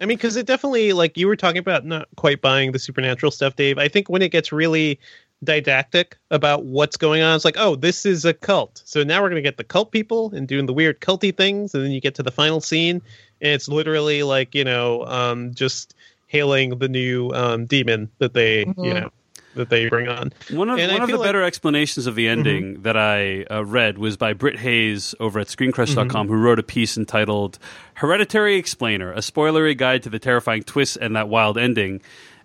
I 0.00 0.06
mean, 0.06 0.16
because 0.16 0.36
it 0.36 0.46
definitely, 0.46 0.94
like 0.94 1.18
you 1.18 1.26
were 1.26 1.36
talking 1.36 1.58
about, 1.58 1.84
not 1.84 2.08
quite 2.16 2.40
buying 2.40 2.72
the 2.72 2.78
supernatural 2.78 3.30
stuff, 3.30 3.54
Dave. 3.56 3.76
I 3.76 3.88
think 3.88 4.08
when 4.08 4.22
it 4.22 4.30
gets 4.30 4.50
really 4.50 4.98
didactic 5.44 6.16
about 6.30 6.64
what's 6.64 6.96
going 6.96 7.20
on, 7.20 7.36
it's 7.36 7.44
like, 7.44 7.58
oh, 7.58 7.76
this 7.76 8.06
is 8.06 8.24
a 8.24 8.32
cult. 8.32 8.80
So 8.86 9.04
now 9.04 9.20
we're 9.20 9.28
going 9.28 9.42
to 9.42 9.46
get 9.46 9.58
the 9.58 9.64
cult 9.64 9.92
people 9.92 10.32
and 10.34 10.48
doing 10.48 10.64
the 10.64 10.72
weird 10.72 11.00
culty 11.00 11.36
things, 11.36 11.74
and 11.74 11.84
then 11.84 11.90
you 11.92 12.00
get 12.00 12.14
to 12.14 12.22
the 12.22 12.30
final 12.30 12.62
scene, 12.62 13.02
and 13.42 13.52
it's 13.52 13.68
literally 13.68 14.22
like 14.22 14.54
you 14.54 14.64
know, 14.64 15.04
um, 15.04 15.52
just 15.54 15.94
hailing 16.28 16.78
the 16.78 16.88
new 16.88 17.30
um, 17.32 17.66
demon 17.66 18.08
that 18.20 18.32
they, 18.32 18.60
you 18.60 18.74
Mhm. 18.74 19.00
know, 19.02 19.10
that 19.54 19.68
they 19.68 19.88
bring 19.88 20.08
on. 20.08 20.32
One 20.50 20.70
of, 20.70 20.78
And 20.78 20.92
one 20.92 21.02
of 21.02 21.08
the 21.08 21.14
like- 21.16 21.20
Mm-hmm. 21.20 21.28
better 21.28 21.42
explanations 21.42 22.06
of 22.06 22.14
the 22.14 22.28
ending 22.28 22.82
that 22.82 22.96
I 22.96 23.44
uh, 23.50 23.64
read 23.64 23.98
was 23.98 24.16
by 24.16 24.32
Britt 24.32 24.58
Hayes 24.60 25.14
over 25.20 25.40
at 25.40 25.48
ScreenCrush.com, 25.48 26.06
Mm-hmm. 26.06 26.32
who 26.32 26.40
wrote 26.40 26.58
a 26.58 26.62
piece 26.62 26.96
entitled 26.96 27.58
Hereditary 27.94 28.56
Explainer, 28.56 29.12
a 29.12 29.18
spoilery 29.18 29.76
guide 29.76 30.02
to 30.04 30.10
the 30.10 30.18
terrifying 30.18 30.62
twists 30.62 30.96
and 30.96 31.16
that 31.16 31.28
wild 31.28 31.58
ending. 31.58 32.00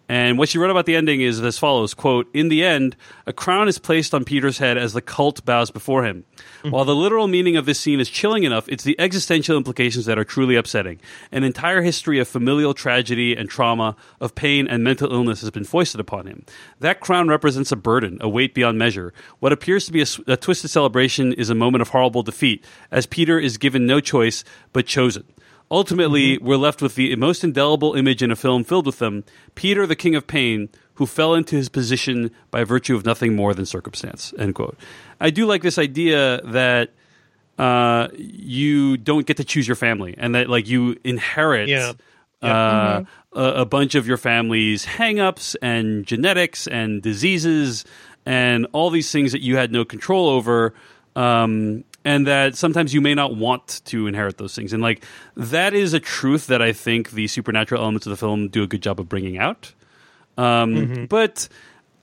And 0.07 0.37
what 0.37 0.49
she 0.49 0.57
wrote 0.57 0.69
about 0.69 0.85
the 0.85 0.95
ending 0.95 1.21
is 1.21 1.41
as 1.41 1.57
follows 1.57 1.93
quote, 1.93 2.29
In 2.33 2.49
the 2.49 2.63
end, 2.63 2.95
a 3.25 3.33
crown 3.33 3.67
is 3.67 3.79
placed 3.79 4.13
on 4.13 4.23
Peter's 4.23 4.59
head 4.59 4.77
as 4.77 4.93
the 4.93 5.01
cult 5.01 5.43
bows 5.45 5.71
before 5.71 6.05
him. 6.05 6.25
Mm. 6.63 6.71
While 6.71 6.85
the 6.85 6.95
literal 6.95 7.27
meaning 7.27 7.57
of 7.57 7.65
this 7.65 7.79
scene 7.79 7.99
is 7.99 8.09
chilling 8.09 8.43
enough, 8.43 8.69
it's 8.69 8.83
the 8.83 8.99
existential 8.99 9.57
implications 9.57 10.05
that 10.05 10.19
are 10.19 10.23
truly 10.23 10.55
upsetting. 10.55 10.99
An 11.31 11.43
entire 11.43 11.81
history 11.81 12.19
of 12.19 12.27
familial 12.27 12.73
tragedy 12.73 13.35
and 13.35 13.49
trauma, 13.49 13.95
of 14.21 14.35
pain 14.35 14.67
and 14.67 14.83
mental 14.83 15.11
illness 15.11 15.41
has 15.41 15.51
been 15.51 15.63
foisted 15.63 15.99
upon 15.99 16.27
him. 16.27 16.45
That 16.79 16.99
crown 16.99 17.27
represents 17.27 17.71
a 17.71 17.75
burden, 17.75 18.17
a 18.21 18.29
weight 18.29 18.53
beyond 18.53 18.77
measure. 18.77 19.13
What 19.39 19.51
appears 19.51 19.85
to 19.85 19.91
be 19.91 20.01
a 20.01 20.37
twisted 20.37 20.69
celebration 20.69 21.33
is 21.33 21.49
a 21.49 21.55
moment 21.55 21.81
of 21.81 21.89
horrible 21.89 22.23
defeat, 22.23 22.63
as 22.91 23.05
Peter 23.05 23.39
is 23.39 23.57
given 23.57 23.85
no 23.85 23.99
choice 23.99 24.43
but 24.71 24.85
chosen. 24.85 25.23
Ultimately, 25.71 26.37
we're 26.37 26.57
left 26.57 26.81
with 26.81 26.95
the 26.95 27.15
most 27.15 27.43
indelible 27.43 27.95
image 27.95 28.21
in 28.21 28.31
a 28.31 28.35
film 28.35 28.63
filled 28.63 28.85
with 28.85 28.99
them 28.99 29.23
Peter, 29.55 29.87
the 29.87 29.95
king 29.95 30.15
of 30.15 30.27
pain, 30.27 30.69
who 30.95 31.05
fell 31.05 31.33
into 31.33 31.55
his 31.55 31.69
position 31.69 32.31
by 32.51 32.63
virtue 32.63 32.95
of 32.95 33.03
nothing 33.05 33.35
more 33.35 33.53
than 33.53 33.65
circumstance. 33.65 34.33
End 34.37 34.55
quote. 34.55 34.77
I 35.19 35.29
do 35.31 35.45
like 35.45 35.61
this 35.63 35.77
idea 35.77 36.39
that 36.43 36.91
uh, 37.57 38.09
you 38.15 38.97
don't 38.97 39.25
get 39.25 39.37
to 39.37 39.43
choose 39.43 39.67
your 39.67 39.75
family 39.75 40.13
and 40.17 40.35
that 40.35 40.49
like 40.49 40.67
you 40.67 40.97
inherit 41.03 41.67
Yeah. 41.69 41.93
uh, 42.41 43.03
a, 43.33 43.41
a 43.61 43.65
bunch 43.65 43.95
of 43.95 44.07
your 44.07 44.17
family's 44.17 44.85
hangups 44.85 45.55
and 45.61 46.05
genetics 46.05 46.67
and 46.67 47.01
diseases 47.01 47.85
and 48.25 48.67
all 48.71 48.89
these 48.89 49.11
things 49.11 49.31
that 49.31 49.41
you 49.41 49.57
had 49.57 49.71
no 49.71 49.83
control 49.85 50.29
over. 50.29 50.73
Um, 51.15 51.83
and 52.05 52.27
that 52.27 52.55
sometimes 52.55 52.93
you 52.93 53.01
may 53.01 53.15
not 53.15 53.35
want 53.35 53.81
to 53.85 54.05
inherit 54.07 54.37
those 54.37 54.55
things. 54.55 54.71
And 54.71 54.81
like 54.81 55.03
that 55.35 55.73
is 55.73 55.93
a 55.93 55.99
truth 55.99 56.47
that 56.47 56.61
I 56.61 56.71
think 56.71 57.11
the 57.11 57.27
supernatural 57.27 57.81
elements 57.81 58.05
of 58.05 58.11
the 58.11 58.17
film 58.17 58.47
do 58.47 58.63
a 58.63 58.67
good 58.67 58.81
job 58.83 58.99
of 58.99 59.09
bringing 59.09 59.39
out. 59.39 59.73
Um, 60.37 61.07
But 61.07 61.49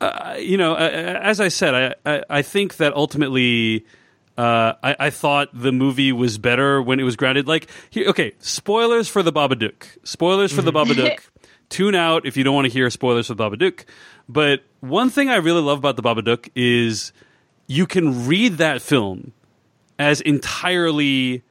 uh, 0.01 0.37
you 0.39 0.57
know, 0.57 0.73
uh, 0.75 0.79
as 0.79 1.41
I 1.41 1.49
said, 1.49 1.95
I, 2.05 2.15
I, 2.15 2.23
I 2.29 2.43
think 2.43 2.77
that 2.77 2.93
ultimately. 2.95 3.87
Uh, 4.37 4.73
I, 4.83 4.97
I 4.99 5.11
thought 5.11 5.51
the 5.53 5.73
movie 5.73 6.11
was 6.11 6.39
better 6.39 6.81
when 6.81 6.99
it 6.99 7.03
was 7.03 7.17
grounded. 7.17 7.47
Like, 7.47 7.69
here, 7.91 8.09
okay, 8.09 8.33
spoilers 8.39 9.07
for 9.07 9.23
the 9.23 9.31
Babadook. 9.31 9.85
Spoilers 10.05 10.51
for 10.51 10.63
the 10.63 10.73
Babadook. 10.73 11.19
Tune 11.69 11.95
out 11.95 12.25
if 12.25 12.39
you 12.39 12.43
don't 12.43 12.55
want 12.55 12.65
to 12.65 12.73
hear 12.73 12.89
spoilers 12.89 13.27
for 13.27 13.35
the 13.35 13.45
Babadook. 13.45 13.85
But 14.31 14.65
one 14.81 15.11
thing 15.11 15.29
I 15.29 15.37
really 15.37 15.61
love 15.61 15.77
about 15.79 15.97
the 15.97 16.03
Babadook 16.03 16.49
is 16.57 17.13
you 17.67 17.87
can 17.87 18.27
read 18.27 18.55
that 18.55 18.81
film 18.81 19.35
as 20.03 20.21
entirely 20.21 21.43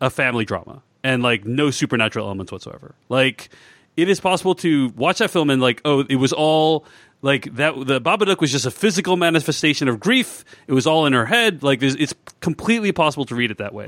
a 0.00 0.10
family 0.10 0.44
drama 0.44 0.82
and 1.04 1.22
like 1.22 1.44
no 1.44 1.70
supernatural 1.70 2.26
elements 2.26 2.50
whatsoever. 2.50 2.94
Like 3.08 3.50
it 3.96 4.08
is 4.08 4.20
possible 4.20 4.54
to 4.56 4.88
watch 4.96 5.18
that 5.18 5.30
film 5.30 5.50
and 5.50 5.60
like 5.60 5.80
oh 5.84 6.04
it 6.08 6.16
was 6.16 6.32
all 6.32 6.84
like 7.20 7.52
that 7.56 7.74
the 7.86 8.00
Babadook 8.00 8.40
was 8.40 8.52
just 8.52 8.64
a 8.64 8.70
physical 8.70 9.16
manifestation 9.16 9.88
of 9.88 10.00
grief. 10.00 10.44
It 10.66 10.72
was 10.72 10.86
all 10.86 11.06
in 11.06 11.12
her 11.12 11.26
head. 11.26 11.62
Like 11.62 11.82
it's 11.82 12.14
completely 12.40 12.92
possible 12.92 13.24
to 13.26 13.34
read 13.34 13.50
it 13.50 13.58
that 13.58 13.74
way. 13.74 13.86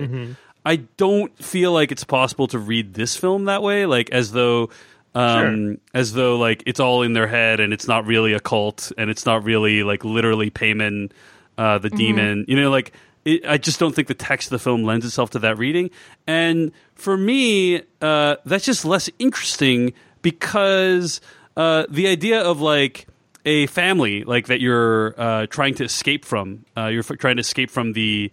I 0.66 0.76
don't 0.76 1.36
feel 1.42 1.72
like 1.72 1.90
it's 1.92 2.04
possible 2.04 2.46
to 2.48 2.58
read 2.58 2.92
this 2.94 3.16
film 3.16 3.46
that 3.46 3.62
way 3.62 3.86
like 3.86 4.10
as 4.10 4.32
though 4.32 4.68
um 5.14 5.78
as 5.94 6.12
though 6.12 6.36
like 6.36 6.62
it's 6.66 6.78
all 6.80 7.02
in 7.02 7.14
their 7.14 7.26
head 7.26 7.58
and 7.60 7.72
it's 7.72 7.88
not 7.88 8.06
really 8.06 8.32
a 8.34 8.40
cult 8.40 8.92
and 8.98 9.10
it's 9.10 9.24
not 9.26 9.42
really 9.44 9.82
like 9.82 10.04
literally 10.04 10.50
Paimon 10.50 11.10
uh 11.56 11.78
the 11.78 11.90
demon. 11.90 12.44
You 12.48 12.60
know 12.60 12.70
like 12.70 12.92
it, 13.24 13.44
I 13.46 13.58
just 13.58 13.78
don't 13.78 13.94
think 13.94 14.08
the 14.08 14.14
text 14.14 14.48
of 14.48 14.50
the 14.50 14.58
film 14.58 14.84
lends 14.84 15.04
itself 15.04 15.30
to 15.30 15.38
that 15.40 15.58
reading. 15.58 15.90
And 16.26 16.72
for 16.94 17.16
me, 17.16 17.82
uh, 18.00 18.36
that's 18.44 18.64
just 18.64 18.84
less 18.84 19.10
interesting 19.18 19.92
because 20.22 21.20
uh, 21.56 21.84
the 21.88 22.08
idea 22.08 22.42
of 22.42 22.60
like 22.60 23.06
a 23.44 23.66
family 23.68 24.24
like 24.24 24.46
that 24.48 24.60
you're 24.60 25.14
uh, 25.18 25.46
trying 25.46 25.74
to 25.74 25.84
escape 25.84 26.24
from, 26.24 26.64
uh, 26.76 26.86
you're 26.86 27.04
f- 27.08 27.18
trying 27.18 27.36
to 27.36 27.40
escape 27.40 27.70
from 27.70 27.92
the 27.92 28.30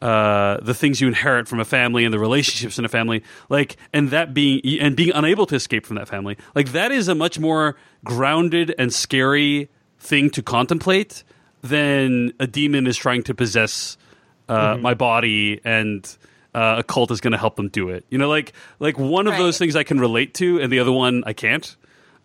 uh, 0.00 0.58
the 0.62 0.74
things 0.74 1.00
you 1.00 1.08
inherit 1.08 1.48
from 1.48 1.58
a 1.58 1.64
family 1.64 2.04
and 2.04 2.14
the 2.14 2.20
relationships 2.20 2.78
in 2.78 2.84
a 2.84 2.88
family, 2.88 3.24
like, 3.48 3.76
and 3.92 4.10
that 4.10 4.32
being 4.32 4.60
and 4.80 4.96
being 4.96 5.10
unable 5.12 5.44
to 5.46 5.56
escape 5.56 5.84
from 5.84 5.96
that 5.96 6.06
family, 6.08 6.36
like 6.54 6.70
that 6.72 6.92
is 6.92 7.08
a 7.08 7.14
much 7.14 7.38
more 7.38 7.76
grounded 8.04 8.72
and 8.78 8.92
scary 8.92 9.68
thing 9.98 10.30
to 10.30 10.42
contemplate 10.42 11.24
than 11.62 12.32
a 12.38 12.46
demon 12.46 12.86
is 12.86 12.96
trying 12.96 13.24
to 13.24 13.34
possess 13.34 13.96
uh, 14.48 14.76
my 14.80 14.94
body 14.94 15.60
and 15.64 16.16
uh, 16.54 16.76
a 16.78 16.82
cult 16.82 17.10
is 17.10 17.20
going 17.20 17.32
to 17.32 17.38
help 17.38 17.56
them 17.56 17.68
do 17.68 17.88
it. 17.90 18.04
You 18.10 18.18
know, 18.18 18.28
like 18.28 18.52
like 18.80 18.98
one 18.98 19.26
of 19.26 19.36
those 19.36 19.58
things 19.58 19.76
I 19.76 19.82
can 19.84 20.00
relate 20.00 20.34
to, 20.34 20.60
and 20.60 20.72
the 20.72 20.78
other 20.80 20.92
one 20.92 21.22
I 21.26 21.32
can't. 21.32 21.76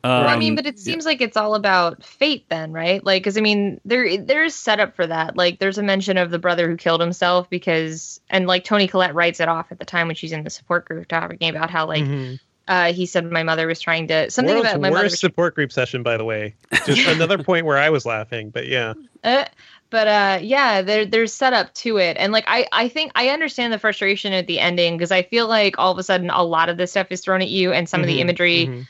Um, 0.05 0.11
I 0.27 0.35
mean, 0.35 0.55
but 0.55 0.65
it 0.65 0.79
seems 0.79 1.05
like 1.05 1.21
it's 1.21 1.37
all 1.37 1.55
about 1.55 2.03
fate, 2.03 2.43
then, 2.49 2.73
right? 2.73 3.01
Like, 3.01 3.23
because 3.23 3.37
I 3.37 3.41
mean, 3.41 3.79
there 3.85 4.17
there's 4.21 4.53
setup 4.53 4.97
for 4.97 5.07
that. 5.07 5.37
Like, 5.37 5.59
there's 5.59 5.77
a 5.77 5.83
mention 5.83 6.17
of 6.17 6.29
the 6.29 6.39
brother 6.39 6.69
who 6.69 6.75
killed 6.75 6.99
himself 6.99 7.49
because, 7.49 8.19
and 8.29 8.45
like 8.45 8.65
Toni 8.65 8.87
Collette 8.89 9.15
writes 9.15 9.39
it 9.39 9.47
off 9.47 9.71
at 9.71 9.79
the 9.79 9.85
time 9.85 10.07
when 10.07 10.17
she's 10.17 10.33
in 10.33 10.43
the 10.43 10.49
support 10.49 10.83
group 10.85 11.07
talking 11.07 11.47
about 11.49 11.69
how 11.69 11.87
like 11.87 12.03
Mhm. 12.03 12.37
uh, 12.67 12.91
he 12.91 13.05
said 13.05 13.31
my 13.31 13.43
mother 13.43 13.65
was 13.65 13.79
trying 13.79 14.09
to 14.09 14.29
something 14.29 14.53
World's 14.53 14.71
about 14.71 14.81
my 14.81 14.89
mother. 14.89 15.03
worst 15.03 15.13
Was, 15.13 15.19
support 15.21 15.55
group 15.55 15.71
session, 15.71 16.03
by 16.03 16.17
the 16.17 16.25
way. 16.25 16.55
Just 16.85 17.07
another 17.07 17.41
point 17.41 17.65
where 17.65 17.77
I 17.77 17.89
was 17.89 18.05
laughing, 18.05 18.49
but 18.49 18.67
yeah. 18.67 18.95
uh, 19.23 19.45
but 19.93 20.07
uh, 20.09 20.39
yeah, 20.41 20.81
there 20.81 21.05
there's 21.05 21.33
setup 21.33 21.73
to 21.75 21.97
it, 21.99 22.17
and 22.19 22.33
like 22.33 22.45
I 22.47 22.67
I 22.73 22.89
think 22.89 23.13
I 23.15 23.29
understand 23.29 23.71
the 23.73 23.79
frustration 23.79 24.33
at 24.33 24.47
the 24.47 24.59
ending 24.59 24.97
because 24.97 25.11
I 25.11 25.23
feel 25.23 25.47
like 25.47 25.77
all 25.79 25.91
of 25.93 25.99
a 25.99 26.03
sudden 26.03 26.31
a 26.31 26.43
lot 26.43 26.69
of 26.69 26.77
this 26.77 26.91
stuff 26.91 27.07
is 27.11 27.21
thrown 27.21 27.43
at 27.43 27.49
you, 27.49 27.73
and 27.73 27.87
some 27.89 28.01
of 28.03 28.07
the 28.07 28.19
Mhm, 28.19 28.21
imagery. 28.21 28.73
mhm. 28.73 28.87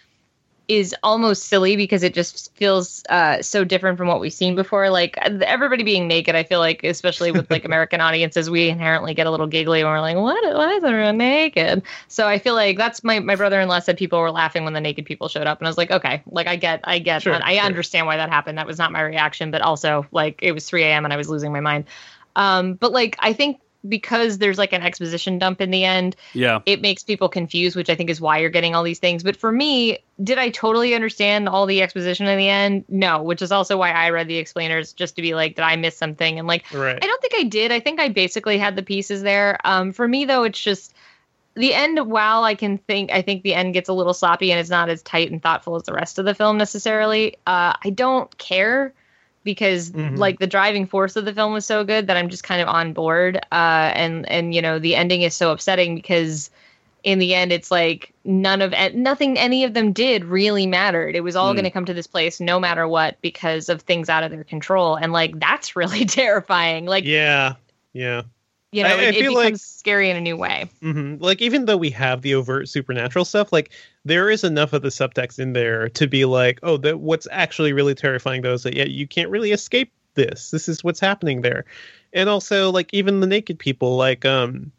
Is 0.68 0.95
almost 1.03 1.45
silly 1.45 1.76
because 1.76 2.03
it 2.03 2.14
just 2.14 2.56
feels 2.56 3.03
uh, 3.10 3.41
so 3.41 3.64
different 3.64 3.98
from 3.98 4.07
what 4.07 4.19
we've 4.19 4.34
seen 4.34 4.56
before. 4.56 4.90
Like 4.90 5.18
everybody 5.18 5.84
being 5.84 6.07
naked, 6.07 6.35
I 6.35 6.44
feel 6.44 6.60
like, 6.60 6.84
especially 6.84 7.31
with 7.31 7.52
like 7.52 7.65
American 7.65 8.02
audiences, 8.02 8.49
we 8.49 8.69
inherently 8.69 9.14
get 9.14 9.27
a 9.27 9.31
little 9.31 9.48
giggly 9.48 9.84
when 9.84 9.91
we're 9.91 9.99
like, 10.02 10.15
"What? 10.18 10.56
Why 10.56 10.72
is 10.73 10.84
everyone 10.84 11.18
naked?" 11.18 11.84
So 12.07 12.27
I 12.27 12.40
feel 12.40 12.56
like 12.56 12.77
that's 12.77 13.03
my 13.03 13.19
my 13.19 13.35
brother-in-law 13.35 13.80
said 13.80 13.98
people 13.98 14.19
were 14.19 14.31
laughing 14.31 14.64
when 14.64 14.73
the 14.73 14.81
naked 14.81 15.06
people 15.06 15.27
showed 15.27 15.48
up, 15.48 15.60
and 15.60 15.68
I 15.68 15.69
was 15.69 15.77
like, 15.77 15.91
"Okay, 15.91 16.23
like 16.27 16.48
I 16.48 16.56
get, 16.56 16.81
I 16.85 16.99
get, 16.99 17.23
Sure, 17.23 17.34
that. 17.34 17.45
I 17.45 17.57
sure. 17.57 17.64
understand 17.65 18.07
why 18.07 18.18
that 18.18 18.30
happened. 18.30 18.57
That 18.57 18.68
was 18.68 18.77
not 18.77 18.91
my 18.91 19.02
reaction, 19.02 19.52
but 19.52 19.61
also 19.61 20.06
like 20.11 20.40
it 20.41 20.53
was 20.53 20.68
3 20.68 20.84
a.m. 20.84 21.03
and 21.06 21.14
I 21.14 21.18
was 21.18 21.30
losing 21.30 21.52
my 21.52 21.61
mind." 21.61 21.85
Um, 22.35 22.73
but 22.76 22.91
like 22.91 23.15
I 23.19 23.34
think 23.34 23.60
because 23.88 24.38
there's 24.38 24.58
like 24.58 24.74
an 24.74 24.82
exposition 24.82 25.40
dump 25.40 25.60
in 25.62 25.70
the 25.72 25.84
end, 25.84 26.16
Yeah. 26.34 26.60
it 26.66 26.82
makes 26.82 27.04
people 27.04 27.28
confused, 27.30 27.76
which 27.76 27.90
I 27.90 27.96
think 27.96 28.10
is 28.10 28.22
why 28.22 28.38
you're 28.40 28.50
getting 28.50 28.76
all 28.76 28.84
these 28.84 29.00
things. 29.00 29.24
But 29.24 29.36
for 29.36 29.52
me, 29.52 30.00
did 30.24 30.38
I 30.38 30.50
totally 30.50 30.96
understand 30.96 31.50
all 31.50 31.66
the 31.66 31.82
exposition 31.82 32.28
in 32.28 32.38
the 32.38 32.48
end? 32.48 32.86
No, 32.88 33.22
which 33.24 33.42
is 33.42 33.52
also 33.52 33.78
why 33.78 33.92
I 33.92 34.10
read 34.12 34.28
the 34.28 34.38
explainers 34.38 34.94
just 34.94 35.16
to 35.18 35.22
be 35.22 35.34
like, 35.36 35.56
did 35.56 35.64
I 35.64 35.76
miss 35.76 35.98
something? 35.98 36.40
And 36.40 36.48
like, 36.48 36.64
Right. 36.74 36.98
I 37.02 37.06
don't 37.06 37.22
think 37.22 37.34
I 37.38 37.44
did. 37.44 37.72
I 37.72 37.80
think 37.80 38.00
I 38.00 38.10
basically 38.10 38.58
had 38.58 38.76
the 38.76 38.84
pieces 38.84 39.22
there. 39.22 39.58
Um, 39.66 39.92
for 39.92 40.08
me 40.08 40.26
though, 40.26 40.44
it's 40.44 40.60
just 40.62 40.94
the 41.56 41.74
end. 41.74 42.00
While 42.10 42.44
I 42.44 42.56
can 42.56 42.78
think, 42.78 43.12
I 43.12 43.22
think 43.22 43.44
the 43.44 43.54
end 43.54 43.74
gets 43.74 43.90
a 43.90 43.94
little 43.94 44.14
sloppy 44.14 44.52
and 44.52 44.60
it's 44.60 44.70
not 44.70 44.90
as 44.90 45.02
tight 45.04 45.30
and 45.30 45.42
thoughtful 45.42 45.76
as 45.76 45.84
the 45.84 45.94
rest 45.94 46.18
of 46.20 46.26
the 46.26 46.34
film 46.34 46.58
necessarily. 46.58 47.36
Uh, 47.46 47.74
I 47.84 47.90
don't 47.94 48.36
care 48.38 48.94
because 49.44 49.91
Mhm. 49.91 50.18
like 50.18 50.40
the 50.40 50.48
driving 50.48 50.88
force 50.88 51.15
of 51.15 51.26
the 51.26 51.34
film 51.34 51.53
was 51.53 51.65
so 51.65 51.84
good 51.84 52.07
that 52.07 52.18
I'm 52.18 52.30
just 52.30 52.44
kind 52.44 52.61
of 52.61 52.68
on 52.68 52.94
board. 52.94 53.38
Uh, 53.52 53.91
and 53.94 54.30
and 54.30 54.53
you 54.53 54.61
know 54.61 54.80
the 54.80 54.95
ending 54.95 55.22
is 55.22 55.36
so 55.36 55.52
upsetting 55.52 55.95
because 55.95 56.49
in 57.03 57.20
the 57.20 57.36
end 57.36 57.52
it's 57.52 57.70
like 57.70 58.14
none 58.24 58.61
of 58.61 58.74
nothing 58.95 59.38
any 59.38 59.65
of 59.65 59.74
them 59.74 59.91
did 59.91 60.24
really 60.24 60.65
mattered. 60.65 61.15
It 61.15 61.22
was 61.22 61.36
all 61.36 61.52
Mm. 61.52 61.56
going 61.56 61.65
to 61.65 61.72
come 61.72 61.86
to 61.86 61.94
this 61.94 62.07
place 62.07 62.40
no 62.40 62.60
matter 62.60 62.88
what 62.88 63.20
because 63.22 63.68
of 63.68 63.82
things 63.82 64.07
out 64.10 64.24
of 64.24 64.32
their 64.32 64.45
control, 64.45 64.95
and 64.95 65.11
like 65.11 65.38
that's 65.40 65.76
really 65.76 66.06
terrifying. 66.06 66.86
Like 66.86 67.03
yeah, 67.06 67.56
yeah. 67.91 68.22
You 68.74 68.84
know, 68.84 68.90
I- 68.90 68.94
I 68.94 68.95
it, 69.04 69.16
it 69.16 69.20
becomes 69.20 69.36
like- 69.36 69.56
scary 69.58 70.10
in 70.10 70.18
a 70.18 70.22
new 70.22 70.36
way. 70.38 70.70
hmm 70.82 71.16
Like 71.20 71.41
even 71.41 71.66
though 71.66 71.78
we 71.78 71.90
have 71.91 72.22
the 72.22 72.36
overt 72.36 72.68
supernatural 72.70 73.26
stuff, 73.26 73.52
like 73.54 73.72
there 74.06 74.30
is 74.30 74.44
enough 74.44 74.74
of 74.74 74.82
the 74.82 74.90
subtext 74.90 75.40
in 75.40 75.54
there 75.54 75.90
to 75.90 76.08
be 76.08 76.26
like, 76.26 76.60
oh, 76.64 76.78
that 76.78 77.00
what's 77.00 77.28
actually 77.32 77.74
really 77.74 77.95
terrifying 77.95 78.41
though 78.41 78.54
is 78.54 78.64
that 78.64 78.76
yeah, 78.76 78.86
you 78.86 79.08
can't 79.08 79.30
really 79.30 79.52
escape 79.52 79.91
this. 80.16 80.52
This 80.52 80.68
is 80.70 80.84
what's 80.84 81.00
happening 81.00 81.41
there, 81.41 81.66
and 82.14 82.30
also 82.30 82.72
like 82.72 82.94
even 82.94 83.20
the 83.20 83.28
naked 83.28 83.58
people, 83.60 83.95
like 83.98 84.26
um, 84.26 84.72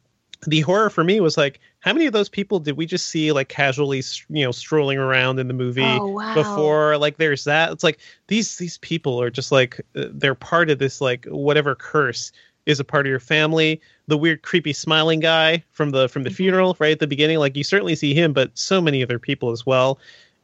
the 0.47 0.61
horror 0.61 0.91
for 0.91 1.03
me 1.03 1.21
was 1.21 1.37
like, 1.37 1.59
how 1.81 1.93
many 1.93 2.07
of 2.07 2.12
those 2.12 2.29
people 2.29 2.61
did 2.61 2.77
we 2.77 2.87
just 2.87 3.07
see 3.07 3.33
like 3.33 3.49
casually, 3.49 4.03
you 4.29 4.45
know, 4.45 4.53
strolling 4.53 4.99
around 4.99 5.39
in 5.39 5.49
the 5.49 5.55
movie? 5.55 5.83
Oh, 5.83 6.07
wow. 6.09 6.35
before 6.35 6.99
like 6.99 7.16
there's 7.16 7.45
that 7.45 7.73
it's 7.73 7.83
like 7.85 7.99
these 8.29 8.57
these 8.59 8.79
people 8.79 9.21
are 9.21 9.31
just 9.31 9.51
like 9.53 9.81
uh, 9.97 10.07
they're 10.12 10.35
part 10.35 10.71
of 10.71 10.79
this 10.79 11.01
like 11.01 11.25
whatever 11.27 11.75
curse 11.75 12.31
is 12.66 12.81
a 12.81 12.85
part 12.85 13.07
of 13.07 13.11
your 13.11 13.20
family. 13.20 13.81
The 14.07 14.16
weird 14.16 14.43
creepy 14.43 14.73
smiling 14.73 15.20
guy 15.20 15.65
from 15.70 15.91
the 15.91 16.09
from 16.09 16.23
the 16.24 16.31
Mm-hmm. 16.31 16.36
funeral 16.36 16.77
right 16.78 16.93
at 16.93 16.99
the 17.01 17.07
beginning 17.07 17.39
like 17.39 17.57
you 17.57 17.65
certainly 17.65 17.95
see 17.95 18.15
him 18.15 18.32
but 18.32 18.51
so 18.59 18.81
many 18.81 19.03
other 19.03 19.19
people 19.19 19.51
as 19.51 19.65
well. 19.66 19.99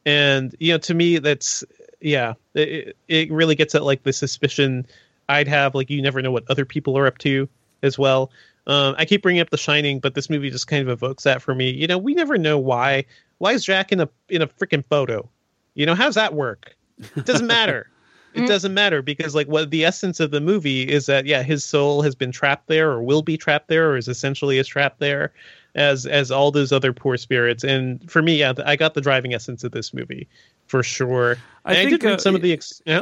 And 0.05 0.55
you 0.59 0.73
know 0.73 0.77
to 0.79 0.93
me 0.93 1.17
that's 1.19 1.63
yeah 1.99 2.33
it, 2.55 2.95
it 3.07 3.31
really 3.31 3.55
gets 3.55 3.75
at 3.75 3.83
like 3.83 4.01
the 4.03 4.11
suspicion 4.13 4.87
i'd 5.29 5.47
have 5.47 5.75
like 5.75 5.91
you 5.91 6.01
never 6.01 6.19
know 6.21 6.31
what 6.31 6.43
other 6.49 6.65
people 6.65 6.97
are 6.97 7.05
up 7.07 7.17
to 7.19 7.47
as 7.83 7.97
well. 7.97 8.31
Um, 8.67 8.95
i 8.97 9.05
keep 9.05 9.21
bringing 9.23 9.41
up 9.41 9.49
the 9.49 9.57
shining 9.57 9.99
but 9.99 10.13
this 10.15 10.29
movie 10.29 10.49
just 10.49 10.67
kind 10.67 10.81
of 10.81 10.89
evokes 10.89 11.23
that 11.23 11.41
for 11.41 11.53
me. 11.55 11.69
You 11.71 11.87
know 11.87 11.97
we 11.97 12.13
never 12.13 12.37
know 12.37 12.57
why. 12.57 13.05
Why 13.37 13.53
is 13.53 13.63
jack 13.65 13.91
in 13.91 13.99
a 14.01 14.09
in 14.29 14.41
a 14.41 14.47
freaking 14.47 14.83
photo? 14.89 15.29
You 15.75 15.85
know 15.85 15.95
how's 15.95 16.15
that 16.15 16.33
work? 16.33 16.75
It 17.15 17.25
doesn't 17.25 17.47
matter 17.59 17.89
it 18.33 18.47
doesn't 18.47 18.73
matter 18.73 19.01
because 19.01 19.35
like 19.35 19.47
what 19.47 19.71
the 19.71 19.83
essence 19.83 20.19
of 20.19 20.31
the 20.31 20.41
movie 20.41 20.83
is 20.83 21.05
that 21.05 21.25
yeah 21.25 21.43
his 21.43 21.63
soul 21.63 22.01
has 22.01 22.15
been 22.15 22.31
trapped 22.31 22.67
there 22.67 22.91
or 22.91 23.03
will 23.03 23.21
be 23.21 23.37
trapped 23.37 23.67
there 23.67 23.91
or 23.91 23.97
is 23.97 24.07
essentially 24.07 24.57
is 24.57 24.67
trapped 24.67 24.99
there 24.99 25.33
as 25.75 26.05
as 26.05 26.31
all 26.31 26.51
those 26.51 26.71
other 26.71 26.93
poor 26.93 27.17
spirits. 27.17 27.63
And 27.63 28.09
for 28.09 28.21
me 28.21 28.37
yeah 28.37 28.53
i 28.65 28.75
got 28.75 28.93
the 28.93 29.01
driving 29.01 29.33
essence 29.33 29.63
of 29.63 29.71
this 29.71 29.93
movie 29.93 30.27
for 30.71 30.83
sure. 30.83 31.37
I 31.65 31.73
And 31.73 31.79
I, 31.79 31.89
think, 31.89 32.01
did 32.01 32.07
read 32.07 32.13
uh, 32.15 32.17
some 32.19 32.33
of 32.33 32.41
the 32.41 32.53
ex- 32.53 32.81
yeah. 32.85 33.01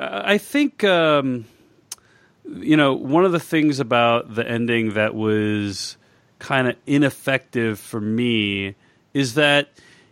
I 0.00 0.38
think 0.38 0.82
um, 0.84 1.44
you 2.48 2.76
know 2.76 2.94
one 2.94 3.26
of 3.26 3.32
the 3.32 3.38
things 3.38 3.78
about 3.78 4.34
the 4.34 4.48
ending 4.48 4.94
that 4.94 5.14
was 5.14 5.98
kind 6.38 6.66
of 6.66 6.76
ineffective 6.86 7.78
for 7.78 8.00
me 8.00 8.74
is 9.12 9.34
that 9.34 9.68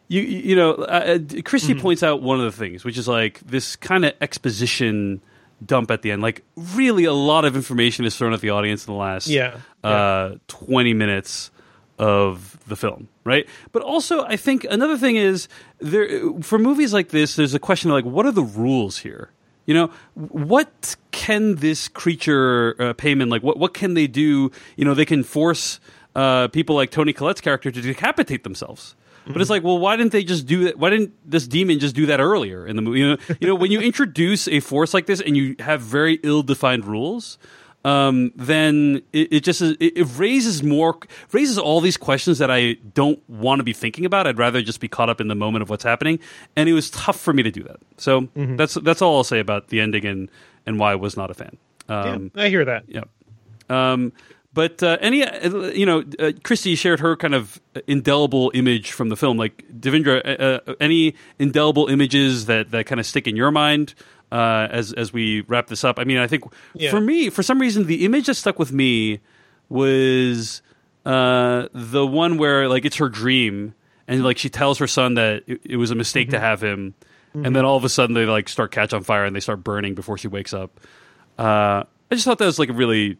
you 0.09 0.22
you 0.22 0.56
know 0.56 0.72
uh, 0.74 0.82
uh, 0.85 1.18
Kristy 1.18 1.70
Mm-hmm. 1.72 1.80
points 1.80 2.02
out 2.02 2.22
one 2.22 2.39
of 2.40 2.44
the 2.44 2.52
things 2.59 2.85
which 2.85 2.98
is 2.98 3.06
like 3.09 3.40
this 3.40 3.76
kind 3.76 4.05
of 4.05 4.12
exposition 4.20 5.20
dump 5.64 5.90
at 5.90 6.02
the 6.02 6.10
end 6.12 6.22
like 6.22 6.43
really 6.56 7.05
a 7.05 7.12
lot 7.12 7.44
of 7.44 7.56
information 7.56 8.05
is 8.05 8.16
thrown 8.16 8.32
at 8.32 8.40
the 8.40 8.51
audience 8.51 8.86
in 8.86 8.93
the 8.93 8.98
last 8.98 9.26
Yeah, 9.26 9.59
uh, 9.85 10.36
20 10.48 10.94
minutes 10.94 11.51
of 11.98 12.56
the 12.68 12.76
film, 12.76 13.09
right? 13.24 13.44
But 13.72 13.82
also, 13.82 14.22
I 14.24 14.36
think 14.36 14.64
another 14.70 14.97
thing 14.97 15.16
is 15.16 15.48
there 15.80 16.09
for 16.43 16.56
movies 16.59 16.93
like 16.94 17.09
this. 17.09 17.35
There's 17.35 17.55
a 17.55 17.59
question 17.59 17.90
of 17.90 17.94
like, 17.97 18.05
what 18.05 18.24
are 18.24 18.30
the 18.30 18.44
rules 18.44 18.98
here? 18.98 19.30
You 19.66 19.74
know, 19.74 19.90
what 20.14 20.94
can 21.10 21.56
this 21.56 21.89
creature 21.89 22.76
uh, 22.78 22.94
Paimon 22.94 23.28
like? 23.30 23.43
What 23.43 23.59
what 23.59 23.74
can 23.74 23.94
they 23.94 24.06
do? 24.06 24.52
You 24.76 24.85
know, 24.85 24.94
they 24.94 25.05
can 25.05 25.24
force 25.24 25.80
uh, 26.14 26.47
people 26.48 26.76
like 26.76 26.93
Toni 26.93 27.12
Collette's 27.12 27.40
character 27.40 27.70
to 27.72 27.80
decapitate 27.80 28.44
themselves. 28.44 28.94
But 29.32 29.40
it's 29.40 29.50
like, 29.50 29.62
well, 29.62 29.78
why 29.78 29.96
didn't 29.96 30.12
they 30.12 30.24
just 30.24 30.46
do 30.46 30.64
that? 30.64 30.78
Why 30.78 30.90
didn't 30.90 31.12
this 31.24 31.46
demon 31.46 31.78
just 31.78 31.94
do 31.94 32.06
that 32.06 32.20
earlier 32.20 32.66
in 32.66 32.76
the 32.76 32.82
movie? 32.82 33.00
You 33.00 33.09
know, 33.10 33.16
you 33.40 33.48
know, 33.48 33.55
when 33.55 33.70
you 33.70 33.80
introduce 33.80 34.48
a 34.48 34.60
force 34.60 34.94
like 34.94 35.06
this 35.06 35.20
and 35.20 35.36
you 35.36 35.56
have 35.60 35.80
very 35.80 36.18
ill-defined 36.22 36.84
rules, 36.84 37.38
um, 37.84 38.32
then 38.34 39.02
it, 39.12 39.32
it 39.32 39.44
just 39.44 39.62
is, 39.62 39.76
it, 39.80 39.96
it 39.96 40.05
raises 40.16 40.62
more 40.62 40.98
raises 41.32 41.59
all 41.59 41.80
these 41.80 41.96
questions 41.96 42.38
that 42.38 42.50
I 42.50 42.74
don't 42.94 43.22
want 43.28 43.60
to 43.60 43.64
be 43.64 43.72
thinking 43.72 44.05
about. 44.05 44.26
I'd 44.26 44.38
rather 44.38 44.60
just 44.62 44.80
be 44.80 44.88
caught 44.88 45.09
up 45.09 45.20
in 45.20 45.28
the 45.28 45.34
moment 45.34 45.62
of 45.62 45.70
what's 45.70 45.84
happening, 45.84 46.18
and 46.56 46.68
it 46.68 46.72
was 46.72 46.90
tough 46.90 47.18
for 47.18 47.32
me 47.32 47.42
to 47.44 47.50
do 47.50 47.62
that. 47.62 47.76
So 47.96 48.28
that's 48.34 48.74
that's 48.74 49.00
all 49.00 49.16
I'll 49.16 49.24
say 49.24 49.38
about 49.38 49.68
the 49.68 49.80
ending 49.80 50.05
and 50.06 50.30
and 50.66 50.78
why 50.78 50.92
I 50.92 50.96
was 50.96 51.16
not 51.16 51.30
a 51.30 51.34
fan. 51.34 51.56
Um, 51.88 52.30
yeah 52.34 52.42
i 52.42 52.48
hear 52.50 52.64
that 52.66 52.84
yeah. 52.88 53.05
Um, 53.70 54.12
but 54.59 54.82
uh, 54.82 54.98
any, 55.01 55.22
uh, 55.22 55.68
you 55.68 55.86
know, 55.86 56.01
uh, 56.01 56.32
Kristy 56.43 56.76
shared 56.76 56.98
her 56.98 57.14
kind 57.14 57.32
of 57.32 57.60
indelible 57.86 58.51
image 58.55 58.90
from 58.90 59.09
the 59.09 59.14
film. 59.16 59.36
Like 59.39 59.62
Devindra, 59.72 60.20
uh, 60.26 60.60
uh, 60.68 60.74
any 60.80 61.14
indelible 61.39 61.86
images 61.86 62.47
that, 62.47 62.72
that 62.72 62.86
kind 62.86 62.98
of 62.98 63.06
stick 63.06 63.28
in 63.28 63.36
your 63.36 63.52
mind 63.52 63.94
uh, 64.32 64.66
as 64.68 64.93
as 64.93 65.12
we 65.12 65.43
wrap 65.43 65.68
this 65.68 65.85
up? 65.85 66.01
I 66.01 66.02
mean, 66.02 66.18
I 66.18 66.26
think 66.26 66.43
Yeah. 66.74 66.90
for 66.90 67.01
me, 67.01 67.30
for 67.30 67.44
some 67.44 67.60
reason, 67.60 67.86
the 67.86 68.05
image 68.05 68.26
that 68.26 68.35
stuck 68.35 68.59
with 68.59 68.72
me 68.72 69.20
was 69.68 70.60
uh, 71.06 71.68
the 71.72 72.05
one 72.05 72.36
where 72.36 72.68
like 72.68 72.85
it's 72.85 72.97
her 72.97 73.09
dream, 73.09 73.74
and 74.09 74.24
like 74.24 74.39
she 74.39 74.51
tells 74.51 74.78
her 74.78 74.89
son 74.89 75.14
that 75.14 75.44
it, 75.47 75.60
it 75.64 75.76
was 75.76 75.93
a 75.93 75.94
mistake 75.94 76.30
to 76.30 76.40
have 76.40 76.60
him, 76.60 76.94
and 77.32 77.55
then 77.55 77.64
all 77.64 77.76
of 77.76 77.85
a 77.85 77.89
sudden 77.89 78.14
they 78.14 78.26
like 78.26 78.48
start 78.48 78.72
catch 78.72 78.93
on 78.93 79.05
fire 79.05 79.24
and 79.24 79.36
they 79.36 79.40
start 79.40 79.62
burning 79.62 79.94
before 79.94 80.18
she 80.18 80.26
wakes 80.26 80.52
up. 80.52 80.80
Uh, 81.39 81.85
I 82.10 82.14
just 82.16 82.24
thought 82.24 82.39
that 82.39 82.47
was 82.47 82.59
like 82.59 82.70
a 82.70 82.72
really 82.72 83.18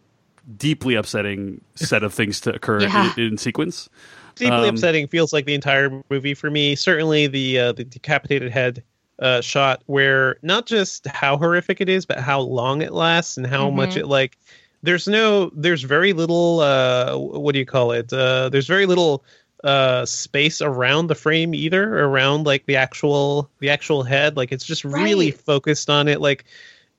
deeply 0.57 0.95
upsetting 0.95 1.61
set 1.75 2.03
of 2.03 2.15
things 2.15 2.41
to 2.43 2.55
occur 2.55 2.81
Yeah. 2.81 3.13
in, 3.17 3.33
in 3.33 3.39
sequence. 3.39 3.89
deeply 4.37 4.69
Um, 4.69 4.75
upsetting 4.75 5.07
feels 5.09 5.33
like 5.33 5.47
the 5.47 5.55
entire 5.55 6.03
movie 6.11 6.35
for 6.35 6.51
me. 6.51 6.75
Certainly 6.77 7.27
the 7.29 7.59
uh, 7.59 7.73
the 7.73 7.85
decapitated 7.85 8.51
head 8.53 8.83
uh, 9.19 9.41
shot 9.41 9.83
where 9.87 10.37
not 10.43 10.65
just 10.67 11.07
how 11.09 11.37
horrific 11.37 11.81
it 11.81 11.89
is 11.89 12.07
but 12.07 12.21
how 12.21 12.39
long 12.41 12.83
it 12.83 12.93
lasts 12.93 13.37
and 13.37 13.47
how 13.49 13.69
much 13.69 13.97
it 13.97 14.07
like 14.07 14.39
there's 14.85 15.09
no 15.09 15.51
there's 15.57 15.83
very 15.83 16.13
little 16.13 16.61
uh 16.61 17.17
what 17.19 17.53
do 17.53 17.59
you 17.59 17.67
call 17.67 17.91
it? 17.91 18.13
Uh 18.13 18.49
there's 18.49 18.69
very 18.69 18.87
little 18.87 19.25
uh 19.65 20.07
space 20.07 20.63
around 20.63 21.09
the 21.09 21.17
frame 21.17 21.53
either 21.53 21.99
around 22.05 22.47
like 22.47 22.65
the 22.67 22.77
actual 22.77 23.51
the 23.59 23.71
actual 23.71 24.05
head. 24.05 24.37
Like 24.37 24.53
it's 24.53 24.65
just 24.65 24.85
really 24.85 25.33
focused 25.33 25.91
on 25.91 26.07
it. 26.07 26.21
Like 26.21 26.45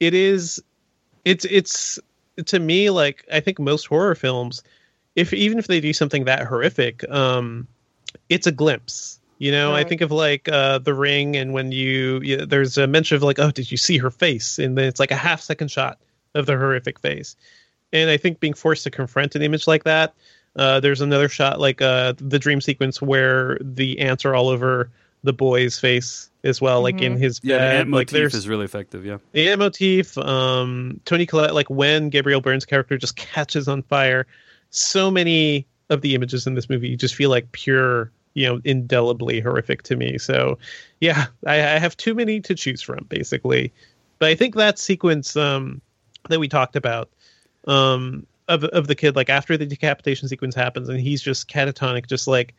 it 0.02 0.14
is 0.14 0.62
it's 1.24 1.46
it's 1.46 1.98
to 2.46 2.60
me 2.60 2.90
like 2.90 3.26
i 3.32 3.40
think 3.40 3.60
most 3.60 3.86
horror 3.86 4.16
films 4.16 4.64
if 5.16 5.34
even 5.34 5.58
if 5.58 5.68
they 5.68 5.80
do 5.80 5.94
something 5.94 6.26
that 6.26 6.46
horrific 6.46 7.10
um 7.10 7.68
it's 8.30 8.48
a 8.48 8.52
glimpse 8.52 9.20
you 9.40 9.54
know? 9.54 9.74
I 9.74 9.86
think 9.86 10.02
of 10.02 10.12
like 10.12 10.50
uh 10.50 10.80
the 10.80 10.94
ring 10.94 11.38
and 11.38 11.54
when 11.54 11.72
you, 11.72 12.20
you 12.22 12.46
there's 12.46 12.78
a 12.78 12.86
mention 12.86 13.16
of 13.16 13.24
like 13.24 13.40
oh 13.40 13.52
did 13.52 13.72
you 13.72 13.78
see 13.78 13.98
her 13.98 14.12
face? 14.12 14.60
And 14.60 14.78
then 14.78 14.86
it's 14.86 15.00
like 15.00 15.12
a 15.12 15.16
half 15.16 15.42
second 15.42 15.72
shot 15.72 15.98
of 16.36 16.46
the 16.46 16.58
horrific 16.58 17.00
face. 17.00 17.36
And 17.92 18.10
i 18.10 18.18
think 18.18 18.40
being 18.40 18.54
forced 18.54 18.84
to 18.84 18.92
confront 18.92 19.36
an 19.36 19.42
image 19.42 19.66
like 19.66 19.86
that 19.86 20.14
uh 20.58 20.80
there's 20.80 21.02
another 21.02 21.30
shot 21.30 21.60
like 21.60 21.82
uh 21.82 22.14
the 22.18 22.38
dream 22.38 22.62
sequence 22.62 23.02
where 23.02 23.58
the 23.62 24.00
ants 24.00 24.26
are 24.26 24.36
all 24.36 24.50
over 24.50 24.92
the 25.24 25.34
boy's 25.34 25.80
face 25.80 26.30
as 26.44 26.62
well 26.62 26.82
like 26.82 27.02
in 27.02 27.18
his 27.18 27.42
Yeah, 27.44 27.58
the 27.58 27.64
bed 27.64 27.80
ant 27.80 27.92
like 27.92 28.12
motif 28.12 28.34
is 28.34 28.48
really 28.48 28.66
effective. 28.66 29.06
Yeah, 29.06 29.18
the 29.34 29.50
ant 29.50 29.60
motif 29.60 30.18
um 30.18 31.00
Toni 31.06 31.26
Collette 31.26 31.54
like 31.54 31.70
when 31.70 32.10
gabriel 32.10 32.42
byrne's 32.42 32.66
character 32.66 32.98
just 32.98 33.16
catches 33.16 33.68
on 33.68 33.84
fire 33.84 34.26
so 34.70 35.12
many 35.12 35.68
of 35.90 36.02
the 36.02 36.16
images 36.16 36.48
in 36.48 36.54
this 36.54 36.70
movie 36.70 36.88
you 36.88 36.96
just 36.96 37.16
feel 37.16 37.30
like 37.30 37.52
pure 37.52 38.12
you 38.34 38.48
know 38.48 38.62
indelibly 38.64 39.40
horrific 39.40 39.84
to 39.84 39.96
me. 39.96 40.18
So 40.18 40.58
yeah, 41.02 41.28
I, 41.46 41.56
I 41.56 41.80
have 41.80 41.98
too 41.98 42.14
many 42.14 42.40
to 42.42 42.56
choose 42.56 42.82
from 42.82 43.06
basically. 43.10 43.74
But 44.20 44.30
I 44.30 44.36
think 44.36 44.56
that 44.56 44.80
sequence 44.80 45.36
um, 45.36 45.82
that 46.30 46.40
we 46.40 46.48
talked 46.48 46.76
about 46.76 47.10
um, 47.68 48.26
of 48.48 48.64
of 48.66 48.88
the 48.88 48.96
kid 48.96 49.16
like 49.16 49.30
after 49.30 49.58
the 49.58 49.66
decapitation 49.66 50.28
sequence 50.28 50.56
happens 50.56 50.90
and 50.90 51.00
he's 51.00 51.22
just 51.22 51.50
catatonic, 51.50 52.08
just 52.08 52.28
like 52.28 52.54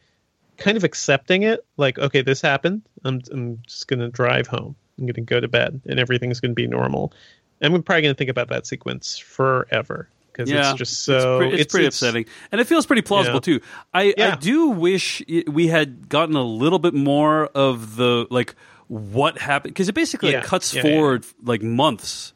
kind 0.60 0.76
of 0.76 0.84
accepting 0.84 1.42
it, 1.42 1.64
like 1.76 1.98
okay, 1.98 2.22
this 2.22 2.40
happened. 2.40 2.82
I'm 3.04 3.20
I'm 3.32 3.58
just 3.66 3.88
gonna 3.88 4.08
drive 4.08 4.46
home. 4.46 4.76
I'm 4.98 5.06
gonna 5.06 5.22
go 5.24 5.40
to 5.40 5.48
bed, 5.48 5.80
and 5.86 5.98
everything's 5.98 6.38
gonna 6.40 6.54
be 6.54 6.66
normal. 6.68 7.12
And 7.60 7.74
I'm 7.74 7.82
probably 7.82 8.02
gonna 8.02 8.14
think 8.14 8.30
about 8.30 8.48
that 8.50 8.66
sequence 8.66 9.18
forever 9.18 10.08
because 10.32 10.50
Yeah, 10.50 10.70
it's 10.70 10.78
just 10.78 11.02
so 11.04 11.40
it's, 11.40 11.50
pre- 11.50 11.60
it's 11.60 11.72
pretty 11.72 11.86
upsetting, 11.86 12.24
and 12.52 12.60
it 12.60 12.66
feels 12.66 12.86
pretty 12.86 13.02
plausible 13.02 13.36
Yeah. 13.36 13.58
too. 13.58 13.60
I, 13.92 14.14
I 14.16 14.36
do 14.36 14.68
wish 14.68 15.22
i- 15.28 15.44
we 15.48 15.66
had 15.68 16.08
gotten 16.08 16.36
a 16.36 16.44
little 16.44 16.78
bit 16.78 16.94
more 16.94 17.46
of 17.48 17.96
the 17.96 18.26
like 18.30 18.54
what 18.88 19.38
happened 19.38 19.74
because 19.74 19.88
it 19.88 19.94
basically 19.94 20.32
Yeah. 20.32 20.42
cuts 20.42 20.72
Yeah, 20.74 20.82
yeah, 20.82 20.88
yeah. 20.88 20.94
forward 20.96 21.26
like 21.44 21.62
months, 21.62 22.32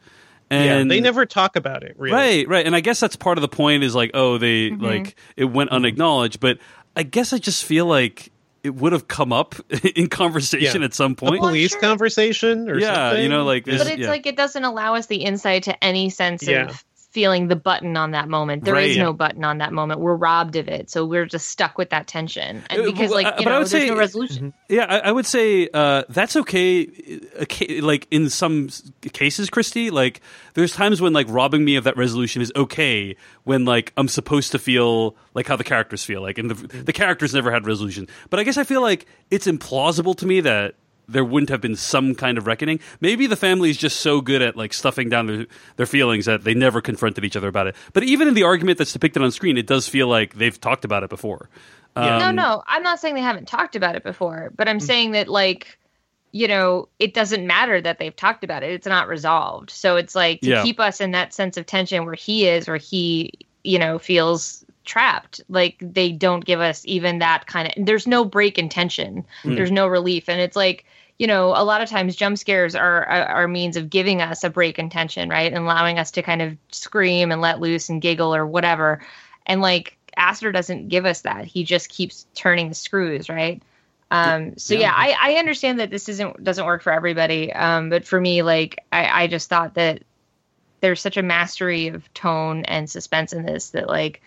yeah, 0.50 0.76
and 0.78 0.90
they 0.90 1.00
never 1.00 1.26
talk 1.26 1.56
about 1.56 1.82
it 1.82 1.94
really. 1.98 2.14
right, 2.14 2.48
right, 2.48 2.66
and 2.66 2.76
I 2.76 2.80
guess 2.80 3.00
that's 3.00 3.16
part 3.16 3.38
of 3.38 3.42
the 3.42 3.48
point 3.48 3.82
is 3.84 3.94
like 3.94 4.10
oh 4.14 4.38
they 4.38 4.70
Mm-hmm. 4.70 4.84
like 4.84 5.16
it 5.36 5.44
went 5.46 5.70
unacknowledged, 5.70 6.40
but 6.40 6.58
I 6.96 7.02
guess 7.02 7.32
I 7.32 7.38
just 7.38 7.64
feel 7.64 7.86
like 7.86 8.30
it 8.62 8.74
would 8.74 8.92
have 8.92 9.08
come 9.08 9.32
up 9.32 9.54
in 9.96 10.08
conversation 10.08 10.80
Yeah. 10.82 10.86
at 10.86 10.94
some 10.94 11.12
A 11.12 11.14
point. 11.16 11.40
police 11.40 11.74
conversation 11.76 12.70
or 12.70 12.78
yeah, 12.78 12.94
something. 13.10 13.22
you 13.22 13.28
know, 13.28 13.44
like 13.44 13.64
But 13.66 13.74
it's 13.74 13.96
yeah. 13.98 14.08
like 14.08 14.26
it 14.26 14.36
doesn't 14.36 14.64
allow 14.64 14.94
us 14.94 15.06
the 15.06 15.16
insight 15.16 15.64
to 15.64 15.84
any 15.84 16.08
sense 16.10 16.46
Yeah. 16.46 16.68
of 16.68 16.84
feeling 17.14 17.46
the 17.46 17.54
button 17.56 17.96
on 17.96 18.10
that 18.10 18.28
moment. 18.28 18.64
There 18.64 18.76
is 18.76 18.96
Right. 18.96 19.02
no 19.04 19.12
button 19.12 19.44
on 19.44 19.58
that 19.58 19.72
moment. 19.72 20.00
We're 20.00 20.16
robbed 20.16 20.56
of 20.56 20.66
it, 20.68 20.90
so 20.90 21.06
we're 21.06 21.26
just 21.26 21.48
stuck 21.48 21.78
with 21.78 21.90
that 21.90 22.08
tension. 22.08 22.64
And 22.68 22.82
Uh, 22.82 22.84
because, 22.84 23.12
like 23.12 23.26
uh, 23.26 23.34
you 23.38 23.44
but 23.44 23.46
I 23.46 23.52
know, 23.52 23.58
would 23.60 23.68
there's 23.68 23.82
say- 23.84 23.88
no 23.88 23.96
resolution. 23.96 24.52
Yeah, 24.68 24.86
I, 24.88 24.98
I 24.98 25.12
would 25.12 25.24
say 25.24 25.68
uh, 25.72 26.02
that's 26.08 26.34
okay, 26.36 26.88
okay. 27.42 27.80
Like 27.80 28.08
in 28.10 28.28
some 28.28 28.68
cases, 29.12 29.48
Kristy, 29.48 29.92
like 29.92 30.20
there's 30.54 30.72
times 30.72 31.00
when 31.00 31.12
like 31.12 31.26
robbing 31.30 31.64
me 31.64 31.76
of 31.76 31.84
that 31.84 31.96
resolution 31.96 32.42
is 32.42 32.50
okay 32.56 33.14
when 33.44 33.64
like 33.64 33.92
I'm 33.96 34.08
supposed 34.08 34.50
to 34.52 34.58
feel 34.58 35.16
like 35.34 35.46
how 35.46 35.54
the 35.56 35.64
characters 35.64 36.02
feel. 36.04 36.20
Like, 36.20 36.36
and 36.38 36.50
the, 36.50 36.54
the 36.82 36.92
characters 36.92 37.32
never 37.32 37.52
had 37.52 37.64
resolution. 37.64 38.08
But 38.28 38.40
I 38.40 38.42
guess 38.42 38.56
I 38.58 38.64
feel 38.64 38.82
like 38.82 39.06
it's 39.30 39.46
implausible 39.46 40.16
to 40.16 40.26
me 40.26 40.40
that 40.40 40.74
there 41.08 41.24
wouldn't 41.24 41.50
have 41.50 41.60
been 41.60 41.76
some 41.76 42.14
kind 42.14 42.38
of 42.38 42.46
reckoning. 42.46 42.80
Maybe 43.00 43.26
the 43.26 43.36
family 43.36 43.70
is 43.70 43.76
just 43.76 44.00
so 44.00 44.20
good 44.20 44.42
at 44.42 44.56
like 44.56 44.72
stuffing 44.72 45.08
down 45.08 45.26
their, 45.26 45.46
their 45.76 45.86
feelings 45.86 46.24
that 46.26 46.44
they 46.44 46.54
never 46.54 46.80
confronted 46.80 47.24
each 47.24 47.36
other 47.36 47.48
about 47.48 47.66
it. 47.66 47.76
But 47.92 48.04
even 48.04 48.28
in 48.28 48.34
the 48.34 48.42
argument 48.44 48.78
that's 48.78 48.92
depicted 48.92 49.22
on 49.22 49.30
screen, 49.30 49.56
it 49.58 49.66
does 49.66 49.86
feel 49.88 50.08
like 50.08 50.34
they've 50.34 50.58
talked 50.60 50.84
about 50.84 51.02
it 51.02 51.10
before. 51.10 51.48
Yeah. 51.96 52.18
no, 52.18 52.28
Um, 52.30 52.36
no, 52.36 52.62
I'm 52.66 52.82
not 52.82 53.00
saying 53.00 53.14
they 53.14 53.20
haven't 53.20 53.46
talked 53.48 53.76
about 53.76 53.94
it 53.96 54.02
before, 54.02 54.52
but 54.56 54.68
I'm 54.68 54.80
saying 54.80 55.12
that 55.12 55.28
like 55.28 55.78
you 56.32 56.48
know, 56.48 56.88
it 56.98 57.14
doesn't 57.14 57.46
matter 57.46 57.80
that 57.80 58.00
they've 58.00 58.16
talked 58.16 58.42
about 58.42 58.64
it. 58.64 58.72
It's 58.72 58.88
not 58.88 59.06
resolved. 59.06 59.70
So 59.70 59.94
it's 59.94 60.16
like 60.16 60.40
to 60.40 60.50
Yeah. 60.50 60.62
keep 60.64 60.80
us 60.80 61.00
in 61.00 61.12
that 61.12 61.32
sense 61.32 61.56
of 61.56 61.64
tension 61.64 62.04
where 62.04 62.14
he 62.16 62.48
is 62.48 62.66
where 62.66 62.76
he, 62.76 63.34
you 63.62 63.78
know, 63.78 64.00
feels 64.00 64.63
trapped. 64.84 65.40
Like 65.48 65.76
they 65.80 66.12
don't 66.12 66.44
give 66.44 66.60
us 66.60 66.82
even 66.86 67.18
that 67.18 67.46
kind 67.46 67.68
of 67.68 67.86
there's 67.86 68.06
no 68.06 68.24
break 68.24 68.58
in 68.58 68.68
tension. 68.68 69.24
There's 69.56 69.70
no 69.70 69.86
relief. 69.86 70.28
And 70.28 70.40
it's 70.40 70.56
like, 70.56 70.84
you 71.18 71.26
know, 71.26 71.48
a 71.48 71.64
lot 71.64 71.80
of 71.80 71.88
times 71.88 72.16
jump 72.16 72.38
scares 72.38 72.74
are 72.74 73.04
are 73.04 73.24
are 73.24 73.48
means 73.48 73.76
of 73.76 73.90
giving 73.90 74.20
us 74.20 74.44
a 74.44 74.50
break 74.50 74.78
in 74.78 74.90
tension, 74.90 75.28
right? 75.28 75.52
And 75.52 75.64
allowing 75.64 75.98
us 75.98 76.10
to 76.12 76.22
kind 76.22 76.42
of 76.42 76.56
scream 76.70 77.32
and 77.32 77.40
let 77.40 77.60
loose 77.60 77.88
and 77.88 78.02
giggle 78.02 78.34
or 78.34 78.46
whatever. 78.46 79.04
And 79.46 79.60
like 79.60 79.96
Aster 80.16 80.52
doesn't 80.52 80.88
give 80.88 81.06
us 81.06 81.22
that. 81.22 81.44
He 81.44 81.64
just 81.64 81.88
keeps 81.88 82.26
turning 82.34 82.68
the 82.68 82.74
screws, 82.74 83.28
right? 83.28 83.62
Um, 84.10 84.56
so 84.58 84.74
yeah, 84.74 84.92
I, 84.94 85.16
I 85.20 85.34
understand 85.34 85.80
that 85.80 85.90
this 85.90 86.08
isn't 86.08 86.44
doesn't 86.44 86.66
work 86.66 86.82
for 86.82 86.92
everybody. 86.92 87.52
Um, 87.52 87.90
but 87.90 88.04
for 88.04 88.20
me, 88.20 88.42
like 88.42 88.84
I, 88.92 89.24
I 89.24 89.26
just 89.26 89.48
thought 89.48 89.74
that 89.74 90.02
there's 90.80 91.00
such 91.00 91.16
a 91.16 91.22
mastery 91.22 91.88
of 91.88 92.12
tone 92.12 92.64
and 92.66 92.88
suspense 92.88 93.32
in 93.32 93.44
this 93.44 93.70
that 93.70 93.88
like 93.88 94.20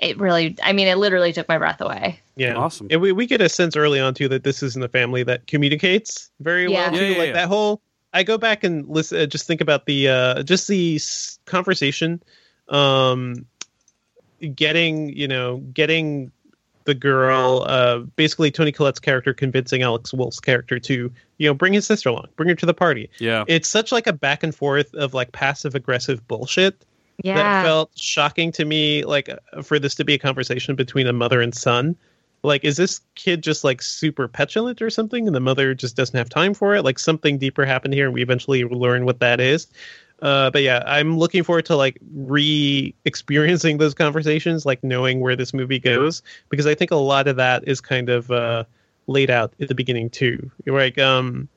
it 0.00 0.18
really 0.18 0.56
I 0.62 0.72
mean 0.72 0.88
it 0.88 0.96
literally 0.98 1.32
took 1.32 1.48
my 1.48 1.58
breath 1.58 1.80
away. 1.80 2.20
Yeah, 2.36 2.54
Awesome. 2.54 2.88
And 2.90 3.00
we, 3.00 3.12
we 3.12 3.26
get 3.26 3.40
a 3.40 3.48
sense 3.48 3.76
early 3.76 3.98
on 3.98 4.12
too 4.14 4.28
that 4.28 4.44
this 4.44 4.62
isn't 4.62 4.82
a 4.84 4.88
family 4.88 5.22
that 5.22 5.46
communicates 5.46 6.30
very 6.40 6.70
Yeah. 6.70 6.90
well. 6.90 6.98
Too. 6.98 7.04
Yeah, 7.04 7.10
yeah, 7.12 7.18
like 7.18 7.26
yeah. 7.28 7.32
that 7.34 7.48
whole. 7.48 7.80
I 8.12 8.22
go 8.22 8.38
back 8.38 8.62
and 8.64 8.86
listen. 8.88 9.20
Uh, 9.20 9.26
just 9.26 9.46
think 9.46 9.60
about 9.60 9.84
the 9.86 10.08
uh, 10.08 10.42
just 10.42 10.68
the 10.68 10.96
s- 10.96 11.38
conversation, 11.44 12.22
um, 12.68 13.46
getting 14.54 15.08
you 15.16 15.28
know 15.28 15.58
getting 15.72 16.30
the 16.84 16.94
girl, 16.94 17.64
uh, 17.66 17.98
basically 18.14 18.50
Toni 18.52 18.70
Collette's 18.70 19.00
character 19.00 19.34
convincing 19.34 19.82
Alex 19.82 20.14
Wolff's 20.14 20.38
character 20.40 20.78
to 20.78 21.12
you 21.38 21.48
know 21.48 21.54
bring 21.54 21.72
his 21.72 21.86
sister 21.86 22.08
along, 22.10 22.28
bring 22.36 22.48
her 22.48 22.54
to 22.54 22.66
the 22.66 22.74
party. 22.74 23.10
Yeah. 23.18 23.44
It's 23.48 23.68
such 23.68 23.92
like 23.92 24.06
a 24.06 24.12
back 24.12 24.42
and 24.42 24.54
forth 24.54 24.94
of 24.94 25.12
like 25.14 25.32
passive 25.32 25.74
aggressive 25.74 26.26
bullshit 26.28 26.84
Yeah. 27.22 27.34
that 27.34 27.64
felt 27.64 27.90
shocking 27.96 28.52
to 28.52 28.64
me 28.64 29.04
like 29.04 29.30
for 29.62 29.78
this 29.78 29.94
to 29.96 30.04
be 30.04 30.14
a 30.14 30.18
conversation 30.18 30.74
between 30.74 31.06
a 31.06 31.12
mother 31.12 31.40
and 31.40 31.54
son. 31.54 31.96
Like 32.42 32.64
is 32.64 32.76
this 32.76 33.00
kid 33.14 33.42
just 33.42 33.64
like 33.64 33.82
super 33.82 34.28
petulant 34.28 34.82
or 34.82 34.90
something 34.90 35.26
and 35.26 35.34
the 35.34 35.40
mother 35.40 35.74
just 35.74 35.96
doesn't 35.96 36.16
have 36.16 36.28
time 36.28 36.54
for 36.54 36.74
it? 36.74 36.82
Like 36.82 36.98
something 36.98 37.38
deeper 37.38 37.64
happened 37.64 37.94
here 37.94 38.06
and 38.06 38.14
we 38.14 38.22
eventually 38.22 38.64
learn 38.64 39.04
what 39.04 39.20
that 39.20 39.40
is. 39.40 39.66
Uh, 40.22 40.50
but 40.50 40.62
yeah 40.62 40.82
i'm 40.86 41.18
looking 41.18 41.42
forward 41.42 41.66
to 41.66 41.76
like 41.76 41.98
re-experiencing 42.14 43.76
those 43.76 43.92
conversations 43.92 44.64
like 44.64 44.82
knowing 44.82 45.20
where 45.20 45.36
this 45.36 45.52
movie 45.52 45.78
goes 45.78 46.22
because 46.48 46.66
i 46.66 46.74
think 46.74 46.90
a 46.90 46.96
lot 46.96 47.28
of 47.28 47.36
that 47.36 47.68
is 47.68 47.82
kind 47.82 48.08
of 48.08 48.30
uh, 48.30 48.64
laid 49.06 49.30
out 49.30 49.54
at 49.60 49.68
the 49.68 49.74
beginning 49.74 50.10
too. 50.10 50.50
Like 50.66 50.98
um 50.98 51.48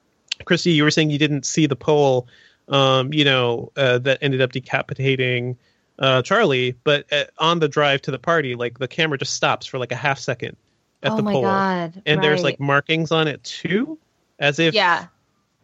Kristy 0.46 0.74
you 0.76 0.84
were 0.84 0.92
saying 0.92 1.10
you 1.10 1.18
didn't 1.18 1.46
see 1.46 1.66
the 1.66 1.76
poll 1.76 2.28
um, 2.70 3.14
you 3.14 3.26
know, 3.26 3.72
uh, 3.76 3.98
that 4.00 4.20
ended 4.22 4.42
up 4.42 4.52
decapitating 4.52 5.58
uh, 6.00 6.22
Charlie. 6.22 6.76
But 6.84 7.12
uh, 7.12 7.26
on 7.38 7.60
the 7.60 7.68
drive 7.68 8.02
to 8.04 8.12
the 8.12 8.20
party, 8.20 8.56
like 8.56 8.80
the 8.80 8.88
camera 8.88 9.18
just 9.18 9.34
stops 9.34 9.66
for 9.66 9.78
like 9.80 9.92
a 9.92 9.96
half 9.98 10.20
second 10.20 10.56
at 11.04 11.12
oh 11.14 11.16
the 11.18 11.24
my 11.24 11.32
pole, 11.34 11.42
god. 11.44 12.02
and 12.06 12.24
there's 12.24 12.44
like 12.44 12.60
markings 12.60 13.12
on 13.12 13.28
it 13.28 13.44
too, 13.44 13.98
as 14.40 14.60
if 14.60 14.74
Yeah. 14.74 15.08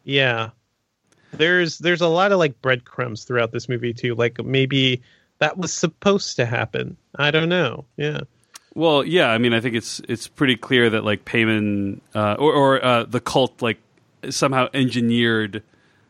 yeah. 0.04 0.50
There's 1.32 1.80
there's 1.80 2.02
a 2.02 2.08
lot 2.08 2.32
of 2.32 2.40
like 2.40 2.62
breadcrumbs 2.62 3.26
throughout 3.26 3.52
this 3.52 3.68
movie 3.68 3.94
too. 3.94 4.16
Like 4.16 4.44
maybe 4.44 5.02
that 5.40 5.58
was 5.58 5.74
supposed 5.74 6.38
to 6.38 6.46
happen. 6.46 6.96
I 7.18 7.32
don't 7.32 7.50
know. 7.50 7.84
Yeah. 7.98 8.22
Well, 8.74 9.06
yeah, 9.06 9.30
I 9.30 9.38
mean, 9.38 9.54
I 9.54 9.60
think 9.60 9.76
it's 9.76 10.02
it's 10.08 10.28
pretty 10.28 10.56
clear 10.56 10.90
that 10.90 11.04
like 11.04 11.26
Paimon 11.26 12.00
uh, 12.14 12.36
or, 12.40 12.54
or 12.54 12.86
uh, 12.86 13.04
the 13.04 13.20
cult 13.20 13.62
like 13.62 13.78
somehow 14.30 14.70
engineered 14.74 15.62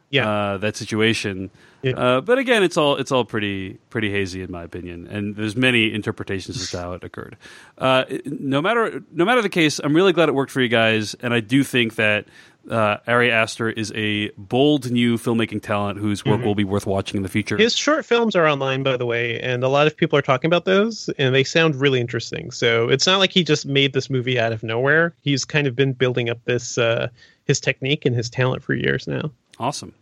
Yeah. 0.09 0.29
uh, 0.29 0.57
that 0.57 0.75
situation. 0.75 1.49
Yeah. 1.81 1.93
Uh, 1.93 2.21
but 2.21 2.39
again, 2.39 2.63
it's 2.63 2.77
all 2.77 2.95
it's 2.95 3.11
all 3.11 3.25
pretty 3.25 3.77
pretty 3.89 4.09
hazy 4.09 4.41
in 4.41 4.51
my 4.51 4.63
opinion, 4.63 5.07
and 5.07 5.35
there's 5.35 5.55
many 5.55 5.93
interpretations 5.93 6.59
as 6.59 6.71
to 6.71 6.79
how 6.79 6.93
it 6.93 7.03
occurred. 7.03 7.37
Uh, 7.77 8.05
no 8.25 8.61
matter 8.61 9.03
no 9.11 9.23
matter 9.23 9.41
the 9.41 9.49
case, 9.49 9.79
I'm 9.83 9.95
really 9.95 10.13
glad 10.13 10.29
it 10.29 10.33
worked 10.33 10.51
for 10.51 10.61
you 10.61 10.67
guys, 10.67 11.15
and 11.15 11.33
I 11.33 11.41
do 11.41 11.63
think 11.63 11.95
that 11.95 12.25
uh, 12.69 12.97
Ari 13.07 13.31
Aster 13.31 13.69
is 13.69 13.91
a 13.95 14.29
bold 14.29 14.89
new 14.89 15.17
filmmaking 15.17 15.61
talent 15.61 15.99
whose 15.99 16.25
work 16.25 16.43
will 16.43 16.55
be 16.55 16.63
worth 16.63 16.87
watching 16.87 17.17
in 17.17 17.23
the 17.23 17.29
future. 17.29 17.57
His 17.57 17.75
short 17.75 18.05
films 18.05 18.35
are 18.35 18.47
online, 18.47 18.81
by 18.83 18.97
the 18.97 19.05
way, 19.05 19.39
and 19.39 19.63
a 19.63 19.69
lot 19.69 19.85
of 19.87 19.95
people 19.95 20.17
are 20.17 20.23
talking 20.23 20.47
about 20.47 20.65
those, 20.65 21.09
and 21.19 21.35
they 21.35 21.43
sound 21.43 21.75
really 21.75 21.99
interesting. 21.99 22.51
So 22.51 22.89
it's 22.89 23.05
not 23.05 23.19
like 23.19 23.31
he 23.31 23.43
just 23.43 23.65
made 23.65 23.93
this 23.93 24.09
movie 24.09 24.39
out 24.39 24.51
of 24.51 24.63
nowhere. 24.63 25.13
He's 25.21 25.45
kind 25.45 25.67
of 25.67 25.75
been 25.75 25.93
building 25.93 26.29
up 26.29 26.43
this 26.45 26.77
uh, 26.77 27.09
his 27.45 27.59
technique 27.59 28.05
and 28.05 28.15
his 28.15 28.29
talent 28.29 28.63
for 28.63 28.73
years 28.73 29.07
now. 29.07 29.31
Awesome. 29.59 29.93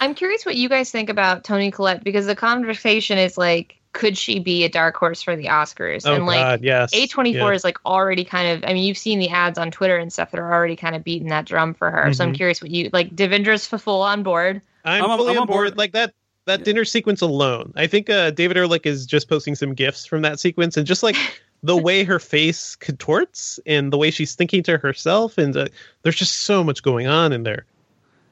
I'm 0.00 0.14
curious 0.14 0.44
what 0.46 0.56
you 0.56 0.68
guys 0.68 0.90
think 0.90 1.08
about 1.10 1.44
Toni 1.44 1.70
Collette 1.70 2.04
because 2.04 2.26
the 2.26 2.36
conversation 2.36 3.18
is 3.18 3.36
like, 3.36 3.76
could 3.92 4.16
she 4.18 4.38
be 4.38 4.64
a 4.64 4.68
dark 4.68 4.96
horse 4.96 5.22
for 5.22 5.34
the 5.34 5.46
Oscars? 5.46 6.06
Oh 6.06 6.14
and 6.14 6.26
like 6.26 6.40
God, 6.40 6.62
yes. 6.62 6.92
A24 6.94 7.32
Yeah. 7.34 7.50
is 7.52 7.64
like 7.64 7.78
already 7.86 8.24
kind 8.24 8.56
of 8.56 8.68
I 8.68 8.74
mean 8.74 8.84
you've 8.84 8.98
seen 8.98 9.18
the 9.18 9.30
ads 9.30 9.58
on 9.58 9.70
Twitter 9.70 9.96
and 9.96 10.12
stuff 10.12 10.30
that 10.30 10.38
are 10.40 10.52
already 10.52 10.76
kind 10.76 10.94
of 10.94 11.02
beating 11.02 11.28
that 11.28 11.46
drum 11.46 11.74
for 11.74 11.90
her. 11.90 12.12
So 12.12 12.22
I'm 12.22 12.32
Mhm. 12.32 12.36
curious 12.36 12.60
what 12.62 12.70
you 12.70 12.90
like 12.92 13.16
Devindra's 13.16 13.66
full 13.66 14.02
on 14.02 14.22
board. 14.22 14.60
I'm, 14.84 15.04
I'm 15.04 15.18
fully 15.18 15.30
I'm 15.30 15.36
on 15.38 15.40
on 15.42 15.46
board. 15.46 15.66
board. 15.70 15.78
Like 15.78 15.92
that 15.92 16.12
that 16.44 16.64
dinner 16.64 16.84
sequence 16.84 17.20
alone. 17.20 17.72
I 17.76 17.86
think 17.86 18.08
uh, 18.08 18.30
David 18.30 18.56
Ehrlich 18.56 18.86
is 18.86 19.04
just 19.04 19.28
posting 19.28 19.54
some 19.54 19.74
gifs 19.74 20.06
from 20.06 20.22
that 20.22 20.38
sequence, 20.40 20.76
and 20.78 20.86
just 20.86 21.02
like 21.02 21.16
the 21.62 21.76
way 21.76 22.04
her 22.04 22.18
face 22.18 22.74
contorts 22.76 23.60
and 23.66 23.92
the 23.92 23.98
way 23.98 24.10
she's 24.10 24.34
thinking 24.34 24.62
to 24.62 24.78
herself, 24.78 25.36
and 25.38 25.54
uh, 25.56 25.66
there's 26.02 26.16
just 26.16 26.36
so 26.42 26.64
much 26.64 26.82
going 26.82 27.06
on 27.06 27.32
in 27.32 27.42
there. 27.42 27.66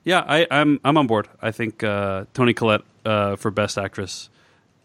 Yeah, 0.06 0.24
I, 0.26 0.46
I'm 0.50 0.80
I'm 0.84 0.96
on 0.96 1.08
board. 1.08 1.28
I 1.42 1.50
think 1.50 1.82
uh, 1.82 2.24
Toni 2.32 2.54
Collette 2.54 2.82
uh, 3.04 3.34
for 3.34 3.50
Best 3.50 3.76
Actress 3.76 4.30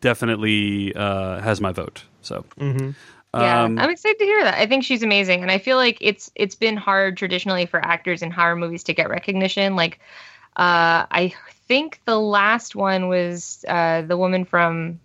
definitely 0.01 0.93
uh, 0.95 1.39
has 1.39 1.61
my 1.61 1.71
vote. 1.71 2.03
So 2.21 2.43
Mm-hmm. 2.59 2.91
Yeah, 3.33 3.63
um, 3.63 3.79
I'm 3.79 3.89
excited 3.89 4.19
to 4.19 4.25
hear 4.25 4.43
that. 4.43 4.55
I 4.55 4.65
think 4.65 4.83
she's 4.83 5.03
amazing, 5.03 5.41
and 5.41 5.49
I 5.49 5.57
feel 5.57 5.77
like 5.77 5.97
it's 6.01 6.31
it's 6.35 6.55
been 6.55 6.75
hard 6.75 7.15
traditionally 7.15 7.65
for 7.65 7.79
actors 7.83 8.21
in 8.21 8.29
horror 8.29 8.57
movies 8.57 8.83
to 8.85 8.93
get 8.93 9.09
recognition. 9.09 9.77
Like, 9.77 9.99
uh, 10.57 11.07
I 11.09 11.33
think 11.67 12.01
the 12.05 12.19
last 12.19 12.75
one 12.75 13.07
was 13.07 13.63
uh, 13.69 14.01
the 14.01 14.17
woman 14.17 14.43
from 14.43 14.99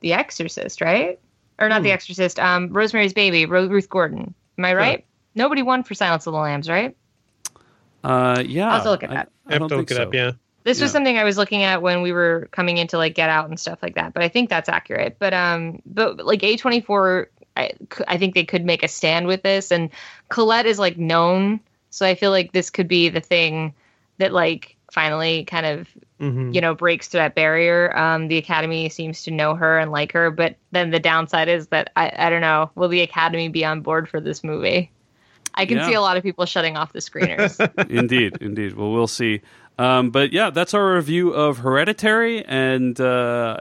The 0.00 0.12
Exorcist, 0.12 0.82
right? 0.82 1.18
Or 1.58 1.70
not 1.70 1.82
The 1.82 1.92
Exorcist, 1.92 2.38
um, 2.38 2.70
Rosemary's 2.70 3.14
Baby, 3.14 3.46
Ro- 3.46 3.66
Ruth 3.66 3.88
Gordon. 3.88 4.34
Am 4.58 4.64
I 4.64 4.74
right? 4.74 5.06
Nobody 5.34 5.62
won 5.62 5.82
for 5.82 5.94
Silence 5.94 6.26
of 6.26 6.34
the 6.34 6.38
Lambs, 6.38 6.68
right? 6.68 6.94
Uh, 8.04 8.42
yeah. 8.46 8.66
I'll 8.66 8.72
have 8.74 8.82
to 8.84 8.90
look 8.90 9.02
at 9.02 9.10
I- 9.10 9.14
that. 9.14 9.28
I, 9.46 9.58
don't 9.58 9.68
to 9.68 9.76
think 9.76 9.90
look 9.90 9.98
it 9.98 10.00
so. 10.00 10.02
up. 10.04 10.14
Yeah. 10.14 10.32
This 10.62 10.80
was 10.80 10.92
something 10.92 11.16
I 11.16 11.24
was 11.24 11.38
looking 11.38 11.62
at 11.62 11.80
when 11.82 12.02
we 12.02 12.12
were 12.12 12.48
coming 12.52 12.76
into 12.76 12.98
like 12.98 13.14
Get 13.14 13.30
Out 13.30 13.48
and 13.48 13.58
stuff 13.58 13.78
like 13.82 13.94
that. 13.94 14.12
But 14.12 14.22
I 14.22 14.28
think 14.28 14.50
that's 14.50 14.68
accurate. 14.68 15.16
But 15.18 15.32
um, 15.32 15.80
but 15.86 16.24
like 16.24 16.42
A 16.44 16.56
twenty 16.56 16.80
four, 16.82 17.30
I 17.56 17.72
I 18.08 18.18
think 18.18 18.34
they 18.34 18.44
could 18.44 18.64
make 18.64 18.82
a 18.82 18.88
stand 18.88 19.26
with 19.26 19.42
this. 19.42 19.72
And 19.72 19.88
Collette 20.28 20.66
is 20.66 20.78
like 20.78 20.98
known, 20.98 21.60
so 21.88 22.04
I 22.06 22.14
feel 22.14 22.30
like 22.30 22.52
this 22.52 22.68
could 22.70 22.88
be 22.88 23.08
the 23.08 23.20
thing 23.20 23.72
that 24.18 24.32
like 24.32 24.76
finally 24.92 25.44
kind 25.44 25.64
of 25.66 25.88
Mhm. 26.20 26.54
you 26.54 26.60
know 26.60 26.74
breaks 26.74 27.08
through 27.08 27.20
that 27.20 27.34
barrier. 27.34 27.96
Um, 27.96 28.28
the 28.28 28.36
Academy 28.36 28.90
seems 28.90 29.22
to 29.24 29.30
know 29.30 29.54
her 29.54 29.78
and 29.78 29.90
like 29.90 30.12
her, 30.12 30.30
but 30.30 30.56
then 30.72 30.90
the 30.90 31.00
downside 31.00 31.48
is 31.48 31.68
that 31.68 31.90
I 31.96 32.12
I 32.14 32.28
don't 32.28 32.42
know. 32.42 32.70
Will 32.74 32.88
the 32.88 33.00
Academy 33.00 33.48
be 33.48 33.64
on 33.64 33.80
board 33.80 34.08
for 34.10 34.20
this 34.20 34.44
movie? 34.44 34.90
I 35.60 35.66
can 35.66 35.76
Yeah. 35.78 35.86
see 35.88 35.94
a 35.94 36.00
lot 36.00 36.16
of 36.16 36.22
people 36.22 36.46
shutting 36.46 36.76
off 36.76 36.92
the 36.92 37.00
screeners. 37.00 37.58
indeed, 37.90 38.38
indeed. 38.40 38.74
Well, 38.74 38.90
we'll 38.92 39.06
see. 39.06 39.40
Um, 39.78 40.10
but 40.10 40.32
yeah, 40.32 40.50
that's 40.50 40.74
our 40.74 40.94
review 40.96 41.30
of 41.30 41.58
Hereditary, 41.58 42.44
and 42.44 43.00
uh, 43.00 43.56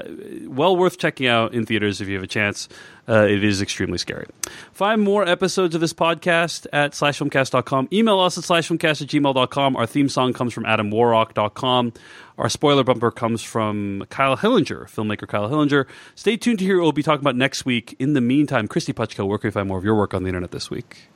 well 0.47 0.75
worth 0.75 0.97
checking 0.97 1.27
out 1.27 1.53
in 1.53 1.65
theaters 1.65 2.01
if 2.01 2.09
you 2.09 2.15
have 2.15 2.23
a 2.23 2.27
chance. 2.27 2.67
Uh, 3.07 3.25
it 3.25 3.41
is 3.43 3.61
extremely 3.61 3.97
scary. 3.97 4.27
Find 4.73 5.01
more 5.01 5.25
episodes 5.25 5.75
of 5.75 5.81
this 5.81 5.93
podcast 5.93 6.67
at 6.73 6.91
slashfilmcast.com. 6.91 7.87
Email 7.93 8.19
us 8.19 8.37
at 8.37 8.43
slashfilmcast 8.43 9.01
at 9.01 9.07
gmail.com. 9.07 9.75
Our 9.77 9.85
theme 9.85 10.09
song 10.09 10.33
comes 10.33 10.53
from 10.53 10.65
adamwarrock.com. 10.65 11.93
Our 12.37 12.49
spoiler 12.49 12.83
bumper 12.83 13.11
comes 13.11 13.41
from 13.41 14.05
Kyle 14.09 14.35
Hillinger, 14.37 14.85
filmmaker 14.89 15.27
Kyle 15.27 15.49
Hillinger. 15.49 15.85
Stay 16.15 16.35
tuned 16.37 16.59
to 16.59 16.65
hear 16.65 16.77
what 16.77 16.83
we'll 16.83 16.91
be 16.91 17.03
talking 17.03 17.21
about 17.23 17.35
next 17.37 17.65
week. 17.65 17.95
In 17.97 18.13
the 18.13 18.21
meantime, 18.21 18.67
Kristy 18.67 18.93
Puchko, 18.93 19.25
where 19.27 19.37
can 19.37 19.47
we 19.47 19.51
find 19.51 19.67
more 19.69 19.77
of 19.77 19.85
your 19.85 19.95
work 19.95 20.13
on 20.13 20.23
the 20.23 20.27
internet 20.29 20.51
this 20.51 20.69
week? 20.69 21.08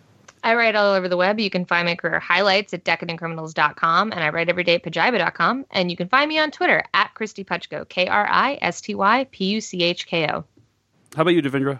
I 0.43 0.55
write 0.55 0.75
all 0.75 0.93
over 0.93 1.07
the 1.07 1.17
web. 1.17 1.39
You 1.39 1.49
can 1.49 1.65
find 1.65 1.87
my 1.87 1.95
career 1.95 2.19
highlights 2.19 2.73
at 2.73 2.83
decadentcriminals.com, 2.83 4.11
and 4.11 4.23
I 4.23 4.29
write 4.29 4.49
every 4.49 4.63
day 4.63 4.75
at 4.75 4.83
pajiba.com. 4.83 5.65
And 5.71 5.89
you 5.89 5.97
can 5.97 6.09
find 6.09 6.27
me 6.27 6.37
on 6.37 6.51
Twitter 6.51 6.83
at 6.93 7.13
Kristy 7.15 7.45
Puchko, 7.45 7.87
K 7.87 8.07
R 8.07 8.27
I 8.29 8.59
S 8.61 8.81
T 8.81 8.93
Y 8.93 9.25
P 9.31 9.45
U 9.45 9.61
C 9.61 9.83
H 9.83 10.05
K 10.05 10.27
O. 10.29 10.43
How 11.15 11.21
about 11.21 11.31
you, 11.31 11.41
Devindra? 11.41 11.79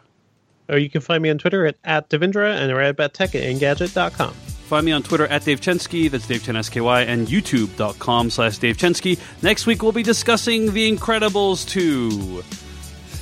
Or 0.69 0.77
you 0.77 0.90
can 0.90 1.02
find 1.02 1.22
me 1.22 1.30
on 1.30 1.38
Twitter 1.38 1.65
at, 1.65 1.76
at 1.84 2.10
Devindra 2.10 2.56
and 2.56 2.73
write 2.73 2.88
about 2.88 3.14
tech 3.14 3.35
at 3.35 3.44
Engadget.com. 3.44 4.34
Find 4.34 4.85
me 4.85 4.94
on 4.94 5.03
Twitter 5.03 5.27
at 5.27 5.44
Dave 5.44 5.60
Chensky, 5.60 6.10
that's 6.10 6.26
Dave 6.26 6.44
Chen 6.44 6.56
S-K-Y, 6.56 7.02
and 7.02 7.27
youtube.com 7.27 8.30
slash 8.30 8.57
Dave 8.60 8.77
Chensky. 8.77 9.19
Next 9.44 9.68
week, 9.68 9.84
we'll 9.84 9.91
be 9.91 10.03
discussing 10.03 10.73
The 10.73 10.90
Incredibles 10.90 11.68
2. 11.68 12.62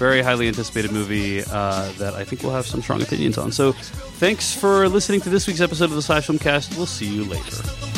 Very 0.02 0.24
highly 0.24 0.48
anticipated 0.48 0.92
movie 0.92 1.44
uh, 1.44 1.92
that 2.00 2.16
I 2.16 2.24
think 2.24 2.42
we'll 2.42 2.54
have 2.54 2.66
some 2.66 2.82
strong 2.82 3.04
opinions 3.04 3.38
on. 3.38 3.52
So 3.52 3.72
thanks 3.72 4.52
for 4.52 4.90
listening 4.90 5.22
to 5.22 5.30
this 5.30 5.46
week's 5.46 5.62
episode 5.62 5.86
of 5.86 5.92
the 5.92 6.02
Slash. 6.02 6.28
We'll 6.28 6.88
see 6.88 7.06
you 7.06 7.24
later. 7.24 7.91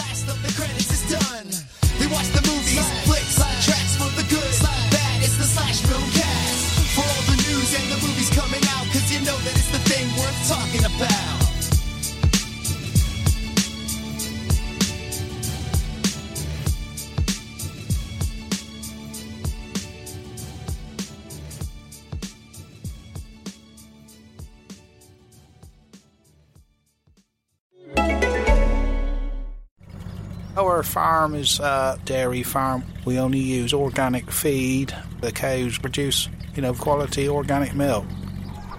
Our 30.63 30.81
farm 30.81 31.35
is 31.35 31.59
a 31.59 31.99
dairy 32.05 32.41
farm. 32.41 32.85
We 33.03 33.19
only 33.19 33.39
use 33.39 33.73
organic 33.73 34.31
feed. 34.31 34.95
The 35.19 35.33
cows 35.33 35.77
produce, 35.77 36.29
you 36.55 36.61
know, 36.61 36.73
quality 36.73 37.27
organic 37.27 37.75
milk. 37.75 38.05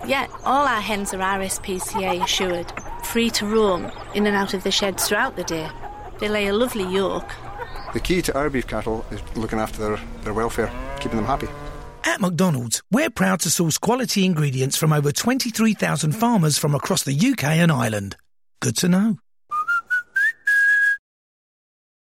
Yeah, 0.06 0.27
all 0.44 0.66
our 0.66 0.81
hens 0.81 1.12
are 1.12 1.19
RSPCA 1.19 2.24
assured, 2.24 2.73
free 3.05 3.28
to 3.31 3.47
roam 3.47 3.93
in 4.15 4.27
and 4.27 4.35
out 4.35 4.55
of 4.55 4.65
the 4.65 4.70
sheds 4.70 5.06
throughout 5.06 5.36
the 5.36 5.44
day. 5.44 5.69
They 6.20 6.31
lay 6.31 6.47
a 6.47 6.55
lovely 6.55 6.85
yolk. 6.85 7.31
The 7.93 8.01
key 8.01 8.23
to 8.23 8.35
our 8.35 8.48
beef 8.48 8.66
cattle 8.66 9.05
is 9.11 9.20
looking 9.36 9.59
after 9.59 9.82
their, 9.82 10.01
their 10.23 10.35
welfare, 10.35 10.73
keeping 11.01 11.19
them 11.19 11.27
happy. 11.27 11.48
At 12.05 12.19
McDonald's, 12.19 12.82
we're 12.90 13.11
proud 13.11 13.40
to 13.40 13.51
source 13.51 13.77
quality 13.77 14.24
ingredients 14.24 14.78
from 14.78 14.94
over 14.94 15.12
23,000 15.12 16.12
farmers 16.12 16.56
from 16.56 16.74
across 16.74 17.02
the 17.02 17.15
UK 17.15 17.44
and 17.44 17.70
Ireland. 17.70 18.16
Good 18.61 18.78
to 18.78 18.89
know. 18.89 19.19